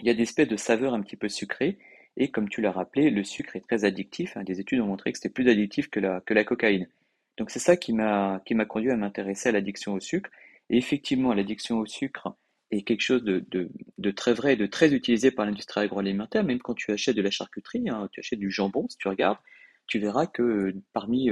il 0.00 0.06
y 0.06 0.10
a 0.10 0.14
des 0.14 0.22
espèces 0.22 0.48
de 0.48 0.56
saveurs 0.56 0.94
un 0.94 1.00
petit 1.00 1.16
peu 1.16 1.28
sucrées, 1.28 1.78
et 2.16 2.30
comme 2.30 2.48
tu 2.48 2.60
l'as 2.60 2.72
rappelé, 2.72 3.10
le 3.10 3.24
sucre 3.24 3.56
est 3.56 3.60
très 3.60 3.84
addictif. 3.84 4.36
Hein. 4.36 4.44
Des 4.44 4.60
études 4.60 4.80
ont 4.80 4.86
montré 4.86 5.12
que 5.12 5.18
c'était 5.18 5.32
plus 5.32 5.48
addictif 5.48 5.88
que 5.90 6.00
la, 6.00 6.20
que 6.20 6.34
la 6.34 6.44
cocaïne. 6.44 6.88
Donc 7.36 7.50
c'est 7.50 7.58
ça 7.58 7.76
qui 7.76 7.92
m'a 7.92 8.40
conduit 8.68 8.90
à 8.90 8.96
m'intéresser 8.96 9.48
à 9.48 9.52
l'addiction 9.52 9.94
au 9.94 10.00
sucre. 10.00 10.30
Et 10.70 10.76
effectivement, 10.76 11.34
l'addiction 11.34 11.78
au 11.78 11.86
sucre 11.86 12.36
est 12.70 12.82
quelque 12.82 13.00
chose 13.00 13.24
de, 13.24 13.44
de, 13.50 14.10
très 14.10 14.32
vrai 14.32 14.54
et 14.54 14.56
de 14.56 14.66
très 14.66 14.94
utilisé 14.94 15.30
par 15.30 15.44
l'industrie 15.44 15.80
agroalimentaire, 15.80 16.44
même 16.44 16.60
quand 16.60 16.74
tu 16.74 16.92
achètes 16.92 17.16
de 17.16 17.22
la 17.22 17.30
charcuterie, 17.30 17.88
hein, 17.88 18.08
tu 18.12 18.20
achètes 18.20 18.38
du 18.38 18.50
jambon, 18.50 18.86
si 18.88 18.96
tu 18.96 19.08
regardes, 19.08 19.38
tu 19.86 19.98
verras 19.98 20.26
que 20.26 20.74
parmi 20.92 21.30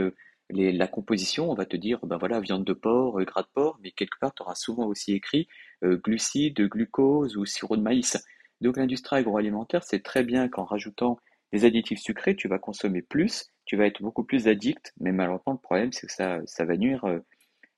la 0.50 0.86
composition, 0.86 1.50
on 1.50 1.54
va 1.54 1.66
te 1.66 1.76
dire, 1.76 1.98
ben 2.04 2.18
voilà, 2.18 2.40
viande 2.40 2.64
de 2.64 2.72
porc, 2.72 3.22
gras 3.24 3.42
de 3.42 3.48
porc, 3.52 3.78
mais 3.82 3.90
quelque 3.90 4.18
part, 4.20 4.34
tu 4.34 4.42
auras 4.42 4.54
souvent 4.54 4.86
aussi 4.86 5.12
écrit 5.14 5.48
glucides, 5.82 6.60
glucose 6.68 7.36
ou 7.36 7.46
sirop 7.46 7.76
de 7.76 7.82
maïs. 7.82 8.22
Donc 8.60 8.76
l'industrie 8.76 9.16
agroalimentaire, 9.16 9.82
c'est 9.82 10.02
très 10.02 10.22
bien 10.22 10.48
qu'en 10.48 10.64
rajoutant 10.64 11.18
des 11.52 11.64
additifs 11.64 12.00
sucrés, 12.00 12.36
tu 12.36 12.48
vas 12.48 12.58
consommer 12.58 13.02
plus, 13.02 13.46
tu 13.64 13.76
vas 13.76 13.86
être 13.86 14.02
beaucoup 14.02 14.24
plus 14.24 14.48
addict, 14.48 14.92
mais 15.00 15.12
malheureusement, 15.12 15.52
le 15.52 15.58
problème, 15.58 15.92
c'est 15.92 16.06
que 16.06 16.12
ça, 16.12 16.64
va 16.64 16.76
nuire, 16.76 17.04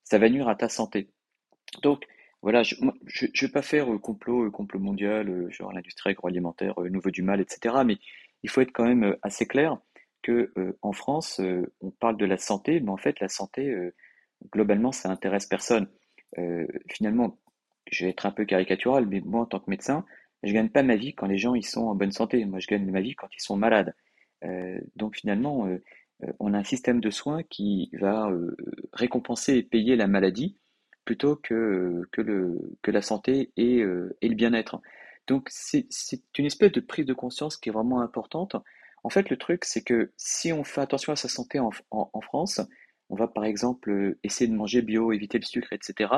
ça 0.04 0.18
va 0.18 0.28
nuire 0.28 0.48
à 0.48 0.54
ta 0.54 0.68
santé. 0.68 1.08
Donc, 1.82 2.04
voilà, 2.42 2.62
je 2.62 2.76
ne 2.84 3.40
vais 3.40 3.52
pas 3.52 3.62
faire 3.62 3.86
complot, 4.00 4.50
complot 4.50 4.78
mondial, 4.78 5.50
genre 5.50 5.72
l'industrie 5.72 6.10
agroalimentaire, 6.10 6.78
nouveau 6.80 7.10
du 7.10 7.22
mal, 7.22 7.40
etc. 7.40 7.76
Mais 7.84 7.98
il 8.42 8.50
faut 8.50 8.60
être 8.60 8.72
quand 8.72 8.84
même 8.84 9.16
assez 9.22 9.46
clair 9.46 9.78
que 10.24 10.50
euh, 10.56 10.76
en 10.82 10.92
France, 10.92 11.38
euh, 11.40 11.70
on 11.82 11.90
parle 11.90 12.16
de 12.16 12.24
la 12.24 12.38
santé, 12.38 12.80
mais 12.80 12.90
en 12.90 12.96
fait, 12.96 13.20
la 13.20 13.28
santé, 13.28 13.70
euh, 13.70 13.94
globalement, 14.52 14.90
ça 14.90 15.10
intéresse 15.10 15.46
personne. 15.46 15.88
finalement, 16.88 17.38
je 17.92 18.04
vais 18.04 18.10
être 18.10 18.26
un 18.26 18.32
peu 18.32 18.44
caricatural, 18.44 19.06
mais 19.06 19.20
moi, 19.20 19.42
en 19.42 19.46
tant 19.46 19.60
que 19.60 19.70
médecin, 19.70 20.04
je 20.42 20.52
gagne 20.52 20.68
pas 20.68 20.82
ma 20.82 20.96
vie 20.96 21.14
quand 21.14 21.26
les 21.26 21.38
gens 21.38 21.54
ils 21.54 21.64
sont 21.64 21.86
en 21.86 21.94
bonne 21.94 22.12
santé. 22.12 22.44
Moi, 22.44 22.58
je 22.58 22.66
gagne 22.66 22.90
ma 22.90 23.00
vie 23.00 23.14
quand 23.14 23.28
ils 23.36 23.40
sont 23.40 23.56
malades. 23.56 23.94
donc 24.96 25.16
finalement, 25.16 25.68
on 26.40 26.54
a 26.54 26.58
un 26.58 26.64
système 26.64 27.00
de 27.00 27.10
soins 27.10 27.42
qui 27.44 27.90
va 27.94 28.30
récompenser 28.92 29.54
et 29.54 29.62
payer 29.62 29.96
la 29.96 30.08
maladie 30.08 30.58
plutôt 31.04 31.36
que, 31.36 32.02
que, 32.12 32.90
la 32.90 33.02
santé 33.02 33.52
et 33.56 33.82
le 33.82 34.34
bien-être. 34.34 34.80
Donc 35.26 35.48
c'est 35.50 35.86
une 36.38 36.46
espèce 36.46 36.72
de 36.72 36.80
prise 36.80 37.06
de 37.06 37.14
conscience 37.14 37.56
qui 37.56 37.68
est 37.68 37.72
vraiment 37.72 38.00
importante. 38.00 38.56
En 39.04 39.10
fait, 39.10 39.28
le 39.28 39.36
truc, 39.36 39.66
c'est 39.66 39.82
que 39.82 40.12
si 40.16 40.50
on 40.52 40.64
fait 40.64 40.80
attention 40.80 41.12
à 41.12 41.16
sa 41.16 41.28
santé 41.28 41.60
en, 41.60 41.70
France, 42.22 42.60
on 43.10 43.16
va 43.16 43.28
par 43.28 43.44
exemple 43.44 43.90
euh, 43.90 44.18
essayer 44.24 44.48
de 44.48 44.56
manger 44.56 44.80
bio, 44.80 45.12
éviter 45.12 45.38
le 45.38 45.44
sucre, 45.44 45.74
etc. 45.74 46.10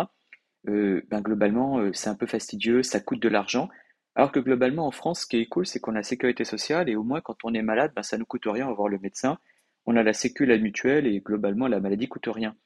Euh, 0.68 1.02
ben 1.08 1.20
globalement, 1.20 1.80
euh, 1.80 1.92
c'est 1.92 2.08
un 2.08 2.14
peu 2.14 2.26
fastidieux, 2.26 2.84
ça 2.84 3.00
coûte 3.00 3.20
de 3.20 3.28
l'argent. 3.28 3.68
Alors 4.14 4.30
que 4.30 4.38
globalement, 4.38 4.86
en 4.86 4.92
France, 4.92 5.22
ce 5.22 5.26
qui 5.26 5.38
est 5.38 5.46
cool, 5.46 5.66
c'est 5.66 5.80
qu'on 5.80 5.92
a 5.92 5.96
la 5.96 6.02
sécurité 6.04 6.44
sociale 6.44 6.88
et 6.88 6.94
au 6.94 7.02
moins 7.02 7.20
quand 7.20 7.36
on 7.42 7.54
est 7.54 7.62
malade, 7.62 7.92
ben, 7.94 8.04
ça 8.04 8.18
ne 8.18 8.24
coûte 8.24 8.46
rien, 8.46 8.66
va 8.66 8.72
voir 8.72 8.88
le 8.88 9.00
médecin. 9.00 9.38
On 9.84 9.96
a 9.96 10.04
la 10.04 10.12
sécu, 10.12 10.46
la 10.46 10.56
mutuelle 10.56 11.08
et 11.08 11.18
globalement, 11.20 11.66
la 11.66 11.80
maladie 11.80 12.06
coûte 12.06 12.28
rien. 12.28 12.56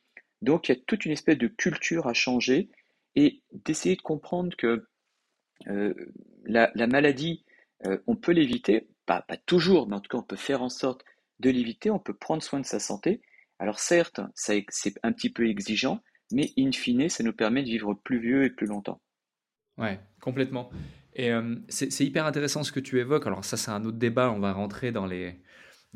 Donc, 0.43 0.69
il 0.69 0.77
y 0.77 0.79
a 0.79 0.81
toute 0.87 1.07
une 1.07 1.13
espèce 1.13 1.39
de 1.39 1.49
culture 1.49 2.07
à 2.07 2.13
changer 2.13 2.71
et 3.15 3.43
d'essayer 3.53 3.97
de 3.97 4.03
comprendre 4.03 4.55
que 4.57 4.87
la, 6.45 6.71
maladie, 6.87 7.45
on 8.07 8.17
peut 8.17 8.33
l'éviter 8.33 8.89
pas, 9.19 9.37
toujours, 9.47 9.89
mais 9.89 9.97
en 9.97 10.01
tout 10.01 10.09
cas, 10.09 10.19
on 10.19 10.23
peut 10.23 10.37
faire 10.37 10.63
en 10.63 10.69
sorte 10.69 11.05
de 11.41 11.51
l'éviter, 11.51 11.91
on 11.91 11.99
peut 11.99 12.15
prendre 12.15 12.43
soin 12.43 12.61
de 12.61 12.67
sa 12.67 12.79
santé. 12.79 13.23
Alors 13.59 13.81
certes, 13.81 14.21
c'est 14.35 14.65
un 15.03 15.13
petit 15.13 15.31
peu 15.31 15.49
exigeant, 15.49 16.01
mais 16.31 16.53
in 16.57 16.71
fine, 16.71 17.09
ça 17.09 17.25
nous 17.25 17.33
permet 17.33 17.63
de 17.63 17.69
vivre 17.69 17.95
plus 17.95 18.21
vieux 18.21 18.45
et 18.45 18.51
plus 18.51 18.67
longtemps. 18.67 19.03
Ouais, 19.79 19.99
complètement. 20.21 20.71
Et 21.15 21.33
euh, 21.33 21.57
c'est 21.69 22.05
hyper 22.05 22.25
intéressant 22.25 22.63
ce 22.63 22.71
que 22.71 22.81
tu 22.81 23.01
évoques. 23.01 23.27
Alors 23.27 23.45
ça, 23.45 23.57
c'est 23.57 23.71
un 23.71 23.85
autre 23.85 23.99
débat. 23.99 24.31
On 24.31 24.39
va 24.39 24.53
rentrer 24.53 24.93
dans 24.93 25.07
les, 25.07 25.41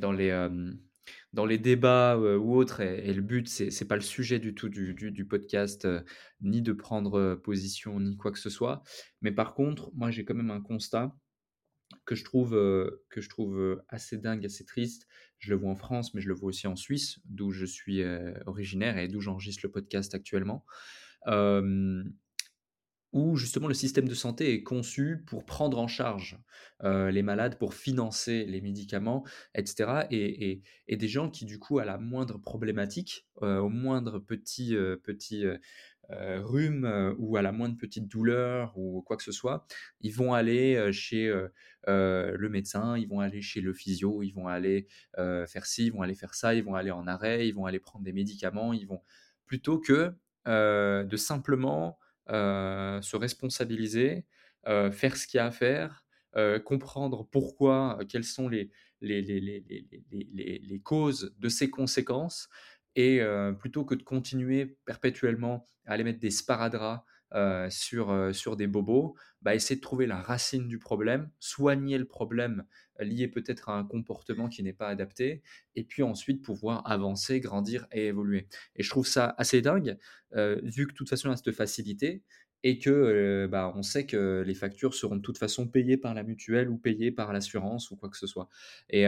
euh, 0.03 0.73
débats 1.33 2.17
euh, 2.17 2.37
ou 2.37 2.57
autres. 2.57 2.81
Et, 2.81 3.13
le 3.13 3.23
but, 3.23 3.49
c'est 3.49 3.69
n'est 3.69 3.87
pas 3.87 3.97
le 3.97 4.03
sujet 4.03 4.41
du 4.41 4.55
tout 4.55 4.69
du, 4.69 4.95
du, 4.95 5.25
podcast, 5.25 5.87
ni 6.41 6.63
de 6.63 6.73
prendre 6.73 7.37
position, 7.37 8.01
ni 8.01 8.17
quoi 8.17 8.33
que 8.33 8.41
ce 8.41 8.51
soit. 8.51 8.83
Mais 9.23 9.31
par 9.31 9.55
contre, 9.55 9.93
moi, 9.95 10.11
j'ai 10.11 10.25
quand 10.25 10.35
même 10.35 10.51
un 10.51 10.61
constat 10.61 11.15
que 12.05 12.15
je 12.15 12.25
trouve, 12.25 12.51
que 13.11 13.21
je 13.21 13.29
trouve 13.29 13.83
assez 13.89 14.19
dingue, 14.19 14.45
assez 14.45 14.65
triste. 14.65 15.07
Je 15.39 15.51
le 15.51 15.57
vois 15.57 15.71
en 15.71 15.77
France, 15.77 16.15
mais 16.15 16.21
je 16.21 16.29
le 16.29 16.35
vois 16.35 16.49
aussi 16.49 16.67
en 16.67 16.77
Suisse, 16.77 17.19
d'où 17.25 17.51
je 17.51 17.65
suis 17.65 18.03
originaire 18.47 18.99
et 18.99 19.09
d'où 19.09 19.21
j'enregistre 19.21 19.61
le 19.65 19.71
podcast 19.71 20.15
actuellement 20.15 20.65
où 23.15 23.37
justement 23.37 23.69
le 23.69 23.75
système 23.75 24.09
de 24.09 24.15
santé 24.15 24.53
est 24.53 24.63
conçu 24.65 25.23
pour 25.27 25.47
prendre 25.47 25.79
en 25.79 25.87
charge 25.87 26.37
les 26.83 27.23
malades, 27.23 27.59
pour 27.59 27.73
financer 27.73 28.45
les 28.45 28.61
médicaments, 28.61 29.25
etc. 29.55 30.07
Et, 30.11 30.63
des 30.89 31.09
gens 31.09 31.31
qui, 31.31 31.47
du 31.47 31.59
coup, 31.59 31.79
à 31.79 31.85
la 31.85 31.97
moindre 31.97 32.39
problématique, 32.39 33.27
au 33.41 33.69
moindre 33.69 34.19
petit, 34.19 34.75
petit 35.05 35.45
rhume 36.11 37.15
ou 37.19 37.37
à 37.37 37.43
la 37.43 37.53
moindre 37.53 37.77
petite 37.77 38.09
douleur 38.09 38.77
ou 38.77 39.03
quoi 39.03 39.17
que 39.17 39.23
ce 39.23 39.33
soit, 39.33 39.67
ils 40.01 40.13
vont 40.13 40.35
aller 40.35 40.93
chez 40.93 41.33
le 41.87 42.49
médecin, 42.49 42.99
ils 42.99 43.09
vont 43.09 43.21
aller 43.21 43.43
chez 43.43 43.61
le 43.61 43.73
physio, 43.73 44.23
ils 44.23 44.33
vont 44.33 44.49
aller 44.49 44.87
faire 45.17 45.67
ci, 45.67 45.87
ils 45.87 45.93
vont 45.93 46.03
aller 46.03 46.15
faire 46.15 46.35
ça, 46.35 46.55
ils 46.55 46.63
vont 46.63 46.75
aller 46.75 46.91
en 46.91 47.07
arrêt, 47.07 47.49
ils 47.49 47.55
vont 47.55 47.67
aller 47.67 47.81
prendre 47.81 48.05
des 48.05 48.13
médicaments, 48.13 48.73
ils 48.73 48.87
vont 48.87 49.01
plutôt 49.47 49.79
que 49.79 50.13
de 50.47 51.17
simplement 51.17 51.99
euh, 52.31 53.03
se 53.03 53.17
responsabiliser, 53.17 54.25
euh, 54.67 54.91
faire 54.91 55.15
ce 55.15 55.27
qu'il 55.27 55.37
y 55.37 55.41
a 55.41 55.47
à 55.47 55.51
faire, 55.51 56.07
euh, 56.37 56.59
comprendre 56.59 57.29
pourquoi, 57.31 57.99
quelles 58.09 58.25
sont 58.25 58.49
les, 58.49 58.71
les, 59.03 59.21
les, 59.21 59.63
les 60.63 60.81
causes 60.81 61.35
de 61.39 61.49
ces 61.51 61.69
conséquences, 61.69 62.49
et 62.97 63.21
plutôt 63.59 63.85
que 63.85 63.95
de 63.95 64.03
continuer 64.03 64.77
perpétuellement 64.85 65.67
à 65.87 65.93
aller 65.93 66.05
mettre 66.05 66.21
des 66.21 66.31
sparadraps 66.31 67.05
sur, 67.71 68.35
sur 68.35 68.57
des 68.57 68.67
bobos, 68.67 69.17
bah, 69.43 69.55
essayer 69.55 69.77
de 69.77 69.81
trouver 69.81 70.07
la 70.07 70.21
racine 70.21 70.69
du 70.69 70.79
problème, 70.79 71.31
soigner 71.41 71.99
le 71.99 72.07
problème 72.07 72.65
lié 73.01 73.27
peut-être 73.27 73.69
à 73.69 73.77
un 73.77 73.85
comportement 73.85 74.49
qui 74.49 74.63
n'est 74.63 74.73
pas 74.73 74.89
adapté, 74.89 75.43
et 75.75 75.83
puis 75.83 76.05
ensuite 76.05 76.43
pouvoir 76.43 76.89
avancer, 76.89 77.41
grandir 77.41 77.87
et 77.91 78.07
évoluer. 78.07 78.47
Et 78.77 78.85
je 78.85 78.91
trouve 78.91 79.07
ça 79.07 79.35
assez 79.37 79.63
dingue, 79.63 79.99
vu 80.33 80.87
que 80.87 80.93
de 80.93 80.97
toute 80.97 81.09
façon 81.09 81.29
il 81.29 81.33
y 81.33 81.35
a 81.35 81.37
cette 81.37 81.53
facilité, 81.53 82.23
et 82.63 82.79
que 82.79 83.47
bah, 83.51 83.73
on 83.75 83.83
sait 83.83 84.07
que 84.07 84.43
les 84.47 84.55
factures 84.55 84.95
seront 84.95 85.17
de 85.17 85.21
toute 85.21 85.37
façon 85.37 85.67
payées 85.67 85.99
par 85.99 86.15
la 86.15 86.23
mutuelle 86.23 86.71
ou 86.71 86.79
payées 86.79 87.11
par 87.11 87.33
l'assurance 87.33 87.91
ou 87.91 87.97
quoi 87.97 88.09
que 88.09 88.17
ce 88.17 88.27
soit. 88.27 88.49
Et, 88.89 89.07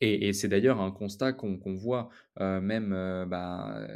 et, 0.00 0.32
c'est 0.32 0.48
d'ailleurs 0.48 0.80
un 0.80 0.90
constat 0.90 1.32
qu'on 1.32 1.74
voit 1.74 2.08
même 2.38 2.90
bah, 3.28 3.86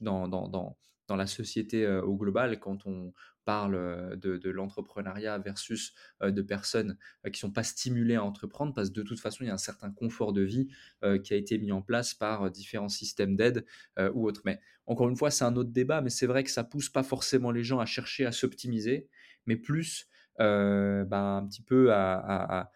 dans, 0.00 0.28
dans, 0.28 0.76
la 1.16 1.26
société 1.26 1.86
au 1.86 2.16
global 2.16 2.58
quand 2.58 2.86
on 2.86 3.12
parle 3.44 4.18
de, 4.18 4.50
l'entrepreneuriat 4.50 5.38
versus 5.38 5.94
de 6.20 6.42
personnes 6.42 6.98
qui 7.24 7.30
ne 7.30 7.36
sont 7.36 7.52
pas 7.52 7.62
stimulées 7.62 8.16
à 8.16 8.24
entreprendre 8.24 8.74
parce 8.74 8.88
que 8.90 8.94
de 8.94 9.02
toute 9.02 9.20
façon 9.20 9.44
il 9.44 9.46
y 9.46 9.50
a 9.50 9.54
un 9.54 9.58
certain 9.58 9.92
confort 9.92 10.32
de 10.32 10.42
vie 10.42 10.68
qui 11.22 11.32
a 11.32 11.36
été 11.36 11.58
mis 11.58 11.70
en 11.70 11.80
place 11.80 12.12
par 12.12 12.50
différents 12.50 12.88
systèmes 12.88 13.36
d'aide 13.36 13.64
ou 14.14 14.26
autres. 14.26 14.42
Mais 14.44 14.60
encore 14.86 15.08
une 15.08 15.16
fois 15.16 15.30
c'est 15.30 15.44
un 15.44 15.54
autre 15.54 15.70
débat, 15.70 16.00
mais 16.00 16.10
c'est 16.10 16.26
vrai 16.26 16.42
que 16.42 16.50
ça 16.50 16.64
pousse 16.64 16.88
pas 16.88 17.04
forcément 17.04 17.52
les 17.52 17.62
gens 17.62 17.78
à 17.78 17.86
chercher 17.86 18.26
à 18.26 18.32
s'optimiser, 18.32 19.08
mais 19.46 19.56
plus 19.56 20.08
bah, 20.38 21.36
un 21.36 21.46
petit 21.46 21.62
peu 21.62 21.92
à 21.92 22.72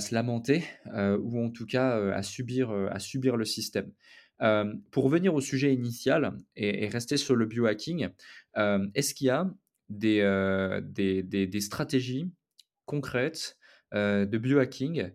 se 0.00 0.14
lamenter 0.14 0.64
euh, 0.94 1.18
ou 1.22 1.44
en 1.44 1.50
tout 1.50 1.66
cas 1.66 1.98
euh, 1.98 2.12
à, 2.12 2.22
subir, 2.22 2.70
euh, 2.70 2.88
à 2.90 2.98
subir 2.98 3.36
le 3.36 3.44
système. 3.44 3.92
pour 4.90 5.04
revenir 5.04 5.34
au 5.34 5.40
sujet 5.40 5.72
initial 5.72 6.36
et, 6.56 6.88
rester 6.88 7.16
sur 7.16 7.36
le 7.36 7.46
biohacking, 7.46 8.08
est-ce 8.94 9.14
qu'il 9.14 9.28
y 9.28 9.30
a 9.30 9.48
des, 9.88 10.22
des, 10.82 11.22
des, 11.22 11.60
stratégies 11.60 12.30
concrètes 12.84 13.56
de 13.92 14.38
biohacking 14.38 15.12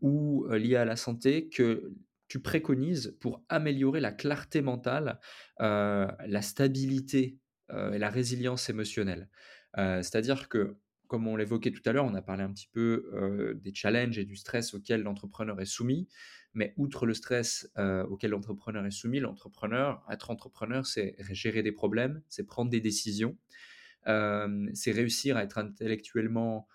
ou 0.00 0.46
liées 0.50 0.76
à 0.76 0.84
la 0.84 0.96
santé 0.96 1.48
que 1.48 1.92
tu 2.28 2.40
préconises 2.40 3.16
pour 3.20 3.42
améliorer 3.48 4.00
la 4.00 4.12
clarté 4.12 4.62
mentale, 4.62 5.18
la 5.58 6.42
stabilité 6.42 7.38
et 7.70 7.98
la 7.98 8.08
résilience 8.08 8.70
émotionnelle? 8.70 9.28
C'est-à-dire 9.76 10.48
que 10.48 10.76
comme 11.08 11.26
on 11.26 11.34
l'évoquait 11.36 11.72
tout 11.72 11.82
à 11.86 11.92
l'heure, 11.92 12.04
on 12.04 12.14
a 12.14 12.22
parlé 12.22 12.44
un 12.44 12.52
petit 12.52 12.68
peu 12.70 13.58
des 13.62 13.74
challenges 13.74 14.18
et 14.18 14.24
du 14.24 14.36
stress 14.36 14.74
auquel 14.74 15.02
l'entrepreneur 15.02 15.60
est 15.60 15.66
soumis. 15.66 16.06
Mais 16.54 16.72
outre 16.76 17.04
le 17.06 17.14
stress 17.14 17.70
auquel 18.08 18.30
l'entrepreneur 18.30 18.86
est 18.86 18.90
soumis, 18.90 19.20
l'entrepreneur, 19.20 20.04
être 20.10 20.30
entrepreneur, 20.30 20.86
c'est 20.86 21.16
gérer 21.30 21.62
des 21.62 21.72
problèmes, 21.72 22.22
c'est 22.28 22.44
prendre 22.44 22.70
des 22.70 22.80
décisions, 22.80 23.36
c'est 24.06 24.92
réussir 24.92 25.36
à 25.36 25.42
être 25.42 25.58
intellectuellement 25.58 26.68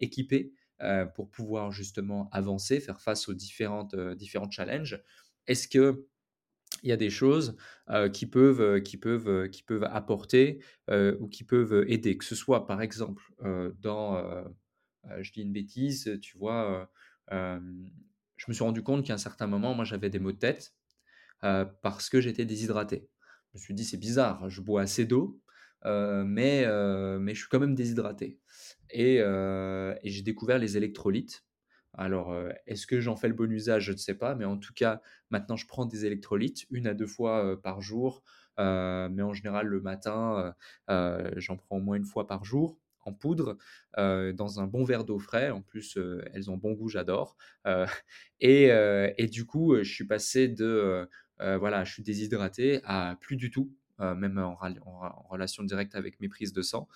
équipé 0.00 0.52
pour 1.14 1.30
pouvoir 1.30 1.72
justement 1.72 2.28
avancer, 2.30 2.80
faire 2.80 3.00
face 3.00 3.28
aux 3.28 3.34
différentes, 3.34 3.96
différents 4.16 4.50
challenges. 4.50 5.00
Est-ce 5.46 5.68
que 5.68 6.06
il 6.82 6.88
y 6.88 6.92
a 6.92 6.96
des 6.96 7.10
choses 7.10 7.56
qui, 8.12 8.26
peuvent, 8.26 8.80
qui, 8.82 8.96
peuvent, 8.96 9.48
qui 9.50 9.62
peuvent 9.62 9.84
apporter 9.84 10.62
ou 10.90 11.28
qui 11.28 11.44
peuvent 11.44 11.84
aider. 11.88 12.16
Que 12.16 12.24
ce 12.24 12.34
soit, 12.34 12.66
par 12.66 12.82
exemple, 12.82 13.22
dans, 13.80 14.44
je 15.20 15.32
dis 15.32 15.42
une 15.42 15.52
bêtise, 15.52 16.18
tu 16.20 16.38
vois, 16.38 16.90
je 17.30 18.44
me 18.48 18.52
suis 18.52 18.64
rendu 18.64 18.82
compte 18.82 19.06
qu'à 19.06 19.14
un 19.14 19.18
certain 19.18 19.46
moment, 19.46 19.74
moi, 19.74 19.84
j'avais 19.84 20.10
des 20.10 20.18
maux 20.18 20.32
de 20.32 20.38
tête 20.38 20.74
parce 21.40 22.10
que 22.10 22.20
j'étais 22.20 22.44
déshydraté. 22.44 23.08
Je 23.52 23.58
me 23.58 23.62
suis 23.62 23.74
dit, 23.74 23.84
c'est 23.84 23.98
bizarre, 23.98 24.48
je 24.48 24.60
bois 24.60 24.82
assez 24.82 25.04
d'eau, 25.04 25.40
mais, 25.84 26.66
mais 27.20 27.34
je 27.34 27.40
suis 27.40 27.48
quand 27.48 27.60
même 27.60 27.74
déshydraté. 27.74 28.40
Et, 28.90 29.16
et 29.16 30.10
j'ai 30.10 30.22
découvert 30.22 30.58
les 30.58 30.76
électrolytes. 30.76 31.44
Alors, 31.94 32.34
est-ce 32.66 32.86
que 32.86 33.00
j'en 33.00 33.16
fais 33.16 33.28
le 33.28 33.34
bon 33.34 33.50
usage? 33.50 33.84
Je 33.84 33.92
ne 33.92 33.98
sais 33.98 34.14
pas, 34.14 34.34
mais 34.34 34.44
en 34.44 34.56
tout 34.56 34.72
cas, 34.72 35.02
maintenant, 35.30 35.56
je 35.56 35.66
prends 35.66 35.84
des 35.84 36.06
électrolytes 36.06 36.66
une 36.70 36.86
à 36.86 36.94
deux 36.94 37.06
fois 37.06 37.60
par 37.62 37.82
jour, 37.82 38.22
mais 38.58 39.22
en 39.22 39.32
général, 39.32 39.66
le 39.66 39.80
matin, 39.80 40.54
j'en 40.88 41.56
prends 41.56 41.76
au 41.76 41.80
moins 41.80 41.96
une 41.96 42.04
fois 42.04 42.26
par 42.26 42.44
jour 42.44 42.78
en 43.04 43.12
poudre, 43.12 43.58
dans 43.96 44.60
un 44.60 44.66
bon 44.66 44.84
verre 44.84 45.04
d'eau 45.04 45.18
frais. 45.18 45.50
En 45.50 45.62
plus, 45.62 45.98
elles 46.32 46.50
ont 46.50 46.56
bon 46.56 46.72
goût, 46.72 46.88
j'adore. 46.88 47.36
Et, 48.40 49.28
du 49.30 49.44
coup, 49.44 49.76
je 49.76 49.92
suis 49.92 50.06
passé 50.06 50.48
de, 50.48 51.08
voilà, 51.38 51.84
je 51.84 51.92
suis 51.92 52.02
déshydraté 52.02 52.80
à 52.84 53.16
plus 53.20 53.36
du 53.36 53.50
tout. 53.50 53.70
même 53.98 54.38
en, 54.38 54.56
relation 55.28 55.62
directe 55.62 55.94
avec 55.94 56.20
mes 56.20 56.28
prises 56.28 56.52
de 56.52 56.62
sang. 56.62 56.88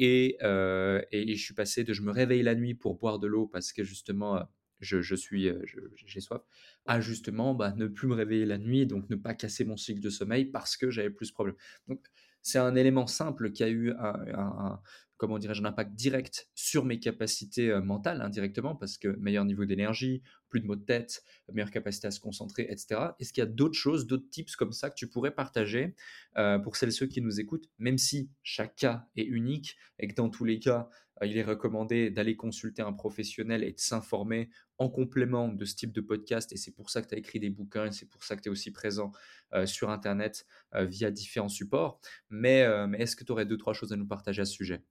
Euh, 0.00 1.00
et, 1.10 1.34
je 1.36 1.42
suis 1.42 1.54
passé 1.54 1.84
de 1.84 1.92
je 1.92 2.02
me 2.02 2.10
réveille 2.12 2.42
la 2.42 2.54
nuit 2.54 2.74
pour 2.74 2.96
boire 2.96 3.18
de 3.18 3.26
l'eau 3.26 3.46
parce 3.46 3.72
que 3.72 3.82
justement 3.82 4.46
je, 4.80 5.00
je 5.00 5.14
suis 5.14 5.50
j'ai 5.94 6.20
soif 6.20 6.42
à 6.84 7.00
justement 7.00 7.54
bah, 7.54 7.72
ne 7.76 7.86
plus 7.86 8.06
me 8.06 8.14
réveiller 8.14 8.44
la 8.44 8.58
nuit 8.58 8.84
donc 8.86 9.08
ne 9.08 9.16
pas 9.16 9.32
casser 9.32 9.64
mon 9.64 9.78
cycle 9.78 10.00
de 10.00 10.10
sommeil 10.10 10.44
parce 10.44 10.76
que 10.76 10.90
j'avais 10.90 11.10
plus 11.10 11.28
de 11.28 11.32
problèmes. 11.32 11.56
Donc 11.88 12.04
c'est 12.42 12.58
un 12.58 12.76
élément 12.76 13.06
simple 13.06 13.50
qui 13.50 13.64
a 13.64 13.68
eu 13.68 13.92
un, 13.92 14.80
comment 15.16 15.38
dirais-je, 15.38 15.62
un 15.62 15.66
impact 15.66 15.94
direct 15.94 16.48
sur 16.54 16.84
mes 16.84 16.98
capacités 16.98 17.72
mentales 17.80 18.20
indirectement 18.20 18.74
parce 18.74 18.98
que 18.98 19.08
meilleur 19.18 19.44
niveau 19.44 19.64
d'énergie, 19.64 20.22
plus 20.48 20.60
de 20.60 20.66
maux 20.66 20.76
de 20.76 20.84
tête, 20.84 21.22
meilleure 21.52 21.70
capacité 21.70 22.06
à 22.06 22.10
se 22.10 22.20
concentrer, 22.20 22.66
etc. 22.70 23.00
Est-ce 23.18 23.32
qu'il 23.32 23.42
y 23.42 23.46
a 23.46 23.50
d'autres 23.50 23.78
choses, 23.78 24.06
d'autres 24.06 24.28
tips 24.30 24.56
comme 24.56 24.72
ça 24.72 24.90
que 24.90 24.94
tu 24.94 25.08
pourrais 25.08 25.34
partager 25.34 25.94
euh, 26.36 26.58
pour 26.58 26.76
celles 26.76 26.90
et 26.90 26.92
ceux 26.92 27.06
qui 27.06 27.20
nous 27.20 27.40
écoutent, 27.40 27.68
même 27.78 27.98
si 27.98 28.30
chaque 28.42 28.76
cas 28.76 29.06
est 29.16 29.24
unique 29.24 29.76
et 29.98 30.08
que 30.08 30.14
dans 30.14 30.28
tous 30.28 30.44
les 30.44 30.58
cas, 30.58 30.88
euh, 31.22 31.26
il 31.26 31.36
est 31.36 31.42
recommandé 31.42 32.10
d'aller 32.10 32.36
consulter 32.36 32.82
un 32.82 32.92
professionnel 32.92 33.64
et 33.64 33.72
de 33.72 33.80
s'informer 33.80 34.50
en 34.78 34.88
complément 34.88 35.48
de 35.48 35.64
ce 35.64 35.74
type 35.74 35.92
de 35.92 36.00
podcast. 36.00 36.52
Et 36.52 36.56
c'est 36.56 36.72
pour 36.72 36.90
ça 36.90 37.02
que 37.02 37.08
tu 37.08 37.14
as 37.14 37.18
écrit 37.18 37.40
des 37.40 37.50
bouquins 37.50 37.86
et 37.86 37.92
c'est 37.92 38.08
pour 38.08 38.24
ça 38.24 38.36
que 38.36 38.42
tu 38.42 38.48
es 38.48 38.52
aussi 38.52 38.70
présent 38.70 39.12
euh, 39.54 39.66
sur 39.66 39.90
Internet 39.90 40.46
via 40.74 41.10
différents 41.10 41.48
supports. 41.48 42.00
Mais, 42.28 42.66
mais 42.86 42.98
est-ce 42.98 43.16
que 43.16 43.24
tu 43.24 43.32
aurais 43.32 43.46
deux, 43.46 43.56
trois 43.56 43.72
choses 43.72 43.94
à 43.94 43.96
nous 43.96 44.06
partager 44.06 44.42
à 44.42 44.44
ce 44.44 44.52
sujet? 44.52 44.82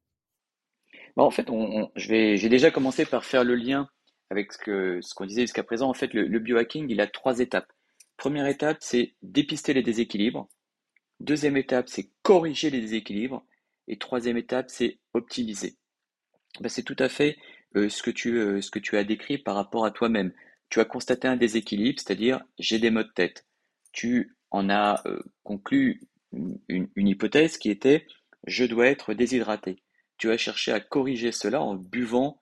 Bah, 1.16 1.24
En 1.24 1.32
fait, 1.32 1.48
j'ai 1.96 2.50
déjà 2.50 2.72
commencé 2.72 3.06
par 3.06 3.26
faire 3.26 3.44
le 3.44 3.56
lien 3.56 3.90
avec 4.30 4.52
ce 4.54 5.14
qu'on 5.14 5.26
disait 5.26 5.42
jusqu'à 5.42 5.64
présent, 5.64 5.90
en 5.90 5.94
fait, 5.94 6.14
le, 6.14 6.40
biohacking, 6.40 6.90
il 6.90 7.02
a 7.02 7.08
trois 7.08 7.40
étapes. 7.40 7.72
Première 8.18 8.48
étape, 8.48 8.78
c'est 8.80 9.16
dépister 9.22 9.74
les 9.74 9.84
déséquilibres. 9.84 10.48
Deuxième 11.20 11.58
étape, 11.58 11.90
c'est 11.90 12.12
corriger 12.24 12.70
les 12.70 12.82
déséquilibres. 12.82 13.46
Et 13.88 13.98
troisième 13.98 14.38
étape, 14.38 14.70
c'est 14.70 15.00
optimiser. 15.14 15.78
Ben, 16.60 16.70
c'est 16.70 16.84
tout 16.84 16.96
à 16.98 17.10
fait 17.10 17.38
ce 17.76 18.02
que 18.02 18.10
tu, 18.10 18.62
ce 18.62 18.72
que 18.72 18.80
tu 18.80 18.98
as 18.98 19.04
décrit 19.04 19.38
par 19.38 19.56
rapport 19.56 19.86
à 19.86 19.92
toi-même. 19.92 20.34
Tu 20.70 20.80
as 20.80 20.86
constaté 20.86 21.28
un 21.28 21.36
déséquilibre, 21.36 22.00
c'est-à-dire 22.00 22.42
j'ai 22.58 22.80
des 22.80 22.90
maux 22.90 23.04
de 23.04 23.12
tête. 23.14 23.46
Tu 23.92 24.36
en 24.50 24.70
as 24.70 25.04
conclu 25.44 26.02
une, 26.32 26.90
une 26.96 27.08
hypothèse 27.08 27.58
qui 27.58 27.70
était 27.70 28.08
je 28.48 28.66
dois 28.66 28.88
être 28.88 29.14
déshydraté. 29.14 29.78
Tu 30.18 30.32
as 30.32 30.38
cherché 30.38 30.72
à 30.72 30.80
corriger 30.80 31.32
cela 31.32 31.62
en 31.62 31.76
buvant 31.76 32.40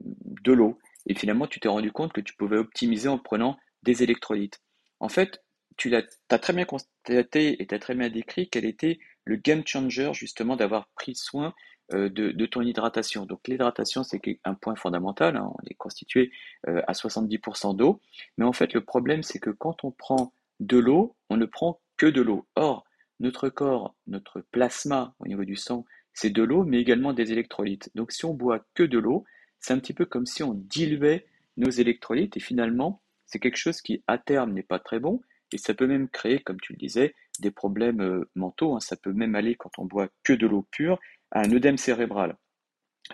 de 0.00 0.52
l'eau. 0.52 0.78
Et 1.06 1.14
finalement, 1.14 1.46
tu 1.46 1.60
t'es 1.60 1.68
rendu 1.68 1.92
compte 1.92 2.12
que 2.12 2.20
tu 2.20 2.34
pouvais 2.34 2.56
optimiser 2.56 3.08
en 3.08 3.18
prenant 3.18 3.58
des 3.82 4.02
électrolytes. 4.02 4.60
En 5.00 5.08
fait, 5.08 5.42
tu 5.76 5.94
as 5.94 6.38
très 6.38 6.52
bien 6.52 6.64
constaté 6.64 7.62
et 7.62 7.66
tu 7.66 7.74
as 7.74 7.78
très 7.78 7.94
bien 7.94 8.10
décrit 8.10 8.48
quel 8.50 8.64
était 8.64 8.98
le 9.24 9.36
game 9.36 9.62
changer 9.66 10.12
justement 10.12 10.56
d'avoir 10.56 10.88
pris 10.88 11.14
soin 11.14 11.54
euh, 11.94 12.08
de, 12.08 12.46
ton 12.46 12.62
hydratation. 12.62 13.26
Donc 13.26 13.48
l'hydratation, 13.48 14.04
c'est 14.04 14.20
un 14.44 14.54
point 14.54 14.76
fondamental. 14.76 15.36
Hein. 15.36 15.50
on 15.52 15.68
est 15.68 15.74
constitué 15.74 16.30
euh, 16.68 16.82
à 16.86 16.92
70% 16.92 17.74
d'eau. 17.74 18.00
Mais 18.38 18.44
en 18.44 18.52
fait, 18.52 18.74
le 18.74 18.84
problème, 18.84 19.22
c'est 19.22 19.40
que 19.40 19.50
quand 19.50 19.84
on 19.84 19.90
prend 19.90 20.32
de 20.60 20.78
l'eau, 20.78 21.16
on 21.30 21.36
ne 21.36 21.46
prend 21.46 21.80
que 21.96 22.06
de 22.06 22.20
l'eau. 22.20 22.46
Or, 22.54 22.84
notre 23.18 23.48
corps, 23.48 23.94
notre 24.06 24.40
plasma 24.52 25.14
au 25.18 25.26
niveau 25.26 25.44
du 25.44 25.56
sang, 25.56 25.84
c'est 26.20 26.28
de 26.28 26.42
l'eau, 26.42 26.64
mais 26.64 26.78
également 26.78 27.14
des 27.14 27.32
électrolytes. 27.32 27.90
Donc 27.94 28.12
si 28.12 28.26
on 28.26 28.34
boit 28.34 28.62
que 28.74 28.82
de 28.82 28.98
l'eau, 28.98 29.24
c'est 29.58 29.72
un 29.72 29.78
petit 29.78 29.94
peu 29.94 30.04
comme 30.04 30.26
si 30.26 30.42
on 30.42 30.52
diluait 30.52 31.24
nos 31.56 31.70
électrolytes 31.70 32.36
et 32.36 32.40
finalement, 32.40 33.00
c'est 33.24 33.38
quelque 33.38 33.56
chose 33.56 33.80
qui 33.80 34.04
à 34.06 34.18
terme 34.18 34.52
n'est 34.52 34.62
pas 34.62 34.78
très 34.78 35.00
bon 35.00 35.22
et 35.50 35.56
ça 35.56 35.72
peut 35.72 35.86
même 35.86 36.10
créer, 36.10 36.38
comme 36.40 36.60
tu 36.60 36.74
le 36.74 36.78
disais, 36.78 37.14
des 37.38 37.50
problèmes 37.50 38.02
euh, 38.02 38.30
mentaux. 38.34 38.76
Hein. 38.76 38.80
Ça 38.80 38.96
peut 38.98 39.14
même 39.14 39.34
aller 39.34 39.54
quand 39.54 39.70
on 39.78 39.86
boit 39.86 40.10
que 40.22 40.34
de 40.34 40.46
l'eau 40.46 40.68
pure 40.70 41.00
à 41.30 41.40
un 41.40 41.52
œdème 41.52 41.78
cérébral. 41.78 42.36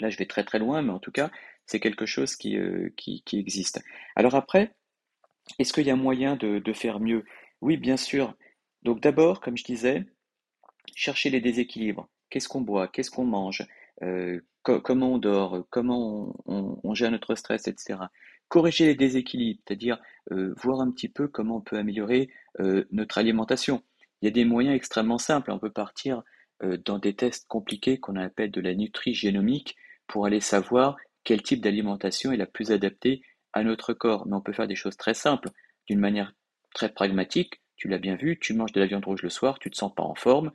Là, 0.00 0.10
je 0.10 0.18
vais 0.18 0.26
très 0.26 0.42
très 0.42 0.58
loin, 0.58 0.82
mais 0.82 0.92
en 0.92 0.98
tout 0.98 1.12
cas, 1.12 1.30
c'est 1.64 1.78
quelque 1.78 2.06
chose 2.06 2.34
qui, 2.34 2.56
euh, 2.58 2.90
qui, 2.96 3.22
existe. 3.34 3.84
Alors 4.16 4.34
après, 4.34 4.74
est-ce 5.60 5.72
qu'il 5.72 5.86
y 5.86 5.92
a 5.92 5.96
moyen 5.96 6.34
de, 6.34 6.58
de 6.58 6.72
faire 6.72 6.98
mieux? 6.98 7.24
Oui, 7.60 7.76
bien 7.76 7.96
sûr. 7.96 8.34
Donc 8.82 9.00
d'abord, 9.00 9.40
comme 9.40 9.56
je 9.56 9.64
disais, 9.64 10.04
chercher 10.96 11.30
les 11.30 11.40
déséquilibres. 11.40 12.08
Qu'est-ce 12.30 12.48
qu'on 12.48 12.60
boit 12.60 12.88
Qu'est-ce 12.88 13.10
qu'on 13.10 13.24
mange 13.24 13.66
euh, 14.02 14.40
comment 14.62 15.12
on 15.12 15.18
dort, 15.18 15.64
comment 15.70 16.34
on, 16.46 16.94
gère 16.94 17.10
notre 17.10 17.34
stress, 17.34 17.68
etc. 17.68 18.00
Corriger 18.48 18.86
les 18.86 18.94
déséquilibres, 18.94 19.60
c'est-à-dire 19.66 19.98
euh, 20.32 20.54
voir 20.56 20.80
un 20.80 20.90
petit 20.90 21.08
peu 21.08 21.28
comment 21.28 21.58
on 21.58 21.60
peut 21.60 21.78
améliorer 21.78 22.30
euh, 22.60 22.84
notre 22.90 23.18
alimentation. 23.18 23.82
Il 24.20 24.26
y 24.26 24.28
a 24.28 24.32
des 24.32 24.44
moyens 24.44 24.74
extrêmement 24.74 25.18
simples. 25.18 25.50
On 25.50 25.58
peut 25.58 25.72
partir 25.72 26.22
dans 26.86 26.98
des 26.98 27.14
tests 27.14 27.46
compliqués 27.48 28.00
qu'on 28.00 28.16
appelle 28.16 28.50
de 28.50 28.62
la 28.62 28.74
nutrigénomique 28.74 29.76
pour 30.06 30.24
aller 30.24 30.40
savoir 30.40 30.96
quel 31.22 31.42
type 31.42 31.60
d'alimentation 31.60 32.32
est 32.32 32.38
la 32.38 32.46
plus 32.46 32.72
adaptée 32.72 33.20
à 33.52 33.62
notre 33.62 33.92
corps. 33.92 34.26
Mais 34.26 34.34
on 34.34 34.40
peut 34.40 34.54
faire 34.54 34.66
des 34.66 34.74
choses 34.74 34.96
très 34.96 35.12
simples, 35.12 35.50
d'une 35.86 36.00
manière 36.00 36.32
très 36.74 36.88
pragmatique. 36.88 37.60
Tu 37.76 37.88
l'as 37.88 37.98
bien 37.98 38.16
vu, 38.16 38.38
tu 38.40 38.54
manges 38.54 38.72
de 38.72 38.80
la 38.80 38.86
viande 38.86 39.04
rouge 39.04 39.20
le 39.20 39.28
soir, 39.28 39.58
tu 39.58 39.70
te 39.70 39.76
sens 39.76 39.94
pas 39.94 40.02
en 40.02 40.14
forme, 40.14 40.50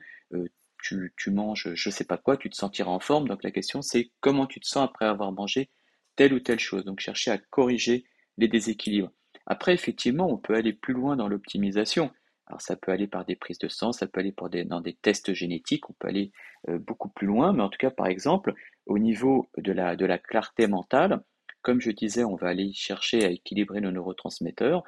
tu, 0.82 1.30
manges 1.30 1.70
je 1.74 1.90
sais 1.90 2.04
pas 2.04 2.18
quoi, 2.18 2.36
tu 2.36 2.50
te 2.50 2.56
sentiras 2.56 2.90
en 2.90 3.00
forme. 3.00 3.28
Donc 3.28 3.42
la 3.42 3.50
question 3.50 3.82
c'est 3.82 4.10
comment 4.20 4.46
tu 4.46 4.60
te 4.60 4.66
sens 4.66 4.84
après 4.84 5.06
avoir 5.06 5.32
mangé 5.32 5.70
telle 6.16 6.34
ou 6.34 6.40
telle 6.40 6.60
chose. 6.60 6.84
Donc 6.84 7.00
chercher 7.00 7.30
à 7.30 7.38
corriger 7.38 8.04
les 8.38 8.48
déséquilibres. 8.48 9.10
Après, 9.46 9.74
effectivement, 9.74 10.28
on 10.28 10.38
peut 10.38 10.54
aller 10.54 10.72
plus 10.72 10.94
loin 10.94 11.16
dans 11.16 11.28
l'optimisation. 11.28 12.10
Alors 12.46 12.60
ça 12.60 12.76
peut 12.76 12.92
aller 12.92 13.06
par 13.06 13.24
des 13.24 13.36
prises 13.36 13.58
de 13.58 13.68
sang, 13.68 13.92
ça 13.92 14.06
peut 14.06 14.20
aller 14.20 14.34
dans 14.64 14.80
des 14.80 14.94
tests 14.94 15.32
génétiques, 15.32 15.88
on 15.88 15.94
peut 15.94 16.08
aller 16.08 16.32
euh, 16.68 16.78
beaucoup 16.78 17.08
plus 17.08 17.26
loin, 17.26 17.52
mais 17.52 17.62
en 17.62 17.68
tout 17.68 17.78
cas, 17.78 17.90
par 17.90 18.08
exemple, 18.08 18.54
au 18.86 18.98
niveau 18.98 19.48
de 19.56 19.72
la, 19.72 20.18
clarté 20.18 20.66
mentale, 20.66 21.22
comme 21.62 21.80
je 21.80 21.90
disais, 21.90 22.24
on 22.24 22.34
va 22.34 22.48
aller 22.48 22.72
chercher 22.72 23.24
à 23.24 23.30
équilibrer 23.30 23.80
nos 23.80 23.92
neurotransmetteurs. 23.92 24.82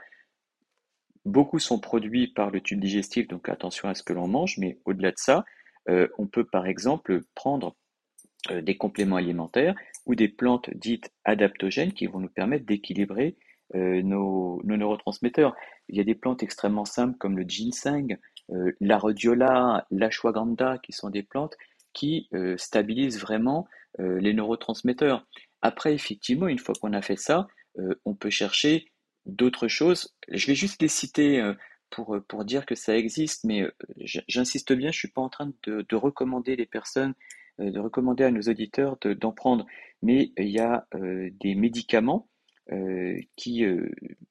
Beaucoup 1.25 1.59
sont 1.59 1.79
produits 1.79 2.27
par 2.27 2.51
le 2.51 2.61
tube 2.61 2.81
digestif, 2.81 3.29
donc 3.29 3.49
attention 3.49 3.89
à 3.89 3.95
ce 3.95 4.03
que 4.03 4.13
l'on 4.13 4.29
mange, 4.29 4.59
mais 4.59 4.79
au-delà 4.85 5.13
de 5.13 5.19
ça, 5.19 5.45
on 5.87 6.27
peut 6.27 6.45
par 6.45 6.67
exemple 6.67 7.23
prendre 7.35 7.75
euh, 8.51 8.61
des 8.61 8.77
compléments 8.77 9.17
alimentaires 9.17 9.75
ou 10.05 10.15
des 10.15 10.29
plantes 10.29 10.69
dites 10.75 11.11
adaptogènes 11.25 11.95
qui 11.95 12.07
vont 12.07 12.21
nous 12.21 12.29
permettre 12.29 12.67
d'équilibrer 12.67 13.37
euh, 13.75 14.03
nos, 14.03 14.61
neurotransmetteurs. 14.65 15.57
Il 15.89 15.97
y 15.97 16.01
a 16.01 16.05
des 16.05 16.15
plantes 16.15 16.43
extrêmement 16.43 16.85
simples 16.85 17.17
comme 17.17 17.39
le 17.39 17.45
ginseng, 17.45 18.19
la 18.81 18.99
rhodiola, 18.99 19.87
l'ashwagandha, 19.91 20.77
qui 20.83 20.93
sont 20.93 21.09
des 21.09 21.23
plantes 21.23 21.57
qui 21.95 22.29
stabilisent 22.59 23.19
vraiment 23.19 23.67
les 23.99 24.35
neurotransmetteurs. 24.35 25.27
Après, 25.63 25.95
effectivement, 25.95 26.49
une 26.49 26.59
fois 26.59 26.75
qu'on 26.79 26.93
a 26.93 27.01
fait 27.01 27.17
ça, 27.17 27.47
on 28.05 28.15
peut 28.15 28.29
chercher 28.29 28.93
d'autres 29.25 29.69
choses. 29.69 30.15
Je 30.29 30.47
vais 30.47 30.55
juste 30.55 30.83
les 30.83 30.89
citer 30.89 31.55
pour, 31.95 32.17
euh, 32.17 32.21
pour 32.21 32.45
dire 32.45 32.67
que 32.67 32.75
ça 32.75 32.97
existe, 32.97 33.45
mais 33.45 33.63
euh, 33.63 33.71
j'insiste 34.29 34.73
bien, 34.73 34.91
je 34.91 34.99
suis 34.99 35.11
pas 35.11 35.23
en 35.23 35.29
train 35.29 35.53
de, 35.63 35.87
de 35.89 35.97
recommander 35.97 36.57
les 36.57 36.67
personnes, 36.67 37.15
euh, 37.61 37.71
de 37.71 37.79
recommander 37.79 38.25
à 38.25 38.33
nos 38.33 38.43
auditeurs 38.43 38.99
d'en 39.01 39.31
prendre, 39.31 39.65
mais 40.03 40.33
il 40.37 40.49
y 40.49 40.59
a 40.59 40.87
des 41.41 41.55
médicaments 41.55 42.29
qui 43.37 43.65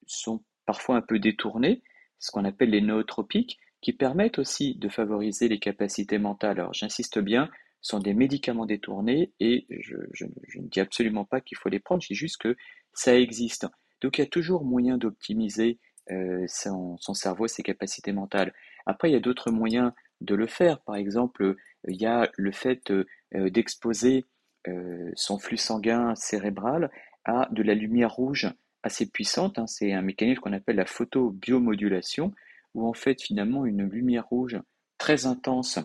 sont 0.06 0.44
parfois 0.66 0.98
un 0.98 1.02
peu 1.02 1.18
détournés, 1.20 1.82
ce 2.20 2.32
qu'on 2.32 2.46
appelle 2.46 2.72
les 2.72 2.82
nootropiques, 2.82 3.58
qui 3.82 3.94
permettent 3.94 4.40
aussi 4.40 4.76
de 4.76 4.90
favoriser 4.90 5.48
les 5.48 5.60
capacités 5.60 6.20
mentales. 6.20 6.60
Alors 6.60 6.74
j'insiste 6.74 7.18
bien, 7.20 7.50
ce 7.82 7.92
sont 7.92 8.00
des 8.00 8.14
médicaments 8.14 8.66
détournés 8.66 9.32
et 9.40 9.66
je, 9.70 9.96
je, 10.14 10.26
je 10.48 10.60
ne 10.60 10.68
dis 10.68 10.80
absolument 10.80 11.26
pas 11.26 11.42
qu'il 11.42 11.58
faut 11.58 11.70
les 11.70 11.80
prendre, 11.80 12.04
je 12.04 12.10
dis 12.10 12.16
juste 12.16 12.38
que 12.38 12.56
ça 12.94 13.18
existe. 13.18 13.68
Donc 14.02 14.18
il 14.18 14.22
y 14.22 14.26
a 14.26 14.28
toujours 14.28 14.64
moyen 14.64 14.98
d'optimiser 14.98 15.80
euh, 16.12 16.46
son, 16.48 16.98
cerveau, 17.14 17.48
ses 17.48 17.64
capacités 17.64 18.12
mentales. 18.12 18.54
Après, 18.86 19.10
il 19.10 19.14
y 19.14 19.18
a 19.18 19.22
d'autres 19.22 19.52
moyens 19.52 19.92
de 20.22 20.36
le 20.36 20.48
faire. 20.48 20.80
Par 20.82 20.96
exemple, 20.96 21.56
il 21.88 22.02
y 22.02 22.06
a 22.06 22.30
le 22.36 22.52
fait 22.52 22.92
euh, 22.92 23.06
d'exposer 23.50 24.26
euh, 24.68 25.12
son 25.16 25.40
flux 25.40 25.58
sanguin 25.58 26.16
cérébral 26.16 26.92
à 27.26 27.48
de 27.52 27.64
la 27.64 27.74
lumière 27.74 28.14
rouge 28.14 28.50
assez 28.84 29.10
puissante. 29.10 29.60
Hein. 29.60 29.68
C'est 29.68 29.94
un 29.94 30.02
mécanisme 30.02 30.42
qu'on 30.42 30.54
appelle 30.54 30.76
la 30.76 30.86
photobiomodulation, 30.86 32.34
où 32.74 32.88
en 32.88 32.94
fait 32.94 33.22
finalement 33.22 33.66
une 33.66 33.90
lumière 33.90 34.28
rouge 34.28 34.60
très 34.98 35.26
intense 35.26 35.80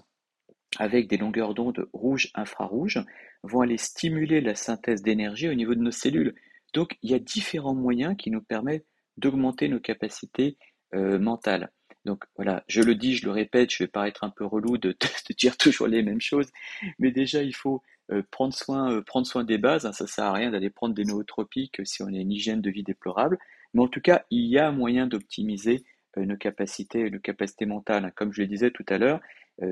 avec 0.79 1.09
des 1.09 1.17
longueurs 1.17 1.55
d'onde 1.55 1.89
rouge 1.93 2.31
infrarouge 2.35 3.03
vont 3.43 3.61
aller 3.61 3.79
stimuler 3.79 4.41
la 4.41 4.55
synthèse 4.55 5.03
d'énergie 5.03 5.49
au 5.49 5.55
niveau 5.55 5.75
de 5.75 5.81
nos 5.81 5.91
cellules. 5.91 6.35
Donc 6.75 6.99
il 7.03 7.11
y 7.11 7.15
a 7.15 7.19
différents 7.19 7.75
moyens 7.75 8.17
qui 8.17 8.31
nous 8.31 8.43
permettent 8.43 8.87
d'augmenter 9.19 9.69
nos 9.69 9.81
capacités 9.81 10.57
euh, 10.95 11.19
mentales. 11.19 11.71
Donc 12.05 12.25
voilà, 12.37 12.65
je 12.69 12.81
le 12.81 12.95
dis, 12.95 13.17
je 13.17 13.27
le 13.27 13.33
répète, 13.33 13.71
je 13.71 13.83
vais 13.83 13.89
paraître 13.89 14.25
un 14.25 14.31
peu 14.31 14.47
relou 14.47 14.79
de, 14.79 14.97
dire 15.37 15.57
toujours 15.57 15.87
les 15.87 16.03
mêmes 16.03 16.21
choses, 16.21 16.51
mais 16.99 17.11
déjà 17.11 17.43
il 17.43 17.55
faut 17.55 17.83
euh, 18.11 18.23
prendre 18.31 18.55
soin, 18.55 18.91
euh, 18.91 19.03
prendre 19.03 19.27
soin 19.27 19.45
des 19.45 19.59
bases. 19.59 19.85
Hein, 19.85 19.93
ça 19.93 20.07
sert 20.07 20.25
à 20.25 20.33
rien 20.33 20.51
d'aller 20.51 20.71
prendre 20.71 20.95
des 20.95 21.05
nootropiques 21.05 21.81
si 21.85 22.03
on 22.03 22.07
a 22.07 22.19
une 22.19 22.33
hygiène 22.33 22.63
de 22.63 22.71
vie 22.71 22.85
déplorable. 22.85 23.39
Mais 23.75 23.83
en 23.83 23.89
tout 23.89 24.01
cas, 24.01 24.25
il 24.31 24.47
y 24.47 24.59
a 24.59 24.73
moyen 24.73 25.07
d'optimiser 25.07 25.85
nos 26.17 26.39
capacités, 26.39 27.11
nos 27.11 27.21
capacités 27.21 27.67
mentales. 27.67 28.07
Hein. 28.07 28.11
Comme 28.17 28.33
je 28.33 28.41
le 28.41 28.49
disais 28.49 28.71
tout 28.71 28.87
à 28.89 28.99
l'heure, 28.99 29.21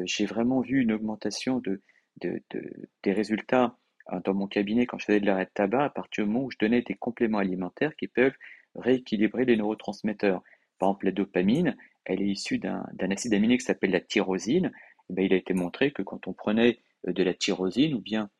j'ai 0.04 0.26
vraiment 0.26 0.60
vu 0.60 0.82
une 0.82 0.92
augmentation 0.92 1.60
de, 1.60 1.80
des 2.20 3.12
résultats 3.12 3.76
hein, 4.08 4.20
dans 4.24 4.34
mon 4.34 4.46
cabinet 4.46 4.86
quand 4.86 4.98
je 4.98 5.06
faisais 5.06 5.20
de 5.20 5.26
l'arrêt 5.26 5.46
de 5.46 5.50
tabac 5.54 5.84
à 5.84 5.90
partir 5.90 6.24
du 6.24 6.30
moment 6.30 6.44
où 6.44 6.50
je 6.50 6.58
donnais 6.58 6.82
des 6.82 6.94
compléments 6.94 7.38
alimentaires 7.38 7.96
qui 7.96 8.06
peuvent 8.06 8.36
rééquilibrer 8.76 9.44
les 9.44 9.56
neurotransmetteurs. 9.56 10.42
Par 10.78 10.90
exemple, 10.90 11.06
la 11.06 11.12
dopamine, 11.12 11.76
elle 12.04 12.22
est 12.22 12.28
issue 12.28 12.58
d'un 12.58 12.84
acide 13.10 13.34
aminé 13.34 13.58
qui 13.58 13.64
s'appelle 13.64 13.90
la 13.90 14.00
tyrosine. 14.00 14.72
Eh 15.16 15.24
il 15.24 15.32
a 15.32 15.36
été 15.36 15.54
montré 15.54 15.92
que 15.92 16.02
quand 16.02 16.26
on 16.26 16.32
prenait 16.32 16.78
euh, 17.06 17.12
de 17.12 17.22
la 17.22 17.34
tyrosine 17.34 17.94
ou 17.94 18.00
bien 18.00 18.30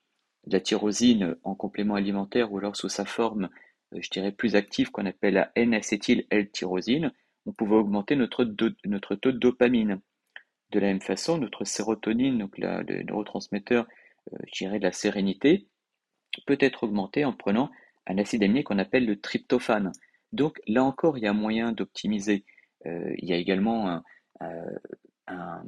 de 0.46 0.52
la 0.52 0.60
tyrosine 0.60 1.36
en 1.42 1.54
complément 1.54 1.94
alimentaire 1.94 2.52
ou 2.52 2.58
alors 2.58 2.76
sous 2.76 2.88
sa 2.88 3.04
forme, 3.04 3.48
euh, 3.94 3.98
je 4.00 4.10
dirais, 4.10 4.32
plus 4.32 4.56
active 4.56 4.90
qu'on 4.90 5.06
appelle 5.06 5.34
la 5.34 5.52
N-acétyl-L-tyrosine, 5.54 7.12
on 7.46 7.52
pouvait 7.52 7.76
augmenter 7.76 8.16
notre, 8.16 8.44
notre 8.84 9.14
taux 9.14 9.32
de 9.32 9.38
dopamine. 9.38 10.00
De 10.70 10.80
la 10.80 10.88
même 10.88 11.00
façon, 11.00 11.38
notre 11.38 11.64
sérotonine, 11.64 12.38
donc 12.38 12.58
le 12.58 13.02
neurotransmetteur, 13.04 13.86
euh, 14.32 14.38
je 14.46 14.64
dirais, 14.64 14.78
de 14.78 14.84
la 14.84 14.92
sérénité, 14.92 15.68
peut 16.46 16.58
être 16.60 16.84
augmenté 16.84 17.24
en 17.24 17.32
prenant 17.32 17.70
un 18.06 18.18
acide 18.18 18.42
aminé 18.42 18.62
qu'on 18.64 18.78
appelle 18.78 19.06
le 19.06 19.20
tryptophane. 19.20 19.92
Donc 20.36 20.60
là 20.68 20.84
encore, 20.84 21.18
il 21.18 21.24
y 21.24 21.26
a 21.26 21.32
moyen 21.32 21.72
d'optimiser. 21.72 22.44
Euh, 22.86 23.14
il 23.18 23.28
y 23.28 23.32
a 23.32 23.36
également 23.36 23.88
un, 23.88 24.02
euh, 24.42 25.62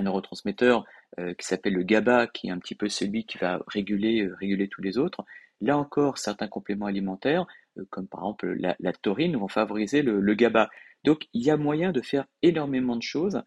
neurotransmetteur 0.00 0.84
euh, 1.18 1.34
qui 1.34 1.46
s'appelle 1.46 1.74
le 1.74 1.82
GABA, 1.82 2.28
qui 2.28 2.46
est 2.46 2.50
un 2.50 2.58
petit 2.58 2.76
peu 2.76 2.88
celui 2.88 3.26
qui 3.26 3.38
va 3.38 3.60
réguler, 3.66 4.28
réguler 4.40 4.68
tous 4.68 4.82
les 4.82 4.98
autres. 4.98 5.24
Là 5.60 5.76
encore, 5.76 6.18
certains 6.18 6.48
compléments 6.48 6.86
alimentaires, 6.86 7.46
comme 7.90 8.06
par 8.06 8.20
exemple 8.20 8.56
la, 8.56 8.92
taurine, 8.92 9.36
vont 9.36 9.48
favoriser 9.48 10.02
le, 10.02 10.34
GABA. 10.34 10.70
Donc 11.02 11.26
il 11.32 11.42
y 11.44 11.50
a 11.50 11.56
moyen 11.56 11.92
de 11.92 12.00
faire 12.00 12.26
énormément 12.42 12.96
de 12.96 13.02
choses. 13.02 13.42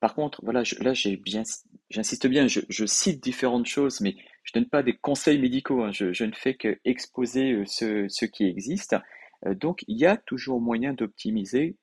Par 0.00 0.14
contre, 0.14 0.40
voilà, 0.44 0.62
là 0.80 0.92
bien 1.20 1.42
j'insiste 1.90 2.28
bien, 2.28 2.46
je, 2.46 2.86
cite 2.86 3.22
différentes 3.22 3.66
choses, 3.66 4.00
mais 4.00 4.14
je 4.44 4.52
ne 4.54 4.60
donne 4.60 4.68
pas 4.68 4.84
des 4.84 4.96
conseils 4.96 5.38
médicaux, 5.38 5.82
hein. 5.82 5.90
je, 5.90 6.24
ne 6.24 6.32
fais 6.32 6.54
que 6.54 6.78
exposer 6.84 7.62
ce, 7.66 8.24
qui 8.26 8.44
existe. 8.44 8.94
Donc, 9.46 9.84
il 9.88 9.98
y 9.98 10.06
a 10.06 10.16
toujours 10.16 10.60
moyen 10.60 10.92
d'optimiser 10.92 11.76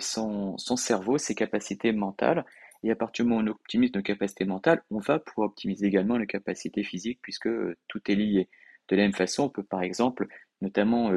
son, 0.00 0.56
son 0.56 0.76
cerveau, 0.76 1.18
ses 1.18 1.34
capacités 1.34 1.92
mentales. 1.92 2.44
Et 2.82 2.90
à 2.90 2.96
partir 2.96 3.24
du 3.24 3.30
moment 3.30 3.42
où 3.42 3.44
on 3.44 3.50
optimise 3.50 3.92
nos 3.94 4.02
capacités 4.02 4.44
mentales, 4.44 4.82
on 4.90 4.98
va 4.98 5.18
pouvoir 5.18 5.50
optimiser 5.50 5.86
également 5.86 6.18
nos 6.18 6.26
capacités 6.26 6.84
physiques 6.84 7.20
puisque 7.22 7.48
tout 7.88 8.10
est 8.10 8.14
lié. 8.14 8.48
De 8.88 8.96
la 8.96 9.02
même 9.02 9.12
façon, 9.12 9.44
on 9.44 9.48
peut 9.50 9.64
par 9.64 9.82
exemple, 9.82 10.28
notamment 10.62 11.12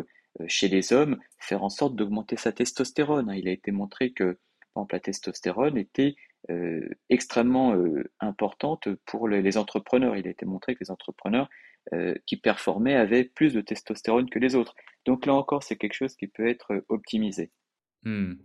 chez 0.47 0.68
les 0.68 0.93
hommes, 0.93 1.18
faire 1.38 1.64
en 1.64 1.69
sorte 1.69 1.95
d'augmenter 1.95 2.38
sa 2.38 2.51
testostérone. 2.51 3.31
Il 3.35 3.47
a 3.47 3.51
été 3.51 3.72
montré 3.72 4.11
que, 4.11 4.38
la 4.93 4.99
testostérone 5.01 5.77
était 5.77 6.15
euh, 6.49 6.88
extrêmement 7.10 7.76
euh, 7.76 8.10
importante 8.22 8.88
pour 9.06 9.27
les, 9.27 9.57
entrepreneurs. 9.57 10.15
Il 10.15 10.26
a 10.26 10.30
été 10.30 10.45
montré 10.45 10.73
que 10.73 10.80
les 10.80 10.89
entrepreneurs 10.89 11.49
euh, 11.94 12.16
qui 12.26 12.38
performaient 12.38 12.95
avaient 12.95 13.24
plus 13.24 13.53
de 13.53 13.61
testostérone 13.61 14.30
que 14.30 14.40
les 14.40 14.56
autres. 14.56 14.76
Donc 15.06 15.26
là 15.26 15.34
encore, 15.34 15.64
c'est 15.64 15.76
quelque 15.76 15.94
chose 15.94 16.16
qui 16.16 16.28
peut 16.28 16.48
être 16.48 16.84
optimisé. 16.90 17.52
Hmm. 18.03 18.35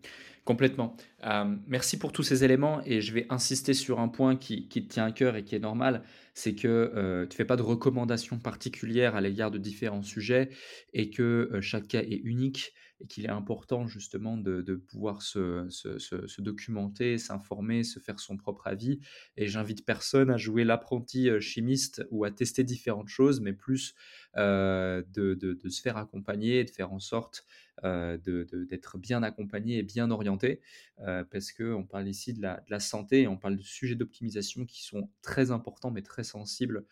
complètement. 0.45 0.97
merci 1.69 1.99
pour 1.99 2.11
tous 2.13 2.25
ces 2.25 2.43
éléments 2.45 2.83
et 2.85 3.01
je 3.01 3.15
vais 3.15 3.27
insister 3.31 3.73
sur 3.73 4.01
un 4.01 4.09
point 4.09 4.37
qui, 4.37 4.69
qui 4.69 4.87
tient 4.87 5.07
à 5.07 5.13
cœur 5.13 5.37
et 5.37 5.45
qui 5.45 5.55
est 5.55 5.61
normal, 5.61 6.03
c'est 6.35 6.55
que 6.55 6.91
tu 7.31 7.35
ne 7.35 7.37
fais 7.37 7.45
pas 7.45 7.57
de 7.57 7.63
recommandations 7.63 8.39
particulières 8.39 9.15
à 9.15 9.21
l'égard 9.21 9.51
de 9.51 9.59
différents 9.59 10.03
sujets 10.03 10.51
et 10.93 11.11
que 11.11 11.51
chaque 11.61 11.89
cas 11.89 12.03
est 12.03 12.21
unique 12.25 12.73
et 13.01 13.07
qu'il 13.07 13.25
est 13.25 13.31
important 13.31 13.87
justement 13.87 14.37
de, 14.37 14.75
pouvoir 14.75 15.23
se, 15.23 16.41
documenter, 16.41 17.19
s'informer, 17.19 17.83
se 17.83 17.99
faire 17.99 18.21
son 18.21 18.37
propre 18.37 18.67
avis. 18.67 19.01
Et 19.37 19.47
j'invite 19.47 19.85
personne 19.85 20.31
à 20.31 20.37
jouer 20.37 20.65
l'apprenti 20.65 21.29
euh, 21.29 21.41
chimiste 21.41 22.07
ou 22.11 22.25
à 22.25 22.31
tester 22.31 22.65
différentes 22.65 23.09
choses, 23.09 23.41
mais 23.41 23.53
plus 23.53 23.95
euh, 24.37 25.03
de, 25.13 25.59
se 25.69 25.81
faire 25.81 25.97
accompagner, 25.97 26.65
de 26.65 26.71
faire 26.71 26.93
en 26.93 27.01
sorte 27.01 27.45
euh, 27.83 28.17
d'être 28.69 28.99
bien 28.99 29.23
accompagné 29.23 29.79
et 29.79 29.83
bien 29.83 30.11
orienté, 30.11 30.61
parce 31.31 31.53
qu'on 31.53 31.85
parle 31.85 32.09
ici 32.09 32.33
de 32.33 32.43
la, 32.43 32.81
santé 32.81 33.23
et 33.23 33.29
on 33.29 33.37
parle 33.37 33.57
de 33.57 33.63
sujets 33.63 33.95
d'optimisation 33.95 34.65
qui 34.65 34.85
sont 34.85 35.11
très 35.23 35.51
importants 35.51 35.91
mais 35.91 36.03
très 36.03 36.25
sensibles 36.25 36.85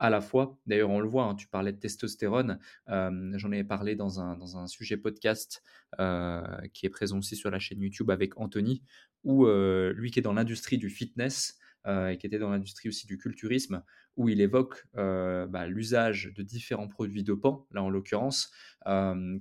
à 0.00 0.08
la 0.08 0.20
fois. 0.20 0.58
D'ailleurs, 0.66 0.90
on 0.90 0.98
le 0.98 1.06
voit, 1.06 1.24
hein, 1.24 1.34
tu 1.34 1.46
parlais 1.46 1.72
de 1.72 1.78
testostérone, 1.78 2.58
euh, 2.88 3.32
j'en 3.36 3.52
ai 3.52 3.62
parlé 3.62 3.94
dans 3.94 4.18
un, 4.18 4.36
dans 4.36 4.56
un 4.56 4.66
sujet 4.66 4.96
podcast 4.96 5.62
euh, 6.00 6.42
qui 6.72 6.86
est 6.86 6.90
présent 6.90 7.18
aussi 7.18 7.36
sur 7.36 7.50
la 7.50 7.58
chaîne 7.58 7.80
YouTube 7.80 8.10
avec 8.10 8.40
Anthony, 8.40 8.82
où 9.22 9.46
euh, 9.46 9.92
lui 9.94 10.10
qui 10.10 10.18
est 10.18 10.22
dans 10.22 10.32
l'industrie 10.32 10.78
du 10.78 10.88
fitness 10.88 11.58
et 11.86 12.18
qui 12.18 12.26
était 12.26 12.38
dans 12.38 12.50
l'industrie 12.50 12.88
aussi 12.88 13.06
du 13.06 13.18
culturisme, 13.18 13.82
où 14.16 14.28
il 14.28 14.40
évoque 14.40 14.86
bah, 14.94 15.66
l'usage 15.66 16.32
de 16.34 16.42
différents 16.42 16.88
produits 16.88 17.24
dopants, 17.24 17.66
là 17.70 17.82
en 17.82 17.90
l'occurrence, 17.90 18.52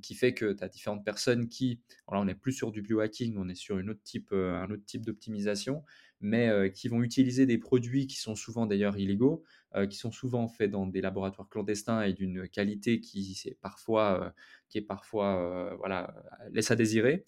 qui 0.02 0.16
fait 0.16 0.34
que 0.34 0.54
tu 0.54 0.64
as 0.64 0.70
différentes 0.70 1.04
personnes 1.04 1.48
qui, 1.50 1.82
là 2.12 2.20
on 2.20 2.26
n'est 2.26 2.36
plus 2.36 2.54
sur 2.54 2.72
du 2.72 2.82
biohacking, 2.82 3.36
on 3.38 3.50
est 3.50 3.56
sur 3.56 3.78
une 3.78 3.90
autre 3.90 4.04
type, 4.04 4.32
un 4.32 4.70
autre 4.72 4.86
type 4.86 5.06
d'optimisation, 5.06 5.84
mais 6.22 6.72
qui 6.74 6.88
vont 6.88 7.02
utiliser 7.02 7.46
des 7.46 7.58
produits 7.58 8.08
qui 8.08 8.18
sont 8.18 8.36
souvent 8.36 8.66
d'ailleurs 8.66 8.98
illégaux, 8.98 9.44
qui 9.90 9.98
sont 9.98 10.12
souvent 10.12 10.48
faits 10.48 10.72
dans 10.72 10.88
des 10.88 11.02
laboratoires 11.02 11.50
clandestins 11.50 12.02
et 12.02 12.14
d'une 12.14 12.48
qualité 12.48 13.02
qui 13.02 13.38
est 13.46 13.58
parfois, 13.62 14.34
qui 14.70 14.78
est 14.78 14.82
parfois 14.82 15.76
voilà, 15.78 16.14
laisse 16.52 16.72
à 16.72 16.76
désirer, 16.76 17.26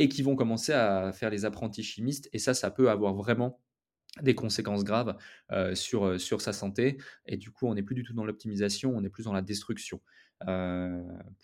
et 0.00 0.08
qui 0.08 0.22
vont 0.22 0.36
commencer 0.36 0.72
à 0.72 1.12
faire 1.12 1.30
les 1.30 1.44
apprentis 1.44 1.82
chimistes. 1.82 2.28
Et 2.32 2.38
ça, 2.38 2.54
ça 2.54 2.70
peut 2.70 2.90
avoir 2.90 3.14
vraiment 3.14 3.60
des 4.22 4.34
conséquences 4.34 4.84
graves 4.84 5.16
sur, 5.74 6.20
sur 6.20 6.40
sa 6.40 6.52
santé. 6.52 6.98
Et 7.26 7.36
du 7.36 7.50
coup, 7.50 7.66
on 7.66 7.74
n'est 7.74 7.82
plus 7.82 7.94
du 7.94 8.02
tout 8.02 8.14
dans 8.14 8.24
l'optimisation, 8.24 8.92
on 8.96 9.04
est 9.04 9.10
plus 9.10 9.24
dans 9.24 9.32
la 9.32 9.42
destruction 9.42 10.00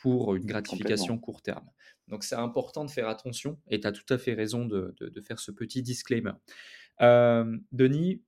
pour 0.00 0.34
une 0.34 0.46
gratification 0.46 1.18
court 1.18 1.42
terme. 1.42 1.68
Donc 2.08 2.24
c'est 2.24 2.36
important 2.36 2.84
de 2.84 2.90
faire 2.90 3.08
attention 3.08 3.58
et 3.68 3.80
tu 3.80 3.86
as 3.86 3.92
tout 3.92 4.12
à 4.12 4.18
fait 4.18 4.34
raison 4.34 4.66
de, 4.66 4.94
de, 5.00 5.20
faire 5.20 5.38
ce 5.38 5.50
petit 5.50 5.82
disclaimer. 5.82 6.32
Denis, 7.00 8.22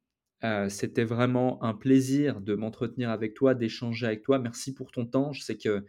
c'était 0.69 1.05
vraiment 1.05 1.63
un 1.63 1.75
plaisir 1.75 2.41
de 2.41 2.55
m'entretenir 2.55 3.11
avec 3.11 3.35
toi, 3.35 3.55
d'échanger 3.55 4.07
avec 4.07 4.23
toi. 4.23 4.39
Merci 4.39 4.75
pour 4.75 4.91
ton 4.91 5.07
temps. 5.07 5.33
Je 5.33 5.43
sais 5.43 5.57
que 5.57 5.85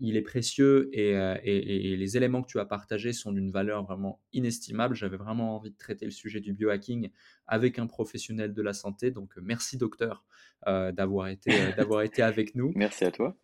il 0.00 0.16
est 0.16 0.22
précieux 0.22 0.90
et, 0.92 1.10
et, 1.44 1.96
les 1.96 2.16
éléments 2.16 2.42
que 2.42 2.48
tu 2.48 2.58
as 2.58 2.64
partagés 2.64 3.12
sont 3.12 3.32
d'une 3.32 3.50
valeur 3.50 3.84
vraiment 3.84 4.20
inestimable. 4.32 4.94
J'avais 4.94 5.16
vraiment 5.16 5.56
envie 5.56 5.70
de 5.70 5.76
traiter 5.76 6.04
le 6.04 6.10
sujet 6.10 6.40
du 6.40 6.52
biohacking 6.52 7.10
avec 7.46 7.78
un 7.78 7.86
professionnel 7.86 8.52
de 8.52 8.62
la 8.62 8.72
santé. 8.72 9.10
Donc, 9.10 9.32
merci 9.40 9.76
docteur 9.76 10.24
euh, 10.66 10.90
d'avoir 10.90 11.28
été, 11.28 11.52
euh, 11.52 11.72
d'avoir 11.76 12.02
été 12.02 12.22
avec 12.22 12.56
nous. 12.56 12.72
Merci 12.76 13.04
à 13.04 13.12
toi. 13.12 13.36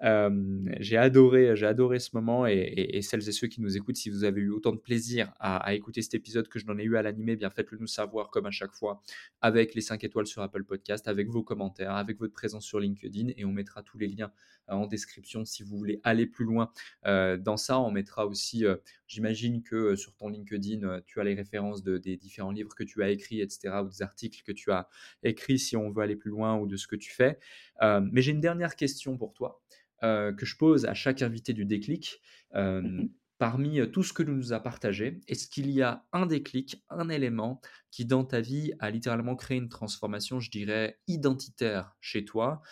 j'ai 0.81 0.97
adoré, 0.97 1.55
j'ai 1.55 1.67
adoré 1.67 2.01
ce 2.01 2.11
moment 2.15 2.47
et, 2.47 3.01
celles 3.03 3.29
et 3.29 3.33
ceux 3.33 3.47
qui 3.47 3.61
nous 3.61 3.77
écoutent, 3.77 3.97
si 3.97 4.11
vous 4.11 4.25
avez 4.25 4.41
eu 4.41 4.51
autant 4.51 4.73
de 4.73 4.79
plaisir 4.79 5.33
à, 5.39 5.73
écouter 5.75 6.03
cet 6.03 6.15
épisode 6.15 6.49
que 6.49 6.59
je 6.59 6.67
n'en 6.67 6.79
ai 6.79 6.83
eu 6.83 6.97
à 6.97 7.03
l'animer, 7.03 7.37
bien 7.37 7.51
faites-le 7.51 7.79
nous 7.79 7.87
savoir 7.87 8.31
comme 8.31 8.47
à 8.47 8.51
chaque 8.51 8.73
fois 8.73 9.03
avec 9.41 9.75
les 9.75 9.83
5 9.83 10.03
étoiles 10.03 10.27
sur 10.27 10.43
Apple 10.43 10.65
Podcast, 10.65 11.07
avec 11.07 11.29
vos 11.29 11.45
commentaires, 11.45 11.95
avec 11.95 12.19
votre 12.19 12.33
présence 12.33 12.65
sur 12.65 12.81
LinkedIn 12.81 13.29
et 13.37 13.45
on 13.45 13.53
mettra 13.53 13.83
tous 13.83 13.99
les 13.99 14.09
liens 14.09 14.33
euh, 14.71 14.75
en 14.75 14.87
description 14.87 15.45
si 15.45 15.63
vous 15.63 15.77
voulez 15.77 16.01
aller 16.03 16.27
plus 16.27 16.45
loin 16.45 16.73
dans 17.05 17.57
ça. 17.57 17.79
On 17.79 17.93
mettra 17.93 18.27
aussi, 18.27 18.65
j'imagine 19.13 19.63
que 19.63 19.95
sur 19.97 20.15
ton 20.15 20.29
LinkedIn, 20.29 21.01
tu 21.07 21.21
as 21.21 21.25
les 21.25 21.35
références 21.35 21.83
de, 21.83 21.99
des 21.99 22.17
différents 22.17 22.53
livres 22.53 22.75
que 22.75 22.85
tu 22.85 23.03
as 23.03 23.11
écrits, 23.11 23.41
etc 23.41 23.73
des 23.81 24.03
articles 24.03 24.43
que 24.45 24.53
tu 24.53 24.71
as 24.71 24.89
écrits 25.23 25.59
si 25.59 25.77
on 25.77 25.91
veut 25.91 26.03
aller 26.03 26.17
plus 26.17 26.31
loin 26.31 26.57
ou 26.57 26.67
de 26.67 26.77
ce 26.77 26.87
que 26.87 26.97
tu 26.97 27.13
fais. 27.13 27.39
Euh, 27.83 28.01
mais 28.13 28.23
j'ai 28.23 28.33
une 28.33 28.41
dernière 28.41 28.77
question 28.77 29.17
pour 29.17 29.33
toi 29.35 29.63
euh, 30.03 30.33
que 30.33 30.47
je 30.47 30.57
pose 30.57 30.85
à 30.85 30.95
chaque 30.95 31.23
invité 31.23 31.53
du 31.53 31.65
déclic. 31.65 32.21
Euh, 32.55 32.83
mmh 32.83 33.09
parmi 33.39 33.81
tout 33.91 34.05
ce 34.05 34.13
que 34.13 34.23
nous 34.23 34.37
nous 34.37 34.53
a 34.53 34.61
partagé, 34.61 35.21
est-ce 35.27 35.49
qu'il 35.49 35.69
y 35.69 35.83
a 35.83 36.05
un 36.13 36.27
déclic, 36.27 36.81
un 36.91 37.09
élément 37.09 37.61
qui 37.91 38.05
dans 38.05 38.25
ta 38.25 38.41
vie 38.41 38.73
a 38.79 38.89
littéralement 38.89 39.35
créé 39.35 39.59
une 39.59 39.69
transformation, 39.69 40.39
je 40.39 40.49
dirais, 40.49 41.01
identitaire 41.09 41.97
chez 42.01 42.25
toi 42.25 42.63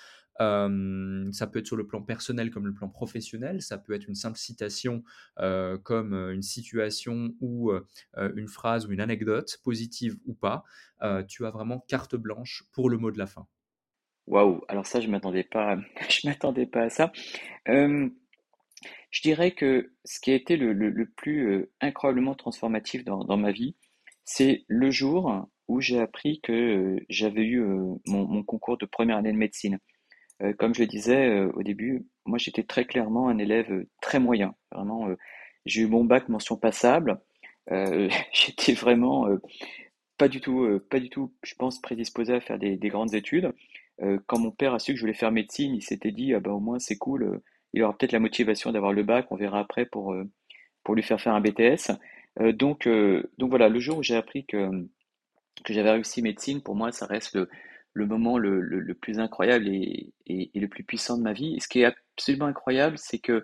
ça 0.41 1.47
peut 1.47 1.59
être 1.59 1.67
sur 1.67 1.77
le 1.77 1.87
plan 1.87 2.03
personnel 2.03 2.51
comme 2.51 2.67
le 2.67 2.73
plan 2.73 2.89
professionnel, 2.89 3.61
ça 3.61 3.79
peut 3.79 3.93
être 3.93 4.09
une 4.09 4.15
simple 4.15 4.39
citation 4.39 5.05
comme 5.37 6.15
une 6.15 6.43
situation 6.43 7.35
ou 7.41 7.73
une 8.17 8.49
phrase 8.49 8.87
ou 8.87 8.93
une 8.93 9.01
anecdote, 9.01 9.59
positive 9.62 10.17
ou 10.25 10.35
pas. 10.35 10.65
tu 11.29 11.45
as 11.47 11.51
vraiment 11.51 11.81
carte 11.81 12.17
blanche 12.17 12.65
pour 12.73 12.89
le 12.89 12.97
mot 12.99 13.11
de 13.11 13.19
la 13.19 13.27
fin. 13.27 13.47
Waouh, 14.27 14.61
alors 14.69 14.87
ça, 14.87 15.01
je 15.01 15.09
m'attendais 15.09 15.43
pas, 15.43 15.77
pas 16.73 16.83
à 16.83 16.91
ça. 16.91 17.12
je 17.67 19.23
dirais 19.23 19.51
que 19.51 19.93
ce 20.05 20.21
qui 20.21 20.31
a 20.31 20.35
été 20.35 20.57
le, 20.57 21.07
plus 21.17 21.69
incroyablement 21.81 22.35
transformatif 22.35 23.05
dans, 23.05 23.37
ma 23.37 23.53
vie, 23.53 23.77
c'est 24.25 24.65
le 24.69 24.91
jour 24.91 25.49
où 25.69 25.81
j'ai 25.81 26.01
appris 26.01 26.41
que 26.41 26.97
j'avais 27.09 27.45
eu 27.45 27.62
mon, 28.07 28.43
concours 28.45 28.79
de 28.79 28.87
première 28.87 29.17
année 29.17 29.33
de 29.33 29.37
médecine. 29.37 29.79
Euh, 30.43 30.53
comme 30.55 30.75
je 30.75 30.81
le 30.81 30.87
disais 30.87 31.29
euh, 31.29 31.51
au 31.55 31.62
début, 31.62 32.07
moi 32.25 32.39
j'étais 32.39 32.62
très 32.62 32.85
clairement 32.85 33.29
un 33.29 33.39
élève 33.39 33.71
euh, 33.71 33.89
très 34.01 34.19
moyen. 34.19 34.55
Vraiment, 34.73 35.09
j'ai 35.67 35.83
eu 35.83 35.87
mon 35.87 36.05
bac 36.05 36.29
mention 36.29 36.57
passable. 36.57 37.21
j'étais 38.33 38.73
vraiment 38.73 39.29
pas 40.19 40.27
du 40.27 40.41
tout, 40.41 40.81
pas 40.91 40.99
du 40.99 41.09
tout, 41.09 41.33
je 41.45 41.55
pense, 41.55 41.81
prédisposé 41.81 42.35
à 42.35 42.41
faire 42.41 42.59
des, 42.59 42.77
grandes 42.89 43.15
études. 43.15 43.53
quand 44.27 44.41
mon 44.41 44.51
père 44.51 44.75
a 44.75 44.81
su 44.81 44.93
que 44.93 44.97
je 44.97 45.03
voulais 45.03 45.15
faire 45.15 45.31
médecine, 45.31 45.75
il 45.77 45.83
s'était 45.83 46.11
dit, 46.11 46.35
ah 46.35 46.41
bah, 46.41 46.51
au 46.51 46.59
moins 46.59 46.81
c'est 46.81 46.97
cool, 46.97 47.41
il 47.73 47.83
aura 47.85 47.97
peut-être 47.97 48.11
la 48.11 48.19
motivation 48.19 48.73
d'avoir 48.73 48.93
le 48.93 49.05
bac, 49.05 49.29
on 49.31 49.37
verra 49.37 49.61
après 49.61 49.87
pour, 49.87 50.17
pour 50.83 50.95
lui 50.97 51.05
faire 51.05 51.21
faire 51.21 51.35
un 51.35 51.41
BTS. 51.41 51.93
donc, 52.55 52.89
donc 53.39 53.51
voilà, 53.51 53.69
le 53.69 53.79
jour 53.79 53.99
où 53.99 54.03
j'ai 54.03 54.17
appris 54.17 54.45
que, 54.47 54.89
que 55.65 55.73
j'avais 55.73 55.93
réussi 55.93 56.23
médecine, 56.23 56.62
pour 56.62 56.75
moi, 56.75 56.91
ça 56.91 57.07
reste 57.07 57.37
le, 57.37 57.49
le 57.93 58.07
moment 58.07 58.39
le, 58.39 58.95
plus 58.95 59.19
incroyable 59.19 59.69
et, 59.69 60.12
le 60.27 60.67
plus 60.69 60.85
puissant 60.85 61.19
de 61.19 61.23
ma 61.23 61.33
vie. 61.33 61.59
Ce 61.61 61.69
qui 61.69 61.81
est 61.81 61.85
absolument 61.85 62.47
incroyable, 62.47 62.99
c'est 62.99 63.19
que, 63.19 63.43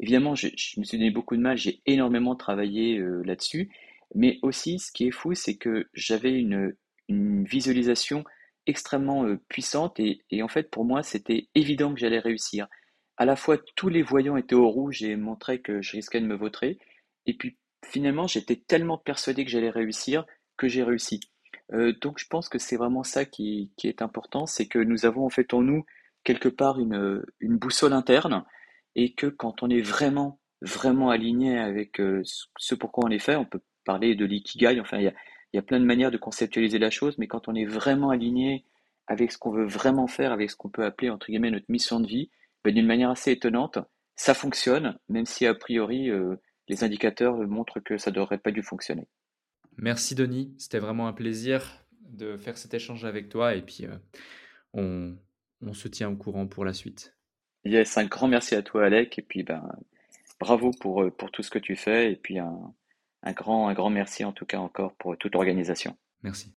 évidemment, 0.00 0.34
je, 0.34 0.48
me 0.78 0.84
suis 0.84 0.98
donné 0.98 1.10
beaucoup 1.10 1.36
de 1.36 1.42
mal, 1.42 1.56
j'ai 1.56 1.82
énormément 1.86 2.36
travaillé 2.36 2.98
euh, 2.98 3.22
là-dessus, 3.24 3.70
mais 4.14 4.38
aussi, 4.42 4.78
ce 4.78 4.92
qui 4.92 5.08
est 5.08 5.12
fou, 5.12 5.34
c'est 5.34 5.56
que 5.56 5.88
j'avais 5.92 6.32
une, 6.32 6.74
une, 7.08 7.44
visualisation 7.44 8.24
extrêmement 8.66 9.24
euh, 9.24 9.38
puissante 9.48 9.98
et, 10.00 10.22
et, 10.30 10.42
en 10.42 10.48
fait, 10.48 10.70
pour 10.70 10.84
moi, 10.84 11.02
c'était 11.02 11.48
évident 11.54 11.92
que 11.92 12.00
j'allais 12.00 12.18
réussir. 12.18 12.68
À 13.16 13.24
la 13.24 13.36
fois, 13.36 13.58
tous 13.74 13.88
les 13.88 14.02
voyants 14.02 14.36
étaient 14.36 14.54
au 14.54 14.68
rouge 14.68 15.02
et 15.02 15.16
montraient 15.16 15.58
que 15.58 15.82
je 15.82 15.92
risquais 15.92 16.20
de 16.20 16.26
me 16.26 16.36
vautrer, 16.36 16.78
et 17.26 17.34
puis 17.34 17.58
finalement, 17.84 18.26
j'étais 18.26 18.56
tellement 18.56 18.98
persuadé 18.98 19.44
que 19.44 19.50
j'allais 19.50 19.70
réussir 19.70 20.24
que 20.56 20.68
j'ai 20.68 20.82
réussi. 20.82 21.20
Euh, 21.72 21.92
donc 22.00 22.18
je 22.18 22.26
pense 22.26 22.48
que 22.48 22.58
c'est 22.58 22.76
vraiment 22.76 23.04
ça 23.04 23.24
qui, 23.24 23.70
est 23.84 24.02
important, 24.02 24.46
c'est 24.46 24.66
que 24.66 24.78
nous 24.78 25.06
avons 25.06 25.26
en 25.26 25.30
fait 25.30 25.52
en 25.54 25.62
nous 25.62 25.84
quelque 26.24 26.48
part 26.48 26.78
une, 26.80 27.22
une 27.40 27.56
boussole 27.58 27.92
interne 27.92 28.44
et 28.94 29.14
que 29.14 29.26
quand 29.26 29.62
on 29.62 29.70
est 29.70 29.80
vraiment, 29.80 30.40
vraiment 30.62 31.10
aligné 31.10 31.58
avec 31.58 32.00
euh, 32.00 32.22
ce 32.56 32.74
pourquoi 32.74 33.04
on 33.06 33.10
est 33.10 33.18
fait, 33.18 33.36
on 33.36 33.44
peut 33.44 33.60
parler 33.84 34.14
de 34.14 34.24
l'ikigai, 34.24 34.80
enfin 34.80 34.98
il 34.98 35.12
y 35.54 35.58
a, 35.58 35.62
plein 35.62 35.80
de 35.80 35.84
manières 35.84 36.10
de 36.10 36.18
conceptualiser 36.18 36.78
la 36.78 36.90
chose, 36.90 37.16
mais 37.18 37.26
quand 37.26 37.48
on 37.48 37.54
est 37.54 37.64
vraiment 37.64 38.10
aligné 38.10 38.64
avec 39.06 39.32
ce 39.32 39.38
qu'on 39.38 39.50
veut 39.50 39.66
vraiment 39.66 40.06
faire, 40.06 40.32
avec 40.32 40.50
ce 40.50 40.56
qu'on 40.56 40.68
peut 40.68 40.84
appeler 40.84 41.10
entre 41.10 41.28
guillemets 41.28 41.50
notre 41.50 41.70
mission 41.70 42.00
de 42.00 42.06
vie, 42.06 42.30
ben, 42.64 42.74
d'une 42.74 42.86
manière 42.86 43.10
assez 43.10 43.32
étonnante, 43.32 43.78
ça 44.16 44.34
fonctionne, 44.34 44.98
même 45.08 45.26
si 45.26 45.46
a 45.46 45.54
priori 45.54 46.10
euh, 46.10 46.36
les 46.68 46.84
indicateurs 46.84 47.36
montrent 47.46 47.80
que 47.80 47.98
ça 47.98 48.10
devrait 48.10 48.38
pas 48.38 48.50
dû 48.50 48.62
fonctionner. 48.62 49.06
Merci 49.78 50.14
Denis, 50.14 50.54
c'était 50.58 50.80
vraiment 50.80 51.06
un 51.06 51.12
plaisir 51.12 51.84
de 52.10 52.36
faire 52.36 52.58
cet 52.58 52.74
échange 52.74 53.04
avec 53.04 53.28
toi 53.28 53.54
et 53.54 53.62
puis 53.62 53.86
euh, 53.86 53.96
on, 54.74 55.16
on, 55.62 55.72
se 55.72 55.88
tient 55.88 56.10
au 56.10 56.16
courant 56.16 56.46
pour 56.46 56.64
la 56.64 56.72
suite. 56.72 57.14
Yes, 57.64 57.96
un 57.96 58.06
grand 58.06 58.28
merci 58.28 58.54
à 58.54 58.62
toi 58.62 58.84
Alec 58.84 59.18
et 59.18 59.22
puis 59.22 59.42
ben, 59.44 59.68
bravo 60.40 60.72
pour, 60.80 61.02
euh, 61.02 61.10
pour 61.10 61.30
tout 61.30 61.42
ce 61.42 61.50
que 61.50 61.58
tu 61.58 61.76
fais 61.76 62.12
et 62.12 62.16
puis 62.16 62.38
un, 62.38 62.74
un, 63.22 63.32
grand, 63.32 63.68
un 63.68 63.74
grand 63.74 63.90
merci 63.90 64.24
en 64.24 64.32
tout 64.32 64.46
cas 64.46 64.58
encore 64.58 64.94
pour 64.94 65.16
toute 65.16 65.34
l'organisation. 65.34 65.96
Merci. 66.22 66.46